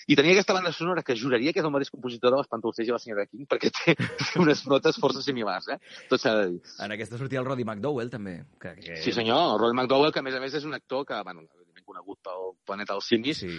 I 0.06 0.16
tenia 0.18 0.36
aquesta 0.36 0.54
banda 0.54 0.72
sonora 0.72 1.02
que 1.02 1.16
juraria 1.18 1.54
que 1.54 1.62
és 1.64 1.66
el 1.66 1.74
mateix 1.74 1.90
compositor 1.90 2.34
de 2.34 2.38
l'Espantolceix 2.38 2.90
i 2.90 2.94
la 2.94 3.00
senyora 3.02 3.26
King, 3.26 3.48
perquè 3.50 3.72
té, 3.74 3.96
té 3.98 4.40
unes 4.44 4.62
notes 4.70 5.00
força 5.02 5.24
similars, 5.26 5.72
eh? 5.74 5.80
Tot 6.12 6.22
s'ha 6.22 6.36
de 6.38 6.48
dir. 6.54 6.60
En 6.86 6.94
aquesta 6.94 7.18
sortia 7.22 7.42
el 7.42 7.48
Roddy 7.50 7.66
McDowell, 7.66 8.12
també. 8.14 8.36
Que, 8.62 8.76
que... 8.78 9.00
Sí, 9.02 9.16
senyor, 9.16 9.56
el 9.56 9.62
Roy 9.64 9.74
McDowell, 9.74 10.14
que 10.14 10.22
a 10.22 10.28
més 10.28 10.38
a 10.38 10.44
més 10.44 10.54
és 10.62 10.68
un 10.70 10.78
actor 10.78 11.08
que, 11.10 11.22
bueno, 11.26 11.48
conegut 11.86 12.20
pel 12.26 12.56
Planeta 12.66 12.94
dels 12.96 13.08
Simis, 13.12 13.40
sí. 13.46 13.52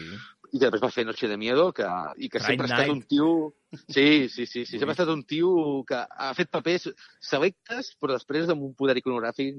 i 0.53 0.59
després 0.63 0.83
va 0.83 0.91
fer 0.95 1.05
Noche 1.07 1.29
de 1.31 1.37
Miedo, 1.41 1.71
que, 1.77 1.87
i 2.19 2.29
que 2.33 2.41
sempre 2.43 2.67
ha 2.67 2.71
estat 2.71 2.87
Night. 2.87 2.93
un 2.97 3.03
tio... 3.11 3.31
Sí, 3.93 4.29
sí, 4.33 4.47
sí, 4.47 4.63
sí, 4.65 4.79
sempre 4.79 4.95
ha 4.95 4.97
estat 4.97 5.11
un 5.13 5.25
tio 5.29 5.51
que 5.89 5.99
ha 5.99 6.31
fet 6.39 6.49
papers 6.55 6.87
selectes, 7.21 7.91
però 8.01 8.15
després 8.17 8.49
amb 8.53 8.63
un 8.65 8.73
poder 8.79 8.95
iconogràfic 9.03 9.53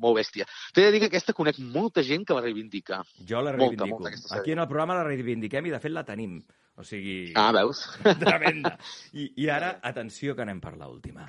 molt 0.00 0.16
bèstia. 0.20 0.46
T'he 0.74 0.86
de 0.86 0.94
dir 0.94 1.02
que 1.02 1.10
aquesta 1.12 1.34
conec 1.36 1.58
molta 1.60 2.04
gent 2.06 2.24
que 2.24 2.36
la 2.38 2.44
reivindica. 2.46 3.02
Jo 3.18 3.42
la 3.42 3.52
Molta, 3.52 3.84
reivindico. 3.84 3.98
molta, 3.98 4.14
sèrie. 4.16 4.40
Aquí 4.40 4.54
en 4.56 4.62
el 4.64 4.70
programa 4.70 4.96
la 5.00 5.04
reivindiquem 5.10 5.68
i, 5.68 5.74
de 5.74 5.82
fet, 5.84 5.92
la 5.92 6.06
tenim. 6.08 6.40
O 6.78 6.84
sigui... 6.86 7.32
Ah, 7.34 7.50
veus? 7.52 7.82
Tremenda. 8.22 8.76
I, 9.12 9.32
I 9.42 9.50
ara, 9.50 9.74
atenció, 9.82 10.36
que 10.38 10.46
anem 10.46 10.62
per 10.62 10.76
l'última. 10.78 11.26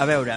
A 0.00 0.06
veure, 0.08 0.36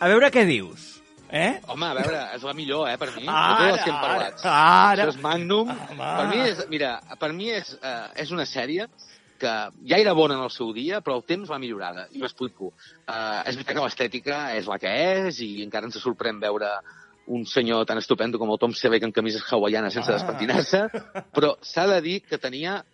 a 0.00 0.08
veure 0.08 0.30
què 0.32 0.44
dius. 0.48 0.90
Eh? 1.34 1.58
Home, 1.72 1.88
a 1.90 1.96
veure, 1.96 2.20
és 2.36 2.44
la 2.46 2.52
millor, 2.56 2.86
eh, 2.88 2.94
per 3.00 3.08
mi. 3.16 3.24
Ara, 3.26 3.40
de 3.50 3.56
totes 3.58 3.72
les 3.74 3.82
que 3.82 3.90
hem 3.90 3.98
parlat. 4.00 4.44
ara, 4.44 4.52
ara. 4.92 5.04
Això 5.04 5.14
és 5.14 5.18
Magnum. 5.24 5.72
Per 5.98 6.26
mi 6.30 6.38
és, 6.44 6.62
mira, 6.70 6.92
per 7.20 7.32
mi 7.34 7.50
és, 7.50 7.72
uh, 7.80 8.06
és 8.22 8.30
una 8.32 8.46
sèrie 8.46 8.86
que 9.42 9.52
ja 9.90 9.98
era 9.98 10.14
bona 10.14 10.38
en 10.38 10.44
el 10.46 10.52
seu 10.54 10.72
dia, 10.72 11.00
però 11.04 11.16
el 11.18 11.24
temps 11.26 11.50
va 11.50 11.58
millorada. 11.58 12.06
I 12.14 12.22
m'explico. 12.22 12.70
Uh, 13.04 13.42
és 13.44 13.58
veritat 13.58 13.74
que 13.74 13.84
l'estètica 13.84 14.38
és 14.56 14.70
la 14.70 14.78
que 14.78 14.92
és 15.26 15.40
i 15.44 15.50
encara 15.66 15.90
ens 15.90 15.98
sorprèn 16.00 16.38
veure 16.40 16.70
un 17.26 17.44
senyor 17.48 17.84
tan 17.88 17.98
estupendo 17.98 18.38
com 18.38 18.50
el 18.52 18.58
Tom 18.62 18.72
Selleck 18.76 19.04
en 19.04 19.12
camises 19.12 19.44
hawaianes 19.50 19.92
sense 19.96 20.12
Ah. 20.12 20.16
despentinar-se, 20.20 20.84
però 21.34 21.56
s'ha 21.60 21.86
de 21.88 22.00
dir 22.04 22.20
que 22.22 22.38
tenia 22.38 22.84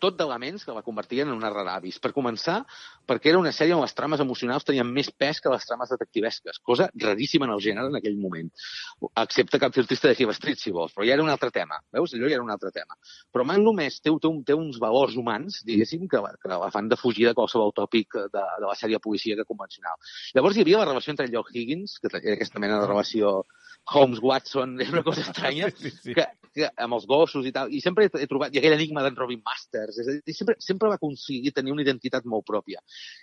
tot 0.00 0.16
d'elements 0.18 0.64
que 0.64 0.74
la 0.74 0.82
convertien 0.86 1.28
en 1.28 1.36
una 1.36 1.50
rara 1.52 1.76
avis. 1.78 1.98
Per 2.02 2.12
començar, 2.16 2.60
perquè 3.08 3.32
era 3.32 3.40
una 3.40 3.52
sèrie 3.54 3.76
on 3.76 3.82
les 3.84 3.94
trames 3.96 4.22
emocionals 4.24 4.66
tenien 4.68 4.88
més 4.88 5.10
pes 5.10 5.40
que 5.42 5.52
les 5.52 5.66
trames 5.68 5.90
detectivesques, 5.94 6.60
cosa 6.64 6.88
raríssima 6.94 7.48
en 7.48 7.54
el 7.54 7.62
gènere 7.64 7.92
en 7.92 7.98
aquell 7.98 8.18
moment. 8.20 8.50
Excepte 9.10 9.60
cap 9.62 9.74
filtrista 9.74 10.10
de 10.10 10.16
Hill 10.18 10.34
Street, 10.36 10.60
si 10.62 10.74
vols, 10.74 10.94
però 10.96 11.06
ja 11.06 11.16
era 11.16 11.24
un 11.24 11.32
altre 11.32 11.50
tema. 11.54 11.80
Veus? 11.94 12.14
Allò 12.14 12.30
ja 12.30 12.38
era 12.38 12.46
un 12.46 12.54
altre 12.54 12.72
tema. 12.74 12.98
Però 13.34 13.46
Magnum 13.48 13.84
és, 13.84 14.00
té, 14.00 14.10
té, 14.10 14.30
un, 14.30 14.42
té 14.46 14.56
uns 14.56 14.80
valors 14.82 15.16
humans, 15.18 15.62
diguéssim, 15.68 16.08
que, 16.10 16.22
que 16.42 16.52
la 16.54 16.72
fan 16.74 16.90
de 16.90 16.98
fugir 17.00 17.28
de 17.28 17.36
qualsevol 17.38 17.74
tòpic 17.76 18.18
de, 18.18 18.44
de 18.62 18.66
la 18.66 18.76
sèrie 18.78 19.00
policíaca 19.02 19.46
convencional. 19.48 19.98
Llavors 20.34 20.56
hi 20.58 20.66
havia 20.66 20.82
la 20.82 20.90
relació 20.90 21.14
entre 21.14 21.28
Lloyd 21.28 21.54
Higgins, 21.54 21.98
que 22.02 22.10
era 22.12 22.36
aquesta 22.36 22.62
mena 22.62 22.80
de 22.82 22.90
relació 22.90 23.40
Holmes-Watson, 23.88 24.76
és 24.84 24.90
una 24.92 25.02
cosa 25.02 25.22
estranya, 25.24 25.70
Sí, 25.78 25.90
sí. 25.90 26.14
que, 26.16 26.26
que 26.54 26.68
amb 26.84 26.96
els 26.98 27.06
gossos 27.08 27.46
i 27.48 27.52
tal, 27.54 27.72
i 27.72 27.80
sempre 27.84 28.08
he, 28.08 28.26
trobat, 28.30 28.54
i 28.54 28.60
aquell 28.60 28.76
enigma 28.76 29.04
d'en 29.04 29.16
Robin 29.16 29.40
Masters, 29.88 30.08
és 30.08 30.20
a 30.20 30.26
dir, 30.26 30.34
sempre, 30.36 30.56
sempre 30.62 30.90
va 30.92 30.98
aconseguir 31.00 31.52
tenir 31.56 31.72
una 31.74 31.84
identitat 31.84 32.28
molt 32.28 32.46
pròpia. 32.48 32.82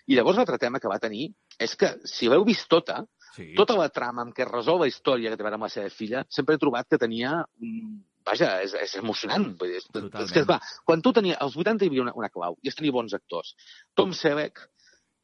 I 0.10 0.18
llavors 0.18 0.40
l'altre 0.42 0.60
tema 0.62 0.82
que 0.82 0.92
va 0.92 1.00
tenir 1.04 1.30
és 1.62 1.76
que, 1.80 1.94
si 2.10 2.30
l'heu 2.32 2.46
vist 2.48 2.68
tota, 2.72 3.04
sí. 3.36 3.52
tota 3.58 3.78
la 3.80 3.90
trama 3.94 4.26
amb 4.26 4.36
què 4.36 4.46
es 4.46 4.52
resol 4.52 4.82
la 4.84 4.90
història 4.92 5.32
que 5.32 5.40
té 5.40 5.46
a 5.46 5.50
veure 5.50 5.60
amb 5.60 5.68
la 5.68 5.74
seva 5.74 5.94
filla, 5.94 6.26
sempre 6.30 6.58
he 6.58 6.62
trobat 6.62 6.90
que 6.90 7.02
tenia 7.02 7.40
un... 7.62 8.04
Vaja, 8.26 8.56
és, 8.66 8.72
és 8.82 8.96
emocionant. 8.98 9.52
Vull 9.60 9.70
dir, 9.70 9.84
és, 9.84 9.90
és 10.24 10.32
que, 10.34 10.42
clar, 10.50 10.58
quan 10.88 11.04
tu 11.06 11.12
tenia... 11.14 11.38
Als 11.46 11.54
80 11.62 11.86
hi 11.86 11.92
havia 11.92 12.02
una, 12.08 12.14
una 12.18 12.32
clau, 12.34 12.58
i 12.66 12.72
es 12.72 12.78
tenia 12.78 12.96
bons 12.96 13.14
actors. 13.14 13.54
Tom 13.94 14.16
Selleck 14.18 14.64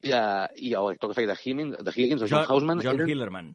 i, 0.06 0.14
uh, 0.14 0.46
i 0.62 0.76
l'actor 0.76 1.10
que 1.10 1.18
feia 1.18 1.32
de 1.32 1.38
Higgins, 1.40 1.80
de 1.82 1.94
Higgins 1.96 2.22
o 2.22 2.30
John, 2.30 2.44
John, 2.44 2.50
Houseman... 2.54 2.84
John 2.86 3.02
eren- 3.02 3.10
Hillerman. 3.10 3.52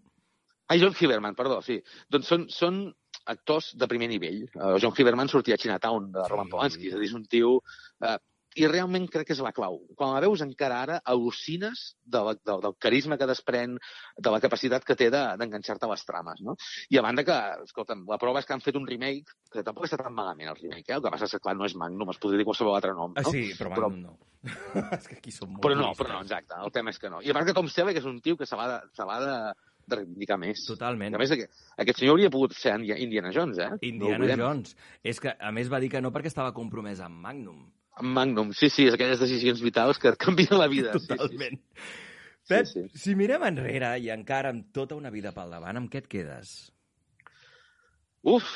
Ah, 0.67 0.75
John 0.83 0.97
Hillerman, 0.99 1.37
perdó, 1.39 1.61
sí. 1.63 1.79
Doncs 2.11 2.27
són, 2.33 2.49
són 2.51 2.81
actors 3.27 3.73
de 3.79 3.89
primer 3.91 4.09
nivell. 4.13 4.45
Uh, 4.55 4.77
John 4.83 4.95
Hillerman 4.97 5.29
sortia 5.33 5.59
a 5.59 5.61
Chinatown 5.61 6.13
de 6.15 6.25
Roman 6.31 6.49
Polanski, 6.53 6.89
és 6.89 6.95
a 6.97 7.03
dir, 7.03 7.11
és 7.11 7.19
un 7.19 7.27
tio... 7.27 7.59
Uh, 8.01 8.17
I 8.57 8.65
realment 8.71 9.05
crec 9.13 9.27
que 9.29 9.35
és 9.35 9.41
la 9.45 9.51
clau. 9.53 9.75
Quan 10.01 10.15
la 10.15 10.21
veus 10.25 10.41
encara 10.41 10.79
ara, 10.81 10.95
al·lucines 11.13 11.81
de 12.09 12.23
la, 12.25 12.33
de, 12.39 12.55
del 12.63 12.73
carisma 12.81 13.19
que 13.21 13.27
desprèn, 13.29 13.75
de 14.17 14.31
la 14.33 14.39
capacitat 14.41 14.87
que 14.89 14.97
té 14.97 15.11
de- 15.13 15.35
d'enganxar-te 15.37 15.85
a 15.85 15.91
les 15.91 16.05
trames, 16.09 16.41
no? 16.41 16.55
I 16.89 16.97
a 16.97 17.03
banda 17.05 17.25
que, 17.29 17.37
escolta'm, 17.67 18.07
la 18.09 18.17
prova 18.23 18.41
és 18.41 18.49
que 18.49 18.55
han 18.57 18.65
fet 18.65 18.79
un 18.81 18.87
remake, 18.89 19.37
que 19.53 19.61
tampoc 19.67 19.85
està 19.85 19.99
tan 20.01 20.17
malament 20.17 20.49
el 20.55 20.57
remake, 20.57 20.89
eh? 20.89 20.97
El 20.97 21.05
que 21.05 21.13
passa 21.13 21.29
és 21.29 21.37
que, 21.37 21.43
clar, 21.45 21.53
no 21.61 21.69
és 21.69 21.77
Magnum, 21.77 22.15
es 22.15 22.23
podria 22.23 22.41
dir 22.41 22.49
qualsevol 22.49 22.79
altre 22.79 22.97
nom, 22.97 23.13
no? 23.13 23.27
Ah, 23.27 23.29
sí, 23.29 23.45
però 23.61 23.75
Magnum 23.75 24.01
no. 24.07 24.17
és 25.03 25.13
que 25.13 25.19
aquí 25.21 25.37
som 25.37 25.53
molt 25.53 25.61
Però 25.67 25.77
no, 25.77 25.93
però 25.99 26.15
no, 26.15 26.25
exacte. 26.25 26.57
El 26.57 26.73
tema 26.73 26.97
és 26.97 27.03
que 27.03 27.13
no. 27.13 27.21
I 27.21 27.35
a 27.35 27.37
part 27.37 27.51
que 27.51 27.59
Tom 27.61 27.69
Selleck 27.69 28.01
és 28.01 28.09
un 28.09 28.23
tio 28.25 28.41
que 28.41 28.49
se 28.49 28.57
l'ha 28.57 28.71
de, 28.73 28.81
se 28.97 29.05
l'ha 29.05 29.21
de, 29.21 29.37
de 29.87 29.97
reivindicar 30.01 30.39
més. 30.43 30.65
Totalment. 30.67 31.15
A 31.15 31.21
més, 31.23 31.33
aquest, 31.33 31.99
senyor 32.01 32.17
hauria 32.17 32.31
pogut 32.35 32.55
ser 32.59 32.75
Indi- 32.79 32.97
Indiana 33.07 33.33
Jones, 33.35 33.59
eh? 33.63 33.69
No 33.71 33.79
Indiana 33.81 34.19
oblidem. 34.21 34.43
Jones. 34.43 34.77
És 35.03 35.21
que, 35.23 35.33
a 35.39 35.53
més, 35.55 35.71
va 35.73 35.81
dir 35.83 35.91
que 35.93 36.01
no 36.03 36.13
perquè 36.15 36.31
estava 36.33 36.53
compromès 36.57 37.01
amb 37.05 37.21
Magnum. 37.23 37.65
Amb 37.97 38.13
Magnum, 38.19 38.51
sí, 38.53 38.69
sí, 38.69 38.87
és 38.91 38.95
aquelles 38.95 39.21
decisions 39.23 39.63
vitals 39.65 39.99
que 40.03 40.11
et 40.13 40.19
canvien 40.21 40.59
la 40.59 40.67
vida. 40.69 40.93
Totalment. 40.99 41.61
Pep, 42.47 42.67
sí, 42.71 42.83
sí. 42.93 42.99
si 43.03 43.15
mirem 43.19 43.43
enrere 43.49 43.95
i 43.99 44.11
encara 44.15 44.53
amb 44.55 44.69
tota 44.77 44.95
una 44.95 45.11
vida 45.11 45.33
pel 45.35 45.51
davant, 45.51 45.81
amb 45.81 45.91
què 45.91 46.03
et 46.05 46.11
quedes? 46.13 46.53
Uf! 48.27 48.47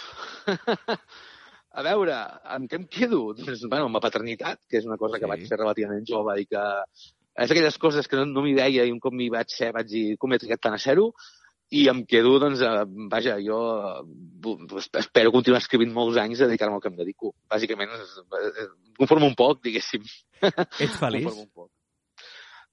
a 1.79 1.83
veure, 1.87 2.15
amb 2.55 2.71
què 2.71 2.79
em 2.81 2.87
quedo? 2.91 3.21
Doncs, 3.39 3.65
bueno, 3.71 3.87
amb 3.89 3.99
la 3.99 4.03
paternitat, 4.05 4.61
que 4.69 4.79
és 4.81 4.87
una 4.87 4.99
cosa 4.99 5.19
que 5.19 5.27
Sí. 5.27 5.31
vaig 5.33 5.45
fer 5.49 5.59
relativament 5.59 6.07
jove 6.07 6.37
i 6.43 6.47
que 6.47 6.65
és 7.41 7.51
aquelles 7.51 7.79
coses 7.81 8.09
que 8.09 8.19
no, 8.19 8.27
no 8.29 8.45
m'hi 8.45 8.57
veia 8.59 8.87
i 8.87 8.93
un 8.93 9.01
cop 9.03 9.15
m'hi 9.17 9.31
vaig 9.33 9.53
ser 9.53 9.71
vaig 9.77 9.89
dir 9.91 10.05
com 10.21 10.33
he 10.33 10.41
triat 10.43 10.61
tant 10.63 10.77
a 10.77 10.83
ser-ho 10.83 11.11
i 11.71 11.85
em 11.91 12.01
quedo, 12.05 12.33
doncs, 12.43 12.63
eh, 12.67 12.85
vaja, 13.11 13.37
jo 13.43 13.59
eh, 14.43 14.79
espero 14.99 15.31
continuar 15.31 15.61
escrivint 15.63 15.93
molts 15.95 16.19
anys 16.19 16.41
a 16.41 16.49
dedicar-me 16.51 16.75
al 16.77 16.83
que 16.83 16.91
em 16.91 16.97
dedico. 16.99 17.31
Bàsicament, 17.51 17.93
em 17.95 18.97
conformo 18.99 19.29
un 19.31 19.37
poc, 19.39 19.61
diguéssim. 19.69 20.03
Ets 20.43 20.97
feliç? 21.03 21.29
Conformo 21.29 21.47
un 21.47 21.53
poc. 21.55 21.71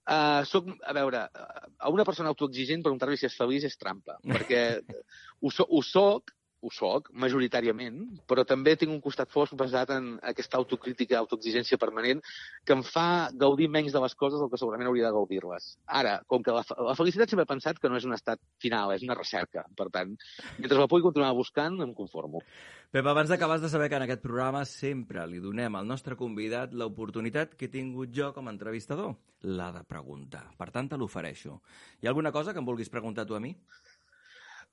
Uh, 0.08 0.42
soc, 0.48 0.70
a 0.88 0.96
veure, 0.96 1.26
a 1.28 1.90
una 1.92 2.06
persona 2.08 2.32
autoexigent 2.32 2.82
preguntar-li 2.82 3.20
si 3.20 3.28
és 3.28 3.36
feliç 3.38 3.68
és 3.68 3.78
trampa, 3.78 4.16
perquè 4.24 4.62
ho, 4.80 5.52
so, 5.52 5.68
ho 5.68 5.82
soc, 5.84 6.32
ho 6.62 6.72
soc, 6.74 7.12
majoritàriament, 7.14 8.00
però 8.30 8.44
també 8.48 8.76
tinc 8.80 8.94
un 8.94 9.02
costat 9.04 9.30
fosc 9.34 9.54
basat 9.60 9.92
en 9.94 10.10
aquesta 10.32 10.58
autocrítica, 10.58 11.20
autoexigència 11.20 11.78
permanent, 11.82 12.24
que 12.66 12.74
em 12.78 12.84
fa 12.86 13.30
gaudir 13.34 13.70
menys 13.74 13.94
de 13.94 14.02
les 14.04 14.16
coses 14.18 14.42
del 14.42 14.50
que 14.52 14.60
segurament 14.60 14.90
hauria 14.90 15.08
de 15.08 15.14
gaudir-les. 15.18 15.70
Ara, 16.02 16.18
com 16.28 16.46
que 16.46 16.56
la, 16.56 16.64
la 16.90 16.96
felicitat 16.98 17.30
sempre 17.30 17.46
he 17.46 17.54
pensat 17.54 17.82
que 17.82 17.92
no 17.92 18.00
és 18.00 18.08
un 18.10 18.18
estat 18.18 18.42
final, 18.64 18.96
és 18.96 19.06
una 19.06 19.18
recerca. 19.20 19.68
Per 19.78 19.90
tant, 19.94 20.16
mentre 20.58 20.82
la 20.82 20.90
pugui 20.90 21.06
continuar 21.06 21.36
buscant, 21.38 21.78
em 21.86 21.94
conformo. 21.98 22.42
Pep, 22.88 23.06
abans 23.06 23.30
d'acabar 23.30 23.60
de 23.60 23.70
saber 23.70 23.90
que 23.92 23.98
en 24.00 24.06
aquest 24.06 24.22
programa 24.24 24.64
sempre 24.66 25.26
li 25.28 25.42
donem 25.44 25.76
al 25.76 25.88
nostre 25.90 26.16
convidat 26.16 26.72
l'oportunitat 26.74 27.58
que 27.60 27.68
he 27.68 27.74
tingut 27.74 28.14
jo 28.16 28.32
com 28.34 28.48
a 28.48 28.54
entrevistador, 28.56 29.18
la 29.44 29.74
de 29.76 29.84
preguntar. 29.84 30.46
Per 30.58 30.70
tant, 30.72 30.88
te 30.88 30.98
l'ofereixo. 30.98 31.60
Hi 32.00 32.08
ha 32.08 32.14
alguna 32.14 32.32
cosa 32.32 32.54
que 32.56 32.64
em 32.64 32.70
vulguis 32.70 32.90
preguntar 32.90 33.28
tu 33.28 33.36
a 33.36 33.44
mi? 33.44 33.52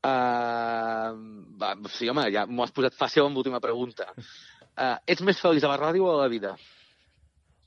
Uh, 0.04 1.14
va, 1.56 1.70
sí, 1.88 2.08
home, 2.12 2.26
ja 2.34 2.44
m'ho 2.44 2.64
has 2.66 2.72
posat 2.76 2.96
fàcil 2.98 3.24
amb 3.24 3.38
l'última 3.38 3.60
pregunta. 3.64 4.10
Uh, 4.74 4.98
ets 5.08 5.22
més 5.24 5.40
feliç 5.40 5.64
a 5.64 5.70
la 5.70 5.78
ràdio 5.80 6.04
o 6.04 6.12
a 6.12 6.22
la 6.24 6.30
vida? 6.32 6.54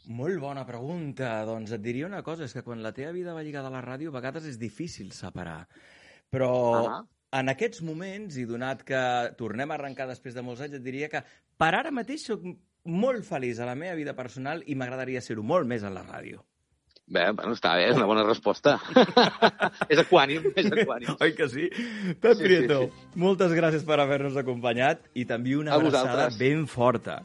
Molt 0.08 0.40
bona 0.40 0.64
pregunta. 0.68 1.32
Doncs 1.48 1.74
et 1.76 1.82
diria 1.84 2.08
una 2.08 2.22
cosa, 2.24 2.46
és 2.46 2.54
que 2.54 2.64
quan 2.64 2.84
la 2.84 2.94
teva 2.96 3.12
vida 3.16 3.34
va 3.36 3.44
lligada 3.44 3.72
a 3.72 3.74
la 3.74 3.82
ràdio, 3.84 4.14
a 4.14 4.20
vegades 4.20 4.46
és 4.48 4.60
difícil 4.62 5.12
separar. 5.12 5.66
Però 6.32 6.52
Ah. 6.88 7.02
en 7.40 7.50
aquests 7.50 7.82
moments, 7.82 8.38
i 8.38 8.46
donat 8.46 8.84
que 8.84 9.02
tornem 9.38 9.72
a 9.72 9.76
arrencar 9.76 10.08
després 10.08 10.36
de 10.36 10.44
molts 10.44 10.62
anys, 10.62 10.76
et 10.78 10.84
diria 10.84 11.10
que 11.10 11.24
per 11.58 11.74
ara 11.74 11.92
mateix 11.92 12.28
sóc 12.30 12.44
molt 12.86 13.26
feliç 13.26 13.60
a 13.60 13.66
la 13.66 13.76
meva 13.76 13.96
vida 13.96 14.14
personal 14.16 14.64
i 14.66 14.76
m'agradaria 14.76 15.22
ser-ho 15.22 15.44
molt 15.44 15.68
més 15.68 15.84
a 15.84 15.90
la 15.90 16.04
ràdio. 16.04 16.44
Bé, 17.08 17.22
bueno, 17.32 17.54
està 17.56 17.72
bé, 17.80 17.86
és 17.88 17.96
una 17.96 18.06
bona 18.10 18.24
resposta. 18.28 18.74
és 19.92 20.00
equànim, 20.04 20.50
és 20.60 20.68
equànim. 20.68 21.14
Oi 21.24 21.32
que 21.38 21.48
sí? 21.48 21.70
Pep 22.20 22.34
Sí, 22.36 22.42
sí, 22.42 22.44
Prieto, 22.44 22.82
sí. 22.84 22.92
moltes 23.24 23.56
gràcies 23.56 23.86
per 23.88 24.00
haver-nos 24.04 24.36
acompanyat 24.44 25.06
i 25.16 25.24
t'envio 25.30 25.62
una 25.64 25.72
A 25.72 25.80
abraçada 25.80 26.28
vosaltres. 26.28 26.38
ben 26.42 26.68
forta. 26.68 27.22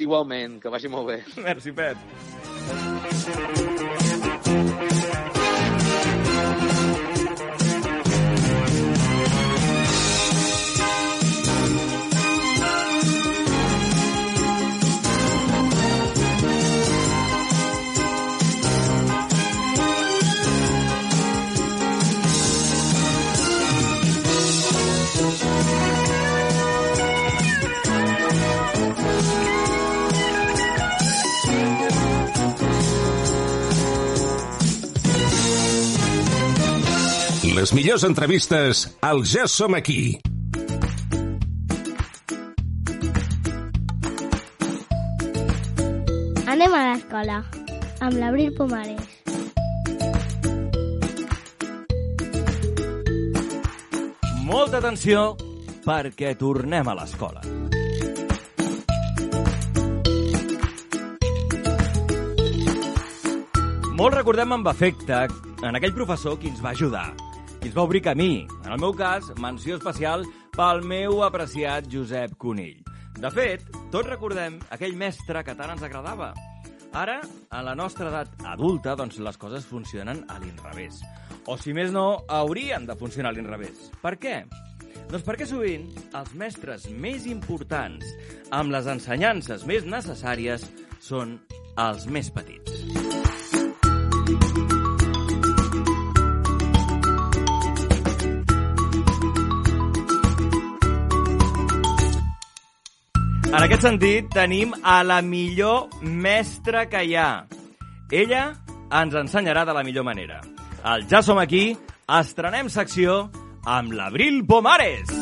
Igualment, 0.00 0.56
que 0.64 0.72
vagi 0.72 0.88
molt 0.88 1.06
bé. 1.12 1.20
Merci, 1.44 1.76
Pep. 1.76 1.96
Les 37.62 37.70
millors 37.78 38.02
entrevistes 38.02 38.78
al 39.06 39.20
Ja 39.22 39.44
som 39.46 39.76
aquí. 39.78 40.18
Anem 46.50 46.74
a 46.74 46.80
l'escola, 46.88 47.38
amb 48.02 48.18
l'Abril 48.18 48.50
Pomares. 48.58 49.06
Molta 54.42 54.82
atenció 54.82 55.36
perquè 55.86 56.34
tornem 56.42 56.90
a 56.90 56.98
l'escola. 56.98 57.46
Molt 63.94 64.18
recordem 64.18 64.58
amb 64.58 64.66
afecte 64.66 65.28
en 65.62 65.78
aquell 65.78 65.94
professor 65.94 66.40
qui 66.42 66.50
ens 66.50 66.58
va 66.58 66.74
ajudar, 66.74 67.12
qui 67.62 67.70
ens 67.70 67.76
va 67.76 67.84
obrir 67.86 68.02
camí. 68.02 68.46
En 68.64 68.72
el 68.74 68.80
meu 68.82 68.92
cas, 68.98 69.28
menció 69.38 69.76
especial 69.78 70.24
pel 70.56 70.82
meu 70.82 71.22
apreciat 71.22 71.86
Josep 71.90 72.34
Conill. 72.42 72.82
De 73.14 73.30
fet, 73.30 73.62
tots 73.92 74.08
recordem 74.08 74.58
aquell 74.74 74.96
mestre 74.98 75.44
que 75.46 75.54
tant 75.54 75.70
ens 75.76 75.84
agradava. 75.86 76.32
Ara, 76.92 77.20
a 77.54 77.62
la 77.64 77.76
nostra 77.78 78.10
edat 78.10 78.34
adulta, 78.50 78.96
doncs 78.98 79.20
les 79.22 79.38
coses 79.38 79.68
funcionen 79.68 80.24
a 80.28 80.40
l'inrevés. 80.42 80.98
O, 81.46 81.56
si 81.56 81.72
més 81.72 81.94
no, 81.94 82.24
haurien 82.28 82.84
de 82.88 82.98
funcionar 82.98 83.30
a 83.30 83.38
l'inrevés. 83.38 83.88
Per 84.02 84.16
què? 84.18 84.42
Doncs 85.12 85.24
perquè 85.24 85.46
sovint 85.46 85.86
els 86.18 86.34
mestres 86.34 86.90
més 86.90 87.30
importants, 87.30 88.04
amb 88.50 88.74
les 88.74 88.90
ensenyances 88.90 89.66
més 89.70 89.86
necessàries, 89.86 90.66
són 91.00 91.38
els 91.78 92.10
més 92.10 92.34
petits. 92.34 93.11
En 103.62 103.68
aquest 103.68 103.84
sentit, 103.86 104.24
tenim 104.34 104.72
a 104.82 105.04
la 105.06 105.20
millor 105.22 105.92
mestra 106.02 106.80
que 106.90 107.04
hi 107.06 107.12
ha. 107.14 107.44
Ella 108.10 108.40
ens 108.98 109.14
ensenyarà 109.20 109.62
de 109.68 109.76
la 109.76 109.84
millor 109.86 110.02
manera. 110.02 110.40
El 110.82 111.06
Ja 111.06 111.20
som 111.22 111.38
aquí, 111.38 111.76
estrenem 112.10 112.66
secció 112.66 113.30
amb 113.62 113.94
l'Abril 113.94 114.42
Pomares. 114.50 115.14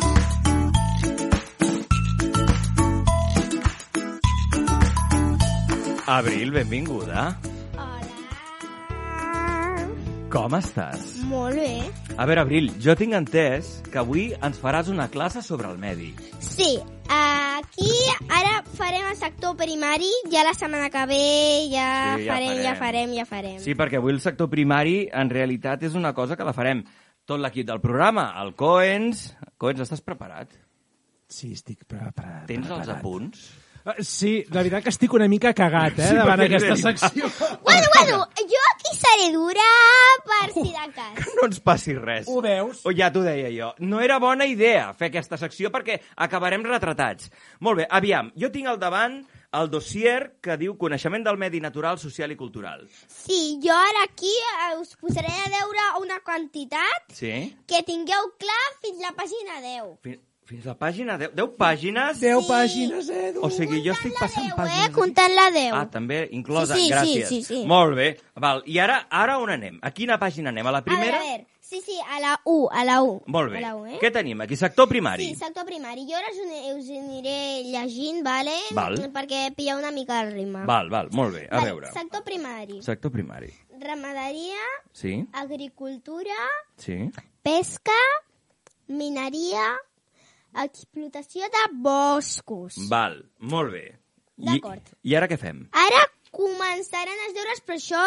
Abril, 6.08 6.56
benvinguda. 6.56 7.28
Com 10.30 10.52
estàs? 10.54 11.16
Molt 11.26 11.58
bé. 11.58 11.70
A 12.14 12.24
veure, 12.28 12.44
Abril, 12.44 12.68
jo 12.82 12.94
tinc 12.98 13.16
entès 13.18 13.70
que 13.90 13.98
avui 13.98 14.28
ens 14.38 14.60
faràs 14.62 14.86
una 14.92 15.08
classe 15.10 15.42
sobre 15.42 15.66
el 15.72 15.78
medi. 15.82 16.12
Sí, 16.38 16.76
aquí 17.10 17.90
ara 18.30 18.60
farem 18.78 19.08
el 19.10 19.16
sector 19.18 19.56
primari, 19.58 20.10
ja 20.30 20.44
la 20.46 20.54
setmana 20.54 20.86
que 20.94 21.02
ve 21.10 21.20
ja, 21.72 21.88
Sí, 22.16 22.28
ja 22.28 22.36
farem, 22.36 22.62
ja 22.62 22.74
farem. 22.76 22.78
farem, 22.84 23.14
ja 23.18 23.26
farem. 23.26 23.58
Sí, 23.64 23.74
perquè 23.74 23.98
avui 23.98 24.14
el 24.14 24.20
sector 24.22 24.48
primari 24.52 25.08
en 25.10 25.30
realitat 25.34 25.82
és 25.90 25.98
una 25.98 26.14
cosa 26.14 26.36
que 26.38 26.46
la 26.46 26.54
farem 26.54 26.84
tot 27.26 27.42
l'equip 27.42 27.66
del 27.66 27.82
programa. 27.82 28.30
El 28.44 28.54
Coens... 28.54 29.32
Coens, 29.58 29.82
estàs 29.82 30.00
preparat? 30.06 30.54
Sí, 31.30 31.52
estic 31.58 31.82
preparat. 31.90 32.46
Tens 32.46 32.70
els 32.70 32.86
preparat. 32.86 33.02
apunts? 33.02 33.50
Uh, 33.84 33.94
sí, 34.04 34.44
la 34.50 34.60
veritat 34.60 34.84
que 34.84 34.92
estic 34.92 35.14
una 35.16 35.26
mica 35.28 35.54
cagat, 35.56 35.98
eh, 35.98 36.08
Sí, 36.10 36.16
davant 36.18 36.42
aquesta 36.44 36.76
secció. 36.76 37.30
Bueno, 37.64 37.86
bueno, 37.96 38.18
jo 38.36 38.60
aquí 38.74 38.96
seré 38.98 39.30
dura 39.32 39.68
per 40.26 40.52
si 40.52 40.66
de 40.68 40.86
cas. 40.94 41.26
No 41.38 41.46
ens 41.48 41.60
passi 41.64 41.94
res. 41.96 42.28
Ho 42.28 42.42
veus? 42.44 42.82
O 42.84 42.92
ja 42.92 43.08
t'ho 43.12 43.22
deia 43.24 43.48
jo. 43.54 43.72
No 43.78 44.00
era 44.04 44.18
bona 44.20 44.44
idea 44.46 44.92
fer 44.92 45.08
aquesta 45.08 45.38
secció 45.40 45.70
perquè 45.72 46.00
acabarem 46.16 46.64
retratats. 46.68 47.30
Molt 47.60 47.80
bé, 47.82 47.86
aviam, 47.90 48.30
jo 48.36 48.50
tinc 48.52 48.68
al 48.68 48.78
davant 48.78 49.22
el 49.58 49.66
dossier 49.70 50.36
que 50.44 50.54
diu 50.60 50.76
Coneixement 50.78 51.24
del 51.26 51.38
medi 51.40 51.58
natural, 51.58 51.96
social 51.98 52.30
i 52.30 52.36
cultural. 52.38 52.84
Sí, 53.08 53.58
jo 53.64 53.74
ara 53.74 54.04
aquí 54.06 54.30
eh, 54.30 54.76
us 54.78 54.92
posaré 55.00 55.32
a 55.32 55.48
deure 55.56 55.88
una 56.04 56.20
quantitat 56.22 57.08
Sí? 57.16 57.56
que 57.66 57.80
tingueu 57.82 58.28
clar 58.38 58.66
fins 58.84 59.00
la 59.02 59.10
pàgina 59.18 59.58
10. 59.64 59.96
Fins, 60.04 60.20
fins 60.50 60.64
la 60.66 60.74
pàgina 60.78 61.14
10. 61.20 61.30
10 61.38 61.54
pàgines? 61.56 62.20
10 62.20 62.48
pàgines, 62.48 63.08
Edu. 63.08 63.44
O 63.46 63.50
sigui, 63.54 63.80
jo 63.86 63.92
estic 63.94 64.16
passant 64.18 64.48
Eh, 64.50 64.56
pàgines... 64.58 64.90
comptant 64.96 65.32
la 65.36 65.46
10. 65.54 65.70
Ah, 65.78 65.86
també 65.90 66.24
inclosa, 66.36 66.74
Sí, 66.74 66.80
sí, 66.80 66.86
sí, 66.88 66.92
gràcies. 66.92 67.28
sí, 67.30 67.42
sí. 67.46 67.62
Molt 67.70 67.94
bé, 67.96 68.08
val. 68.34 68.62
I 68.66 68.78
ara, 68.82 69.06
ara 69.10 69.38
on 69.38 69.50
anem? 69.54 69.78
A 69.82 69.92
quina 69.94 70.18
pàgina 70.18 70.50
anem? 70.50 70.66
A 70.66 70.72
la 70.74 70.82
primera? 70.84 71.16
A 71.16 71.20
veure, 71.20 71.30
a 71.30 71.38
veure. 71.38 71.46
Sí, 71.70 71.78
sí, 71.86 71.94
a 72.10 72.18
la 72.18 72.32
1, 72.44 72.68
a 72.74 72.82
la 72.84 72.96
1. 73.00 73.22
Molt 73.30 73.52
bé. 73.52 73.58
A 73.58 73.60
la 73.62 73.74
1, 73.78 73.86
eh? 73.94 73.98
Què 74.02 74.10
tenim 74.10 74.40
aquí? 74.42 74.56
Sector 74.58 74.88
primari. 74.90 75.28
Sí, 75.28 75.36
sector 75.38 75.64
primari. 75.64 76.02
Jo 76.08 76.16
ara 76.18 76.32
us, 76.34 76.88
aniré 76.90 77.62
llegint, 77.62 78.24
vale? 78.26 78.56
Val. 78.74 78.98
Perquè 79.14 79.52
pilleu 79.54 79.78
una 79.78 79.92
mica 79.94 80.18
el 80.24 80.32
ritme. 80.34 80.64
Val, 80.66 80.90
val, 80.90 81.12
molt 81.14 81.32
bé. 81.36 81.44
A 81.46 81.60
Vale, 81.60 81.70
veure. 81.70 81.92
Sector 81.94 82.24
primari. 82.26 82.80
Sector 82.82 83.12
primari. 83.14 83.52
Ramaderia, 83.78 84.58
Sí? 84.92 85.24
agricultura, 85.32 86.34
Sí? 86.76 86.98
pesca, 87.40 87.94
mineria, 88.88 89.62
explotació 90.64 91.48
de 91.52 91.66
boscos. 91.84 92.78
Val, 92.90 93.20
molt 93.40 93.74
bé. 93.74 93.84
I, 94.40 94.46
D'acord. 94.48 94.94
I 95.04 95.16
ara 95.18 95.28
què 95.30 95.36
fem? 95.40 95.66
Ara 95.76 96.06
començaran 96.30 97.24
els 97.26 97.34
deures, 97.34 97.60
però 97.66 97.76
això 97.76 98.04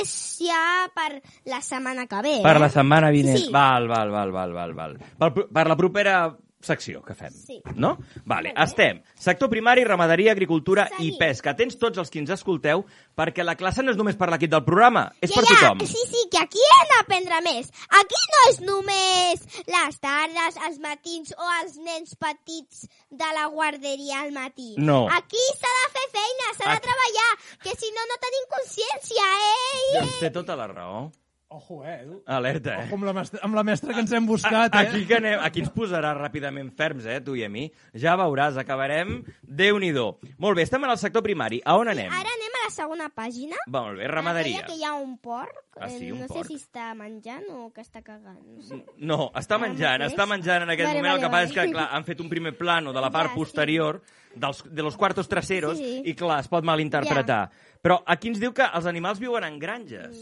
és 0.00 0.14
ja 0.40 0.88
per 0.96 1.20
la 1.50 1.60
setmana 1.64 2.06
que 2.10 2.22
ve. 2.24 2.34
Per 2.44 2.56
eh? 2.56 2.62
la 2.62 2.70
setmana 2.72 3.12
vinent. 3.14 3.38
Sí. 3.44 3.52
Val, 3.54 3.88
val, 3.90 4.10
val, 4.14 4.32
val, 4.34 4.54
val, 4.56 4.74
val. 4.76 4.96
Per, 5.20 5.30
per 5.52 5.66
la 5.68 5.76
propera 5.78 6.16
secció 6.62 7.02
que 7.04 7.14
fem. 7.14 7.32
Sí. 7.32 7.60
No? 7.74 7.96
Vale, 8.24 8.52
estem. 8.62 9.02
Sector 9.14 9.50
primari, 9.52 9.84
ramaderia, 9.84 10.32
agricultura 10.32 10.86
i 11.02 11.12
pesca. 11.18 11.54
Tens 11.58 11.78
tots 11.80 12.00
els 12.00 12.10
que 12.10 12.20
ens 12.22 12.32
escolteu, 12.34 12.84
perquè 13.16 13.44
la 13.44 13.56
classe 13.58 13.84
no 13.84 13.92
és 13.92 13.98
només 14.00 14.16
per 14.18 14.30
l'equip 14.32 14.52
del 14.52 14.64
programa, 14.66 15.06
és 15.20 15.32
per 15.34 15.44
ja, 15.44 15.52
tothom. 15.52 15.84
Sí, 15.86 16.06
sí, 16.10 16.24
que 16.32 16.40
aquí 16.42 16.62
hem 16.76 16.94
d'aprendre 16.94 17.42
més. 17.46 17.70
Aquí 18.00 18.22
no 18.32 18.42
és 18.50 18.62
només 18.64 19.44
les 19.68 20.00
tardes, 20.02 20.58
els 20.68 20.80
matins 20.82 21.34
o 21.36 21.52
els 21.60 21.76
nens 21.84 22.16
petits 22.20 22.86
de 23.10 23.34
la 23.36 23.46
guarderia 23.52 24.24
al 24.24 24.32
matí. 24.36 24.74
No. 24.78 25.04
Aquí 25.20 25.44
s'ha 25.60 25.76
de 25.82 25.92
fer 25.98 26.08
feina, 26.16 26.56
s'ha 26.56 26.72
de 26.72 26.80
treballar, 26.88 27.30
que 27.62 27.76
si 27.76 27.92
no, 27.94 28.08
no 28.10 28.18
tenim 28.24 28.50
consciència, 28.56 29.30
eh? 29.52 29.86
Doncs 30.00 30.18
té 30.24 30.34
tota 30.34 30.58
la 30.58 30.72
raó. 30.72 31.06
Ojo, 31.48 31.84
eh. 31.86 32.04
Alerta, 32.26 32.72
eh? 32.74 32.84
Ojo 32.88 32.96
amb 32.96 33.04
la, 33.06 33.12
mestra, 33.14 33.38
amb 33.46 33.54
la 33.54 33.62
mestra 33.62 33.94
que 33.94 34.00
ens 34.02 34.10
hem 34.12 34.24
buscat, 34.26 34.74
eh? 34.74 34.78
Aquí, 34.88 35.04
que 35.06 35.14
anem, 35.20 35.38
aquí 35.46 35.60
ens 35.62 35.70
posarà 35.70 36.10
ràpidament 36.18 36.72
ferms, 36.74 37.04
eh, 37.06 37.20
tu 37.22 37.36
i 37.38 37.44
a 37.46 37.48
mi. 37.48 37.68
Ja 37.94 38.16
veuràs, 38.18 38.56
acabarem. 38.58 39.20
déu 39.42 39.78
nhi 39.78 39.92
Molt 40.38 40.56
bé, 40.56 40.62
estem 40.62 40.82
en 40.82 40.90
el 40.90 40.98
sector 40.98 41.22
primari. 41.22 41.60
A 41.64 41.76
on 41.76 41.86
anem? 41.88 42.10
Ara 42.10 42.32
anem 42.34 42.56
a 42.60 42.64
la 42.64 42.70
segona 42.70 43.08
pàgina. 43.14 43.54
Molt 43.68 43.96
bé, 43.98 44.08
ramaderia. 44.08 44.58
Aquella 44.58 44.66
que 44.74 44.80
hi 44.80 44.84
ha 44.84 44.94
un 44.94 45.18
porc. 45.18 45.54
Ah, 45.78 45.88
sí, 45.88 46.08
Eh, 46.08 46.12
un 46.12 46.20
no 46.20 46.26
porc. 46.26 46.42
sé 46.42 46.48
si 46.48 46.54
està 46.56 46.92
menjant 46.96 47.44
o 47.50 47.70
que 47.72 47.80
està 47.80 48.02
cagant. 48.02 48.42
No 48.44 48.62
sé. 48.62 48.84
No, 48.98 49.30
està 49.32 49.56
menjant, 49.60 50.00
mateix? 50.00 50.12
està 50.18 50.26
menjant 50.26 50.62
en 50.62 50.70
aquest 50.70 50.88
Vale, 50.88 50.98
moment. 50.98 51.12
vale, 51.12 51.22
el 51.22 51.26
que 51.26 51.30
passa 51.30 51.44
és 51.44 51.54
vale. 51.54 51.66
que, 51.68 51.72
clar, 51.74 51.88
han 51.92 52.04
fet 52.04 52.20
un 52.20 52.28
primer 52.28 52.56
plano 52.58 52.92
de 52.92 53.00
la 53.00 53.10
part 53.10 53.28
Ja, 53.28 53.34
sí. 53.34 53.38
posterior 53.38 54.02
dels, 54.34 54.64
de 54.74 54.82
los 54.82 54.96
cuartos 54.96 55.28
traseros 55.28 55.78
Sí. 55.78 56.02
i, 56.04 56.14
clar, 56.14 56.40
es 56.40 56.48
pot 56.48 56.64
malinterpretar. 56.64 57.50
Però 57.82 58.02
aquí 58.04 58.28
ens 58.28 58.40
diu 58.40 58.52
que 58.52 58.64
els 58.74 58.84
animals 58.86 59.20
viuen 59.20 59.44
en 59.44 59.58
granges. 59.60 60.16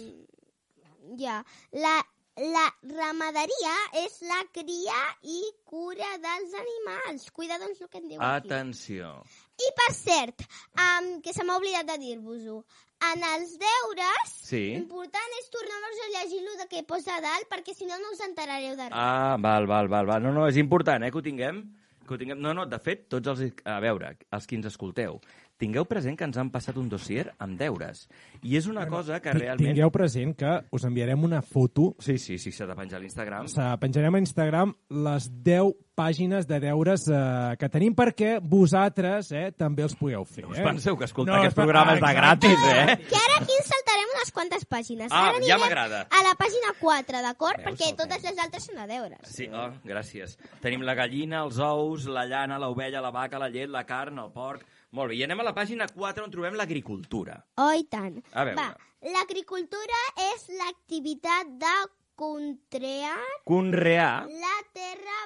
Ja. 1.19 1.41
La, 1.73 1.95
la 2.37 2.65
ramaderia 2.91 3.75
és 4.05 4.17
la 4.27 4.41
cria 4.53 5.01
i 5.23 5.41
cura 5.65 6.09
dels 6.23 6.55
animals. 6.63 7.29
Cuida, 7.35 7.59
doncs, 7.63 7.81
el 7.85 7.89
que 7.93 8.01
em 8.03 8.09
diu 8.11 8.21
aquí. 8.23 8.49
Atenció. 8.49 9.13
I, 9.55 9.69
per 9.79 9.93
cert, 9.95 10.43
um, 10.75 11.21
que 11.23 11.33
se 11.37 11.45
m'ha 11.47 11.57
oblidat 11.61 11.87
de 11.93 11.99
dir-vos-ho, 12.03 12.65
en 13.13 13.23
els 13.35 13.53
deures, 13.61 14.33
Sí. 14.49 14.73
important 14.75 15.39
és 15.39 15.49
tornar-vos 15.53 16.03
a 16.07 16.11
llegir 16.17 16.41
el 16.43 16.59
de 16.59 16.67
que 16.71 16.83
posa 16.89 17.21
dalt, 17.21 17.47
perquè 17.51 17.75
si 17.75 17.87
no, 17.87 17.99
no 17.99 18.11
us 18.13 18.21
enterareu 18.27 18.75
de 18.77 18.89
res. 18.89 18.99
Ah, 18.99 19.37
val, 19.39 19.67
val, 19.67 19.89
val, 19.89 20.07
val. 20.07 20.23
No, 20.23 20.33
no, 20.33 20.49
és 20.49 20.57
important, 20.57 21.05
eh, 21.05 21.11
que 21.11 21.19
ho 21.19 21.23
tinguem. 21.23 21.63
Que 22.07 22.15
ho 22.15 22.19
tinguem. 22.19 22.41
No, 22.41 22.53
no, 22.53 22.67
de 22.67 22.79
fet, 22.79 23.07
tots 23.09 23.29
els... 23.29 23.53
A 23.65 23.79
veure, 23.81 24.17
els 24.33 24.47
que 24.47 24.57
ens 24.57 24.67
escolteu, 24.67 25.21
tingueu 25.61 25.85
present 25.87 26.17
que 26.19 26.27
ens 26.27 26.37
han 26.41 26.51
passat 26.51 26.77
un 26.81 26.89
dossier 26.91 27.29
amb 27.43 27.59
deures. 27.61 28.05
I 28.43 28.57
és 28.59 28.67
una 28.71 28.87
cosa 28.91 29.21
que 29.23 29.33
realment... 29.37 29.71
Tingueu 29.71 29.91
present 29.95 30.35
que 30.39 30.53
us 30.75 30.85
enviarem 30.85 31.23
una 31.25 31.41
foto. 31.43 31.93
Sí, 32.03 32.19
sí, 32.19 32.39
sí, 32.43 32.53
s'ha 32.53 32.67
de 32.67 32.75
penjar 32.79 32.99
a 32.99 33.03
l'Instagram. 33.05 33.49
Se 33.53 33.69
penjarem 33.81 34.19
a 34.19 34.23
Instagram 34.25 34.75
les 35.07 35.31
10 35.47 35.73
pàgines 35.95 36.49
de 36.51 36.59
deures 36.59 37.07
eh, 37.07 37.55
que 37.61 37.69
tenim 37.71 37.95
perquè 37.95 38.41
vosaltres 38.43 39.31
eh, 39.31 39.45
també 39.55 39.85
els 39.87 39.95
pugueu 39.95 40.25
fer. 40.27 40.43
us 40.51 40.59
eh? 40.59 40.65
penseu 40.67 40.99
que 40.99 41.07
escoltar 41.07 41.37
No, 41.37 41.41
aquests 41.41 41.55
es 41.55 41.61
pa- 41.61 41.63
programes 41.69 42.01
de 42.03 42.13
gratis, 42.19 42.65
eh? 42.75 42.99
Que 43.07 43.21
ara 43.21 43.37
aquí 43.39 43.55
ens 43.61 43.71
saltarem 43.71 44.11
unes 44.17 44.33
quantes 44.35 44.67
pàgines. 44.67 45.15
Ah, 45.15 45.29
ara 45.31 45.47
ja 45.47 45.59
m'agrada. 45.63 46.03
A 46.11 46.25
la 46.27 46.35
pàgina 46.41 46.75
4, 46.81 47.23
d'acord? 47.23 47.63
Perquè 47.63 47.93
totes 47.97 48.27
les 48.27 48.43
altres 48.43 48.67
són 48.67 48.83
a 48.83 48.89
deures. 48.91 49.23
Sí, 49.31 49.47
oh, 49.55 49.71
gràcies. 49.87 50.35
Tenim 50.65 50.83
la 50.83 50.99
gallina, 50.99 51.45
els 51.47 51.63
ous, 51.63 52.09
la 52.11 52.27
llana, 52.27 52.59
l'ovella, 52.59 53.01
la 53.05 53.15
vaca, 53.15 53.39
la 53.39 53.49
llet, 53.55 53.71
la 53.71 53.87
carn, 53.87 54.19
el 54.19 54.33
porc... 54.35 54.67
Molt 54.95 55.11
bé, 55.11 55.17
i 55.19 55.25
anem 55.27 55.41
a 55.43 55.47
la 55.49 55.55
pàgina 55.57 55.89
4 55.91 56.25
on 56.25 56.31
trobem 56.33 56.55
l'agricultura. 56.59 57.41
Oh, 57.59 57.73
i 57.75 57.85
tant. 57.91 58.21
A 58.33 58.45
veure. 58.47 58.57
Va, 58.61 59.11
l'agricultura 59.17 60.01
és 60.31 60.47
l'activitat 60.61 61.51
de 61.63 61.75
Contrear 62.15 63.19
Conrear. 63.45 64.29
la 64.31 64.59
terra 64.73 65.17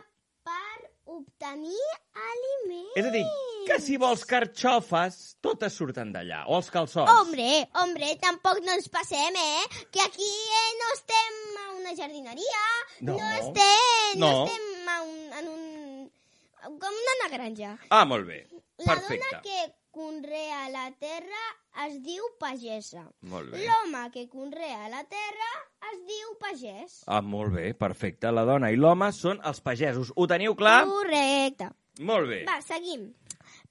per 0.48 0.88
obtenir 1.18 1.82
aliment. 2.16 2.88
És 2.96 3.04
a 3.04 3.10
dir, 3.12 3.24
que 3.68 3.76
si 3.84 3.98
vols 4.00 4.24
carxofes, 4.28 5.18
totes 5.44 5.76
surten 5.76 6.14
d'allà. 6.14 6.42
O 6.48 6.56
els 6.62 6.70
calçots. 6.72 7.12
Hombre, 7.12 7.48
hombre, 7.82 8.08
tampoc 8.24 8.62
no 8.64 8.72
ens 8.72 8.88
passem, 8.92 9.36
eh? 9.36 9.84
Que 9.92 10.00
aquí 10.04 10.30
eh, 10.62 10.70
no 10.80 10.88
estem 10.96 11.38
a 11.64 11.66
una 11.76 11.94
jardineria, 12.00 12.64
No. 13.00 13.18
no, 13.20 13.28
estem, 13.42 14.16
no. 14.18 14.30
No. 14.32 14.46
estem 14.46 14.88
a 14.94 15.02
un, 15.02 15.18
en 15.42 15.48
un... 15.52 16.10
com 16.80 17.02
una 17.04 17.28
granja. 17.36 17.76
Ah, 17.90 18.04
molt 18.08 18.26
bé. 18.26 18.46
La 18.78 18.94
Perfecte. 18.94 19.24
dona 19.30 19.42
que 19.42 19.74
conrea 19.90 20.68
la 20.70 20.86
terra 21.00 21.44
es 21.86 21.96
diu 22.04 22.22
pagesa. 22.38 23.04
Molt 23.26 23.50
bé. 23.52 23.64
L'home 23.66 24.04
que 24.14 24.28
conrea 24.30 24.88
la 24.92 25.02
terra 25.10 25.50
es 25.92 25.98
diu 26.06 26.34
pagès. 26.38 27.00
Ah, 27.06 27.20
molt 27.22 27.54
bé, 27.54 27.72
perfecte. 27.74 28.30
La 28.30 28.44
dona 28.46 28.70
i 28.70 28.76
l'home 28.78 29.10
són 29.12 29.40
els 29.44 29.60
pagesos. 29.60 30.12
Ho 30.16 30.26
teniu 30.30 30.54
clar? 30.58 30.84
Correcte. 30.86 31.70
Molt 32.06 32.28
bé. 32.30 32.44
Va, 32.46 32.60
seguim. 32.62 33.08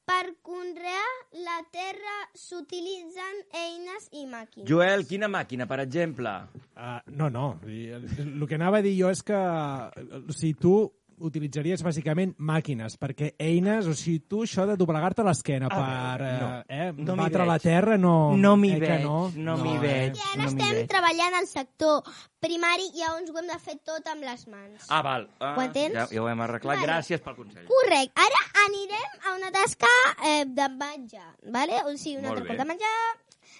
Per 0.08 0.24
conrear 0.42 1.08
la 1.44 1.58
terra 1.72 2.16
s'utilitzen 2.40 3.42
eines 3.60 4.08
i 4.16 4.26
màquines. 4.28 4.68
Joel, 4.70 5.04
quina 5.08 5.28
màquina, 5.28 5.68
per 5.68 5.82
exemple? 5.84 6.32
Uh, 6.78 7.00
no, 7.12 7.28
no. 7.30 7.60
dir, 7.66 7.90
El, 7.98 8.06
el 8.42 8.48
que 8.48 8.56
anava 8.56 8.80
a 8.80 8.86
dir 8.86 8.94
jo 9.00 9.12
és 9.12 9.24
que 9.28 9.36
o 9.36 10.32
sigui, 10.32 10.54
tu 10.60 10.78
utilitzaries 11.20 11.82
bàsicament 11.84 12.36
màquines, 12.38 12.98
perquè 13.02 13.32
eines, 13.42 13.88
o 13.90 13.94
sigui, 13.98 14.20
tu 14.30 14.44
això 14.46 14.66
de 14.70 14.76
doblegar-te 14.78 15.24
l'esquena 15.26 15.68
A 15.72 15.76
per 15.76 16.22
no. 16.22 16.50
eh, 16.70 16.88
eh, 16.88 16.92
No 16.98 17.16
batre 17.18 17.46
la 17.50 17.58
terra, 17.60 17.98
no... 17.98 18.36
No 18.38 18.56
m'hi 18.58 18.72
eh, 18.76 18.80
veig, 18.80 19.04
no, 19.04 19.32
no 19.36 19.58
m'hi 19.64 19.78
veig. 19.82 20.16
I 20.18 20.26
ara 20.34 20.42
no 20.44 20.50
estem 20.52 20.76
veig. 20.76 20.88
treballant 20.92 21.38
al 21.42 21.48
sector 21.50 22.04
primari 22.40 22.86
i 22.94 23.02
llavors 23.02 23.30
ho 23.34 23.38
hem 23.42 23.48
de 23.50 23.60
fer 23.60 23.78
tot 23.84 24.08
amb 24.14 24.24
les 24.24 24.48
mans. 24.48 24.86
Ah, 24.90 25.02
val. 25.02 25.28
Ah, 25.40 25.56
Ho 25.58 25.62
entens? 25.66 25.96
Ja, 25.98 26.08
ja 26.12 26.22
ho 26.22 26.30
hem 26.30 26.42
arreglat. 26.46 26.78
Vale. 26.78 26.88
Gràcies 26.92 27.24
pel 27.26 27.36
consell. 27.40 27.66
Correcte. 27.70 28.14
Ara 28.28 28.44
anirem 28.68 29.22
a 29.26 29.36
una 29.40 29.52
tasca 29.52 29.94
eh, 30.24 30.44
de 30.46 30.70
menjar, 30.78 31.32
vale? 31.52 31.82
o 31.86 31.96
sigui, 31.98 32.18
un 32.18 32.28
Molt 32.28 32.38
altre 32.38 32.44
bé. 32.46 32.56
cop 32.56 32.64
de 32.66 32.70
menjar. 32.76 32.98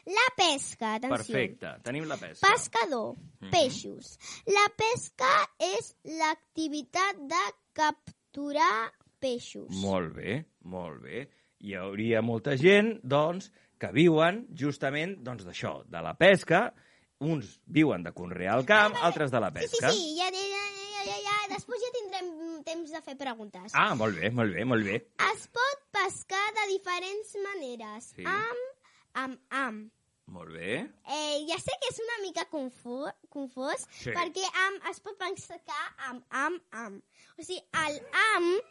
La 0.08 0.28
pesca, 0.38 0.94
atenció. 0.96 1.18
Perfecte. 1.18 1.72
Tenim 1.84 2.06
la 2.08 2.16
pesca. 2.16 2.48
Pescador, 2.54 3.16
Mhm. 3.42 3.50
peixos. 3.52 4.18
La 4.48 4.68
pesca 4.78 5.32
és 5.60 5.96
l'activitat 6.06 7.18
de 7.28 7.42
capturar 7.74 8.94
peixos. 9.20 9.68
Molt 9.82 10.14
bé, 10.16 10.46
molt 10.62 11.02
bé. 11.04 11.28
Hi 11.60 11.74
hauria 11.76 12.22
molta 12.22 12.56
gent, 12.56 13.00
doncs, 13.04 13.52
que 13.80 13.92
viuen 13.92 14.46
justament 14.56 15.18
doncs, 15.26 15.44
d'això, 15.46 15.84
de 15.86 16.02
la 16.02 16.14
pesca. 16.18 16.74
Uns 17.20 17.60
viuen 17.66 18.04
de 18.04 18.12
conrear 18.14 18.60
el 18.60 18.66
camp, 18.66 18.96
altres 19.02 19.32
de 19.32 19.40
la 19.42 19.50
Sí, 19.52 19.60
sí, 19.68 19.68
pesca. 19.80 19.92
sí, 19.92 20.16
ja, 20.18 20.30
ja, 20.32 20.48
ja, 20.54 21.06
ja, 21.06 21.18
ja. 21.26 21.38
Després 21.56 21.82
ja 21.82 21.92
tindrem 21.96 22.64
temps 22.64 22.92
de 22.92 23.02
fer 23.02 23.18
preguntes. 23.18 23.72
Ah, 23.74 23.96
molt 23.96 24.16
bé, 24.20 24.30
molt 24.32 24.54
bé, 24.54 24.64
molt 24.66 24.86
bé. 24.86 24.96
Es 25.34 25.48
pot 25.48 25.84
pescar 25.92 26.46
de 26.54 26.68
diferents 26.74 27.36
maneres. 27.44 28.14
Sí. 28.16 28.24
Amb, 28.24 28.66
amb, 29.14 29.40
amb. 29.50 29.92
Molt 30.28 30.52
bé. 30.52 30.82
Eh, 31.08 31.46
ja 31.48 31.56
sé 31.60 31.72
que 31.82 31.88
és 31.94 32.00
una 32.04 32.18
mica 32.22 32.44
confús, 32.52 33.12
confós, 33.32 33.86
Sí. 34.02 34.12
perquè 34.12 34.44
amb 34.68 34.90
es 34.92 35.00
pot 35.00 35.16
pescar 35.18 35.84
amb, 36.10 36.24
amb, 36.30 36.62
amb. 36.72 37.04
O 37.40 37.44
sigui, 37.44 37.62
el 37.86 38.02
amb, 38.12 38.62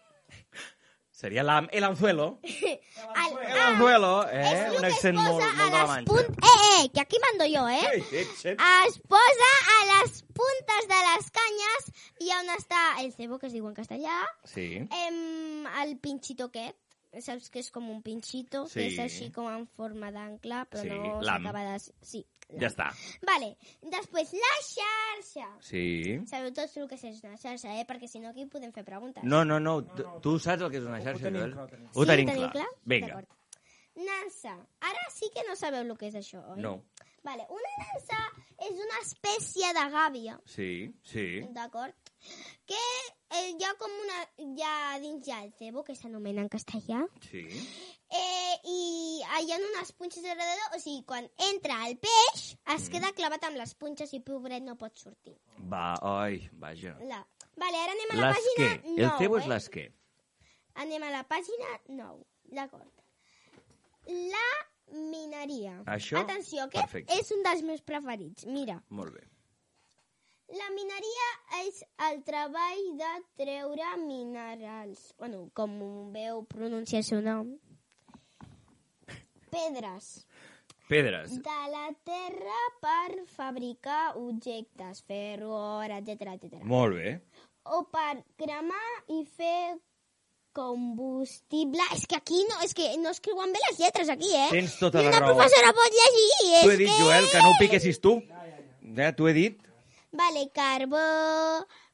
Seria 1.16 1.41
l'am, 1.43 1.66
el 1.73 1.83
anzuelo. 1.83 2.41
el, 2.45 3.39
El 3.49 3.59
anzuelo, 3.59 4.27
eh? 4.28 4.66
Un 4.69 4.81
que 4.83 4.87
accent 4.91 5.16
molt, 5.16 5.41
a 5.41 5.47
molt 5.57 5.73
de 5.73 5.78
la 5.78 5.87
manxa. 5.87 6.11
punt... 6.12 6.27
Eh, 6.45 6.83
eh, 6.85 6.91
que 6.93 7.01
aquí 7.01 7.16
mando 7.24 7.47
jo, 7.49 7.62
eh? 7.73 7.87
Ei, 7.95 8.03
ets. 8.20 8.45
Es 8.45 8.99
posa 9.09 9.49
a 9.77 9.78
les 9.95 10.19
puntes 10.37 10.89
de 10.93 10.99
les 11.07 11.31
canyes 11.39 11.89
i 12.20 12.28
on 12.37 12.53
està 12.59 12.83
el 13.01 13.15
cebo, 13.16 13.39
que 13.39 13.47
es 13.49 13.55
diu 13.57 13.65
en 13.66 13.73
castellà, 13.78 14.19
Sí. 14.45 14.66
em, 14.93 15.65
el 15.87 15.97
pinxito 16.05 16.51
aquest, 16.53 16.77
saps 17.23 17.51
que 17.51 17.61
és 17.61 17.71
com 17.71 17.89
un 17.91 18.03
pinxito, 18.03 18.65
que 18.65 18.71
Sí. 18.71 18.95
és 18.95 18.99
així 18.99 19.31
com 19.33 19.49
en 19.49 19.67
forma 19.67 20.11
d'ancle, 20.13 20.65
però 20.71 20.83
Sí, 20.83 20.89
no 20.89 21.23
s'acaba 21.23 21.65
de... 21.73 21.79
Sí. 22.03 22.25
Ja 22.61 22.69
està. 22.69 22.93
Vale, 23.27 23.57
després 23.83 24.33
la 24.33 24.53
xarxa. 24.63 25.47
Sí. 25.61 26.21
Sabeu 26.31 26.53
tots 26.55 26.77
el 26.77 26.87
que 26.89 26.95
és 26.95 27.23
una 27.25 27.37
xarxa, 27.37 27.73
eh? 27.81 27.85
Perquè 27.89 28.07
si 28.07 28.21
no 28.21 28.29
aquí 28.29 28.47
podem 28.47 28.71
fer 28.73 28.85
preguntes. 28.85 29.25
No, 29.25 29.45
no, 29.45 29.59
no. 29.59 29.81
Tu, 29.83 30.05
tu 30.23 30.39
saps 30.39 30.63
el 30.63 30.71
que 30.71 30.79
és 30.79 30.85
una 30.85 31.01
xarxa, 31.03 31.25
tenim 31.25 31.41
Joel? 31.41 31.53
clar, 31.55 31.65
ho 31.65 31.69
tenim 31.69 31.89
Ho 31.93 32.05
Sí, 32.05 32.07
tenim 32.07 32.29
clar. 32.31 32.53
clar? 32.53 32.69
Vinga. 32.85 33.25
Nansa. 33.97 34.55
Ara 34.81 35.05
sí 35.11 35.31
que 35.35 35.43
no 35.49 35.57
sabeu 35.57 35.81
el 35.83 35.97
que 35.99 36.07
és 36.11 36.15
això, 36.15 36.43
oi? 36.53 36.61
No. 36.61 36.83
Vale, 37.25 37.47
una 37.51 37.73
nansa 37.81 38.19
és 38.63 38.77
una 38.79 38.99
espècie 39.03 39.73
de 39.75 39.85
gàbia, 39.91 40.39
Sí, 40.47 40.95
sí. 41.03 41.41
d'acord? 41.51 41.95
Que 42.67 42.79
eh, 43.31 43.51
hi 43.55 43.65
ha 43.65 43.75
com 43.79 43.91
una... 44.03 44.23
Hi 44.43 44.63
ha 44.67 44.99
dins 45.03 45.27
hi 45.29 45.33
ha 45.33 45.43
el 45.45 45.53
cebo, 45.59 45.85
que 45.85 45.95
s'anomena 45.95 46.43
en 46.43 46.49
castellà, 46.51 47.05
Sí. 47.29 47.45
eh, 48.11 48.55
i 48.65 49.21
hi 49.23 49.53
ha 49.53 49.59
unes 49.61 49.93
punxes 49.93 50.25
alrededor, 50.25 50.75
o 50.77 50.81
sigui, 50.83 51.05
quan 51.07 51.29
entra 51.53 51.77
el 51.89 51.99
peix, 51.99 52.57
Mm. 52.67 52.75
es 52.77 52.89
queda 52.91 53.13
clavat 53.13 53.45
amb 53.45 53.57
les 53.61 53.75
punxes 53.75 54.13
i 54.15 54.21
pobret 54.21 54.63
no 54.63 54.75
pot 54.77 54.97
sortir. 54.99 55.37
Va, 55.71 55.95
oi, 56.03 56.49
vaja. 56.53 56.97
La... 57.07 57.21
Vale, 57.57 57.79
ara 57.85 57.93
anem 57.93 58.11
a 58.13 58.17
la 58.21 58.33
pàgina 58.35 58.67
9, 58.85 59.05
El 59.05 59.11
cebo 59.19 59.39
és 59.39 59.45
eh? 59.45 59.49
l'esquer. 59.49 59.87
Anem 60.83 61.03
a 61.07 61.11
la 61.11 61.23
pàgina 61.25 61.71
9, 61.89 62.25
d'acord. 62.53 62.91
La 64.07 64.49
mineria. 64.93 65.79
Això, 65.87 66.19
Atenció, 66.21 66.65
aquest 66.67 66.85
perfecte. 66.85 67.15
és 67.19 67.31
un 67.33 67.43
dels 67.43 67.63
meus 67.63 67.81
preferits. 67.83 68.45
Mira, 68.47 68.77
Molt 68.91 69.15
bé. 69.15 69.25
La 70.55 70.68
mineria 70.74 71.28
és 71.66 71.81
el 72.10 72.20
treball 72.27 72.82
de 73.01 73.12
treure 73.43 73.89
minerals. 74.05 75.12
Bueno, 75.18 75.48
com 75.55 75.73
veu 76.14 76.44
pronunciar 76.47 77.01
el 77.02 77.09
seu 77.09 77.20
nom. 77.24 77.56
Pedres 79.51 80.27
Pedres. 80.89 81.32
de 81.43 81.59
la 81.73 81.89
terra 82.05 82.59
per 82.82 83.24
fabricar 83.27 84.16
objectes, 84.16 85.02
ferro, 85.02 85.51
or, 85.81 85.90
etc 85.90 86.28
etc. 86.36 86.62
Molt 86.62 86.94
bé. 86.94 87.20
o 87.66 87.82
per 87.90 88.23
cremar 88.39 88.85
i 89.10 89.24
fer 89.27 89.78
combustible. 90.55 91.82
És 91.97 92.06
que 92.06 92.16
aquí 92.16 92.44
no, 92.48 92.60
és 92.62 92.73
que 92.74 92.86
no 93.02 93.10
escriuen 93.10 93.51
bé 93.52 93.59
les 93.68 93.81
lletres 93.81 94.09
aquí, 94.09 94.31
eh? 94.32 94.48
Tens 94.52 94.78
tota 94.78 95.02
I 95.02 95.09
la 95.09 95.10
una 95.10 95.20
raó. 95.24 95.35
professora 95.35 95.73
pot 95.74 95.97
llegir. 95.98 96.60
T'ho 96.62 96.70
he 96.70 96.77
dit, 96.77 96.89
que... 96.93 97.02
Joel, 97.02 97.27
que 97.32 97.43
no 97.43 97.51
ho 97.51 97.59
piquessis 97.59 98.01
tu. 98.01 98.14
Ja, 98.97 99.10
t'ho 99.18 99.28
he 99.28 99.35
dit. 99.36 99.66
Vale, 100.17 100.47
carbó, 100.55 101.03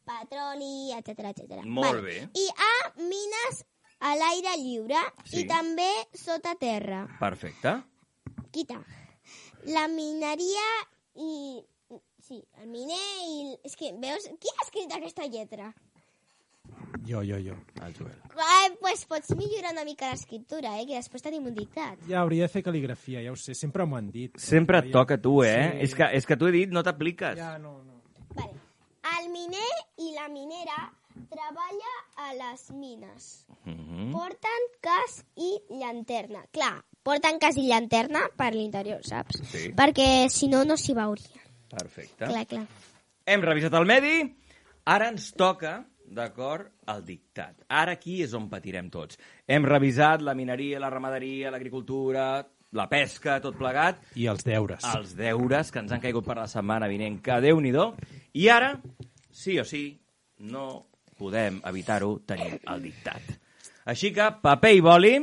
petroli, 0.06 0.92
etc 0.96 1.28
etc. 1.32 1.62
Molt 1.64 2.02
bé. 2.04 2.16
I 2.38 2.46
a 2.54 2.72
mines 3.02 3.62
a 4.02 4.14
l'aire 4.18 4.56
lliure 4.58 5.00
Sí. 5.24 5.42
i 5.42 5.46
també 5.46 5.90
sota 6.14 6.54
terra. 6.58 7.04
Perfecte. 7.20 7.76
Quita. 8.52 8.80
La 9.70 9.86
mineria 9.88 10.68
i... 11.16 11.62
Sí, 12.22 12.38
el 12.62 12.68
miner 12.70 12.98
i... 13.26 13.56
És 13.66 13.74
que, 13.76 13.90
veus? 13.98 14.28
Qui 14.40 14.50
ha 14.52 14.62
escrit 14.64 14.92
aquesta 14.94 15.26
lletra? 15.26 15.72
Jo, 17.06 17.22
jo, 17.26 17.38
jo. 17.42 17.56
El 17.82 17.94
Joel. 17.96 18.18
Ai, 18.38 18.70
pues 18.80 19.04
pots 19.10 19.32
millorar 19.36 19.72
una 19.74 19.84
mica 19.84 20.10
l'escriptura, 20.12 20.76
eh? 20.80 20.84
Que 20.86 20.94
després 21.00 21.24
tenim 21.24 21.48
un 21.50 21.54
dictat. 21.56 21.98
Ja 22.08 22.20
hauria 22.22 22.46
de 22.46 22.52
fer 22.52 22.62
cal·ligrafia, 22.62 23.24
ja 23.24 23.32
ho 23.34 23.36
sé, 23.36 23.56
sempre 23.58 23.84
m'ho 23.86 23.98
han 23.98 24.10
dit. 24.14 24.38
Sempre 24.38 24.78
et 24.84 24.92
toca 24.94 25.18
tu, 25.20 25.40
eh? 25.42 25.72
Sí. 25.72 25.80
És 25.88 25.96
que, 25.98 26.08
és 26.20 26.28
que 26.28 26.38
t'ho 26.38 26.48
he 26.48 26.54
dit, 26.54 26.70
no 26.72 26.84
t'apliques. 26.86 27.34
Ja, 27.38 27.56
no, 27.58 27.80
no. 27.82 27.91
El 29.22 29.28
miner 29.30 29.74
i 30.02 30.08
la 30.16 30.24
minera 30.32 30.76
treballa 31.30 31.90
a 32.16 32.32
les 32.34 32.70
mines. 32.74 33.46
Mhm. 33.64 34.10
Porten 34.10 34.64
cas 34.80 35.20
i 35.36 35.50
llanterna. 35.70 36.42
Clar, 36.50 36.82
porten 37.02 37.38
cas 37.38 37.56
i 37.56 37.68
llanterna 37.68 38.24
per 38.36 38.52
l'interior, 38.54 39.04
saps? 39.06 39.38
Sí. 39.44 39.68
Perquè 39.78 40.28
si 40.28 40.48
no, 40.48 40.64
no 40.64 40.76
s'hi 40.76 40.94
veuria. 40.94 41.42
Perfecte. 41.70 42.26
Clar, 42.26 42.46
clar. 42.46 42.66
Hem 43.24 43.42
revisat 43.42 43.74
el 43.78 43.86
medi, 43.86 44.16
ara 44.84 45.08
ens 45.08 45.30
toca, 45.38 45.84
d'acord, 46.04 46.72
el 46.88 47.04
dictat. 47.04 47.62
Ara 47.68 47.92
aquí 47.92 48.22
és 48.24 48.34
on 48.34 48.48
patirem 48.50 48.90
tots. 48.90 49.18
Hem 49.46 49.64
revisat 49.64 50.20
la 50.20 50.34
mineria, 50.34 50.80
la 50.80 50.90
ramaderia, 50.90 51.50
l'agricultura, 51.50 52.44
la 52.72 52.88
pesca, 52.88 53.38
tot 53.40 53.56
plegat. 53.56 54.02
I 54.16 54.26
els 54.26 54.42
deures. 54.44 54.82
Els 54.96 55.14
deures 55.14 55.70
que 55.70 55.78
ens 55.78 55.92
han 55.92 56.00
caigut 56.00 56.26
per 56.26 56.36
la 56.40 56.48
setmana 56.48 56.88
vinent, 56.88 57.20
que 57.22 57.40
déu 57.40 57.60
nhi 57.60 57.72
I 58.34 58.48
ara, 58.48 58.80
sí 59.32 59.58
o 59.58 59.64
sí, 59.64 59.84
no 60.38 60.86
podem 61.18 61.60
evitar-ho 61.68 62.18
tenir 62.26 62.60
el 62.68 62.82
dictat. 62.82 63.22
Així 63.88 64.12
que, 64.14 64.28
paper 64.42 64.74
i 64.76 64.82
boli, 64.84 65.14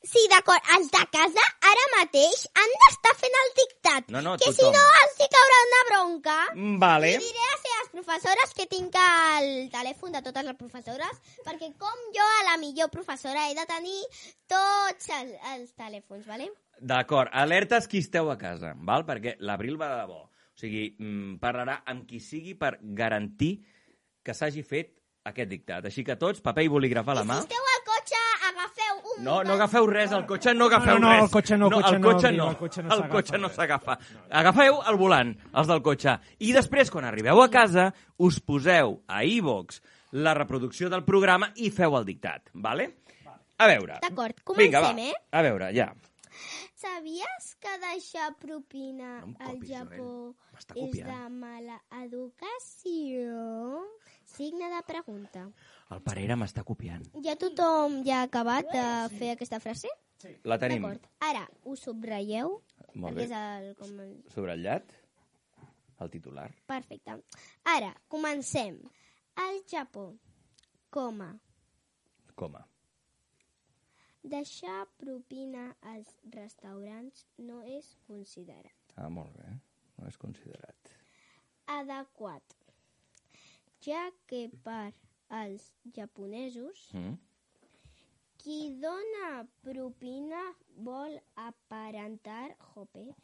Sí, 0.00 0.20
d'acord, 0.32 0.64
els 0.72 0.86
de 0.88 1.00
casa 1.12 1.42
ara 1.68 1.82
mateix 1.92 2.46
han 2.56 2.70
d'estar 2.82 3.10
fent 3.20 3.34
el 3.40 3.50
dictat. 3.58 4.06
No, 4.08 4.22
no, 4.24 4.32
que 4.40 4.46
tothom. 4.48 4.54
si 4.56 4.70
no 4.72 4.84
els 5.00 5.18
hi 5.20 5.26
caurà 5.34 5.58
una 5.66 5.80
bronca. 5.90 6.36
Mm, 6.54 6.78
vale. 6.80 7.10
I 7.12 7.18
diré 7.20 7.42
a 7.44 7.50
les 7.50 7.66
seves 7.66 7.90
professores 7.98 8.54
que 8.56 8.66
tinc 8.70 8.96
el 9.02 9.50
telèfon 9.74 10.16
de 10.16 10.22
totes 10.24 10.48
les 10.48 10.56
professores, 10.56 11.20
perquè 11.44 11.68
com 11.76 12.00
jo 12.16 12.30
a 12.38 12.40
la 12.48 12.56
millor 12.64 12.88
professora 12.88 13.44
he 13.50 13.54
de 13.58 13.68
tenir 13.68 14.00
tots 14.48 15.12
els, 15.18 15.36
els 15.52 15.76
telèfons, 15.76 16.24
vale? 16.24 16.48
D'acord, 16.80 17.28
alertes 17.36 17.84
qui 17.86 18.00
esteu 18.00 18.32
a 18.32 18.38
casa, 18.40 18.72
val? 18.80 19.04
perquè 19.04 19.36
l'abril 19.44 19.76
va 19.76 19.92
de 19.92 20.00
debò. 20.00 20.22
O 20.60 20.66
sigui, 20.66 20.90
mm, 20.98 21.38
parlarà 21.40 21.78
amb 21.88 22.02
qui 22.04 22.18
sigui 22.20 22.52
per 22.54 22.74
garantir 22.82 23.54
que 24.22 24.34
s'hagi 24.36 24.60
fet 24.62 24.90
aquest 25.24 25.48
dictat. 25.48 25.86
Així 25.88 26.04
que 26.04 26.16
tots, 26.20 26.42
paper 26.44 26.66
i 26.66 26.68
bolígraf 26.68 27.08
a 27.08 27.14
la 27.16 27.22
mà. 27.24 27.38
Si 27.40 27.48
esteu 27.48 27.68
al 27.70 27.80
cotxe, 27.86 28.20
agafeu 28.50 28.98
un... 29.14 29.24
No, 29.24 29.38
no 29.42 29.54
agafeu 29.56 29.86
res, 29.88 30.12
al 30.12 30.26
cotxe 30.28 30.52
no 30.52 30.66
agafeu 30.68 30.98
No, 30.98 31.06
no, 31.06 31.12
res. 31.14 31.22
el 31.24 31.30
cotxe 31.32 31.56
no, 31.56 31.70
el 31.70 31.72
cotxe 31.78 31.94
el 31.94 32.00
no, 32.02 32.10
cotxe 32.10 32.28
Guim, 32.28 32.36
no. 32.42 32.50
el 32.50 32.58
cotxe 32.60 32.82
no 32.82 32.88
el 32.90 33.00
s'agafa 33.00 33.14
cotxe 33.14 33.38
no 33.40 33.48
s'agafa. 33.56 33.96
Agafeu 34.42 34.82
el 34.92 35.00
volant, 35.00 35.32
els 35.54 35.72
del 35.72 35.80
cotxe, 35.88 36.18
i 36.44 36.52
després, 36.52 36.92
quan 36.92 37.08
arribeu 37.08 37.40
a 37.40 37.48
casa, 37.48 37.88
us 38.18 38.40
poseu 38.44 38.98
a 39.08 39.24
iVox 39.24 39.80
la 40.12 40.36
reproducció 40.36 40.92
del 40.92 41.04
programa 41.08 41.54
i 41.56 41.70
feu 41.72 41.96
el 41.96 42.04
dictat, 42.04 42.52
vale? 42.52 42.90
A 43.56 43.66
veure. 43.68 43.96
D'acord, 44.04 44.36
Vinga, 44.56 44.80
va. 44.84 44.92
comencem, 44.92 45.08
eh? 45.08 45.26
A 45.32 45.42
veure, 45.48 45.72
ja. 45.76 45.88
Sabies 46.80 47.48
que 47.60 47.72
deixar 47.82 48.30
propina 48.40 49.18
al 49.44 49.58
Japó 49.68 50.32
és 50.72 50.94
de 50.96 51.18
mala 51.34 51.76
educació? 51.98 53.34
Signe 54.24 54.70
de 54.72 54.78
pregunta. 54.88 55.42
El 55.92 56.00
Parera 56.06 56.38
m'està 56.40 56.64
copiant. 56.64 57.04
Ja 57.26 57.34
tothom 57.40 57.98
ja 58.06 58.22
ha 58.22 58.28
acabat 58.30 58.70
de 58.72 58.86
fer 59.18 59.34
aquesta 59.34 59.60
frase? 59.60 59.92
La 60.48 60.56
tenim. 60.60 60.86
Ara, 61.26 61.44
ho 61.64 61.76
subratlleu, 61.76 62.56
Molt 62.94 63.18
bé. 63.18 63.28
és 63.28 63.36
el... 63.36 63.68
Com 63.76 64.00
el... 64.06 64.16
sobratllat, 64.32 64.96
el 66.00 66.12
titular. 66.16 66.48
Perfecte. 66.70 67.18
Ara, 67.74 67.92
comencem. 68.08 68.80
Al 69.40 69.60
Japó, 69.68 70.10
coma, 70.92 71.34
Coma. 72.40 72.64
Deixar 74.22 74.86
propina 74.98 75.76
als 75.82 76.16
restaurants 76.34 77.26
no 77.38 77.62
és 77.62 77.96
considerat 78.06 78.74
Ah, 78.96 79.08
molt 79.08 79.32
bé. 79.36 79.48
No 79.98 80.06
és 80.08 80.16
considerat. 80.18 80.76
adequat, 81.66 82.42
ja 83.86 84.10
que 84.26 84.48
per 84.64 84.92
als 85.28 85.72
japonesos 85.94 86.90
Mm? 86.92 87.14
qui 88.36 88.74
dona 88.80 89.46
propina 89.62 90.40
vol 90.76 91.20
aparentar, 91.36 92.56
jope, 92.74 93.14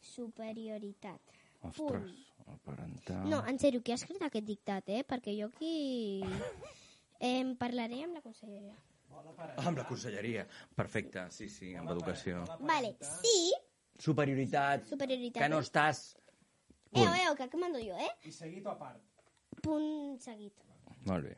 superioritat. 0.00 1.20
Ostres, 1.62 2.12
aparentar... 2.46 3.26
No, 3.26 3.42
en 3.46 3.58
sèrio, 3.58 3.82
qui 3.82 3.92
ha 3.92 3.98
escrit 3.98 4.22
aquest 4.22 4.46
dictat, 4.46 4.88
eh? 4.88 5.02
Perquè 5.04 5.34
jo 5.38 5.48
aquí... 5.52 6.22
Eh, 7.22 7.44
parlaré 7.60 7.98
amb 8.06 8.14
la 8.16 8.22
conselleria. 8.24 8.72
Ah, 9.40 9.66
amb 9.68 9.78
la 9.78 9.84
conselleria. 9.88 10.46
Perfecte, 10.76 11.26
sí, 11.34 11.48
sí, 11.48 11.74
amb 11.76 11.90
educació. 11.90 12.44
Vale, 12.60 12.94
sí, 13.00 13.52
Superioritat, 14.00 14.86
superioritat. 14.88 15.42
que 15.42 15.48
no 15.52 15.58
estàs... 15.60 16.16
Eh, 16.92 17.02
eh, 17.04 17.34
que, 17.36 17.48
que 17.52 17.56
mando 17.60 17.78
jo, 17.78 17.94
eh? 18.00 18.10
I 18.26 18.32
seguit 18.32 18.66
o 18.66 18.70
a 18.72 18.78
part? 18.78 19.02
Punt 19.62 20.18
seguit. 20.24 20.54
Molt 21.06 21.24
bé. 21.28 21.36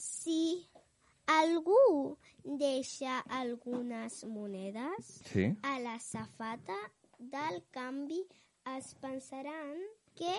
Si 0.00 0.66
algú 1.30 2.16
deixa 2.44 3.20
algunes 3.28 4.24
monedes 4.24 5.12
Sí? 5.30 5.44
a 5.62 5.78
la 5.80 5.98
safata 6.00 6.78
del 7.18 7.62
canvi, 7.70 8.24
es 8.76 8.94
pensaran 8.94 9.76
que 10.14 10.34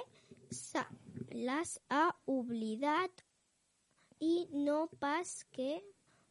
se 0.51 0.83
les 1.31 1.79
ha 1.89 2.09
oblidat 2.25 3.23
i 4.19 4.47
no 4.51 4.87
pas 4.99 5.43
que 5.51 5.81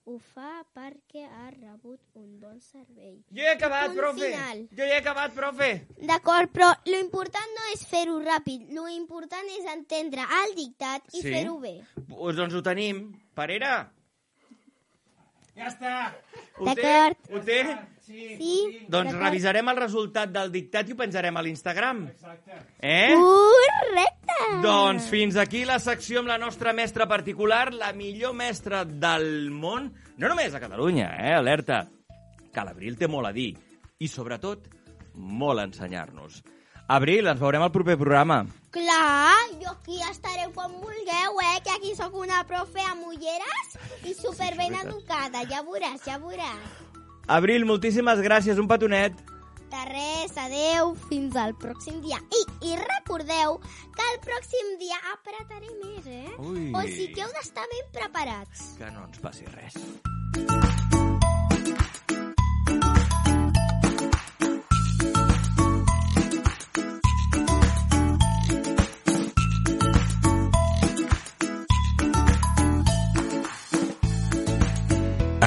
ho 0.04 0.16
fa 0.18 0.64
perquè 0.74 1.22
ha 1.28 1.50
rebut 1.54 2.00
un 2.18 2.40
bon 2.40 2.58
servei. 2.60 3.20
Jo 3.30 3.42
he 3.44 3.52
acabat, 3.52 3.86
Punt 3.92 3.98
profe! 4.00 4.30
Final. 4.32 4.62
Jo 4.76 4.84
he 4.88 4.96
acabat, 4.96 5.34
profe! 5.36 5.68
D'acord, 6.10 6.50
però 6.50 6.72
lo 6.90 6.98
important 6.98 7.54
no 7.58 7.68
és 7.74 7.84
fer-ho 7.86 8.18
ràpid, 8.24 8.72
lo 8.74 8.88
important 8.90 9.46
és 9.58 9.68
entendre 9.72 10.26
el 10.42 10.54
dictat 10.58 11.06
i 11.14 11.20
Sí? 11.20 11.28
fer-ho 11.30 11.58
bé. 11.62 11.76
Pues 12.08 12.36
doncs 12.36 12.54
ho 12.54 12.62
tenim. 12.66 13.12
Parera, 13.34 13.92
Ja 15.58 15.68
està! 15.68 15.94
ho 16.58 16.72
té? 16.72 16.82
D'acord. 16.82 17.32
Ho 17.32 17.40
té? 17.44 17.58
Sí. 18.02 18.36
Sí? 18.38 18.54
Doncs 18.90 19.14
revisarem 19.14 19.68
el 19.70 19.78
resultat 19.78 20.32
del 20.32 20.50
dictat 20.52 20.88
i 20.88 20.94
ho 20.94 20.98
penjarem 20.98 21.36
a 21.36 21.42
l'Instagram. 21.44 22.06
Exacte. 22.10 22.58
Eh? 22.80 23.12
Correcte! 23.20 24.38
Doncs 24.64 25.08
fins 25.12 25.36
aquí 25.40 25.62
la 25.68 25.78
secció 25.82 26.22
amb 26.22 26.32
la 26.32 26.38
nostra 26.40 26.72
mestra 26.76 27.06
particular, 27.08 27.66
la 27.72 27.92
millor 27.96 28.34
mestra 28.36 28.82
del 28.84 29.50
món, 29.52 29.92
no 30.16 30.32
només 30.32 30.56
a 30.56 30.62
Catalunya, 30.62 31.12
eh? 31.20 31.36
Alerta, 31.36 31.84
que 32.52 32.66
l'Abril 32.66 32.98
té 32.98 33.08
molt 33.08 33.28
a 33.30 33.36
dir 33.36 33.52
i, 33.52 34.08
sobretot, 34.08 34.66
molt 35.14 35.60
a 35.60 35.68
ensenyar-nos. 35.68 36.42
Abril, 36.92 37.28
ens 37.30 37.40
veurem 37.40 37.62
al 37.62 37.72
proper 37.72 37.96
programa. 38.00 38.42
Clar, 38.72 39.36
jo 39.60 39.68
aquí 39.68 39.98
estaré 40.08 40.46
quan 40.54 40.72
vulgueu, 40.80 41.40
eh? 41.44 41.58
Que 41.64 41.74
aquí 41.74 41.90
sóc 41.94 42.14
una 42.16 42.40
profe 42.48 42.80
amb 42.88 43.04
ulleres 43.04 43.74
i 44.08 44.14
super 44.16 44.54
ben 44.56 44.78
educada. 44.80 45.42
Ja 45.50 45.60
veuràs, 45.66 46.00
ja 46.06 46.16
veuràs. 46.22 46.80
Abril, 47.28 47.66
moltíssimes 47.68 48.24
gràcies, 48.24 48.56
un 48.56 48.70
petonet. 48.72 49.20
De 49.72 49.84
res, 49.88 50.32
adeu, 50.40 50.94
fins 51.08 51.36
al 51.36 51.52
pròxim 51.60 52.00
dia. 52.04 52.16
I, 52.32 52.42
i 52.72 52.74
recordeu 52.80 53.58
que 53.92 54.08
el 54.14 54.18
pròxim 54.24 54.74
dia 54.80 55.00
apretaré 55.12 55.68
més, 55.84 56.08
eh? 56.08 56.32
Ui. 56.40 56.72
O 56.72 56.86
sigui 56.88 57.12
que 57.12 57.26
heu 57.26 57.36
d'estar 57.36 57.68
ben 57.76 57.94
preparats. 58.00 58.72
Que 58.80 58.88
no 58.96 59.04
ens 59.04 59.20
passi 59.20 59.48
res. 59.52 61.01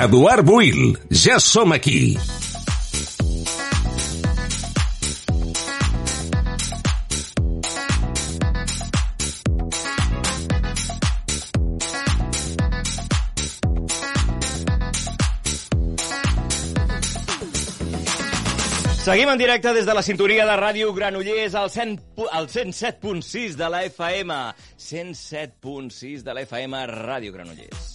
Eduard 0.06 0.46
Buil, 0.46 0.98
ja 1.10 1.40
som 1.40 1.72
aquí. 1.74 2.18
Seguim 19.06 19.30
en 19.30 19.38
directe 19.38 19.72
des 19.76 19.86
de 19.86 19.94
la 19.94 20.02
cinturia 20.02 20.46
de 20.50 20.56
Ràdio 20.58 20.90
Granollers 20.98 21.54
al 21.56 21.70
100 21.70 22.00
pu- 22.18 22.28
al 22.32 22.48
107.6 22.50 23.56
de 23.60 23.70
la 23.70 23.84
FM. 23.86 24.34
107.6 24.88 26.24
de 26.26 26.34
la 26.34 26.42
FM 26.42 26.86
Ràdio 26.90 27.32
Granollers. 27.32 27.95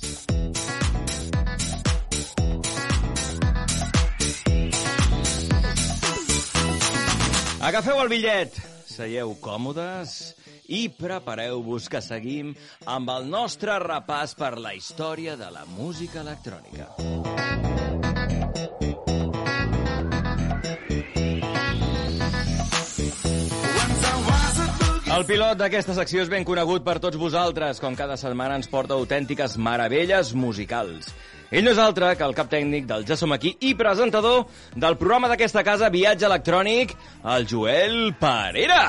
Agafeu 7.60 7.98
el 8.00 8.08
bitllet, 8.08 8.54
seieu 8.88 9.34
còmodes 9.44 10.14
i 10.72 10.86
prepareu-vos 10.96 11.90
que 11.92 12.00
seguim 12.00 12.54
amb 12.88 13.12
el 13.12 13.28
nostre 13.28 13.76
repàs 13.84 14.32
per 14.40 14.54
la 14.56 14.72
història 14.78 15.36
de 15.36 15.52
la 15.52 15.66
música 15.76 16.24
electrònica. 16.24 17.89
El 25.20 25.26
pilot 25.28 25.58
d'aquesta 25.60 25.92
secció 25.92 26.22
és 26.24 26.30
ben 26.32 26.46
conegut 26.48 26.80
per 26.80 26.94
tots 26.96 27.18
vosaltres, 27.20 27.76
com 27.82 27.92
cada 27.92 28.14
setmana 28.16 28.54
ens 28.56 28.70
porta 28.72 28.96
autèntiques 28.96 29.58
meravelles 29.60 30.30
musicals. 30.32 31.10
Ell 31.52 31.66
no 31.66 31.74
és 31.74 31.80
altre 31.82 32.14
que 32.16 32.24
el 32.24 32.32
cap 32.38 32.48
tècnic 32.48 32.86
del 32.88 33.04
Ja 33.04 33.18
Som 33.20 33.36
Aquí 33.36 33.52
i 33.68 33.74
presentador 33.76 34.46
del 34.72 34.96
programa 34.96 35.28
d'aquesta 35.28 35.60
casa 35.66 35.92
Viatge 35.92 36.24
Electrònic, 36.24 36.96
el 37.36 37.44
Joel 37.52 38.14
Parera. 38.16 38.80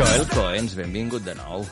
Joel 0.00 0.28
Coens, 0.32 0.80
benvingut 0.80 1.28
de 1.28 1.36
nou. 1.44 1.68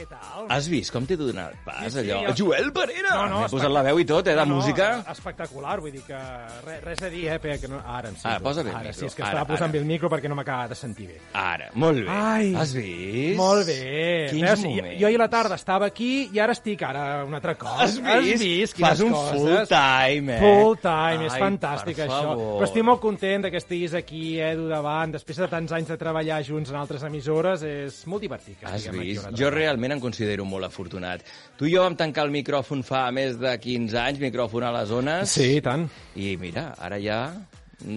Què 0.00 0.06
tal? 0.08 0.46
Has 0.48 0.66
vist 0.72 0.92
com 0.94 1.04
t'he 1.04 1.16
donat 1.20 1.58
pas, 1.64 1.82
Sí, 1.84 1.90
sí, 1.90 1.98
allò? 2.10 2.22
jo- 2.30 2.34
Joel 2.46 2.70
Parera! 2.72 3.14
No, 3.16 3.26
no, 3.28 3.40
M'he 3.42 3.48
posat 3.52 3.70
la 3.70 3.82
veu 3.82 3.98
i 4.00 4.04
tot, 4.08 4.26
eh, 4.26 4.30
de 4.30 4.36
No, 4.36 4.46
no, 4.46 4.54
música. 4.56 5.04
espectacular, 5.12 5.78
vull 5.80 5.92
dir 5.92 6.00
que 6.06 6.16
res, 6.64 6.82
res 6.84 7.02
a 7.02 7.10
dir, 7.10 7.26
eh, 7.28 7.38
perquè 7.40 7.68
no... 7.68 7.80
Ara 7.84 8.08
em 8.08 8.14
sento. 8.14 8.28
Ara, 8.28 8.40
posa 8.40 8.62
bé 8.62 8.70
el 8.70 8.76
Ara, 8.76 8.84
micro. 8.88 8.98
sí, 9.00 9.06
és 9.06 9.14
que 9.14 9.22
Ara, 9.22 9.30
estava 9.32 9.46
posant 9.46 9.68
ara. 9.68 9.72
bé 9.72 9.78
el 9.78 9.84
micro 9.84 10.08
perquè 10.08 10.28
no 10.28 10.34
m'acaba 10.38 10.68
de 10.68 10.74
sentir 10.74 11.06
bé. 11.08 11.18
Ara, 11.34 11.68
molt 11.74 11.98
bé. 11.98 12.06
Ai. 12.08 12.54
Has 12.54 12.72
vist? 12.72 13.36
Molt 13.36 13.66
bé. 13.66 14.26
Quins 14.30 14.42
Veus, 14.48 14.62
jo, 14.62 14.68
moments. 14.70 15.00
jo 15.00 15.06
ahir 15.06 15.16
a 15.16 15.22
la 15.24 15.28
tarda 15.28 15.54
estava 15.56 15.86
aquí 15.86 16.30
i 16.32 16.38
ara 16.38 16.52
estic 16.56 16.82
ara 16.82 17.24
un 17.26 17.34
altre 17.34 17.56
cop. 17.56 17.76
Has 17.80 17.96
vist? 18.00 18.06
Has 18.08 18.40
vist 18.40 18.74
quines 18.76 18.90
Fas 18.90 19.00
un 19.00 19.12
coses? 19.12 19.36
full 19.36 19.66
time, 19.68 20.36
eh? 20.36 20.40
Full 20.40 20.76
time, 20.80 21.26
és 21.26 21.32
Ai, 21.34 21.40
fantàstic 21.40 21.96
per 21.96 22.08
això. 22.08 22.22
favor. 22.30 22.56
Però 22.62 22.64
estic 22.70 22.84
molt 22.84 23.00
content 23.00 23.44
que 23.50 23.56
estiguis 23.58 23.94
aquí, 23.94 24.38
Edu, 24.40 24.66
davant. 24.68 25.12
Després 25.12 25.36
de 25.36 25.48
tants 25.48 25.72
anys 25.72 25.88
de 25.88 25.96
treballar 25.98 26.42
junts 26.44 26.70
en 26.70 26.76
altres 26.76 27.02
emissores, 27.02 27.62
és 27.62 28.06
molt 28.06 28.22
divertit 28.22 28.58
que 28.60 28.66
Has 28.66 28.86
aquí 28.86 28.96
vist? 28.98 29.26
Jo 29.36 29.50
vegada. 29.50 29.56
Realment 29.90 29.98
em 29.98 30.00
considero 30.00 30.44
molt 30.46 30.66
afortunat. 30.66 31.22
Tu 31.58 31.68
i 31.68 31.74
jo 31.74 31.82
vam 31.82 31.96
tancar 31.96 32.26
el 32.26 32.34
micròfon 32.34 32.84
fa 32.86 33.10
més 33.12 33.38
de 33.38 33.56
15 33.58 33.98
anys, 33.98 34.20
micròfon 34.20 34.64
a 34.64 34.74
les 34.78 34.88
zones. 34.88 35.30
Sí, 35.30 35.56
i 35.58 35.64
tant. 35.64 35.88
I 36.16 36.36
mira, 36.36 36.74
ara 36.78 37.00
ja 37.00 37.32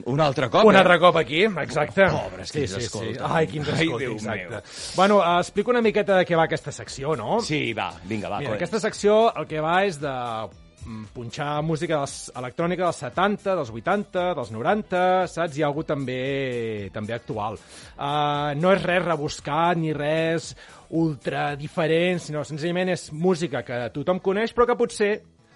un 0.08 0.22
altre 0.24 0.48
cop, 0.48 0.64
Un 0.64 0.76
eh? 0.76 0.80
altre 0.80 0.98
cop 0.98 1.18
aquí, 1.20 1.44
exacte. 1.44 2.08
Pobres, 2.08 2.52
qui 2.52 2.64
ens 2.64 2.78
escolta. 2.80 3.28
Ai, 3.36 3.48
qui 3.52 3.60
ens 3.60 3.70
Ai, 3.74 3.84
escolta, 3.84 4.12
exacte. 4.14 4.50
meu. 4.50 4.62
Bueno, 4.96 5.18
uh, 5.20 5.40
explico 5.42 5.72
una 5.72 5.82
miqueta 5.84 6.22
de 6.22 6.26
què 6.26 6.40
va 6.40 6.48
aquesta 6.48 6.72
secció, 6.72 7.18
no? 7.20 7.42
Sí, 7.44 7.74
va, 7.76 7.92
vinga, 8.08 8.32
va. 8.32 8.40
Mira, 8.40 8.54
coi. 8.54 8.62
aquesta 8.62 8.80
secció 8.80 9.26
el 9.36 9.50
que 9.50 9.60
va 9.60 9.82
és 9.84 10.00
de 10.00 10.14
mm, 10.86 11.10
punxar 11.18 11.50
música 11.68 12.00
dels, 12.00 12.16
electrònica 12.32 12.88
dels 12.88 13.02
70, 13.04 13.58
dels 13.60 13.74
80, 13.76 14.24
dels 14.40 14.54
90, 14.56 15.04
saps? 15.36 15.60
Hi 15.60 15.66
ha 15.66 15.68
algú 15.68 15.84
també, 15.84 16.88
també 16.96 17.18
actual. 17.20 17.60
Uh, 17.98 18.56
no 18.56 18.72
és 18.72 18.88
res 18.88 19.04
rebuscat 19.04 19.84
ni 19.84 19.92
res 19.92 20.54
ultra 20.94 21.54
diferent, 21.60 22.22
sinó 22.22 22.44
senzillament 22.46 22.94
és 22.94 23.10
música 23.14 23.64
que 23.66 23.86
tothom 23.96 24.22
coneix 24.24 24.54
però 24.54 24.70
que 24.70 24.80
potser 24.80 25.14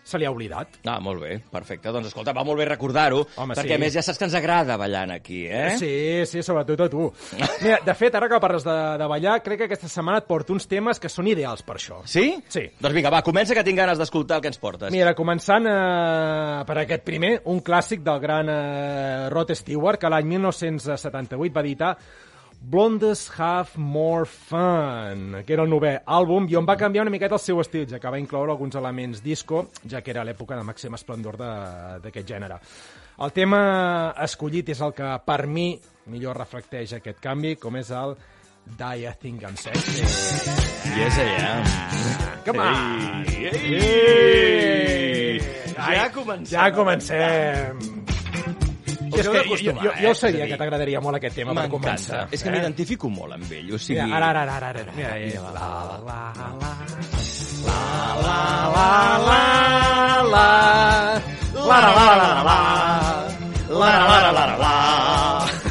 se 0.07 0.18
li 0.18 0.26
ha 0.26 0.31
oblidat. 0.31 0.80
Ah, 0.88 1.01
molt 1.03 1.19
bé, 1.19 1.34
perfecte. 1.51 1.91
Doncs 1.91 2.07
escolta, 2.09 2.31
va 2.35 2.45
molt 2.47 2.61
bé 2.61 2.68
recordar-ho, 2.69 3.26
perquè 3.35 3.65
sí. 3.68 3.76
a 3.76 3.80
més 3.81 3.95
ja 3.97 4.03
saps 4.05 4.19
que 4.19 4.27
ens 4.30 4.38
agrada 4.39 4.77
ballant 4.80 5.11
aquí, 5.18 5.41
eh? 5.51 5.73
Sí, 5.80 5.89
sí, 6.30 6.43
sobretot 6.45 6.85
a 6.85 6.88
tu. 6.91 7.09
Mira, 7.65 7.81
de 7.84 7.95
fet, 7.97 8.15
ara 8.15 8.30
que 8.31 8.39
parles 8.39 8.64
de, 8.64 8.76
de 9.01 9.09
ballar, 9.11 9.41
crec 9.43 9.59
que 9.59 9.68
aquesta 9.68 9.89
setmana 9.91 10.22
et 10.23 10.30
porto 10.30 10.55
uns 10.55 10.69
temes 10.72 11.01
que 11.03 11.11
són 11.11 11.27
ideals 11.27 11.65
per 11.68 11.76
això. 11.76 11.99
Sí? 12.07 12.30
Sí. 12.47 12.64
Doncs 12.80 12.95
vinga, 12.95 13.11
va, 13.11 13.19
comença 13.26 13.57
que 13.57 13.65
tinc 13.68 13.81
ganes 13.81 13.99
d'escoltar 13.99 14.39
el 14.39 14.45
que 14.45 14.53
ens 14.53 14.61
portes. 14.64 14.93
Mira, 14.95 15.11
començant 15.18 15.68
eh, 15.68 16.64
per 16.69 16.80
aquest 16.85 17.03
primer, 17.07 17.34
un 17.51 17.59
clàssic 17.65 18.05
del 18.07 18.23
gran 18.23 18.53
eh, 18.53 19.27
Rod 19.34 19.51
Stewart, 19.59 19.99
que 19.99 20.14
l'any 20.14 20.31
1978 20.38 21.51
va 21.51 21.65
editar 21.68 21.91
Blondes 22.59 23.31
Have 23.38 23.69
More 23.77 24.25
Fun, 24.25 25.43
que 25.45 25.53
era 25.53 25.63
el 25.63 25.69
novè 25.71 25.93
àlbum, 26.03 26.47
i 26.49 26.55
on 26.59 26.65
va 26.67 26.75
canviar 26.79 27.05
una 27.05 27.13
miqueta 27.13 27.38
el 27.38 27.41
seu 27.43 27.61
estil, 27.61 27.85
ja 27.88 27.99
que 28.01 28.11
va 28.11 28.19
incloure 28.19 28.51
alguns 28.51 28.75
elements 28.75 29.21
disco, 29.23 29.67
ja 29.88 30.01
que 30.01 30.11
era 30.11 30.25
l'època 30.27 30.57
de 30.57 30.65
màxim 30.67 30.97
esplendor 30.97 31.38
d'aquest 31.38 32.27
gènere. 32.27 32.57
El 33.23 33.31
tema 33.34 33.61
escollit 34.25 34.73
és 34.73 34.81
el 34.81 34.91
que, 34.97 35.13
per 35.25 35.45
mi, 35.47 35.69
millor 36.11 36.38
reflecteix 36.38 36.97
aquest 36.97 37.21
canvi, 37.23 37.55
com 37.61 37.77
és 37.79 37.93
el 37.95 38.17
Die 38.67 39.05
I 39.07 39.13
Think 39.21 39.43
I'm 39.47 39.55
Sexy. 39.55 40.03
Yes, 40.97 41.17
I 41.17 41.29
am. 41.45 41.63
Come 42.43 42.59
on! 42.59 43.25
Ei, 43.27 43.47
ei, 43.47 43.75
Ei! 43.77 45.39
Ja 45.77 46.09
comencem. 46.11 46.51
Ja 46.51 46.71
comencem. 46.75 48.16
Us 49.13 49.27
heu 49.27 49.34
jo, 49.34 49.57
jo, 49.61 49.91
eh? 49.91 50.01
jo 50.01 50.11
És 50.11 50.17
a 50.17 50.21
sabia 50.27 50.43
dir, 50.43 50.51
que 50.51 50.59
t'agradaria 50.61 51.01
molt 51.03 51.19
aquest 51.19 51.35
tema 51.39 51.53
per 51.57 51.67
començar. 51.71 52.27
És 52.31 52.43
que 52.43 52.49
eh? 52.49 52.55
m'identifico 52.55 53.09
molt 53.09 53.38
amb 53.38 53.51
ell, 53.51 53.73
o 53.73 53.79
sigui... 53.79 54.01
Mira, 54.01 54.17
ara, 54.17 54.41
ara, 54.41 54.57
ara, 54.57 54.69
ara, 54.69 54.81
ara. 54.81 54.91
Mira, 54.97 55.17
eh, 55.17 55.38
la, 55.38 55.51
la, 55.51 55.67
la, 56.07 56.19
la, 56.38 56.71
la, 57.67 57.79
la, 58.23 58.38
la, 58.38 58.88
la, 60.27 61.67
la, 61.67 61.85
la, 61.88 61.88
la, 61.97 62.17
la, 62.17 62.38
la, 62.43 62.47
la, 62.47 62.73
la, 63.69 63.91
la, 64.07 64.31
la, 64.31 64.45
la, 64.45 64.57
la. 64.57 65.66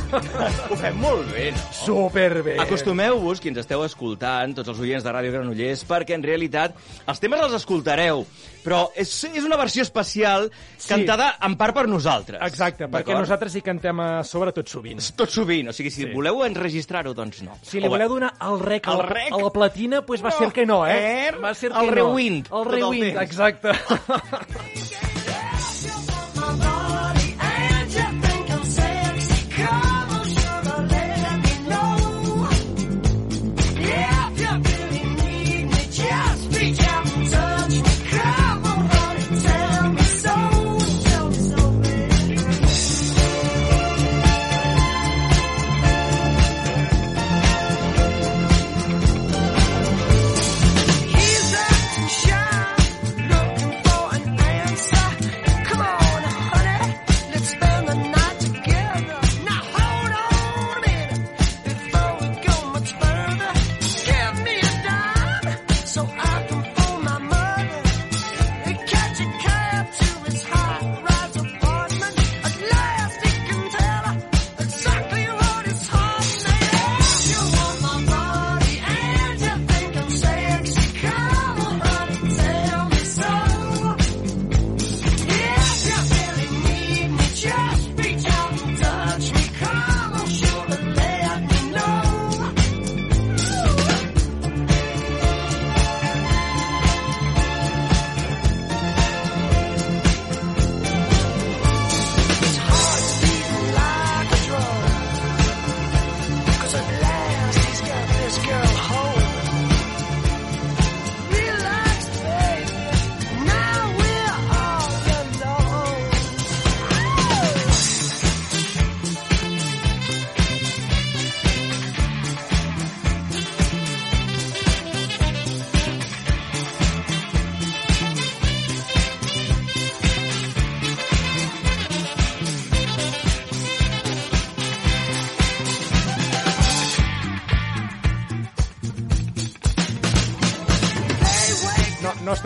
Ho 0.71 0.77
fem 0.79 0.97
molt 1.01 1.27
bé, 1.33 1.51
no? 1.53 1.59
Superbé. 1.75 2.57
Acostumeu-vos, 2.63 3.41
qui 3.43 3.51
ens 3.53 3.59
esteu 3.63 3.83
escoltant, 3.87 4.55
tots 4.57 4.71
els 4.73 4.81
oients 4.83 5.05
de 5.05 5.13
Ràdio 5.15 5.33
Granollers, 5.35 5.83
perquè 5.89 6.15
en 6.17 6.23
realitat 6.27 6.77
els 7.07 7.21
temes 7.23 7.41
els 7.43 7.57
escoltareu, 7.59 8.23
però 8.65 8.85
és, 8.95 9.11
és 9.33 9.45
una 9.47 9.59
versió 9.61 9.83
especial 9.83 10.51
Sí. 10.77 10.89
cantada 10.89 11.33
en 11.43 11.57
part 11.57 11.75
per 11.75 11.87
nosaltres. 11.89 12.41
Exacte, 12.47 12.87
perquè 12.89 13.15
nosaltres 13.19 13.55
hi 13.57 13.63
cantem 13.63 14.01
a 14.01 14.09
sobre 14.25 14.53
tot 14.53 14.69
sovint. 14.69 15.01
Tot 15.17 15.31
sovint, 15.31 15.69
o 15.69 15.73
sigui, 15.73 15.91
si 15.91 16.05
Sí. 16.05 16.11
voleu 16.13 16.45
enregistrar-ho, 16.45 17.15
doncs 17.15 17.43
no. 17.43 17.59
Si 17.63 17.81
li 17.81 17.87
O 17.87 17.91
voleu 17.91 18.09
donar 18.09 18.35
el 18.41 18.61
rec 18.61 18.87
a 18.89 18.93
El 18.93 18.99
la, 18.99 19.07
rec? 19.07 19.33
a 19.33 19.37
la 19.43 19.51
platina, 19.51 20.01
doncs 20.07 20.23
va 20.25 20.31
No. 20.31 20.39
ser 20.39 20.53
que 20.53 20.67
no, 20.67 20.87
eh? 20.87 21.29
Er, 21.29 21.43
va 21.43 21.55
ser 21.55 21.73
el 21.73 21.79
que 21.81 21.87
no. 21.87 21.93
rewind, 21.93 22.47
El 22.47 22.51
tot 22.51 22.67
el 22.67 22.73
rewind, 22.73 23.17
exacte. 23.23 23.71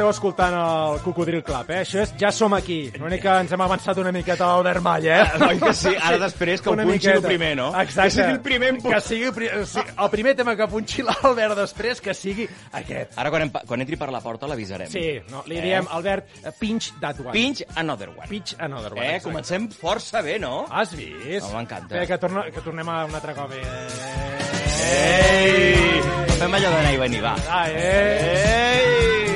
esteu 0.00 0.08
escoltant 0.08 0.54
el 0.56 1.00
Cocodril 1.04 1.42
Club, 1.44 1.70
eh? 1.74 1.80
Això 1.84 2.00
és 2.00 2.12
Ja 2.20 2.30
som 2.32 2.54
aquí. 2.56 2.90
L'únic 2.96 3.20
que 3.20 3.32
ens 3.42 3.52
hem 3.52 3.60
avançat 3.60 3.98
una 4.00 4.12
miqueta 4.14 4.46
a 4.46 4.54
l'Albert 4.54 4.80
Mall, 4.84 5.04
eh? 5.04 5.18
Oi 5.44 5.58
que 5.60 5.72
sí? 5.76 5.92
Ara 5.92 6.16
després 6.22 6.62
que 6.62 6.70
ho 6.70 6.72
Una 6.72 6.86
punxi 6.88 7.10
el 7.10 7.18
miqueta. 7.18 7.28
primer, 7.28 7.50
no? 7.58 7.68
Exacte. 7.82 8.08
Que 8.08 8.14
sigui 8.16 8.32
el 8.32 8.40
primer 8.40 8.70
Que 8.80 9.00
sigui 9.04 9.28
el, 9.28 9.34
pri... 9.36 9.50
el 9.52 10.10
primer 10.14 10.34
tema 10.38 10.54
que 10.56 10.68
punxi 10.72 11.04
l'Albert 11.04 11.58
després, 11.58 12.00
que 12.00 12.14
sigui 12.16 12.48
aquest. 12.80 13.18
Ara, 13.20 13.32
quan, 13.34 13.44
em, 13.48 13.52
quan 13.68 13.84
entri 13.84 13.98
per 14.00 14.08
la 14.14 14.22
porta, 14.24 14.48
l'avisarem. 14.48 14.88
Sí, 14.92 15.04
no, 15.30 15.44
li 15.50 15.60
diem, 15.60 15.88
Albert, 15.90 16.32
eh, 16.44 16.54
pinch 16.58 16.92
that 17.02 17.20
one. 17.20 17.34
Pinch 17.36 17.64
another 17.76 18.08
one. 18.14 18.28
Pinch 18.30 18.54
another 18.58 18.94
one. 18.96 19.04
Eh, 19.04 19.16
exacte. 19.18 19.28
comencem 19.28 19.68
força 19.74 20.24
bé, 20.24 20.38
no? 20.40 20.64
Has 20.70 20.94
vist? 20.96 21.44
Oh, 21.50 21.56
m'encanta. 21.58 22.06
Que, 22.06 22.18
torna, 22.18 22.46
que 22.48 22.64
tornem 22.64 22.88
a 22.88 23.02
un 23.04 23.20
altre 23.20 23.36
cop. 23.36 23.52
Eh... 23.52 24.40
Ei! 24.80 26.00
Fem 26.40 26.56
allò 26.56 26.72
d'anar 26.72 26.94
i 26.96 27.02
venir, 27.04 27.20
va. 27.26 27.36
Ah, 27.52 27.66
eh! 27.68 28.16
Ei! 28.30 29.29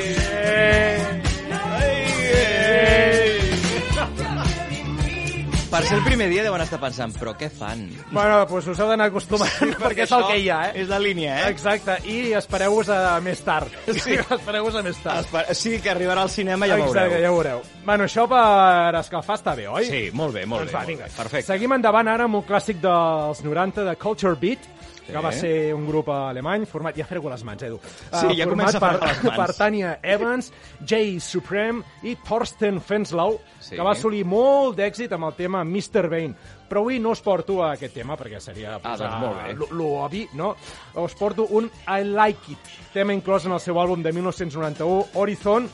Per 5.75 5.83
ser 5.83 5.97
el 5.99 6.05
primer 6.07 6.29
dia 6.31 6.45
deuen 6.47 6.63
estar 6.63 6.79
pensant, 6.79 7.11
però 7.19 7.33
què 7.35 7.49
fan? 7.51 7.81
Bueno, 8.15 8.37
doncs 8.47 8.69
us 8.71 8.79
heu 8.79 8.87
d'anar 8.93 9.09
acostumant, 9.11 9.73
perquè 9.83 10.05
és 10.05 10.13
el 10.15 10.23
que 10.29 10.37
hi 10.39 10.45
ha, 10.55 10.59
eh? 10.69 10.85
És 10.85 10.87
la 10.93 11.01
línia, 11.03 11.33
eh? 11.41 11.49
Exacte, 11.51 11.97
i 12.07 12.31
espereu-vos 12.39 12.93
a 12.95 13.17
més 13.25 13.43
tard. 13.43 13.75
Sí. 13.91 14.15
espereu-vos 14.23 14.77
a 14.79 14.85
més 14.87 15.01
tard. 15.03 15.25
Esper- 15.27 15.57
Sí, 15.59 15.81
que 15.83 15.91
arribarà 15.91 16.23
al 16.23 16.31
cinema, 16.31 16.69
ja 16.71 16.77
Exacte, 16.79 17.01
veureu. 17.09 17.25
ja 17.25 17.33
ho 17.33 17.35
veureu. 17.41 17.65
Bueno, 17.89 18.07
això 18.07 18.29
per 18.31 19.01
escalfar 19.01 19.35
està 19.41 19.57
bé, 19.59 19.67
oi? 19.67 19.89
Sí, 19.91 20.05
molt 20.15 20.37
bé, 20.39 20.47
molt 20.47 20.63
doncs 20.63 20.71
bé, 20.73 20.79
Va, 20.79 20.87
molt 20.87 21.03
bé. 21.09 21.11
Perfecte. 21.17 21.47
Seguim 21.51 21.75
endavant 21.81 22.13
ara 22.15 22.29
amb 22.31 22.39
un 22.39 22.47
clàssic 22.47 22.79
dels 22.85 23.43
90 23.43 23.83
de 23.91 23.97
Culture 23.99 24.39
Beat, 24.39 24.71
que 25.07 25.19
va 25.21 25.31
ser 25.33 25.75
un 25.75 25.87
grup 25.87 26.09
alemany 26.09 26.65
format... 26.67 26.97
Ja 26.97 27.05
fareu 27.07 27.29
les 27.29 27.43
mans, 27.45 27.63
Edu. 27.63 27.79
Sí, 28.11 28.27
Eh, 28.31 28.37
ja 28.39 28.47
comença 28.49 28.79
a 28.79 28.81
per, 28.81 28.91
fregar 28.99 29.09
les 29.15 29.23
mans. 29.25 29.37
per 29.37 29.55
Tanya 29.57 29.99
Evans, 30.03 30.53
Jay 30.87 31.19
Supreme 31.21 31.83
i 32.03 32.17
Thorsten 32.17 32.81
Fenslau, 32.81 33.39
Sí. 33.65 33.77
que 33.77 33.83
va 33.83 33.93
assolir 33.93 34.25
molt 34.29 34.77
d'èxit 34.77 35.13
amb 35.17 35.25
el 35.25 35.33
tema 35.35 35.63
Mr. 35.65 36.09
Bane. 36.11 36.35
Però 36.69 36.81
avui 36.81 36.99
no 37.01 37.11
us 37.11 37.21
porto 37.21 37.63
a 37.65 37.73
aquest 37.73 37.95
tema, 37.95 38.17
perquè 38.17 38.41
seria 38.41 38.75
Ah, 38.77 38.79
posar 38.81 39.09
doncs 39.09 39.21
molt 39.21 39.43
bé. 39.43 39.55
lo- 39.55 39.69
lo 39.73 40.05
obvi, 40.05 40.27
no? 40.35 40.55
Us 40.95 41.15
porto 41.15 41.47
un 41.51 41.71
I 41.89 42.05
Like 42.05 42.53
It, 42.53 42.59
tema 42.93 43.13
inclòs 43.15 43.47
en 43.47 43.53
el 43.53 43.61
seu 43.61 43.75
àlbum 43.81 44.03
de 44.03 44.13
1991, 44.13 45.07
Horizon, 45.15 45.69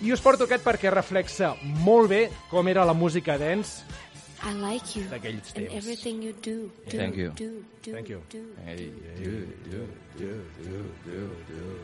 i 0.00 0.12
us 0.12 0.20
porto 0.20 0.44
aquest 0.44 0.64
perquè 0.64 0.90
reflexa 0.94 1.54
molt 1.62 2.08
bé 2.08 2.30
com 2.50 2.66
era 2.68 2.84
la 2.84 2.92
música 2.94 3.36
dance 3.36 3.82
I 4.42 4.52
like 4.52 4.94
you 4.94 5.04
d'aquells 5.10 5.52
and 5.56 5.68
everything 5.68 6.22
you 6.22 6.32
do. 6.32 6.70
do 6.88 6.98
Thank 6.98 7.16
you. 7.16 7.30
Do, 7.34 7.64
do, 7.82 7.92
Thank 7.92 8.08
you. 8.08 8.22
Do. 8.30 8.42
Hey, 8.64 8.92
you, 9.18 9.50
you, 9.66 9.88
you, 10.18 10.44
you, 10.62 10.84
you, 11.06 11.34
you, 11.50 11.74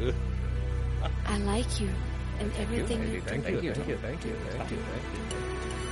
you. 0.00 0.14
I 1.26 1.38
like 1.38 1.80
you 1.80 1.90
and 2.40 2.50
everything 2.56 3.00
you, 3.12 3.20
Thank 3.20 3.44
do. 3.44 3.52
you, 3.52 3.74
thank 3.74 3.84
you, 3.84 3.96
thank 3.96 4.24
you, 4.24 4.36
thank 4.50 4.70
you, 4.70 4.78
thank 4.90 5.10
you. 5.12 5.83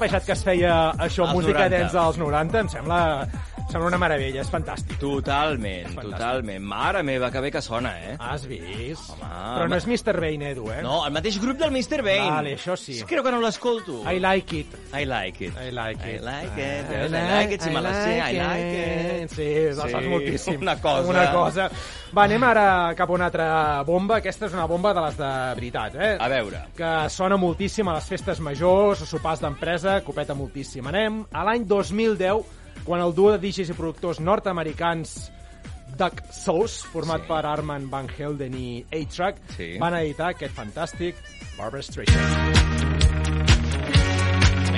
Rapejat 0.00 0.24
que 0.24 0.32
es 0.32 0.42
feia 0.46 0.74
això, 0.96 1.26
Als 1.28 1.34
música 1.36 1.66
90. 1.66 1.68
dents 1.74 1.92
dels 1.92 2.18
90, 2.22 2.60
em 2.62 2.68
sembla, 2.72 2.98
em 3.60 3.66
sembla 3.68 3.88
una 3.90 3.98
meravella, 4.00 4.40
és 4.40 4.48
fantàstic. 4.48 4.96
Totalment, 5.02 5.92
totalment. 6.00 6.64
Mare 6.64 7.02
meva, 7.04 7.28
que 7.30 7.42
bé 7.44 7.50
que 7.52 7.60
sona, 7.60 7.92
eh? 8.00 8.14
Has 8.16 8.46
vist? 8.48 9.10
Home, 9.12 9.28
Però 9.28 9.66
no 9.68 9.76
és 9.76 9.84
Mr. 9.86 10.16
Bane, 10.24 10.54
Edu, 10.54 10.70
eh? 10.72 10.78
No, 10.86 11.02
el 11.04 11.12
mateix 11.12 11.36
grup 11.42 11.60
del 11.60 11.74
Mr. 11.76 12.00
Bane. 12.06 12.30
Vale, 12.30 12.54
això 12.56 12.78
sí. 12.80 12.96
Crec 13.04 13.26
que 13.26 13.34
no 13.34 13.42
l'escolto. 13.44 14.00
I 14.08 14.16
like 14.24 14.62
it. 14.62 14.78
I 14.96 15.04
like 15.04 15.44
it. 15.50 15.60
I 15.60 15.68
like 15.68 16.00
it. 16.00 16.16
I 16.16 16.24
like 16.24 16.56
it. 16.56 16.88
I 16.88 17.04
I 17.04 17.12
like 17.12 17.58
it. 17.58 17.68
Me 17.68 17.82
la 17.84 17.92
sé, 18.00 18.16
I 18.16 18.40
like 18.40 19.22
it. 19.26 19.36
Sí, 19.36 19.50
la 19.76 19.90
saps 19.90 20.08
moltíssim. 20.08 20.62
Una 20.64 20.80
cosa. 20.80 21.08
Una 21.10 21.30
cosa. 21.32 21.70
Va, 22.10 22.24
anem 22.26 22.42
ara 22.42 22.64
cap 22.98 23.10
a 23.10 23.14
una 23.14 23.28
altra 23.30 23.46
bomba. 23.86 24.16
Aquesta 24.18 24.48
és 24.48 24.54
una 24.56 24.66
bomba 24.66 24.90
de 24.96 25.02
les 25.04 25.16
de 25.18 25.28
veritat, 25.58 25.94
eh? 25.94 26.12
A 26.18 26.28
veure. 26.32 26.64
Que 26.76 26.88
sona 27.14 27.36
moltíssim 27.38 27.86
a 27.88 27.94
les 27.94 28.08
festes 28.10 28.40
majors, 28.42 29.02
a 29.04 29.06
sopars 29.06 29.40
d'empresa, 29.44 30.00
copeta 30.06 30.34
moltíssim. 30.34 30.86
Anem 30.90 31.20
a 31.30 31.44
l'any 31.46 31.66
2010, 31.70 32.42
quan 32.84 33.00
el 33.04 33.14
duo 33.14 33.30
de 33.36 33.38
DJs 33.44 33.70
i 33.70 33.78
productors 33.78 34.18
nord-americans 34.20 35.30
Duck 36.00 36.22
Sauce, 36.32 36.86
format 36.90 37.22
Sí. 37.22 37.28
per 37.28 37.44
Armand 37.46 37.90
Van 37.90 38.08
Helden 38.08 38.54
i 38.54 38.84
A-Track, 38.90 39.38
Sí. 39.56 39.76
van 39.78 39.94
editar 39.94 40.30
aquest 40.34 40.54
fantàstic 40.56 41.14
Barbara 41.58 41.82
Streisand. 41.82 42.56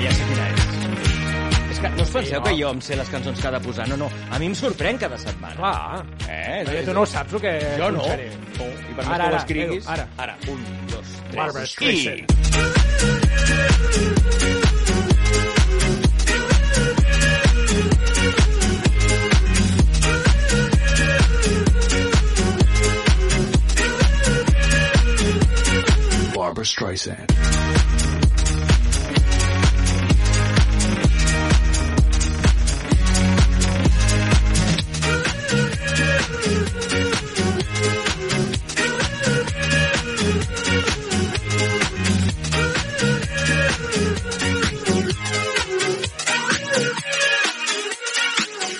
Ja 0.03 0.11
sé 0.13 0.25
quina 0.29 0.49
és. 0.51 0.62
Que 1.83 1.89
no 1.97 2.03
us 2.05 2.11
penseu 2.15 2.39
no? 2.41 2.45
que 2.47 2.53
jo 2.59 2.69
em 2.71 2.81
sé 2.87 2.97
les 2.97 3.09
cançons 3.11 3.41
que 3.43 3.49
ha 3.49 3.53
de 3.57 3.61
posar? 3.65 3.89
No, 3.91 3.97
no. 4.05 4.09
A 4.31 4.39
mi 4.39 4.47
em 4.51 4.55
sorprèn 4.59 5.01
cada 5.03 5.19
setmana. 5.19 5.57
Clar. 5.59 6.05
Eh? 6.29 6.63
Perquè 6.69 6.85
tu 6.87 6.95
no 6.97 7.05
saps 7.11 7.35
el 7.39 7.43
que 7.43 7.55
Jo 7.81 7.91
no. 7.91 7.99
punxaré. 8.05 8.29
no. 8.61 8.71
I 8.71 8.95
per 8.95 9.05
Ara, 9.05 9.09
més 9.09 9.09
que 9.09 9.13
ara, 9.17 9.33
ho 9.33 9.43
escriguis... 9.43 9.83
Edu, 9.83 9.93
ara. 9.97 10.09
Ara, 10.27 10.39
un, 10.55 10.63
dos, 10.95 11.15
tres... 11.31 11.37
Barbara 11.41 11.65
i- 11.67 11.73
Streisand. 11.75 13.33
Barbara 26.35 26.65
Streisand. 26.65 27.31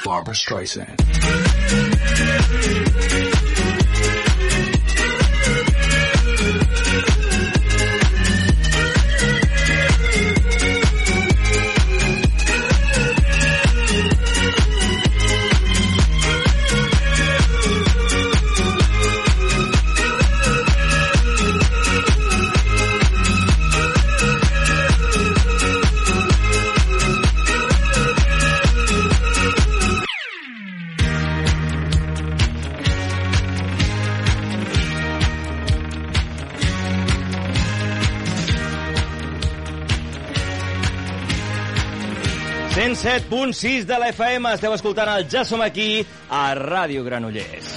Barbara 0.05 0.35
Streisand. 0.35 0.99
107.6 43.51 43.85
de 43.85 43.99
la 43.99 44.09
FM. 44.13 44.53
Esteu 44.55 44.75
escoltant 44.77 45.09
el 45.17 45.27
Ja 45.31 45.43
som 45.45 45.63
aquí 45.65 46.05
a 46.31 46.53
Ràdio 46.55 47.03
Granollers. 47.03 47.71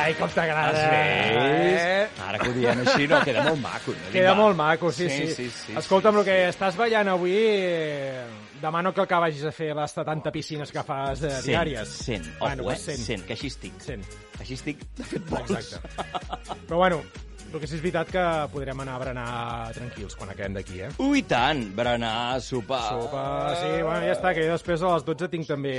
Ai, 0.00 0.14
com 0.14 0.30
t'agrada. 0.30 0.78
Eh? 0.78 2.06
Ara 2.28 2.38
que 2.38 2.48
ho 2.48 2.54
diem 2.54 2.78
així, 2.84 3.08
no, 3.10 3.18
queda 3.26 3.42
molt 3.48 3.58
maco. 3.60 3.92
No? 3.96 4.12
Queda 4.14 4.34
molt 4.38 4.56
maco, 4.56 4.92
sí, 4.94 5.08
sí. 5.10 5.26
sí, 5.26 5.34
sí, 5.34 5.48
sí. 5.50 5.74
Escolta'm, 5.76 6.20
el 6.22 6.28
que 6.28 6.36
estàs 6.48 6.78
ballant 6.78 7.10
avui, 7.10 7.34
eh, 7.34 8.22
demano 8.62 8.94
que 8.94 9.02
el 9.02 9.08
que 9.10 9.18
vagis 9.26 9.44
a 9.50 9.52
fer 9.52 9.72
les 9.76 9.96
70 9.98 10.32
piscines 10.32 10.70
que 10.72 10.84
fas 10.86 11.24
eh, 11.26 11.34
diàries. 11.48 11.96
cent. 12.06 12.30
Bueno, 12.38 12.62
Ojo, 12.62 12.70
pues 12.70 12.86
eh? 12.86 12.94
cent. 12.94 13.06
Cent, 13.08 13.26
que 13.26 13.34
així 13.34 13.50
estic. 13.50 13.74
Cent. 13.82 14.06
Així 14.38 14.54
estic, 14.56 14.86
de 14.96 15.08
fet, 15.10 15.26
vols. 15.28 15.50
Exacte. 15.58 16.06
Però 16.68 16.78
bueno, 16.84 17.02
el 17.54 17.62
que 17.62 17.68
sí 17.68 17.76
és 17.78 17.82
veritat 17.82 18.10
que 18.12 18.24
podrem 18.52 18.82
anar 18.84 18.94
a 18.96 19.02
berenar 19.02 19.26
tranquils 19.74 20.16
quan 20.18 20.30
acabem 20.32 20.54
d'aquí, 20.58 20.80
eh? 20.86 20.90
Ui, 21.02 21.22
tant, 21.26 21.62
berenar, 21.76 22.40
sopar... 22.44 22.82
Sopar, 22.94 23.56
sí, 23.60 23.70
bueno, 23.82 24.02
ja 24.06 24.14
està, 24.14 24.34
que 24.36 24.44
jo 24.46 24.54
després 24.54 24.84
a 24.86 24.92
les 24.94 25.06
12 25.08 25.30
tinc 25.32 25.48
també... 25.50 25.74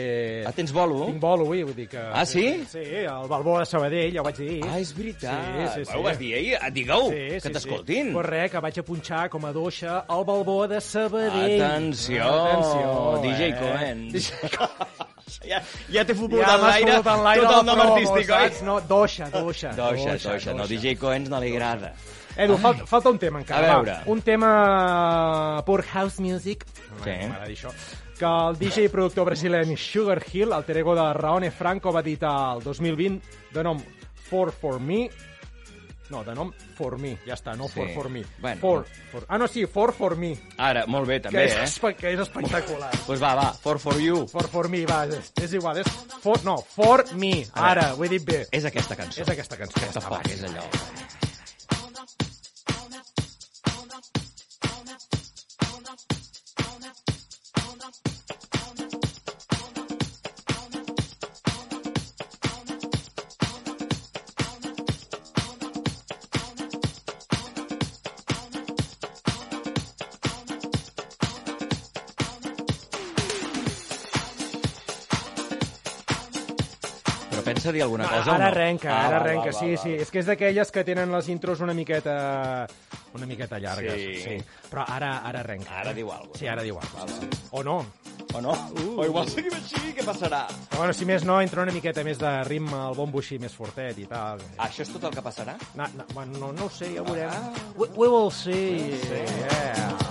Ah, 0.48 0.54
tens 0.56 0.74
bolo? 0.76 1.06
Tinc 1.08 1.22
bolo 1.24 1.48
avui, 1.48 1.64
vull 1.68 1.78
dir 1.78 1.88
que... 1.92 2.02
Ah, 2.02 2.26
sí? 2.28 2.46
Sí, 2.72 2.84
el 3.02 3.30
Balbó 3.32 3.58
de 3.60 3.68
Sabadell, 3.70 4.12
ja 4.16 4.24
ho 4.24 4.28
vaig 4.28 4.42
dir. 4.42 4.60
Ah, 4.68 4.80
és 4.82 4.92
veritat. 4.98 5.48
Sí, 5.48 5.68
sí, 5.76 5.86
sí. 5.86 5.98
Ho 5.98 6.04
vas 6.06 6.20
dir 6.20 6.34
ahir? 6.40 6.58
Ah, 6.60 6.72
Digue-ho, 6.74 7.08
que 7.12 7.54
t'escoltin. 7.54 8.12
Sí. 8.12 8.18
Pues 8.18 8.30
res, 8.30 8.52
que 8.52 8.66
vaig 8.68 8.82
a 8.82 8.86
punxar 8.88 9.24
com 9.32 9.48
a 9.48 9.54
doixa 9.56 10.02
el 10.10 10.28
Balbó 10.28 10.60
de 10.72 10.82
Sabadell. 10.84 11.62
Atenció, 11.62 12.28
Atenció 12.28 13.22
DJ 13.24 13.50
eh? 13.50 13.56
Cohen. 13.62 14.06
DJ 14.12 15.11
Ja, 15.52 15.62
ja 15.90 16.06
t'he 16.06 16.16
fotut 16.18 16.40
Ja 16.42 16.56
en 16.56 16.62
m'has 16.62 16.80
l'aire 16.80 16.98
fotut 16.98 17.12
en 17.14 17.24
l'aire 17.26 17.46
tot 17.46 17.60
el 17.60 17.66
nom 17.70 17.80
promo, 17.80 17.96
artístic, 17.96 18.34
oi? 18.38 18.66
No, 18.68 18.80
doixa, 18.90 19.30
doixa. 19.34 19.74
Doixa, 19.78 20.18
doixa, 20.26 20.56
no, 20.58 20.68
DJ 20.70 20.98
Cohen 21.00 21.30
no 21.32 21.40
li 21.44 21.54
agrada. 21.56 21.94
Edu, 22.38 22.58
falta, 22.58 22.86
falta 22.88 23.12
un 23.12 23.20
tema 23.20 23.42
encara. 23.42 23.74
A 23.74 23.80
veure. 23.80 23.92
Va. 23.92 24.12
Un 24.12 24.22
tema 24.22 24.52
per 25.68 25.82
house 25.94 26.22
music. 26.24 26.66
Sí. 27.04 27.10
M'agrada 27.10 27.50
dir 27.50 27.58
això. 27.58 27.74
Que 28.22 28.30
el 28.30 28.58
DJ 28.60 28.86
i 28.86 28.94
productor 28.94 29.26
brasileño 29.32 29.76
Sugar 29.78 30.22
Hill, 30.32 30.54
alter 30.54 30.78
ego 30.78 30.96
de 30.96 31.08
Raone 31.18 31.50
Franco, 31.52 31.92
va 31.92 32.04
editar 32.06 32.56
el 32.56 32.64
2020 32.64 33.52
de 33.52 33.64
nom 33.66 33.82
For 34.30 34.52
For 34.54 34.80
Me, 34.80 35.10
no, 36.12 36.24
de 36.28 36.36
nom 36.38 36.52
For 36.78 36.98
Me, 37.02 37.16
ja 37.26 37.38
està, 37.38 37.56
no 37.58 37.70
For 37.72 37.88
Sí. 37.88 37.96
For 37.96 38.10
Me. 38.14 38.24
Bueno. 38.42 38.60
For, 38.62 38.86
for, 39.12 39.26
ah, 39.28 39.40
no, 39.42 39.48
sí, 39.48 39.66
For 39.66 39.94
For 39.98 40.18
Me. 40.20 40.36
Ara, 40.58 40.86
molt 40.92 41.08
bé, 41.10 41.22
també, 41.24 41.48
que 41.48 41.64
és, 41.64 41.78
eh? 41.80 41.94
Que 41.98 42.14
és 42.14 42.20
espectacular. 42.20 42.92
Doncs 42.92 43.08
pues 43.08 43.24
va, 43.24 43.34
va, 43.40 43.48
for 43.64 43.80
for 43.80 44.00
you. 44.02 44.26
For 44.32 44.48
For 44.52 44.70
Me, 44.70 44.86
va, 44.90 45.06
és, 45.08 45.32
és 45.42 45.56
igual, 45.58 45.82
és 45.82 45.88
for, 46.22 46.44
no, 46.48 46.60
For 46.76 47.06
Me, 47.16 47.34
ara, 47.56 47.94
ho 47.96 48.06
he 48.06 48.12
dit 48.12 48.28
bé. 48.28 48.44
És 48.52 48.68
aquesta 48.70 49.00
cançó. 49.00 49.24
És 49.24 49.34
aquesta 49.34 49.58
cançó. 49.58 49.82
Aquesta 49.82 50.22
és 50.36 50.46
allò. 50.52 50.68
Però 50.68 51.11
pensa 77.72 77.78
dir 77.78 77.84
alguna 77.84 78.08
cosa 78.08 78.36
ara 78.36 78.38
no? 78.38 78.46
arrenca, 78.52 78.90
Ah, 78.92 79.08
ara 79.08 79.18
va, 79.18 79.24
arrenca, 79.24 79.46
va, 79.52 79.60
sí, 79.60 79.72
va, 79.76 79.82
sí. 79.82 79.94
És 79.96 80.12
que 80.12 80.20
és 80.20 80.26
d'aquelles 80.28 80.72
que 80.72 80.84
tenen 80.84 81.12
les 81.12 81.30
intros 81.30 81.60
una 81.62 81.74
miqueta 81.74 82.68
una 83.14 83.26
miqueta 83.26 83.60
llargues, 83.60 83.94
Sí. 83.96 84.22
sí. 84.22 84.38
Però 84.70 84.86
ara 84.88 85.18
ara 85.28 85.40
arrenca. 85.42 85.80
Ara 85.82 85.94
diu 85.94 86.12
alguna 86.12 86.30
cosa. 86.32 86.40
Sí, 86.40 86.48
ara 86.48 86.64
diu 86.64 86.78
alguna 86.80 87.06
cosa. 87.06 87.28
O 87.52 87.64
no. 87.64 87.86
O 88.34 88.40
no? 88.40 88.52
Uh. 88.52 89.00
O 89.02 89.06
igual 89.06 89.28
seguim 89.28 89.52
així, 89.54 89.92
què 89.98 90.06
passarà? 90.08 90.46
Però 90.70 90.78
bueno, 90.86 90.94
si 90.94 91.04
més 91.06 91.26
no, 91.28 91.42
entra 91.42 91.64
una 91.64 91.74
miqueta 91.76 92.04
més 92.08 92.18
de 92.22 92.32
ritme, 92.48 92.78
el 92.88 92.96
bombo 92.96 93.20
així 93.20 93.38
més 93.40 93.52
fortet 93.54 93.98
i 94.00 94.06
tal. 94.08 94.40
Ah, 94.58 94.70
això 94.70 94.86
és 94.86 94.94
tot 94.94 95.04
el 95.04 95.12
que 95.12 95.22
passarà? 95.26 95.58
No, 95.76 95.88
no, 95.98 96.26
no, 96.26 96.52
no 96.54 96.66
ho 96.66 96.70
sé, 96.70 96.94
ja 96.96 97.02
ho 97.02 97.06
veurem. 97.06 97.52
We, 97.76 97.90
we 97.98 98.08
will 98.08 98.32
see. 98.32 98.96
Yeah. 99.12 100.11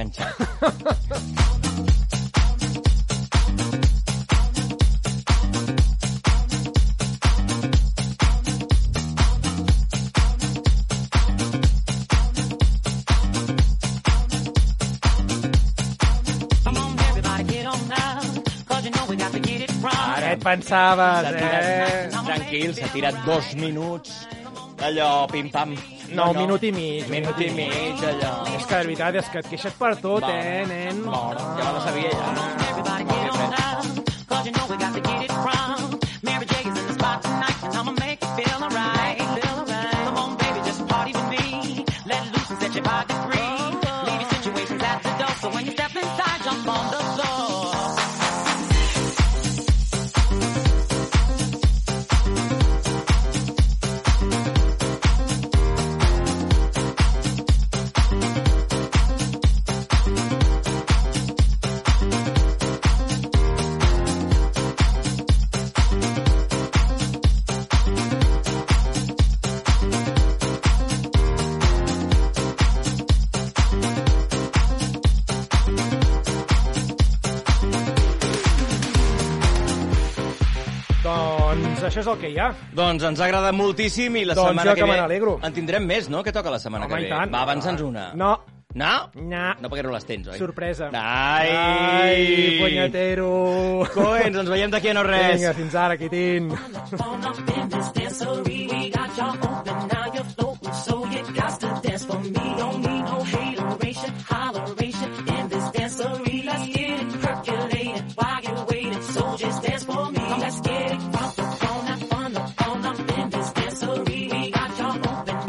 Enganxat. 0.00 0.34
Et 20.30 20.36
pensaves, 20.44 21.26
eh? 21.34 22.08
tranquil, 22.12 22.74
s'ha 22.76 22.88
tirat 22.92 23.16
dos 23.26 23.54
minuts, 23.58 24.12
allò, 24.86 25.26
pim-pam. 25.32 25.74
No, 26.12 26.30
un 26.30 26.36
minut 26.36 26.62
i 26.64 26.72
mig. 26.72 27.04
un 27.04 27.10
Minut 27.10 27.38
i 27.40 27.50
mig, 27.50 28.02
allò. 28.02 28.32
És 28.56 28.66
que 28.66 28.74
la 28.74 28.82
veritat 28.82 29.14
és 29.22 29.28
que 29.30 29.38
et 29.38 29.48
queixes 29.48 29.72
per 29.78 29.96
tot, 30.00 30.22
Va. 30.22 30.30
eh, 30.32 30.64
nen? 30.66 31.02
No, 31.04 31.30
ja 31.36 31.64
me 31.64 31.72
la 31.72 31.80
sabia, 31.86 32.10
ja. 32.10 32.69
És 82.10 82.16
el 82.16 82.22
que 82.22 82.30
hi 82.34 82.38
ha. 82.38 82.52
Doncs 82.76 83.04
ens 83.10 83.20
ha 83.20 83.26
agradat 83.28 83.56
moltíssim 83.56 84.16
i 84.20 84.24
la 84.28 84.34
Doncs 84.38 84.50
setmana 84.50 84.74
que 84.74 84.84
que 84.84 85.20
ve... 85.20 85.36
En 85.46 85.52
tindrem 85.56 85.86
més, 85.86 86.08
no? 86.10 86.24
Què 86.26 86.32
toca 86.34 86.50
la 86.50 86.58
setmana 86.62 86.86
Home, 86.86 86.96
que 86.96 87.02
ve? 87.06 87.12
tant. 87.12 87.32
Va, 87.34 87.44
avança'ns 87.46 87.82
una. 87.86 88.10
No. 88.14 88.38
No? 88.74 88.90
No. 89.14 89.46
No, 89.58 89.68
perquè 89.70 89.82
no 89.82 89.90
les 89.94 90.06
tens, 90.06 90.28
oi? 90.30 90.38
Sorpresa. 90.38 90.90
Ai! 90.94 91.50
Ai, 91.50 92.58
punyetero. 92.60 93.30
Coens, 93.94 94.36
ens 94.44 94.50
veiem 94.52 94.70
d'aquí 94.70 94.92
a 94.92 94.94
no 94.94 95.02
res. 95.06 95.40
Vinga, 95.40 95.54
fins 95.58 95.74
ara, 95.74 95.98
Quitín. 95.98 96.52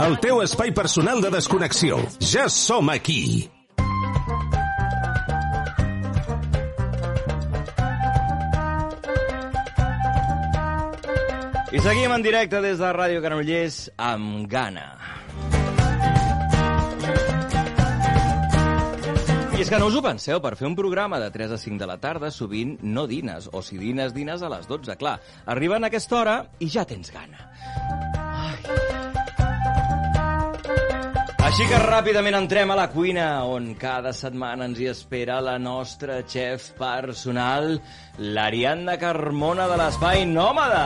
El 0.02 0.16
teu 0.18 0.40
espai 0.42 0.72
personal 0.74 1.20
de 1.22 1.30
desconnexió. 1.30 2.00
Ja 2.26 2.48
som 2.50 2.90
aquí. 2.90 3.46
I 11.70 11.82
seguim 11.86 12.16
en 12.16 12.26
directe 12.26 12.64
des 12.66 12.82
de 12.82 12.90
Ràdio 12.98 13.22
Granollers 13.22 13.92
amb 14.02 14.50
Gana. 14.50 14.88
I 19.54 19.62
és 19.62 19.70
que 19.70 19.78
no 19.78 19.92
us 19.92 20.00
ho 20.00 20.02
penseu, 20.02 20.42
per 20.42 20.56
fer 20.58 20.66
un 20.66 20.80
programa 20.80 21.22
de 21.22 21.30
3 21.30 21.54
a 21.54 21.62
5 21.62 21.78
de 21.78 21.92
la 21.92 22.00
tarda 22.02 22.34
sovint 22.34 22.80
no 22.82 23.06
dines, 23.06 23.52
o 23.54 23.62
si 23.62 23.78
dines, 23.78 24.18
dines 24.18 24.42
a 24.42 24.50
les 24.50 24.66
12, 24.66 24.98
clar. 24.98 25.20
Arriben 25.46 25.86
a 25.86 25.94
aquesta 25.94 26.18
hora 26.24 26.36
i 26.58 26.74
ja 26.74 26.90
tens 26.90 27.14
gana. 27.14 28.21
Així 31.52 31.66
que 31.68 31.80
ràpidament 31.84 32.38
entrem 32.38 32.70
a 32.72 32.78
la 32.80 32.86
cuina, 32.94 33.26
on 33.44 33.66
cada 33.76 34.14
setmana 34.16 34.70
ens 34.70 34.78
hi 34.80 34.88
espera 34.88 35.42
la 35.44 35.58
nostra 35.60 36.22
xef 36.24 36.70
personal, 36.78 37.74
l'Ariadna 38.38 38.96
Carmona 39.02 39.68
de 39.68 39.82
l'Espai 39.84 40.24
Nòmada. 40.32 40.86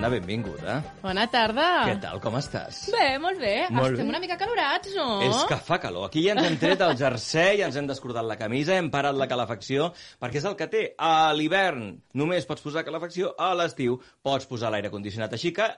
Ariadna, 0.00 0.16
benvinguda. 0.16 0.74
Bona 1.02 1.26
tarda. 1.28 1.64
Què 1.84 1.96
tal, 2.00 2.20
com 2.24 2.36
estàs? 2.38 2.86
Bé, 2.94 3.18
molt 3.20 3.36
bé. 3.36 3.66
Molt 3.68 3.92
Estem 3.92 4.06
bé. 4.06 4.12
una 4.14 4.20
mica 4.22 4.38
calorats, 4.40 4.94
no? 4.96 5.20
És 5.26 5.42
que 5.50 5.58
fa 5.60 5.76
calor. 5.78 6.06
Aquí 6.08 6.22
ja 6.24 6.32
ens 6.32 6.46
hem 6.46 6.56
tret 6.56 6.80
el 6.86 6.96
jersei, 6.96 7.60
ens 7.66 7.76
hem 7.76 7.86
descordat 7.90 8.24
la 8.24 8.38
camisa, 8.40 8.78
hem 8.80 8.88
parat 8.90 9.14
la 9.18 9.28
calefacció, 9.28 9.90
perquè 10.18 10.40
és 10.40 10.46
el 10.48 10.56
que 10.56 10.70
té. 10.72 10.82
A 10.96 11.34
l'hivern 11.36 11.98
només 12.14 12.48
pots 12.48 12.64
posar 12.64 12.84
calefacció, 12.86 13.34
a 13.36 13.52
l'estiu 13.54 14.00
pots 14.24 14.48
posar 14.48 14.72
l'aire 14.72 14.88
condicionat. 14.88 15.36
Així 15.36 15.52
que 15.52 15.68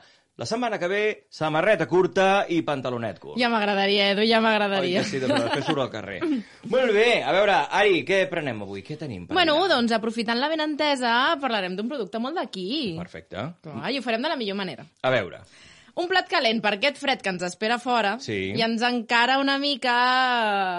la 0.41 0.47
setmana 0.49 0.79
que 0.81 0.89
ve, 0.89 1.01
samarreta 1.31 1.87
curta 1.87 2.47
i 2.49 2.63
pantalonet 2.65 3.19
curt. 3.21 3.37
Ja 3.39 3.51
m'agradaria, 3.53 4.11
Edu, 4.15 4.23
ja 4.27 4.39
Oi 4.39 4.43
m'agradaria. 4.47 5.03
que 5.03 5.09
sí, 5.11 5.19
doncs 5.21 5.43
després 5.45 5.67
surt 5.67 5.83
al 5.85 5.91
carrer. 5.93 6.21
Molt 6.73 6.93
bé, 6.97 7.23
a 7.23 7.33
veure, 7.37 7.59
Ari, 7.71 7.99
què 8.09 8.23
prenem 8.31 8.63
avui? 8.65 8.83
Què 8.87 8.97
tenim? 8.99 9.27
Per 9.29 9.37
Bueno, 9.37 9.59
doncs 9.69 9.93
aprofitant 9.93 10.41
la 10.41 10.49
benentesa, 10.49 11.37
parlarem 11.41 11.77
d'un 11.77 11.89
producte 11.91 12.19
molt 12.19 12.37
d'aquí. 12.41 12.95
Perfecte. 12.99 13.45
Clar, 13.63 13.91
I 13.93 13.99
ho 14.01 14.03
farem 14.03 14.23
de 14.25 14.33
la 14.33 14.37
millor 14.41 14.57
manera. 14.57 14.87
A 15.03 15.11
veure, 15.13 15.43
Un 15.95 16.07
plat 16.09 16.25
calent 16.25 16.63
per 16.65 16.71
aquest 16.79 16.97
fred 16.97 17.21
que 17.21 17.29
ens 17.29 17.43
espera 17.45 17.77
fora 17.79 18.15
Sí. 18.19 18.55
i 18.57 18.63
ens 18.65 18.81
encara 18.81 19.35
una 19.37 19.59
mica 19.61 19.93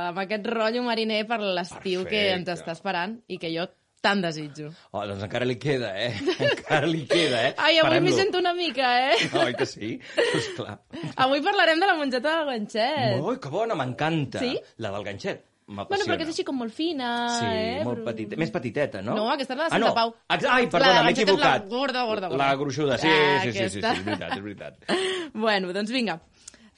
amb 0.09 0.17
aquest 0.23 0.47
rotllo 0.49 0.81
mariner 0.81 1.19
per 1.29 1.37
l'estiu 1.39 2.01
que 2.09 2.31
ens 2.33 2.49
està 2.49 2.73
esperant 2.73 3.19
i 3.29 3.37
que 3.37 3.51
jo 3.53 3.67
tant 4.03 4.19
desitjo. 4.23 4.67
oh, 4.91 5.05
doncs 5.07 5.23
encara 5.23 5.45
li 5.47 5.55
queda, 5.61 5.93
eh? 5.95 6.11
Encara 6.49 6.87
li 6.89 7.05
queda, 7.07 7.39
eh? 7.47 7.53
Ai, 7.57 7.77
avui 7.79 8.01
m'hi 8.03 8.11
sento 8.17 8.41
una 8.43 8.51
mica, 8.57 8.89
eh? 9.13 9.29
Oi 9.45 9.53
que 9.55 9.65
sí? 9.69 9.95
Pues 10.17 10.49
clar. 10.57 10.75
Avui 11.23 11.41
parlarem 11.45 11.79
de 11.79 11.87
la 11.87 11.95
mongeta 11.95 12.35
del 12.41 12.51
ganxet. 12.51 13.17
Ui, 13.23 13.39
que 13.39 13.49
bona, 13.53 13.77
m'encanta. 13.79 14.43
Sí? 14.43 14.57
La 14.83 14.91
del 14.91 15.07
ganxet. 15.07 15.45
Bueno, 15.65 15.87
perquè 16.03 16.25
és 16.25 16.29
així 16.33 16.43
com 16.43 16.57
molt 16.59 16.73
fina, 16.75 17.09
Sí, 17.39 17.45
eh? 17.47 17.77
molt 17.87 18.01
però- 18.01 18.09
petita. 18.11 18.35
Més 18.41 18.51
petiteta, 18.51 18.99
no? 19.01 19.13
No, 19.15 19.29
aquesta 19.31 19.55
és 19.55 19.61
la 19.61 19.63
de 19.63 19.69
ah, 19.69 19.77
Santa 19.77 19.87
no. 19.87 19.93
Pau. 19.95 20.11
Ex- 20.35 20.49
Ai, 20.51 20.67
perdona, 20.67 21.03
m'he 21.07 21.13
és 21.15 21.21
equivocat. 21.23 21.63
la 21.63 21.71
gorda, 21.71 22.03
gorda, 22.09 22.27
gorda. 22.33 22.41
La 22.43 22.49
gruixuda, 22.59 22.97
sí, 22.99 23.07
Ah, 23.07 23.39
sí, 23.45 23.53
sí, 23.53 23.57
sí, 23.57 23.69
sí, 23.79 23.79
aquesta. 23.79 23.93
és 23.95 24.03
veritat, 24.05 24.35
és 24.35 24.43
veritat. 24.43 24.83
Bueno, 25.45 25.71
doncs 25.73 25.89
vinga. 25.95 26.19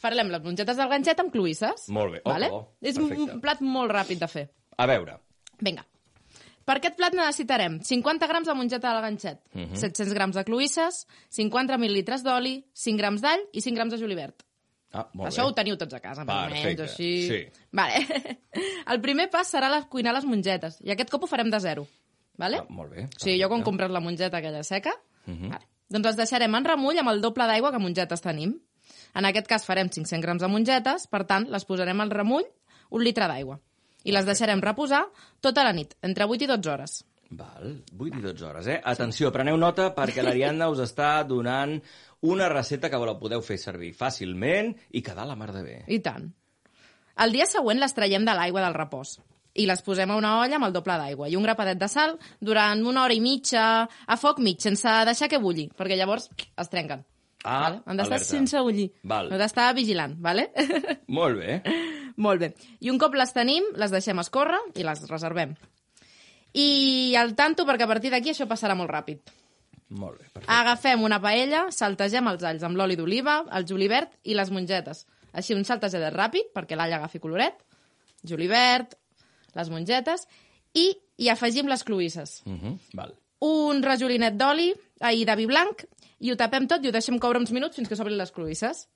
Farem 0.05 0.29
les 0.29 0.43
mongetes 0.45 0.77
del 0.77 0.93
ganxet 0.93 1.19
amb 1.25 1.33
cloïsses. 1.33 1.89
Molt 1.97 2.13
bé, 2.13 2.21
oh, 2.23 2.29
vale? 2.29 2.51
oh, 2.53 2.61
és 2.79 2.93
perfecte. 3.01 3.25
un 3.25 3.41
plat 3.41 3.65
molt 3.65 3.91
ràpid 3.91 4.21
de 4.21 4.29
fer. 4.29 4.45
A 4.77 4.85
veure. 4.85 5.17
Vinga. 5.65 5.81
Per 6.65 6.77
aquest 6.79 6.95
plat 6.97 7.13
necessitarem 7.13 7.79
50 7.85 8.27
grams 8.27 8.47
de 8.49 8.53
mongeta 8.57 8.91
del 8.93 9.01
ganxet, 9.03 9.39
Mhm. 9.53 9.75
700 9.75 10.13
grams 10.13 10.35
de 10.35 10.43
cloïsses, 10.43 11.05
50 11.29 11.77
mil·litres 11.77 12.23
d'oli, 12.23 12.65
5 12.73 12.97
grams 12.97 13.21
d'all 13.21 13.41
i 13.53 13.61
5 13.61 13.75
grams 13.75 13.93
de 13.93 13.99
julivert. 13.99 14.41
Ah, 14.91 15.09
molt 15.13 15.29
Això 15.29 15.43
bé. 15.43 15.49
ho 15.49 15.53
teniu 15.53 15.77
tots 15.77 15.93
a 15.93 15.99
casa, 15.99 16.21
o 16.23 16.25
menys, 16.25 16.53
Perfecte, 16.53 16.83
així... 16.83 17.27
sí. 17.27 17.61
Vale. 17.71 17.93
El 18.87 19.01
primer 19.01 19.29
pas 19.29 19.47
serà 19.53 19.69
la, 19.69 19.83
cuinar 19.89 20.13
les 20.15 20.25
mongetes, 20.25 20.79
i 20.81 20.89
aquest 20.91 21.09
cop 21.11 21.23
ho 21.23 21.27
farem 21.27 21.49
de 21.51 21.59
zero. 21.59 21.85
Vale? 22.37 22.57
Ah, 22.63 22.65
molt 22.69 22.91
bé. 22.91 23.07
Sigui, 23.17 23.41
jo 23.41 23.47
quan 23.49 23.61
compres 23.63 23.91
la 23.91 23.99
mongeta 23.99 24.37
aquella 24.37 24.63
seca, 24.63 24.93
Mhm. 25.27 25.49
vale. 25.51 25.65
doncs 25.89 26.05
les 26.07 26.15
deixarem 26.17 26.55
en 26.55 26.65
remull 26.65 26.97
amb 26.97 27.09
el 27.09 27.21
doble 27.21 27.45
d'aigua 27.45 27.71
que 27.71 27.79
mongetes 27.79 28.21
tenim. 28.21 28.59
En 29.13 29.25
aquest 29.25 29.47
cas 29.47 29.65
farem 29.65 29.87
500 29.89 30.21
grams 30.21 30.41
de 30.41 30.47
mongetes, 30.47 31.07
per 31.07 31.25
tant, 31.27 31.47
les 31.49 31.63
posarem 31.65 31.99
al 32.01 32.09
remull 32.09 32.43
un 32.89 33.03
litre 33.03 33.27
d'aigua. 33.27 33.59
I 34.05 34.13
les 34.13 34.27
deixarem 34.27 34.61
reposar 34.63 35.03
tota 35.41 35.65
la 35.65 35.73
nit, 35.73 35.97
entre 36.05 36.29
8 36.29 36.45
i 36.45 36.49
12 36.53 36.71
hores. 36.71 36.95
Val, 37.35 37.79
8 37.97 38.19
i 38.19 38.21
12 38.21 38.45
hores, 38.45 38.67
eh? 38.69 38.79
Atenció, 38.85 39.31
preneu 39.33 39.57
nota 39.57 39.89
perquè 39.95 40.23
l'Ariadna 40.23 40.69
us 40.69 40.83
està 40.85 41.17
donant 41.27 41.73
una 42.25 42.49
receta 42.49 42.89
que 42.89 42.99
la 43.01 43.17
podeu 43.19 43.41
fer 43.45 43.57
servir 43.61 43.93
fàcilment 43.97 44.73
i 44.93 45.01
quedar 45.01 45.25
la 45.25 45.37
mar 45.37 45.51
de 45.53 45.63
bé. 45.65 45.77
I 45.87 45.99
tant. 46.05 46.29
El 47.21 47.31
dia 47.31 47.47
següent 47.49 47.79
les 47.81 47.95
traiem 47.95 48.25
de 48.27 48.35
l'aigua 48.35 48.61
del 48.65 48.77
repòs 48.77 49.17
i 49.55 49.65
les 49.69 49.81
posem 49.81 50.11
a 50.11 50.17
una 50.19 50.33
olla 50.41 50.57
amb 50.59 50.67
el 50.67 50.73
doble 50.75 50.97
d'aigua 50.99 51.29
i 51.31 51.37
un 51.39 51.45
grapadet 51.47 51.79
de 51.79 51.87
sal 51.87 52.17
durant 52.43 52.81
una 52.83 53.05
hora 53.05 53.15
i 53.15 53.21
mitja 53.23 53.65
a 53.87 54.17
foc 54.19 54.41
mig, 54.43 54.59
sense 54.61 54.95
deixar 55.07 55.29
que 55.31 55.39
bulli, 55.39 55.69
perquè 55.71 55.95
llavors 55.95 56.27
es 56.35 56.71
trenquen. 56.71 57.05
Ah, 57.45 57.61
vale? 57.61 57.81
Han 57.85 57.99
d'estar 58.01 58.19
sense 58.25 58.61
bullir. 58.65 58.89
Val. 59.05 59.29
No 59.31 59.37
d'estar 59.39 59.69
vigilant, 59.77 60.17
vale? 60.19 60.49
Molt 61.07 61.39
bé. 61.39 61.61
Molt 62.17 62.41
bé. 62.41 62.51
I 62.79 62.91
un 62.91 62.99
cop 63.01 63.15
les 63.15 63.33
tenim, 63.35 63.65
les 63.75 63.91
deixem 63.91 64.19
escórrer 64.21 64.61
i 64.75 64.85
les 64.87 65.01
reservem. 65.09 65.55
I 66.55 67.15
al 67.19 67.35
tanto, 67.35 67.65
perquè 67.67 67.83
a 67.83 67.91
partir 67.91 68.11
d'aquí 68.13 68.31
això 68.31 68.47
passarà 68.47 68.77
molt 68.79 68.91
ràpid. 68.91 69.33
Molt 69.99 70.21
bé. 70.21 70.45
Agafem 70.47 71.03
una 71.03 71.19
paella, 71.21 71.65
saltegem 71.75 72.27
els 72.31 72.45
alls 72.47 72.63
amb 72.63 72.79
l'oli 72.79 72.95
d'oliva, 72.97 73.41
el 73.57 73.67
julivert 73.67 74.15
i 74.23 74.37
les 74.37 74.51
mongetes. 74.51 75.03
Així 75.35 75.53
un 75.53 75.65
saltejadet 75.67 76.15
ràpid, 76.15 76.53
perquè 76.55 76.77
l'all 76.79 76.95
agafi 76.95 77.19
coloret, 77.19 77.59
julivert, 78.23 78.95
les 79.55 79.69
mongetes, 79.69 80.25
i 80.73 80.89
hi 81.19 81.29
afegim 81.31 81.67
les 81.67 81.83
cloïsses. 81.83 82.41
Uh 82.45 82.53
-huh. 82.53 82.77
Val. 82.93 83.13
Un 83.39 83.83
rajolinet 83.83 84.35
d'oli, 84.35 84.73
ai, 85.01 85.25
de 85.25 85.35
vi 85.35 85.45
blanc, 85.45 85.85
i 86.19 86.31
ho 86.31 86.35
tapem 86.35 86.67
tot 86.67 86.83
i 86.83 86.87
ho 86.87 86.91
deixem 86.91 87.19
coure 87.19 87.39
uns 87.39 87.51
minuts 87.51 87.75
fins 87.75 87.89
que 87.89 87.95
s'obrin 87.95 88.17
les 88.17 88.31
cloïsses. 88.31 88.87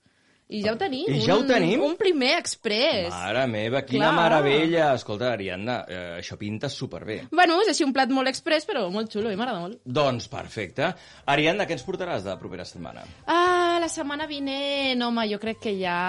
I 0.49 0.63
ja 0.63 0.71
ho 0.73 0.77
tenim. 0.81 1.05
I 1.13 1.19
ja 1.21 1.35
ho 1.35 1.43
un, 1.43 1.47
tenim? 1.47 1.81
Un 1.85 1.93
primer 1.93 2.31
express. 2.39 3.11
Mare 3.13 3.43
meva, 3.45 3.83
quina 3.85 4.07
Clar. 4.07 4.15
meravella! 4.17 4.87
Escolta, 4.97 5.27
Ariadna, 5.35 5.75
eh, 5.85 5.99
això 6.23 6.39
pinta 6.41 6.71
superbé. 6.73 7.19
Bueno, 7.29 7.59
és 7.61 7.69
així 7.69 7.85
un 7.85 7.93
plat 7.93 8.09
molt 8.09 8.31
express, 8.31 8.65
però 8.65 8.87
molt 8.89 9.13
xulo, 9.13 9.29
i 9.29 9.37
m'agrada 9.37 9.61
molt. 9.61 9.77
Doncs 9.85 10.25
perfecte. 10.31 10.89
Ariadna, 11.29 11.67
què 11.69 11.77
ens 11.77 11.85
portaràs 11.85 12.25
de 12.25 12.33
propera 12.41 12.65
setmana? 12.65 13.05
Ah, 13.29 13.77
la 13.77 13.91
setmana 13.93 14.25
vinent, 14.25 15.05
home, 15.05 15.27
jo 15.29 15.37
crec 15.37 15.61
que 15.67 15.75
ja... 15.77 15.99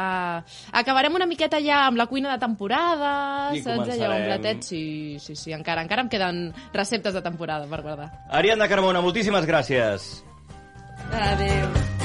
Acabarem 0.73 1.21
una 1.21 1.29
miqueta 1.29 1.61
ja 1.61 1.85
amb 1.91 2.01
la 2.01 2.09
cuina 2.09 2.33
de 2.33 2.41
temporada, 2.41 3.13
I 3.53 3.61
saps? 3.61 3.77
Allò, 3.77 3.85
un 3.85 3.93
començarem. 3.93 4.27
platet, 4.33 4.65
sí, 4.65 4.83
sí, 5.21 5.37
sí, 5.37 5.53
encara, 5.53 5.85
encara 5.85 6.09
em 6.09 6.09
queden 6.09 6.47
receptes 6.73 7.13
de 7.13 7.21
temporada 7.21 7.69
per 7.69 7.85
guardar. 7.85 8.09
Ariadna 8.33 8.73
Carmona, 8.73 9.05
moltíssimes 9.05 9.45
gràcies. 9.45 10.15
Adéu. 11.13 12.00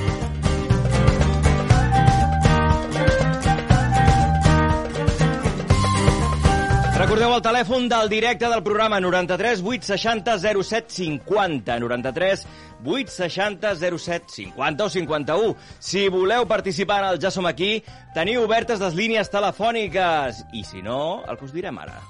Recordeu 7.05 7.35
el 7.35 7.41
telèfon 7.45 7.83
del 7.85 8.07
directe 8.09 8.47
del 8.49 8.63
programa 8.65 8.97
93 8.97 9.59
860 9.61 10.39
07 10.41 10.95
50 10.95 11.75
93 11.83 12.47
860 12.81 13.75
07 13.77 14.33
50 14.39 14.89
o 14.89 14.89
51. 14.89 15.53
Si 15.77 16.07
voleu 16.09 16.49
participar 16.49 17.03
en 17.03 17.11
el 17.11 17.21
Ja 17.21 17.29
som 17.29 17.45
aquí, 17.45 17.83
teniu 18.17 18.49
obertes 18.49 18.81
les 18.81 18.97
línies 18.97 19.29
telefòniques. 19.29 20.47
I 20.57 20.65
si 20.65 20.81
no, 20.81 21.21
el 21.29 21.37
que 21.37 21.45
us 21.45 21.53
direm 21.53 21.77
ara. 21.77 22.01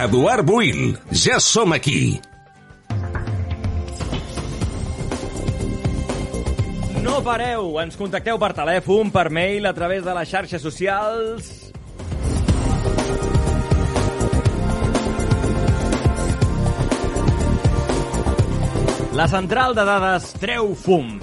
Eduard 0.00 0.46
Buil, 0.46 0.96
ja 1.12 1.36
som 1.44 1.74
aquí. 1.76 2.22
No 7.04 7.18
pareu, 7.20 7.74
ens 7.82 7.98
contacteu 8.00 8.38
per 8.40 8.54
telèfon, 8.56 9.10
per 9.12 9.26
mail, 9.28 9.68
a 9.68 9.74
través 9.76 10.00
de 10.06 10.14
les 10.16 10.30
xarxes 10.30 10.64
socials... 10.64 11.50
La 19.12 19.26
central 19.28 19.74
de 19.76 19.84
dades 19.84 20.30
treu 20.40 20.72
fum. 20.72 21.18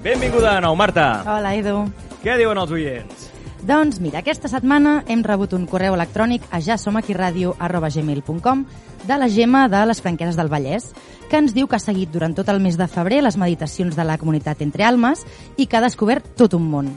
Benvinguda 0.00 0.54
de 0.54 0.64
nou, 0.64 0.78
Marta. 0.78 1.10
Hola, 1.34 1.52
Edu. 1.58 1.84
Què 2.22 2.38
diuen 2.40 2.64
els 2.64 2.72
oients? 2.72 3.31
Doncs 3.62 4.00
mira, 4.02 4.18
aquesta 4.18 4.48
setmana 4.50 5.04
hem 5.06 5.20
rebut 5.22 5.52
un 5.54 5.68
correu 5.70 5.94
electrònic 5.94 6.42
a 6.50 6.58
jasomaquiradio.gmail.com 6.58 8.64
de 9.06 9.18
la 9.18 9.28
Gemma 9.30 9.68
de 9.70 9.86
les 9.86 10.02
Franqueses 10.02 10.36
del 10.36 10.50
Vallès, 10.50 10.90
que 11.30 11.38
ens 11.38 11.54
diu 11.54 11.70
que 11.70 11.78
ha 11.78 11.82
seguit 11.82 12.10
durant 12.10 12.34
tot 12.34 12.50
el 12.50 12.58
mes 12.58 12.74
de 12.76 12.90
febrer 12.90 13.22
les 13.22 13.38
meditacions 13.38 13.94
de 13.94 14.04
la 14.04 14.18
comunitat 14.18 14.66
Entre 14.66 14.82
Almes 14.82 15.22
i 15.56 15.70
que 15.70 15.78
ha 15.78 15.86
descobert 15.86 16.34
tot 16.34 16.58
un 16.58 16.66
món 16.74 16.90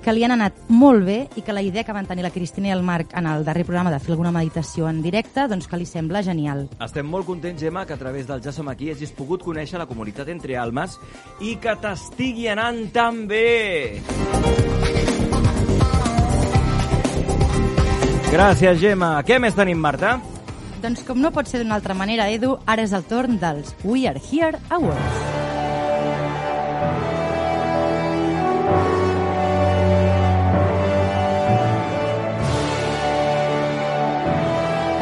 que 0.00 0.14
li 0.16 0.24
han 0.24 0.32
anat 0.32 0.56
molt 0.72 1.04
bé 1.04 1.28
i 1.36 1.42
que 1.44 1.52
la 1.52 1.60
idea 1.62 1.84
que 1.84 1.92
van 1.92 2.06
tenir 2.08 2.24
la 2.24 2.32
Cristina 2.32 2.68
i 2.70 2.72
el 2.72 2.82
Marc 2.82 3.12
en 3.16 3.26
el 3.28 3.44
darrer 3.44 3.66
programa 3.68 3.90
de 3.92 3.98
fer 4.00 4.14
alguna 4.14 4.32
meditació 4.32 4.88
en 4.88 5.02
directe, 5.04 5.44
doncs 5.46 5.68
que 5.68 5.76
li 5.76 5.86
sembla 5.86 6.22
genial. 6.24 6.70
Estem 6.80 7.06
molt 7.06 7.26
contents, 7.28 7.60
Gemma, 7.60 7.84
que 7.86 7.94
a 7.94 8.00
través 8.00 8.26
del 8.26 8.42
Ja 8.42 8.52
som 8.52 8.68
aquí 8.72 8.90
hagis 8.90 9.12
pogut 9.12 9.44
conèixer 9.44 9.78
la 9.78 9.86
comunitat 9.86 10.28
Entre 10.32 10.56
Almes 10.56 10.96
i 11.40 11.58
que 11.60 11.76
t'estigui 11.84 12.48
anant 12.48 12.88
tan 12.96 13.26
bé. 13.28 14.00
Gràcies, 18.30 18.78
Gemma. 18.78 19.16
Què 19.26 19.40
més 19.42 19.56
tenim, 19.58 19.80
Marta? 19.82 20.12
Doncs 20.78 21.00
com 21.02 21.18
no 21.18 21.32
pot 21.34 21.48
ser 21.50 21.58
d'una 21.58 21.74
altra 21.74 21.96
manera, 21.98 22.28
Edu, 22.30 22.52
ara 22.62 22.84
és 22.86 22.92
el 22.94 23.02
torn 23.10 23.40
dels 23.42 23.72
We 23.82 24.04
Are 24.06 24.20
Here 24.22 24.60
Awards. 24.70 25.16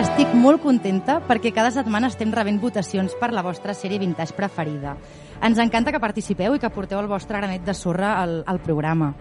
Estic 0.07 0.33
molt 0.33 0.65
contenta 0.65 1.19
perquè 1.29 1.53
cada 1.53 1.69
setmana 1.75 2.09
estem 2.09 2.33
rebent 2.33 2.63
votacions 2.65 3.13
per 3.21 3.29
la 3.37 3.45
vostra 3.45 3.77
sèrie 3.77 4.01
vintage 4.01 4.33
preferida. 4.33 4.97
Ens 5.45 5.61
encanta 5.61 5.93
que 5.93 6.01
participeu 6.01 6.57
i 6.57 6.65
que 6.65 6.73
porteu 6.73 7.05
el 7.05 7.13
vostre 7.13 7.37
granet 7.37 7.69
de 7.69 7.77
sorra 7.77 8.17
al, 8.23 8.41
al 8.49 8.65
programa. 8.65 9.13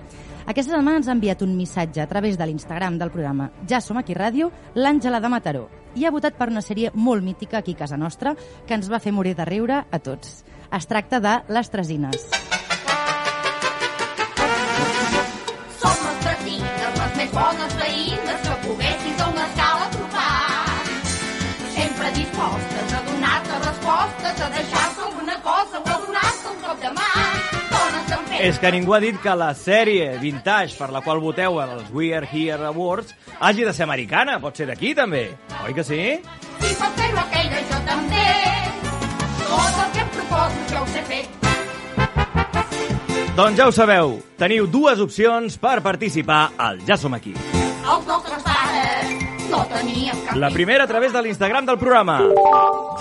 Aquesta 0.47 0.71
setmana 0.71 1.01
ens 1.01 1.09
ha 1.09 1.15
enviat 1.17 1.41
un 1.43 1.57
missatge 1.57 1.99
a 1.99 2.07
través 2.07 2.37
de 2.39 2.45
l'Instagram 2.47 2.95
del 2.97 3.11
programa 3.11 3.49
Ja 3.67 3.81
som 3.83 3.97
aquí 3.99 4.15
ràdio, 4.15 4.47
l'Àngela 4.79 5.19
de 5.19 5.31
Mataró, 5.33 5.65
i 5.99 6.05
ha 6.07 6.11
votat 6.15 6.37
per 6.39 6.47
una 6.47 6.63
sèrie 6.63 6.93
molt 6.95 7.25
mítica 7.25 7.59
aquí 7.59 7.75
a 7.75 7.81
casa 7.83 7.97
nostra 7.99 8.31
que 8.65 8.77
ens 8.77 8.87
va 8.87 9.01
fer 9.03 9.11
morir 9.11 9.35
de 9.35 9.43
riure 9.43 9.81
a 9.83 9.99
tots. 9.99 10.45
Es 10.71 10.87
tracta 10.87 11.19
de 11.19 11.33
Les 11.51 11.69
Tresines. 11.73 12.29
Som 15.81 15.99
les 16.07 16.23
tresines, 16.23 16.95
les 16.95 17.19
més 17.19 17.35
bones 17.35 17.76
És 28.39 28.59
que 28.61 28.69
ningú 28.71 28.93
ha 28.93 28.99
dit 29.01 29.17
que 29.21 29.33
la 29.35 29.49
sèrie 29.57 30.11
vintage 30.21 30.77
per 30.77 30.91
la 30.93 31.01
qual 31.01 31.19
voteu 31.19 31.57
als 31.59 31.89
We 31.93 32.11
Are 32.15 32.27
Here 32.29 32.67
Awards 32.69 33.15
hagi 33.39 33.63
de 33.65 33.73
ser 33.73 33.83
americana. 33.87 34.37
Pot 34.39 34.57
ser 34.57 34.67
d'aquí, 34.69 34.93
també. 34.95 35.31
Oi 35.65 35.73
que 35.73 35.83
sí? 35.83 36.01
Si 36.61 36.75
pot 36.77 36.93
fer-ho 37.01 37.17
aquella, 37.23 37.63
jo 37.71 37.79
també. 37.87 38.27
Tot 39.47 39.81
el 39.83 39.91
que 39.95 40.03
em 40.05 40.11
proposo 40.13 40.67
jo 40.71 40.83
ho 40.83 40.87
sé 40.93 41.03
fer. 41.09 41.23
Doncs 43.37 43.57
ja 43.59 43.67
ho 43.69 43.73
sabeu, 43.73 44.17
teniu 44.37 44.65
dues 44.69 45.01
opcions 45.01 45.57
per 45.61 45.79
participar 45.85 46.51
al 46.57 46.79
Ja 46.87 46.97
som 46.97 47.13
aquí. 47.13 47.33
Els 47.37 48.07
nostres 48.09 48.41
pares 48.43 49.25
no 49.51 49.61
tenien 49.71 50.17
cap 50.25 50.35
La 50.35 50.49
primera 50.51 50.83
a 50.85 50.87
través 50.87 51.13
de 51.13 51.21
l'Instagram 51.21 51.65
del 51.65 51.77
programa. 51.77 52.19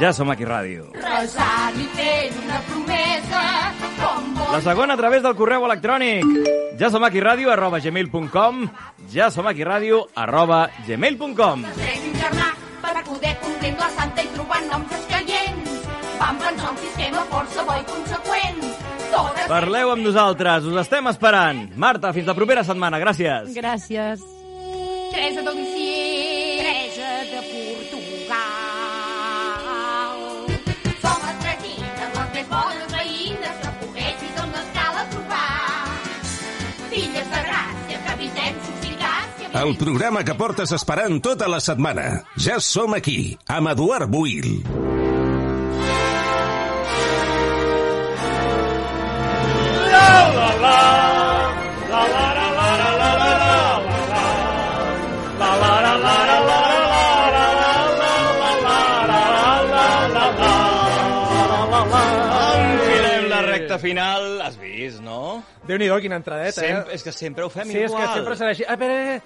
Ja 0.01 0.13
som 0.13 0.31
aquí 0.31 0.45
ràdio. 0.45 0.91
resant 0.97 1.77
i 1.81 1.89
fent 1.97 2.37
una 2.45 2.61
promesa 2.69 3.66
La 4.53 4.61
segona 4.63 4.95
a 4.95 4.97
través 4.97 5.23
del 5.23 5.35
correu 5.37 5.65
electrònic. 5.67 6.25
Ja 6.81 6.91
som 6.93 7.05
aquí 7.05 7.21
ràdio 7.21 7.51
arroba 7.53 7.81
gmail.com 7.81 8.67
ja 9.13 9.31
som 9.31 9.47
aquí 9.49 9.65
ràdio 9.65 10.03
arroba 10.15 10.67
gmail.com 10.87 11.65
ser 11.77 11.95
un 12.05 12.15
germà 12.21 12.51
per 12.83 13.03
poder 13.09 13.35
complir 13.43 13.73
la 13.81 13.89
santa 13.97 14.23
i 14.23 14.31
trobant 14.35 14.69
noms 14.73 14.95
escaients. 14.99 15.89
Vam 16.21 16.39
pensar 16.45 16.71
un 16.71 16.79
sistema 16.85 17.25
força 17.33 17.65
bo 17.65 17.79
i 17.81 17.85
conseqüent. 17.91 18.63
Totes 19.13 19.51
Parleu 19.51 19.93
amb 19.95 20.07
nosaltres, 20.07 20.71
us 20.71 20.81
estem 20.85 21.11
esperant. 21.13 21.67
Marta, 21.77 22.13
fins 22.13 22.29
la 22.31 22.35
propera 22.39 22.65
setmana, 22.65 23.01
gràcies. 23.03 23.53
Gràcies. 23.57 24.25
Teresa 25.13 25.43
del 25.43 25.61
El 39.57 39.73
programa 39.81 40.21
que 40.23 40.35
portes 40.37 40.73
esperant 40.77 41.17
tota 41.25 41.49
la 41.49 41.63
setmana. 41.65 42.05
Ja 42.37 42.59
som 42.61 42.93
aquí, 42.93 43.39
amb 43.49 43.73
Eduard 43.73 44.13
Buil. 44.13 44.61
Enfilem 49.97 50.61
la 50.61 51.16
recta 63.77 63.83
final, 63.89 64.41
has 64.43 64.57
vist, 64.59 65.01
no? 65.05 65.43
Déu-n'hi-do, 65.67 65.99
quina 66.01 66.17
entradeta, 66.21 66.61
Sempre, 66.61 66.93
eh? 66.93 66.95
és 66.97 67.03
que 67.05 67.13
sempre 67.13 67.45
ho 67.45 67.51
fem 67.53 67.69
Sí, 67.69 67.79
és 67.85 67.91
igual. 67.91 68.07
que 68.07 68.15
sempre 68.15 68.37
serà 68.39 68.51
així. 68.55 68.65
A 68.67 68.77
veure... 68.77 69.23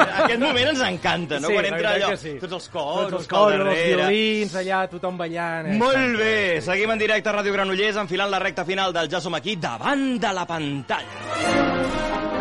Aquest 0.00 0.40
moment 0.40 0.68
ens 0.70 0.80
encanta, 0.86 1.40
no? 1.40 1.48
Sí, 1.48 1.54
Quan 1.56 1.66
entra 1.70 1.94
allò, 1.96 2.10
sí. 2.16 2.34
tots 2.40 2.56
els 2.58 2.68
coros, 2.72 3.10
Tots 3.10 3.18
els 3.20 3.26
pel 3.28 3.38
coros, 3.38 3.72
els 3.72 3.86
violins, 3.88 4.54
allà, 4.60 4.82
tothom 4.92 5.18
ballant. 5.20 5.70
Eh? 5.72 5.78
Molt 5.80 6.18
bé, 6.20 6.36
seguim 6.64 6.94
en 6.94 7.02
directe 7.02 7.28
a 7.32 7.36
Ràdio 7.40 7.52
Granollers 7.56 7.96
enfilant 8.04 8.30
la 8.32 8.40
recta 8.42 8.64
final 8.68 8.94
del 8.96 9.10
Ja 9.12 9.20
som 9.20 9.34
aquí 9.38 9.56
davant 9.60 10.18
de 10.22 10.32
la 10.36 10.46
pantalla. 10.48 12.39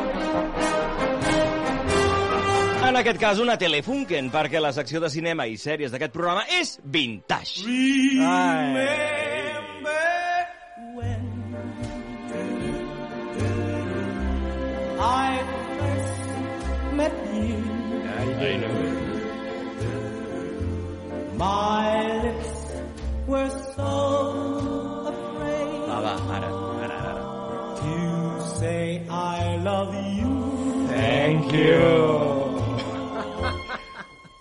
En 2.90 2.96
aquest 2.98 3.20
cas, 3.22 3.38
una 3.38 3.54
Telefunken, 3.62 4.32
perquè 4.34 4.58
la 4.58 4.72
secció 4.74 4.98
de 5.04 5.12
cinema 5.14 5.46
i 5.46 5.60
sèries 5.62 5.92
d'aquest 5.94 6.10
programa 6.10 6.42
és 6.58 6.72
vintage. 6.82 7.62
I 15.00 15.38
first 15.78 16.26
met 16.98 17.14
you. 17.30 17.62
I 18.42 18.58
know. 18.58 18.80
My 21.38 21.94
lips 22.26 22.54
were 23.28 23.50
so 23.78 23.94
afraid 25.14 25.88
Va, 25.88 26.00
va, 26.08 26.16
ara, 26.40 26.50
ara, 26.88 26.98
ara. 27.12 27.24
to 27.84 27.96
say 28.58 29.06
I 29.08 29.58
love 29.58 29.94
you. 29.94 30.34
Thank 30.90 31.54
you. 31.54 32.59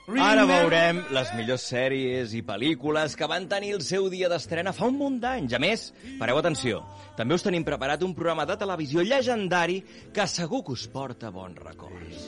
Ara 0.08 0.46
veurem 0.48 1.02
les 1.12 1.30
millors 1.36 1.66
sèries 1.68 2.30
i 2.32 2.40
pel·lícules 2.46 3.12
que 3.18 3.26
van 3.28 3.44
tenir 3.50 3.74
el 3.76 3.82
seu 3.84 4.06
dia 4.08 4.30
d'estrena 4.32 4.72
fa 4.72 4.86
un 4.88 4.96
munt 4.96 5.18
d'anys. 5.20 5.52
A 5.52 5.60
més, 5.60 5.82
pareu 6.16 6.38
atenció, 6.40 6.80
també 7.18 7.36
us 7.36 7.44
tenim 7.44 7.64
preparat 7.66 8.00
un 8.06 8.14
programa 8.16 8.46
de 8.48 8.56
televisió 8.56 9.04
llegendari 9.04 9.82
que 10.14 10.24
segur 10.26 10.62
que 10.64 10.72
us 10.78 10.86
porta 10.88 11.28
bons 11.34 11.60
records. 11.60 12.24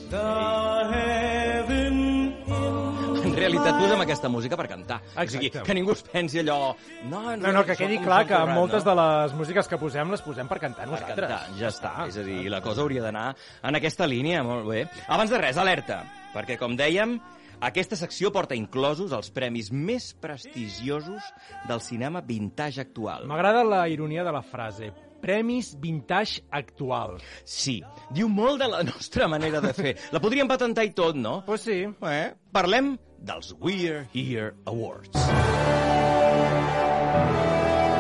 En 3.21 3.35
realitat 3.37 3.77
posem 3.79 4.01
aquesta 4.05 4.29
música 4.33 4.57
per 4.61 4.67
cantar. 4.69 5.01
O 5.17 5.25
sigui, 5.29 5.49
Exacte. 5.49 5.65
que 5.67 5.75
ningú 5.77 5.93
es 5.97 6.03
pensi 6.05 6.41
allò... 6.45 6.75
No, 7.09 7.25
No, 7.37 7.53
no, 7.53 7.65
que 7.65 7.77
quedi 7.81 7.97
clar 8.05 8.27
que 8.29 8.39
moltes 8.53 8.85
de 8.85 8.95
les 9.01 9.35
músiques 9.39 9.69
que 9.69 9.79
posem 9.81 10.11
les 10.13 10.21
posem 10.25 10.49
per 10.51 10.59
cantar 10.61 10.85
per 10.85 10.93
nosaltres. 10.99 11.29
cantar, 11.29 11.59
ja 11.59 11.69
està. 11.73 11.93
És 12.09 12.17
a 12.21 12.25
dir, 12.27 12.43
la 12.53 12.61
cosa 12.61 12.83
hauria 12.85 13.03
d'anar 13.09 13.31
en 13.63 13.77
aquesta 13.81 14.07
línia, 14.07 14.43
molt 14.45 14.67
bé. 14.69 14.85
Abans 15.09 15.31
de 15.33 15.39
res, 15.41 15.57
alerta, 15.61 16.03
perquè 16.35 16.59
com 16.61 16.77
dèiem, 16.77 17.17
aquesta 17.61 17.97
secció 17.99 18.31
porta 18.33 18.57
inclosos 18.57 19.13
els 19.13 19.29
premis 19.37 19.69
més 19.73 20.11
prestigiosos 20.21 21.23
del 21.69 21.83
cinema 21.85 22.23
vintage 22.25 22.81
actual. 22.81 23.27
M'agrada 23.29 23.65
la 23.69 23.83
ironia 23.93 24.25
de 24.25 24.33
la 24.33 24.43
frase. 24.43 24.91
Premis 25.21 25.75
vintage 25.77 26.41
actual. 26.57 27.19
Sí, 27.45 27.83
diu 28.17 28.31
molt 28.33 28.63
de 28.63 28.69
la 28.73 28.81
nostra 28.87 29.29
manera 29.29 29.61
de 29.61 29.75
fer. 29.77 29.93
La 30.15 30.21
podríem 30.25 30.49
patentar 30.49 30.87
i 30.89 30.95
tot, 30.97 31.19
no? 31.21 31.43
Pues 31.45 31.67
sí. 31.69 31.83
Eh? 31.85 32.31
Parlem 32.57 32.95
dels 33.21 33.53
We're 33.61 34.07
Here 34.15 34.55
Awards. 34.65 35.13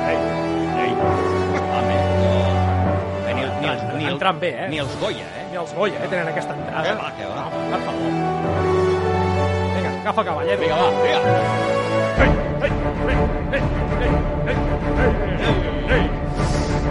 Ei, 0.09 0.17
ei. 0.87 0.93
Home, 1.61 1.99
no. 2.25 2.33
Eh, 3.29 3.35
Ni, 3.35 3.43
el, 3.43 3.53
ni, 3.61 3.69
els, 3.69 3.83
ni, 3.93 4.05
el, 4.07 4.13
Entran 4.15 4.41
bé, 4.41 4.55
eh? 4.65 4.69
ni 4.73 4.81
els 4.81 4.97
Goya, 5.05 5.29
eh? 5.37 5.45
Ni 5.53 5.61
els 5.61 5.77
Goya, 5.77 6.01
eh, 6.01 6.09
tenen 6.09 6.33
aquesta 6.33 6.57
entrada. 6.57 6.89
Que 6.89 6.97
va, 7.03 7.13
que 7.21 7.29
va. 7.29 7.45
No, 7.45 7.67
per 7.77 7.83
favor. 7.85 8.90
Vinga, 10.01 10.11
agafa 10.11 10.25
cavall, 10.25 10.49
eh? 10.49 10.57
Vinga, 10.57 10.77
va, 10.77 10.91
vinga. 11.03 11.21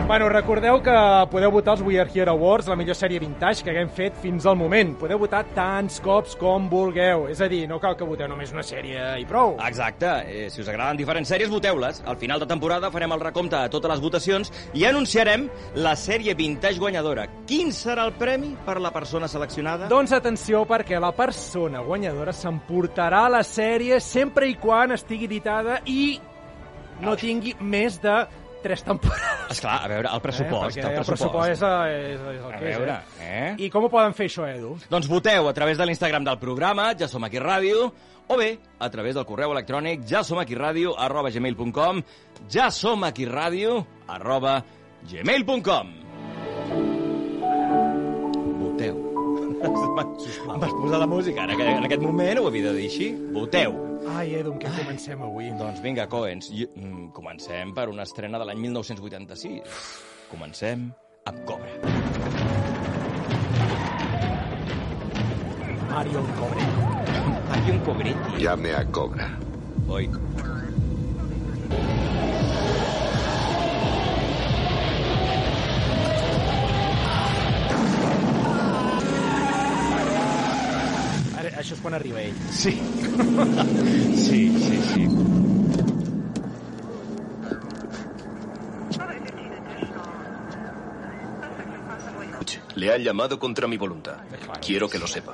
Bueno, 0.09 0.27
recordeu 0.27 0.79
que 0.81 0.93
podeu 1.29 1.51
votar 1.53 1.75
els 1.75 1.83
We 1.85 1.99
Are 2.01 2.09
Here 2.09 2.31
Awards, 2.31 2.65
la 2.65 2.73
millor 2.73 2.95
sèrie 2.97 3.19
vintage 3.21 3.61
que 3.61 3.69
haguem 3.69 3.91
fet 3.93 4.15
fins 4.17 4.47
al 4.49 4.55
moment. 4.57 4.95
Podeu 4.97 5.19
votar 5.21 5.43
tants 5.53 5.99
cops 6.01 6.33
com 6.33 6.65
vulgueu. 6.65 7.27
És 7.29 7.43
a 7.45 7.49
dir, 7.51 7.59
no 7.69 7.77
cal 7.77 7.93
que 7.93 8.07
voteu 8.09 8.25
només 8.25 8.49
una 8.49 8.63
sèrie 8.65 9.03
i 9.21 9.27
prou. 9.29 9.53
Exacte. 9.67 10.09
Eh, 10.25 10.47
si 10.49 10.63
us 10.63 10.71
agraden 10.73 10.97
diferents 10.97 11.29
sèries, 11.29 11.51
voteu-les. 11.53 12.01
Al 12.09 12.17
final 12.17 12.41
de 12.41 12.47
temporada 12.49 12.89
farem 12.89 13.13
el 13.13 13.21
recompte 13.21 13.61
de 13.61 13.69
totes 13.69 13.93
les 13.93 14.01
votacions 14.01 14.51
i 14.73 14.87
anunciarem 14.89 15.45
la 15.77 15.93
sèrie 15.93 16.33
vintage 16.33 16.81
guanyadora. 16.81 17.27
Quin 17.45 17.69
serà 17.69 18.07
el 18.09 18.15
premi 18.17 18.55
per 18.65 18.79
la 18.81 18.89
persona 18.89 19.29
seleccionada? 19.29 19.91
Doncs 19.93 20.17
atenció, 20.17 20.63
perquè 20.65 20.97
la 20.97 21.13
persona 21.13 21.85
guanyadora 21.85 22.33
s'emportarà 22.33 23.27
la 23.29 23.45
sèrie 23.45 24.01
sempre 24.01 24.49
i 24.49 24.57
quan 24.57 24.97
estigui 24.97 25.29
editada 25.29 25.83
i 25.85 26.15
no 26.99 27.13
tingui 27.15 27.53
més 27.61 28.01
de 28.01 28.23
tres 28.63 28.83
temporades. 28.83 29.51
Esclar, 29.55 29.77
a 29.83 29.87
veure, 29.91 30.09
el 30.13 30.21
pressupost. 30.21 30.77
Eh? 30.77 30.81
el 30.81 30.85
Perquè 30.87 30.99
el 30.99 31.05
pressupost. 31.05 31.35
pressupost 31.35 31.49
és, 31.51 31.61
eh, 31.63 32.13
és, 32.13 32.19
és 32.19 32.43
el 32.45 32.53
A 32.53 32.57
que 32.57 32.65
veure, 32.65 32.97
és. 32.99 33.21
eh? 33.21 33.55
I 33.65 33.69
com 33.69 33.85
ho 33.85 33.89
poden 33.89 34.13
fer 34.17 34.27
això, 34.29 34.47
Edu? 34.49 34.75
Doncs 34.89 35.07
voteu 35.11 35.47
a 35.49 35.53
través 35.53 35.77
de 35.77 35.85
l'Instagram 35.89 36.23
del 36.27 36.39
programa, 36.39 36.91
ja 36.99 37.07
som 37.07 37.23
aquí 37.23 37.39
ràdio, 37.39 37.91
o 38.29 38.37
bé 38.37 38.59
a 38.79 38.89
través 38.93 39.15
del 39.15 39.25
correu 39.25 39.51
electrònic 39.55 40.03
ja 40.05 40.23
som 40.23 40.37
aquí 40.37 40.53
ràdio 40.55 40.93
arroba 40.97 41.31
gmail.com 41.33 42.03
ja 42.47 42.69
som 42.69 43.03
aquí 43.03 43.25
ràdio 43.25 43.79
arroba 44.07 44.59
gmail.com 45.09 46.08
Em 49.59 50.59
vas 50.59 50.71
posar 50.71 50.99
la 50.99 51.07
música, 51.07 51.43
en 51.43 51.51
aquest, 51.51 51.69
en 51.77 51.85
aquest 51.87 52.01
moment 52.01 52.39
ho 52.39 52.47
havia 52.47 52.69
de 52.69 52.73
dir 52.77 52.85
així. 52.89 53.07
Voteu. 53.35 53.75
Ai, 54.15 54.33
Edu, 54.39 54.53
amb 54.53 54.61
què 54.63 54.71
comencem 54.77 55.21
avui? 55.25 55.49
Doncs 55.59 55.81
vinga, 55.83 56.05
Coens, 56.07 56.47
jo- 56.55 56.69
mm, 56.75 57.09
comencem 57.13 57.73
per 57.75 57.89
una 57.91 58.03
estrena 58.07 58.39
de 58.39 58.45
l'any 58.47 58.59
1986. 58.59 59.83
Comencem 60.31 60.91
amb 61.25 61.43
Cobra. 61.45 61.69
Mario 65.89 66.21
Cobretti. 66.39 66.87
Mario 67.49 67.83
Cobretti. 67.83 68.43
Llame 68.43 68.73
a 68.75 68.85
Cobra. 68.85 69.27
Oi. 69.89 70.09
Això 81.59 81.75
és 81.75 81.81
quan 81.83 81.93
arriba 81.97 82.21
ell. 82.21 82.37
Sí. 82.55 82.71
sí, 84.25 84.41
sí, 84.65 84.81
sí. 84.93 85.07
Le 92.75 92.93
han 92.93 93.03
llamado 93.03 93.37
contra 93.37 93.67
mi 93.67 93.77
voluntad. 93.77 94.17
Quiero 94.65 94.87
que 94.87 94.99
lo 94.99 95.07
sepa. 95.07 95.33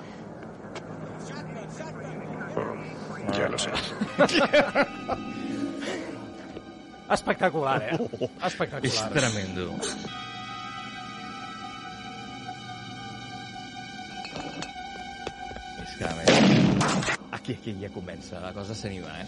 Ya 3.38 3.50
lo 3.50 3.58
sé. 3.58 3.70
Espectacular, 7.12 7.84
eh? 7.84 7.98
Espectacular. 8.44 8.84
És 8.84 9.10
tremendo. 9.14 9.76
Més, 15.96 16.28
aquí, 17.32 17.54
aquí 17.56 17.74
ja 17.80 17.90
comença, 17.94 18.40
la 18.44 18.52
cosa 18.54 18.76
s'anima, 18.76 19.14
eh? 19.22 19.28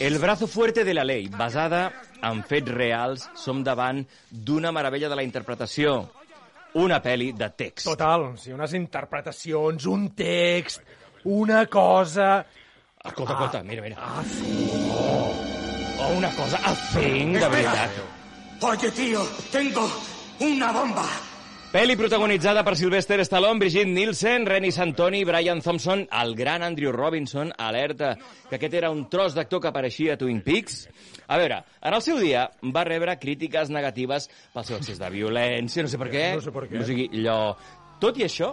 El 0.00 0.16
brazo 0.18 0.46
fuerte 0.48 0.84
de 0.84 0.94
la 0.94 1.04
ley, 1.04 1.28
basada 1.28 1.92
en 2.24 2.40
fets 2.48 2.72
reals, 2.72 3.26
som 3.36 3.60
davant 3.64 4.00
d'una 4.30 4.72
meravella 4.72 5.10
de 5.12 5.18
la 5.20 5.26
interpretació. 5.26 5.98
Una 6.80 7.02
pel·li 7.04 7.34
de 7.36 7.50
text. 7.52 7.84
Total, 7.90 8.24
sigui, 8.40 8.54
unes 8.56 8.72
interpretacions, 8.78 9.84
un 9.90 10.08
text, 10.16 10.80
una 11.28 11.66
cosa... 11.66 12.38
Escolta, 13.04 13.34
escolta, 13.34 13.62
mira, 13.66 13.82
mira. 13.84 13.96
Ah, 14.00 14.24
sí. 14.24 14.70
Oh, 14.94 16.16
una 16.16 16.32
cosa, 16.38 16.62
a 16.64 16.72
thing, 16.94 17.36
de 17.36 17.52
veritat. 17.52 18.19
Oye, 18.62 18.90
tío, 18.90 19.24
tengo 19.50 19.88
una 20.40 20.70
bomba. 20.70 21.04
Pel·li 21.72 21.94
protagonitzada 21.96 22.60
per 22.66 22.74
Sylvester 22.76 23.22
Stallone, 23.24 23.62
Brigitte 23.62 23.88
Nielsen, 23.88 24.44
Renny 24.44 24.72
Santoni, 24.74 25.22
Brian 25.24 25.62
Thompson, 25.62 26.02
el 26.20 26.34
gran 26.36 26.62
Andrew 26.66 26.92
Robinson, 26.92 27.54
alerta 27.56 28.16
que 28.50 28.58
aquest 28.58 28.74
era 28.74 28.90
un 28.90 29.06
tros 29.08 29.36
d'actor 29.38 29.62
que 29.62 29.70
apareixia 29.70 30.18
a 30.18 30.20
Twin 30.20 30.42
Peaks. 30.44 30.82
A 31.28 31.38
veure, 31.40 31.62
en 31.80 31.96
el 31.96 32.02
seu 32.04 32.18
dia 32.20 32.50
va 32.74 32.82
rebre 32.84 33.14
crítiques 33.22 33.70
negatives 33.72 34.28
pel 34.52 34.66
seu 34.68 34.76
excés 34.76 35.00
de 35.00 35.08
violència, 35.14 35.86
no 35.86 35.92
sé 35.92 36.00
per 36.02 36.10
què. 36.12 36.26
No 36.36 36.44
sé 36.44 36.52
per 36.52 36.66
què. 36.68 36.82
O 36.82 36.88
sigui, 36.90 37.06
allò... 37.22 37.38
Tot 38.00 38.18
i 38.20 38.26
això, 38.26 38.50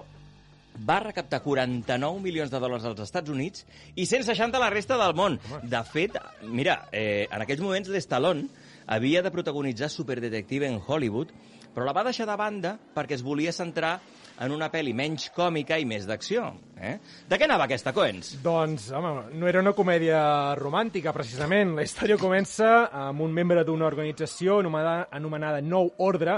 va 0.88 1.02
recaptar 1.04 1.42
49 1.44 2.22
milions 2.24 2.54
de 2.54 2.62
dòlars 2.64 2.86
als 2.86 3.02
Estats 3.04 3.34
Units 3.34 3.66
i 3.96 4.06
160 4.06 4.56
a 4.56 4.62
la 4.62 4.72
resta 4.72 4.96
del 5.00 5.16
món. 5.18 5.36
De 5.64 5.84
fet, 5.90 6.16
mira, 6.48 6.84
eh, 6.92 7.26
en 7.32 7.44
aquells 7.44 7.64
moments 7.66 7.92
l'Stallone 7.92 8.66
havia 8.88 9.22
de 9.22 9.31
protagonitzar 9.31 9.91
Superdetective 9.91 10.68
en 10.72 10.80
Hollywood, 10.80 11.34
però 11.76 11.85
la 11.85 11.93
va 11.93 12.05
deixar 12.07 12.26
de 12.26 12.38
banda 12.39 12.77
perquè 12.95 13.19
es 13.19 13.26
volia 13.26 13.53
centrar 13.53 13.99
en 14.39 14.55
una 14.55 14.72
pel·li 14.73 14.95
menys 14.95 15.30
còmica 15.35 15.77
i 15.77 15.85
més 15.85 16.07
d'acció. 16.09 16.55
Eh? 16.80 16.98
De 17.28 17.38
què 17.40 17.48
anava 17.48 17.66
aquesta, 17.66 17.94
Coens? 17.95 18.36
Doncs, 18.44 18.91
home, 18.94 19.12
no 19.34 19.48
era 19.49 19.62
una 19.64 19.74
comèdia 19.74 20.20
romàntica, 20.60 21.14
precisament. 21.16 21.76
La 21.78 21.86
història 21.88 22.20
comença 22.22 22.88
amb 22.94 23.24
un 23.26 23.34
membre 23.34 23.64
d'una 23.66 23.88
organització 23.88 24.60
anomenada, 24.62 25.08
anomenada 25.18 25.62
Nou 25.62 25.90
Ordre, 26.06 26.38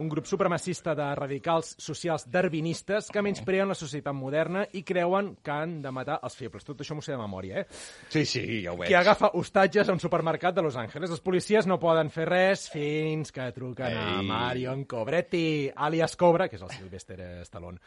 un 0.00 0.08
grup 0.08 0.28
supremacista 0.30 0.94
de 0.94 1.08
radicals 1.18 1.74
socials 1.82 2.28
darwinistes 2.30 3.10
que 3.10 3.22
menyspreen 3.22 3.68
la 3.68 3.76
societat 3.78 4.14
moderna 4.16 4.64
i 4.72 4.84
creuen 4.86 5.34
que 5.42 5.52
han 5.54 5.80
de 5.82 5.92
matar 5.92 6.20
els 6.22 6.38
febles. 6.38 6.64
Tot 6.64 6.80
això 6.80 6.94
m'ho 6.96 7.04
sé 7.04 7.12
de 7.12 7.20
memòria, 7.20 7.64
eh? 7.64 7.66
Sí, 8.08 8.24
sí, 8.24 8.44
ja 8.64 8.72
ho 8.72 8.78
veig. 8.78 8.88
que 8.88 8.96
agafa 8.96 9.32
hostatges 9.34 9.88
a 9.88 9.92
un 9.92 10.00
supermercat 10.00 10.54
de 10.54 10.62
Los 10.62 10.76
Angeles. 10.76 11.10
Els 11.10 11.24
policies 11.24 11.66
no 11.66 11.80
poden 11.82 12.10
fer 12.14 12.28
res 12.30 12.68
fins 12.70 13.32
que 13.34 13.50
truquen 13.56 13.98
a 13.98 14.06
Ei. 14.20 14.26
Marion 14.28 14.84
Cobretti, 14.84 15.70
alias 15.74 16.16
Cobra, 16.16 16.48
que 16.48 16.56
és 16.56 16.62
el 16.62 16.72
Sylvester 16.78 17.20
Stallone. 17.44 17.78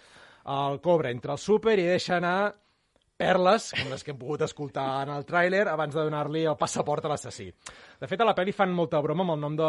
El 0.45 0.81
Cobra 0.81 1.11
entra 1.11 1.33
al 1.33 1.39
súper 1.39 1.77
i 1.79 1.87
deixa 1.87 2.17
anar 2.17 2.53
perles, 3.23 3.69
com 3.77 3.91
les 3.93 4.01
que 4.03 4.11
hem 4.11 4.17
pogut 4.19 4.41
escoltar 4.41 5.03
en 5.05 5.11
el 5.13 5.23
tràiler, 5.23 5.61
abans 5.69 5.93
de 5.95 6.01
donar-li 6.03 6.41
el 6.49 6.57
passaport 6.59 7.05
a 7.05 7.11
l'assassí. 7.11 7.45
De 8.01 8.07
fet, 8.09 8.19
a 8.19 8.25
la 8.25 8.33
pel·li 8.35 8.51
fan 8.51 8.73
molta 8.75 8.99
broma 9.05 9.23
amb 9.23 9.35
el 9.35 9.39
nom 9.39 9.55
de 9.55 9.67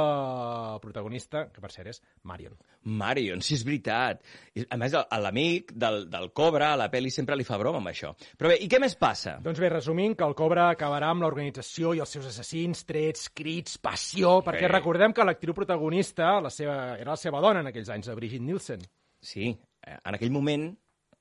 protagonista, 0.83 1.45
que 1.53 1.61
per 1.63 1.71
cert 1.71 1.91
és 1.93 2.01
Marion. 2.27 2.57
Marion, 2.85 3.43
sí, 3.45 3.55
és 3.55 3.63
veritat. 3.69 4.25
A 4.71 4.79
més, 4.81 4.97
el- 4.97 5.23
l'amic 5.23 5.71
del, 5.77 6.09
del 6.11 6.31
Cobra 6.33 6.73
a 6.73 6.77
la 6.81 6.89
pel·li 6.91 7.13
sempre 7.15 7.37
li 7.37 7.45
fa 7.47 7.59
broma 7.61 7.79
amb 7.83 7.93
això. 7.93 8.15
Però 8.41 8.51
bé, 8.51 8.57
i 8.65 8.69
què 8.73 8.81
més 8.83 8.97
passa? 8.97 9.37
Doncs 9.45 9.61
bé, 9.63 9.69
resumint, 9.71 10.17
que 10.19 10.25
el 10.27 10.35
Cobra 10.35 10.71
acabarà 10.73 11.13
amb 11.13 11.23
l'organització 11.23 11.95
i 11.95 12.01
els 12.03 12.11
seus 12.17 12.27
assassins, 12.33 12.83
trets, 12.89 13.29
crits, 13.31 13.79
passió, 13.79 14.41
perquè 14.43 14.67
Bé. 14.67 14.73
recordem 14.79 15.13
que 15.15 15.25
l'actriu 15.29 15.55
protagonista 15.55 16.41
la 16.41 16.51
seva, 16.51 16.97
era 16.99 17.13
la 17.13 17.21
seva 17.21 17.41
dona 17.45 17.61
en 17.61 17.71
aquells 17.71 17.93
anys, 17.95 18.09
la 18.11 18.15
Brigitte 18.19 18.43
Nielsen. 18.49 18.81
Sí, 19.25 19.55
en 19.87 20.15
aquell 20.17 20.33
moment, 20.35 20.71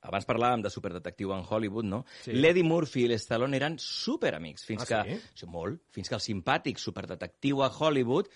abans 0.04 0.26
parlàvem 0.28 0.62
de 0.66 0.70
superdetectiu 0.74 1.32
en 1.32 1.46
Hollywood, 1.48 1.86
no? 1.88 2.02
Sí. 2.26 2.34
L'Eddie 2.36 2.66
Murphy 2.68 3.06
i 3.06 3.12
l'Stallone 3.14 3.56
eren 3.56 3.78
superamics, 3.80 4.66
fins 4.68 4.84
Ah, 4.84 5.04
que... 5.04 5.16
sí? 5.16 5.22
sí? 5.44 5.48
Molt, 5.48 5.80
fins 5.96 6.10
que 6.12 6.18
el 6.20 6.24
simpàtic 6.24 6.82
superdetectiu 6.82 7.64
a 7.64 7.70
Hollywood 7.72 8.28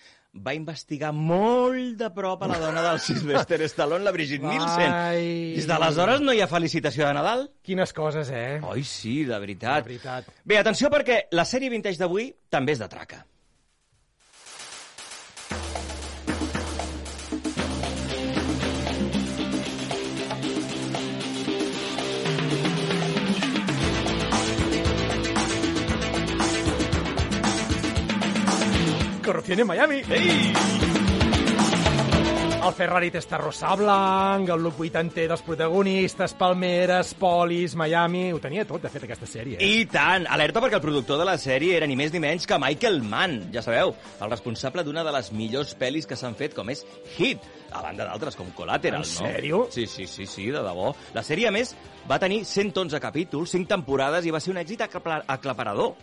va 0.44 0.52
investigar 0.54 1.10
molt 1.16 1.96
de 2.00 2.08
prop 2.14 2.42
a 2.44 2.48
la 2.48 2.58
dona 2.60 2.82
del 2.84 3.00
Sylvester 3.00 3.60
Stallone, 3.72 4.04
la 4.04 4.12
Brigitte 4.12 4.44
Nielsen. 4.46 4.92
Ai. 4.92 5.54
Des 5.56 5.66
d'aleshores 5.68 6.20
no 6.24 6.32
hi 6.36 6.40
ha 6.44 6.48
felicitació 6.48 7.06
de 7.08 7.14
Nadal? 7.16 7.46
Quines 7.64 7.92
coses, 7.96 8.30
eh? 8.32 8.60
Oi, 8.64 8.84
sí, 8.84 9.24
de 9.28 9.38
veritat. 9.40 9.82
De 9.84 9.90
veritat. 9.94 10.28
Bé, 10.44 10.58
atenció 10.60 10.88
perquè 10.92 11.24
la 11.36 11.44
sèrie 11.48 11.72
vintage 11.72 11.98
d'avui 12.00 12.30
també 12.48 12.76
és 12.76 12.80
de 12.84 12.88
traca. 12.92 13.24
En 29.50 29.66
Miami. 29.66 30.02
Ei! 30.10 30.52
El 32.58 32.74
Ferrari 32.74 33.08
Testarossa 33.10 33.70
blanc, 33.78 34.48
el 34.50 34.60
look 34.60 34.80
80 34.82 35.22
dels 35.30 35.40
protagonistes, 35.46 36.34
Palmeres, 36.36 37.14
Polis, 37.16 37.74
Miami... 37.78 38.26
Ho 38.34 38.40
tenia 38.42 38.66
tot, 38.68 38.82
de 38.82 38.90
fet, 38.92 39.06
aquesta 39.06 39.24
sèrie. 39.30 39.56
Eh? 39.56 39.68
I 39.78 39.86
tant! 39.88 40.26
Alerta 40.28 40.60
perquè 40.60 40.76
el 40.76 40.82
productor 40.84 41.16
de 41.22 41.24
la 41.30 41.38
sèrie 41.40 41.78
era 41.78 41.86
ni 41.88 41.96
més 41.96 42.12
ni 42.12 42.20
menys 42.20 42.44
que 42.50 42.58
Michael 42.60 42.98
Mann, 43.08 43.38
ja 43.54 43.62
sabeu, 43.64 43.94
el 44.20 44.30
responsable 44.34 44.84
d'una 44.84 45.06
de 45.06 45.14
les 45.16 45.30
millors 45.32 45.72
pel·lis 45.80 46.04
que 46.10 46.18
s'han 46.18 46.36
fet, 46.36 46.52
com 46.58 46.68
és 46.74 46.84
Hit, 47.16 47.46
a 47.72 47.80
banda 47.86 48.04
d'altres, 48.10 48.36
com 48.36 48.50
Collateral, 48.58 49.06
En 49.06 49.08
no? 49.16 49.30
sèrio? 49.32 49.62
Sí, 49.72 49.86
sí, 49.86 50.04
sí, 50.10 50.26
sí, 50.28 50.50
de 50.52 50.60
debò. 50.60 50.92
La 51.16 51.24
sèrie, 51.24 51.48
a 51.48 51.54
més, 51.54 51.72
va 52.10 52.20
tenir 52.20 52.42
111 52.44 53.00
capítols, 53.00 53.54
5 53.56 53.70
temporades 53.70 54.26
i 54.28 54.34
va 54.34 54.42
ser 54.44 54.52
un 54.52 54.60
èxit 54.66 54.84
acla- 54.90 55.22
aclaparador. 55.38 55.94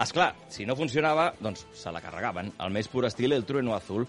És 0.00 0.14
clar, 0.16 0.30
si 0.48 0.64
no 0.64 0.76
funcionava, 0.78 1.26
doncs 1.44 1.66
se 1.76 1.90
la 1.92 2.00
carregaven. 2.00 2.54
Al 2.64 2.72
més 2.72 2.88
pur 2.88 3.04
estil 3.04 3.34
El 3.36 3.44
Trueno 3.44 3.74
Azul. 3.76 4.06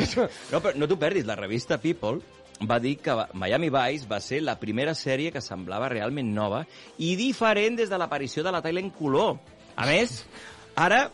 no, 0.52 0.60
però 0.60 0.76
no 0.78 0.86
t'ho 0.86 0.98
perdis, 1.00 1.26
la 1.26 1.38
revista 1.38 1.80
People 1.82 2.20
va 2.68 2.78
dir 2.78 2.96
que 3.02 3.16
Miami 3.34 3.70
Vice 3.74 4.06
va 4.06 4.20
ser 4.22 4.38
la 4.44 4.54
primera 4.60 4.94
sèrie 4.94 5.32
que 5.34 5.42
semblava 5.42 5.88
realment 5.90 6.30
nova 6.34 6.62
i 7.02 7.16
diferent 7.18 7.80
des 7.80 7.90
de 7.90 7.98
l'aparició 7.98 8.44
de 8.46 8.52
la 8.54 8.62
tele 8.62 8.84
en 8.84 8.92
color. 8.94 9.34
A 9.74 9.88
més, 9.88 10.22
ara... 10.76 11.08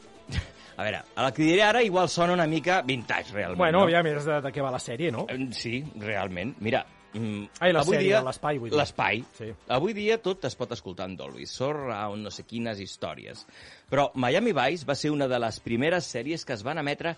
A 0.78 0.84
veure, 0.86 1.00
el 1.18 1.32
que 1.34 1.42
diré 1.42 1.62
ara 1.66 1.80
igual 1.82 2.06
sona 2.06 2.36
una 2.36 2.46
mica 2.46 2.82
vintage, 2.86 3.32
realment. 3.32 3.59
Bueno, 3.59 3.80
no? 3.80 3.86
aviam, 3.88 4.06
és 4.12 4.28
de, 4.28 4.36
de 4.44 4.52
què 4.55 4.62
va 4.62 4.70
la 4.70 4.78
sèrie, 4.78 5.10
no? 5.10 5.24
Eh, 5.26 5.48
Sí, 5.56 5.80
realment. 5.98 6.52
Mira, 6.62 6.84
mm, 7.14 7.44
Ai, 7.60 7.72
la 7.72 7.80
avui 7.80 7.97
sèrie, 7.97 8.09
dia, 8.09 8.22
l'espai, 8.26 8.59
vull 8.59 8.70
dir. 8.70 8.78
L'espai. 8.78 9.22
Sí. 9.39 9.48
Avui 9.74 9.94
dia 9.97 10.18
tot 10.22 10.44
es 10.44 10.56
pot 10.59 10.72
escoltar 10.76 11.06
en 11.09 11.16
Dolby 11.16 11.47
Surround, 11.47 12.22
no 12.24 12.30
sé 12.35 12.44
quines 12.48 12.80
històries. 12.80 13.44
Però 13.89 14.10
Miami 14.14 14.52
Vice 14.52 14.85
va 14.89 14.94
ser 14.98 15.10
una 15.14 15.28
de 15.28 15.39
les 15.40 15.60
primeres 15.64 16.05
sèries 16.10 16.44
que 16.44 16.52
es 16.56 16.62
van 16.66 16.78
emetre 16.82 17.14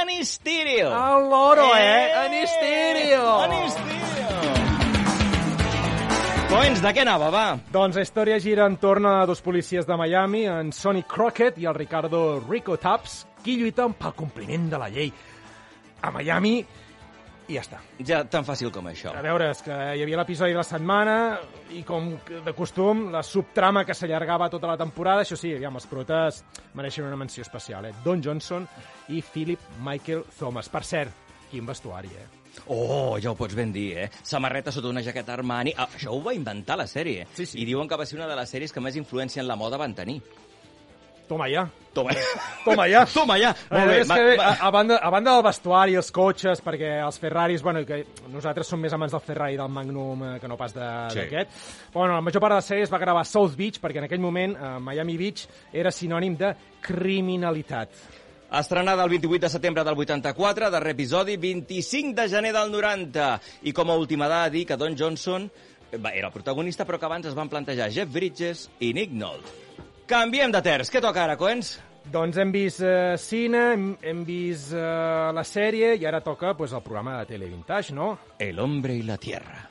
en 0.00 0.10
estèreo. 0.16 0.90
El 0.90 1.28
loro, 1.30 1.70
eh? 1.76 2.12
En 2.24 2.38
estèreo! 2.42 3.28
En 3.44 3.52
estèreo! 3.64 4.54
Coens, 6.54 6.78
de 6.84 6.90
què 6.94 7.02
anava, 7.02 7.30
va? 7.34 7.44
Doncs 7.72 7.96
la 7.98 8.02
història 8.04 8.36
gira 8.38 8.66
entorn 8.70 9.08
a 9.10 9.14
dos 9.26 9.40
policies 9.42 9.88
de 9.88 9.96
Miami, 9.98 10.44
en 10.46 10.70
Sonny 10.72 11.02
Crockett 11.02 11.56
i 11.58 11.66
el 11.66 11.74
Ricardo 11.74 12.38
Rico 12.44 12.76
Taps, 12.78 13.24
qui 13.42 13.56
lluiten 13.58 13.96
pel 13.98 14.14
compliment 14.14 14.68
de 14.70 14.78
la 14.78 14.88
llei. 14.92 15.10
a 16.04 16.10
Miami 16.12 16.58
i 17.48 17.56
ja 17.58 17.62
està. 17.64 17.80
Ja 18.06 18.22
tan 18.30 18.46
fàcil 18.46 18.70
com 18.72 18.86
això. 18.88 19.12
A 19.16 19.22
veure, 19.24 19.50
és 19.52 19.60
que 19.64 19.74
hi 19.74 20.04
havia 20.04 20.20
l'episodi 20.20 20.54
de 20.54 20.60
la 20.60 20.66
setmana 20.66 21.16
i 21.76 21.82
com 21.86 22.14
de 22.46 22.54
costum, 22.56 23.08
la 23.12 23.22
subtrama 23.26 23.84
que 23.84 23.96
s'allargava 23.96 24.48
tota 24.52 24.70
la 24.70 24.78
temporada, 24.80 25.24
això 25.24 25.36
sí, 25.36 25.52
aviam, 25.56 25.76
els 25.76 25.88
protes 25.90 26.42
mereixen 26.74 27.08
una 27.08 27.18
menció 27.20 27.44
especial, 27.44 27.90
eh? 27.90 27.92
Don 28.04 28.22
Johnson 28.24 28.66
i 29.12 29.20
Philip 29.22 29.60
Michael 29.84 30.24
Thomas. 30.38 30.70
Per 30.72 30.84
cert, 30.84 31.20
quin 31.50 31.66
vestuari, 31.68 32.08
eh? 32.16 32.30
Oh, 32.70 33.18
ja 33.18 33.32
ho 33.32 33.36
pots 33.36 33.56
ben 33.58 33.72
dir, 33.74 33.88
eh? 33.98 34.10
Samarreta 34.22 34.72
sota 34.72 34.88
una 34.88 35.02
jaqueta 35.02 35.34
Armani. 35.34 35.74
Ah, 35.76 35.88
això 35.98 36.14
ho 36.14 36.20
va 36.22 36.34
inventar 36.36 36.78
la 36.78 36.86
sèrie. 36.86 37.26
Sí, 37.34 37.46
sí. 37.50 37.58
I 37.60 37.66
diuen 37.66 37.90
que 37.90 37.98
va 37.98 38.06
ser 38.06 38.18
una 38.20 38.28
de 38.30 38.36
les 38.38 38.50
sèries 38.50 38.72
que 38.72 38.82
més 38.84 38.96
influència 38.96 39.42
en 39.42 39.48
la 39.50 39.58
moda 39.58 39.80
van 39.80 39.94
tenir. 39.94 40.20
Toma 41.28 41.48
ja. 41.48 41.64
Toma, 41.94 42.10
Toma 42.64 42.84
ja. 42.90 43.04
Toma 43.14 43.36
ja. 43.38 43.52
Molt 43.70 43.86
bé, 43.88 44.00
és 44.02 44.08
va- 44.10 44.16
que, 44.18 44.36
va- 44.36 44.48
a, 44.50 44.66
a, 44.66 44.70
banda, 44.74 44.96
a 44.98 45.10
banda 45.14 45.32
del 45.36 45.44
vestuari, 45.46 45.94
els 45.96 46.10
cotxes, 46.12 46.60
perquè 46.60 46.98
els 47.04 47.18
Ferraris, 47.22 47.62
bueno, 47.62 47.84
que 47.86 48.00
nosaltres 48.32 48.66
som 48.66 48.80
més 48.82 48.92
amants 48.92 49.14
del 49.14 49.22
Ferrari 49.22 49.56
del 49.56 49.70
Magnum 49.70 50.24
eh, 50.26 50.32
que 50.42 50.48
no 50.50 50.56
pas 50.58 50.74
de- 50.74 50.88
Sí. 51.14 51.20
d'aquest. 51.20 51.50
Bueno, 51.94 52.14
la 52.14 52.20
major 52.20 52.42
part 52.42 52.52
de 52.56 52.58
la 52.60 52.66
sèrie 52.66 52.82
es 52.84 52.92
va 52.92 52.98
gravar 52.98 53.22
a 53.22 53.24
South 53.24 53.54
Beach, 53.56 53.78
perquè 53.80 54.02
en 54.02 54.08
aquell 54.08 54.20
moment 54.20 54.56
eh, 54.58 54.74
Miami 54.80 55.16
Beach 55.16 55.46
era 55.72 55.90
sinònim 55.94 56.36
de 56.36 56.52
criminalitat. 56.82 57.90
Estrenada 58.54 59.02
el 59.04 59.10
28 59.10 59.46
de 59.46 59.50
setembre 59.50 59.82
del 59.84 59.96
84, 59.98 60.70
darrer 60.70 60.92
episodi, 60.92 61.36
25 61.36 62.14
de 62.20 62.28
gener 62.28 62.52
del 62.52 62.70
90. 62.70 63.40
I 63.62 63.72
com 63.72 63.90
a 63.90 63.96
última 63.96 64.28
dada, 64.28 64.50
dir 64.50 64.66
que 64.66 64.76
Don 64.76 64.94
Johnson 64.98 65.50
eh, 65.90 65.98
era 66.12 66.28
el 66.28 66.32
protagonista, 66.32 66.84
però 66.84 66.98
que 66.98 67.06
abans 67.06 67.26
es 67.26 67.34
van 67.34 67.48
plantejar 67.48 67.90
Jeff 67.90 68.12
Bridges 68.12 68.68
i 68.80 68.92
Nick 68.94 69.10
Nolte. 69.12 69.62
Canviem 70.04 70.52
de 70.52 70.60
terç. 70.60 70.90
Què 70.92 71.00
toca 71.00 71.22
ara, 71.24 71.38
Coens? 71.40 71.78
Doncs 72.12 72.36
hem 72.36 72.50
vist 72.52 72.82
eh, 72.84 73.14
cine, 73.16 73.60
hem, 73.72 73.86
hem 74.04 74.18
vist 74.28 74.74
eh, 74.76 74.82
la 75.32 75.44
sèrie 75.48 75.94
i 75.96 76.04
ara 76.04 76.20
toca 76.20 76.52
pues, 76.58 76.74
el 76.76 76.84
programa 76.84 77.16
de 77.22 77.30
tele 77.32 77.48
vintage, 77.48 77.96
no? 77.96 78.10
El 78.38 78.60
hombre 78.60 78.98
y 79.00 79.02
la 79.02 79.16
tierra. 79.16 79.70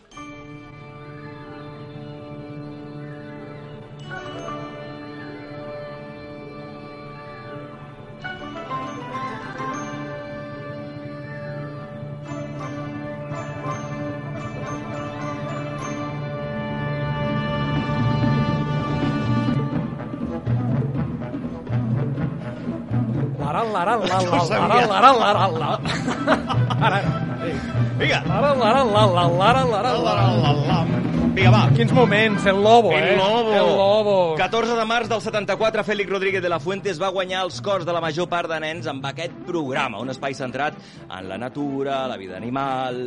Vinga, 31.33 31.49
va. 31.49 31.61
Quins 31.73 31.91
moments, 31.97 32.45
el 32.45 32.59
lobo, 32.61 32.91
eh? 32.93 33.13
El 33.13 33.17
Lobo. 33.17 33.53
El 33.57 33.69
lobo. 33.77 34.35
14 34.37 34.75
de 34.77 34.85
març 34.85 35.09
del 35.09 35.21
74, 35.21 35.83
Félix 35.83 36.11
Rodríguez 36.11 36.43
de 36.43 36.49
la 36.49 36.59
Fuente 36.59 36.91
es 36.91 37.01
va 37.01 37.09
guanyar 37.09 37.43
els 37.47 37.59
cors 37.65 37.85
de 37.85 37.93
la 37.95 38.01
major 38.03 38.29
part 38.29 38.51
de 38.51 38.59
nens 38.61 38.89
amb 38.91 39.05
aquest 39.09 39.33
programa, 39.47 40.01
un 40.03 40.13
espai 40.13 40.37
centrat 40.37 40.77
en 41.09 41.29
la 41.29 41.37
natura, 41.41 42.03
la 42.07 42.17
vida 42.21 42.37
animal... 42.37 43.01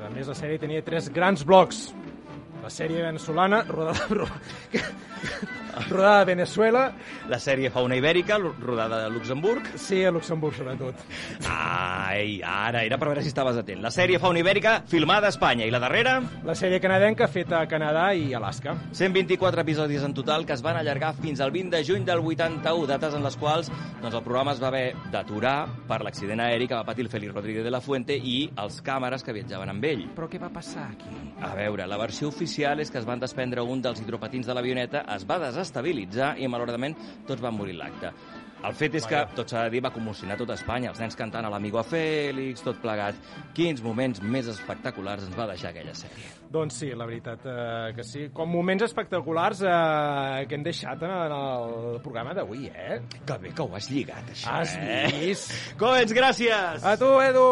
A 0.00 0.08
més, 0.14 0.26
la 0.26 0.34
sèrie 0.34 0.58
tenia 0.58 0.80
tres 0.82 1.10
grans 1.12 1.42
blocs. 1.46 1.90
La 2.62 2.70
sèrie 2.72 3.02
venezolana, 3.04 3.60
rodada, 3.68 4.06
rodada 5.88 6.20
a 6.20 6.24
Venezuela. 6.24 6.92
La 7.28 7.38
sèrie 7.38 7.70
Fauna 7.70 7.96
Ibèrica, 7.96 8.38
rodada 8.38 9.04
a 9.06 9.08
Luxemburg. 9.08 9.72
Sí, 9.76 10.04
a 10.04 10.10
Luxemburg, 10.10 10.56
sobretot. 10.56 11.04
Ai, 11.48 12.40
ara, 12.42 12.84
era 12.84 12.98
per 12.98 13.10
veure 13.10 13.22
si 13.22 13.32
estaves 13.32 13.56
atent. 13.60 13.82
La 13.82 13.92
sèrie 13.94 14.18
Fauna 14.18 14.42
Ibèrica, 14.42 14.80
filmada 14.88 15.28
a 15.28 15.34
Espanya. 15.34 15.66
I 15.66 15.74
la 15.74 15.82
darrera? 15.82 16.18
La 16.44 16.54
sèrie 16.58 16.80
canadenca 16.80 17.28
feta 17.28 17.60
a 17.60 17.68
Canadà 17.68 18.10
i 18.14 18.34
Alaska. 18.34 18.76
124 18.92 19.64
episodis 19.64 20.04
en 20.06 20.14
total 20.14 20.46
que 20.46 20.54
es 20.56 20.62
van 20.62 20.76
allargar 20.76 21.14
fins 21.20 21.40
al 21.40 21.52
20 21.54 21.76
de 21.76 21.84
juny 21.86 22.04
del 22.04 22.20
81, 22.20 22.86
dates 22.90 23.14
en 23.14 23.24
les 23.24 23.36
quals 23.36 23.70
doncs, 24.00 24.14
el 24.14 24.22
programa 24.24 24.54
es 24.54 24.60
va 24.62 24.68
haver 24.68 24.94
d'aturar 25.12 25.56
per 25.88 26.00
l'accident 26.04 26.40
aeri 26.40 26.68
que 26.68 26.74
va 26.74 26.84
patir 26.88 27.04
el 27.04 27.10
Félix 27.12 27.34
Rodríguez 27.34 27.64
de 27.64 27.72
la 27.72 27.80
Fuente 27.84 28.16
i 28.16 28.50
els 28.62 28.80
càmeres 28.84 29.24
que 29.24 29.34
viatjaven 29.36 29.74
amb 29.74 29.84
ell. 29.84 30.06
Però 30.16 30.28
què 30.30 30.40
va 30.40 30.50
passar 30.52 30.86
aquí? 30.92 31.12
A 31.44 31.52
veure, 31.56 31.86
la 31.88 31.98
versió 32.00 32.28
oficial 32.28 32.80
és 32.80 32.90
que 32.90 33.00
es 33.00 33.08
van 33.08 33.20
desprendre 33.20 33.62
un 33.62 33.82
dels 33.84 34.00
hidropatins 34.00 34.48
de 34.48 34.56
l'avioneta, 34.56 35.04
es 35.14 35.26
va 35.28 35.38
desestabilitzar 35.60 36.34
i, 36.40 36.48
malauradament, 36.50 36.96
tots 37.28 37.44
van 37.44 37.56
morir 37.56 37.76
l'acte. 37.78 38.12
El 38.60 38.74
fet 38.76 38.96
és 38.98 39.06
que, 39.08 39.20
tot 39.36 39.48
s'ha 39.48 39.62
de 39.66 39.72
dir, 39.72 39.80
va 39.84 39.90
commocionar 39.94 40.36
tota 40.36 40.52
Espanya, 40.58 40.90
els 40.92 41.00
nens 41.00 41.16
cantant 41.16 41.46
a 41.48 41.50
l'Amigo 41.52 41.78
a 41.80 41.84
Fèlix, 41.86 42.60
tot 42.64 42.76
plegat. 42.82 43.16
Quins 43.56 43.80
moments 43.84 44.20
més 44.20 44.50
espectaculars 44.52 45.24
ens 45.24 45.36
va 45.38 45.46
deixar 45.48 45.70
aquella 45.72 45.94
sèrie. 45.96 46.28
Doncs 46.52 46.80
sí, 46.82 46.90
la 46.98 47.06
veritat 47.08 47.46
eh, 47.48 47.92
que 47.96 48.04
sí. 48.04 48.26
Com 48.36 48.52
moments 48.52 48.84
espectaculars 48.84 49.62
eh, 49.64 50.44
que 50.50 50.58
hem 50.58 50.66
deixat 50.66 51.06
en 51.08 51.34
el 51.38 52.00
programa 52.04 52.34
d'avui, 52.36 52.68
eh? 52.68 53.00
Que 53.24 53.38
bé 53.40 53.54
que 53.56 53.64
ho 53.64 53.76
has 53.78 53.88
lligat, 53.92 54.28
això, 54.34 54.58
Has 54.60 54.76
eh? 54.76 55.06
vist? 55.22 55.56
Coens, 55.80 56.12
gràcies! 56.16 56.84
A 56.84 56.96
tu, 57.00 57.14
Edu! 57.24 57.48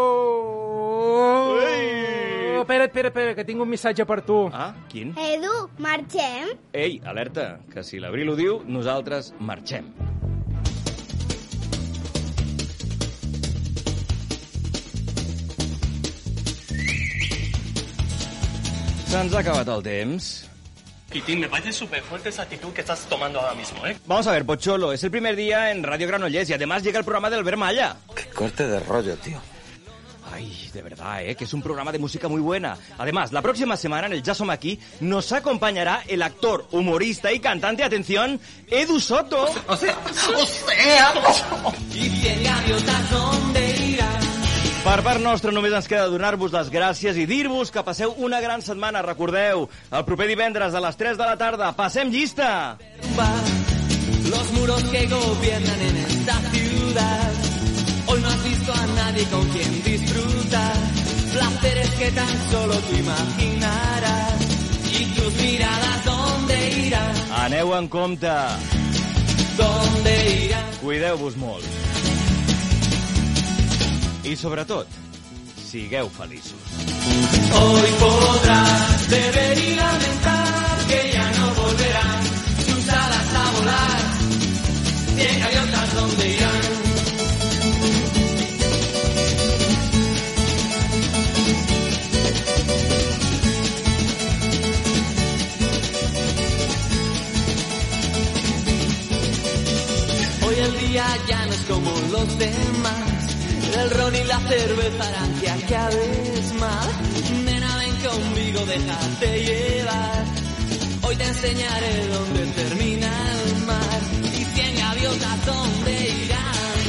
Espera, 2.59 2.85
espera, 2.85 3.09
espera, 3.09 3.35
que 3.39 3.45
tinc 3.49 3.63
un 3.65 3.71
missatge 3.71 4.05
per 4.05 4.21
tu. 4.27 4.43
Ah, 4.53 4.75
quin? 4.93 5.15
Edu, 5.17 5.55
marxem? 5.81 6.53
Ei, 6.77 6.99
alerta, 7.09 7.55
que 7.73 7.87
si 7.87 8.03
l'Abril 8.03 8.35
ho 8.35 8.37
diu, 8.37 8.61
nosaltres 8.69 9.33
marxem. 9.41 9.89
Se'ns 19.09 19.33
ha 19.33 19.39
acabat 19.41 19.69
el 19.73 19.83
temps. 19.83 20.45
Pitín, 21.09 21.41
me 21.41 21.49
parece 21.49 21.73
súper 21.73 22.03
fuerte 22.03 22.29
esa 22.29 22.43
actitud 22.43 22.75
que 22.75 22.83
estás 22.83 23.07
tomando 23.09 23.41
ahora 23.41 23.55
mismo, 23.55 23.87
¿eh? 23.87 23.97
Vamos 24.05 24.27
a 24.27 24.33
ver, 24.33 24.45
Pocholo, 24.45 24.93
es 24.93 25.03
el 25.03 25.11
primer 25.11 25.35
día 25.35 25.71
en 25.71 25.83
Radio 25.83 26.07
Granollers 26.07 26.51
y 26.51 26.53
además 26.53 26.83
llega 26.83 26.99
el 26.99 27.07
programa 27.07 27.31
de 27.31 27.37
Albert 27.37 27.57
Malla. 27.57 27.97
Corte 28.35 28.67
de 28.67 28.79
rollo, 28.81 29.17
tío. 29.17 29.41
Ay, 30.31 30.71
de 30.75 30.83
verdad, 30.83 31.25
¿eh? 31.25 31.35
que 31.35 31.45
es 31.45 31.55
un 31.55 31.63
programa 31.63 31.91
de 31.91 31.99
música 31.99 32.29
muy 32.29 32.43
buena. 32.43 32.77
Además, 32.99 33.33
la 33.33 33.41
próxima 33.41 33.79
semana 33.79 34.09
en 34.09 34.13
el 34.13 34.23
Ya 34.23 34.35
Som 34.35 34.51
Aquí 34.51 34.79
nos 35.01 35.33
acompañará 35.33 36.03
el 36.07 36.21
actor, 36.21 36.69
humorista 36.73 37.33
y 37.33 37.41
cantante, 37.41 37.83
atención, 37.83 38.39
Edu 38.67 39.01
Soto. 39.01 39.49
O 39.69 39.77
sea, 39.77 39.99
o 40.37 40.45
sea... 40.45 41.15
Donde 43.11 43.61
irán. 43.61 43.68
Per 44.85 45.03
part 45.05 45.21
nostra 45.21 45.53
només 45.53 45.75
ens 45.75 45.89
queda 45.91 46.09
donar-vos 46.09 46.53
les 46.55 46.71
gràcies 46.73 47.19
i 47.19 47.27
dir-vos 47.29 47.73
que 47.75 47.83
passeu 47.85 48.15
una 48.25 48.41
gran 48.41 48.63
setmana. 48.63 49.03
Recordeu, 49.05 49.67
el 49.91 50.05
proper 50.07 50.29
divendres 50.31 50.75
a 50.75 50.81
les 50.81 50.97
3 50.97 51.19
de 51.19 51.27
la 51.27 51.37
tarda, 51.37 51.73
passem 51.77 52.11
llista! 52.15 52.79
Los 54.31 54.53
muros 54.53 54.83
que 54.85 55.07
gobiernan 55.07 55.81
en 55.81 55.97
esta 55.97 56.35
ciudad. 56.53 57.33
Hoy 58.07 58.21
no 58.21 58.29
has 58.29 58.45
visto 58.45 58.73
a 58.73 58.87
nadie 58.87 59.25
con 59.25 59.49
quien 59.49 59.83
disfrutar. 59.83 60.77
Placeres 61.33 61.91
que 61.91 62.11
tan 62.13 62.51
solo 62.51 62.75
tú 62.75 62.97
imaginarás. 62.97 64.35
Y 65.01 65.05
tus 65.15 65.35
miradas, 65.43 66.05
¿dónde 66.05 66.71
irán? 66.87 67.15
Aneu 67.33 67.75
en 67.75 67.89
compte. 67.89 68.31
¿Dónde 69.57 70.45
irán? 70.47 70.65
Cuideu-vos 70.83 71.37
molt. 71.37 71.65
I 74.29 74.37
sobretot, 74.37 74.87
sigueu 75.71 76.11
feliços. 76.11 76.61
Hoy 77.61 77.89
podrás 77.99 79.09
beber 79.09 79.59
y 79.59 79.75
lamentar 79.75 80.87
que 80.87 81.13
ya 81.15 81.33
no 81.39 81.55
volverán 81.55 82.25
tus 82.67 82.89
alas 82.91 83.35
a 83.35 83.51
volar. 83.57 84.01
Cien 85.17 85.41
gaviotas 85.41 85.95
donde 85.95 86.29
irán. 86.29 86.63
Hoy 100.47 100.55
el 100.67 100.79
día 100.81 101.07
ya 101.27 101.47
no 101.47 101.53
es 101.55 101.61
como 101.63 101.91
los 102.13 102.39
demás. 102.39 102.98
El 103.81 103.91
ron 103.91 104.15
y 104.15 104.25
la 104.25 104.41
cerveza 104.41 105.09
harán 105.09 105.33
que 105.41 105.51
acabes 105.51 106.53
mal. 106.55 106.89
Nena, 107.45 107.77
ven 107.77 107.97
conmigo, 108.09 108.61
déjate 108.67 109.45
llevar. 109.45 110.25
Hoy 111.03 111.17
te 111.17 111.25
enseñaré 111.25 112.09
dónde 112.09 112.47
termina 112.61 113.11
el 113.45 113.67
mar. 113.67 114.01
Y 114.41 114.45
cien 114.45 114.77
gaviotas, 114.77 115.47
¿dónde 115.47 116.09
irán? 116.25 116.81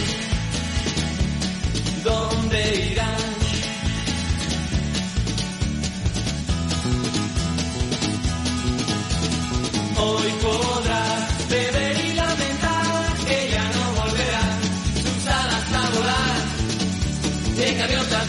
¿Dónde 2.03 2.89
irán? 2.91 3.29
Hoy 10.01 10.31
podrás 10.41 10.88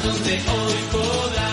donde 0.02 0.32
hoy 0.32 0.74
podrás. 0.90 1.49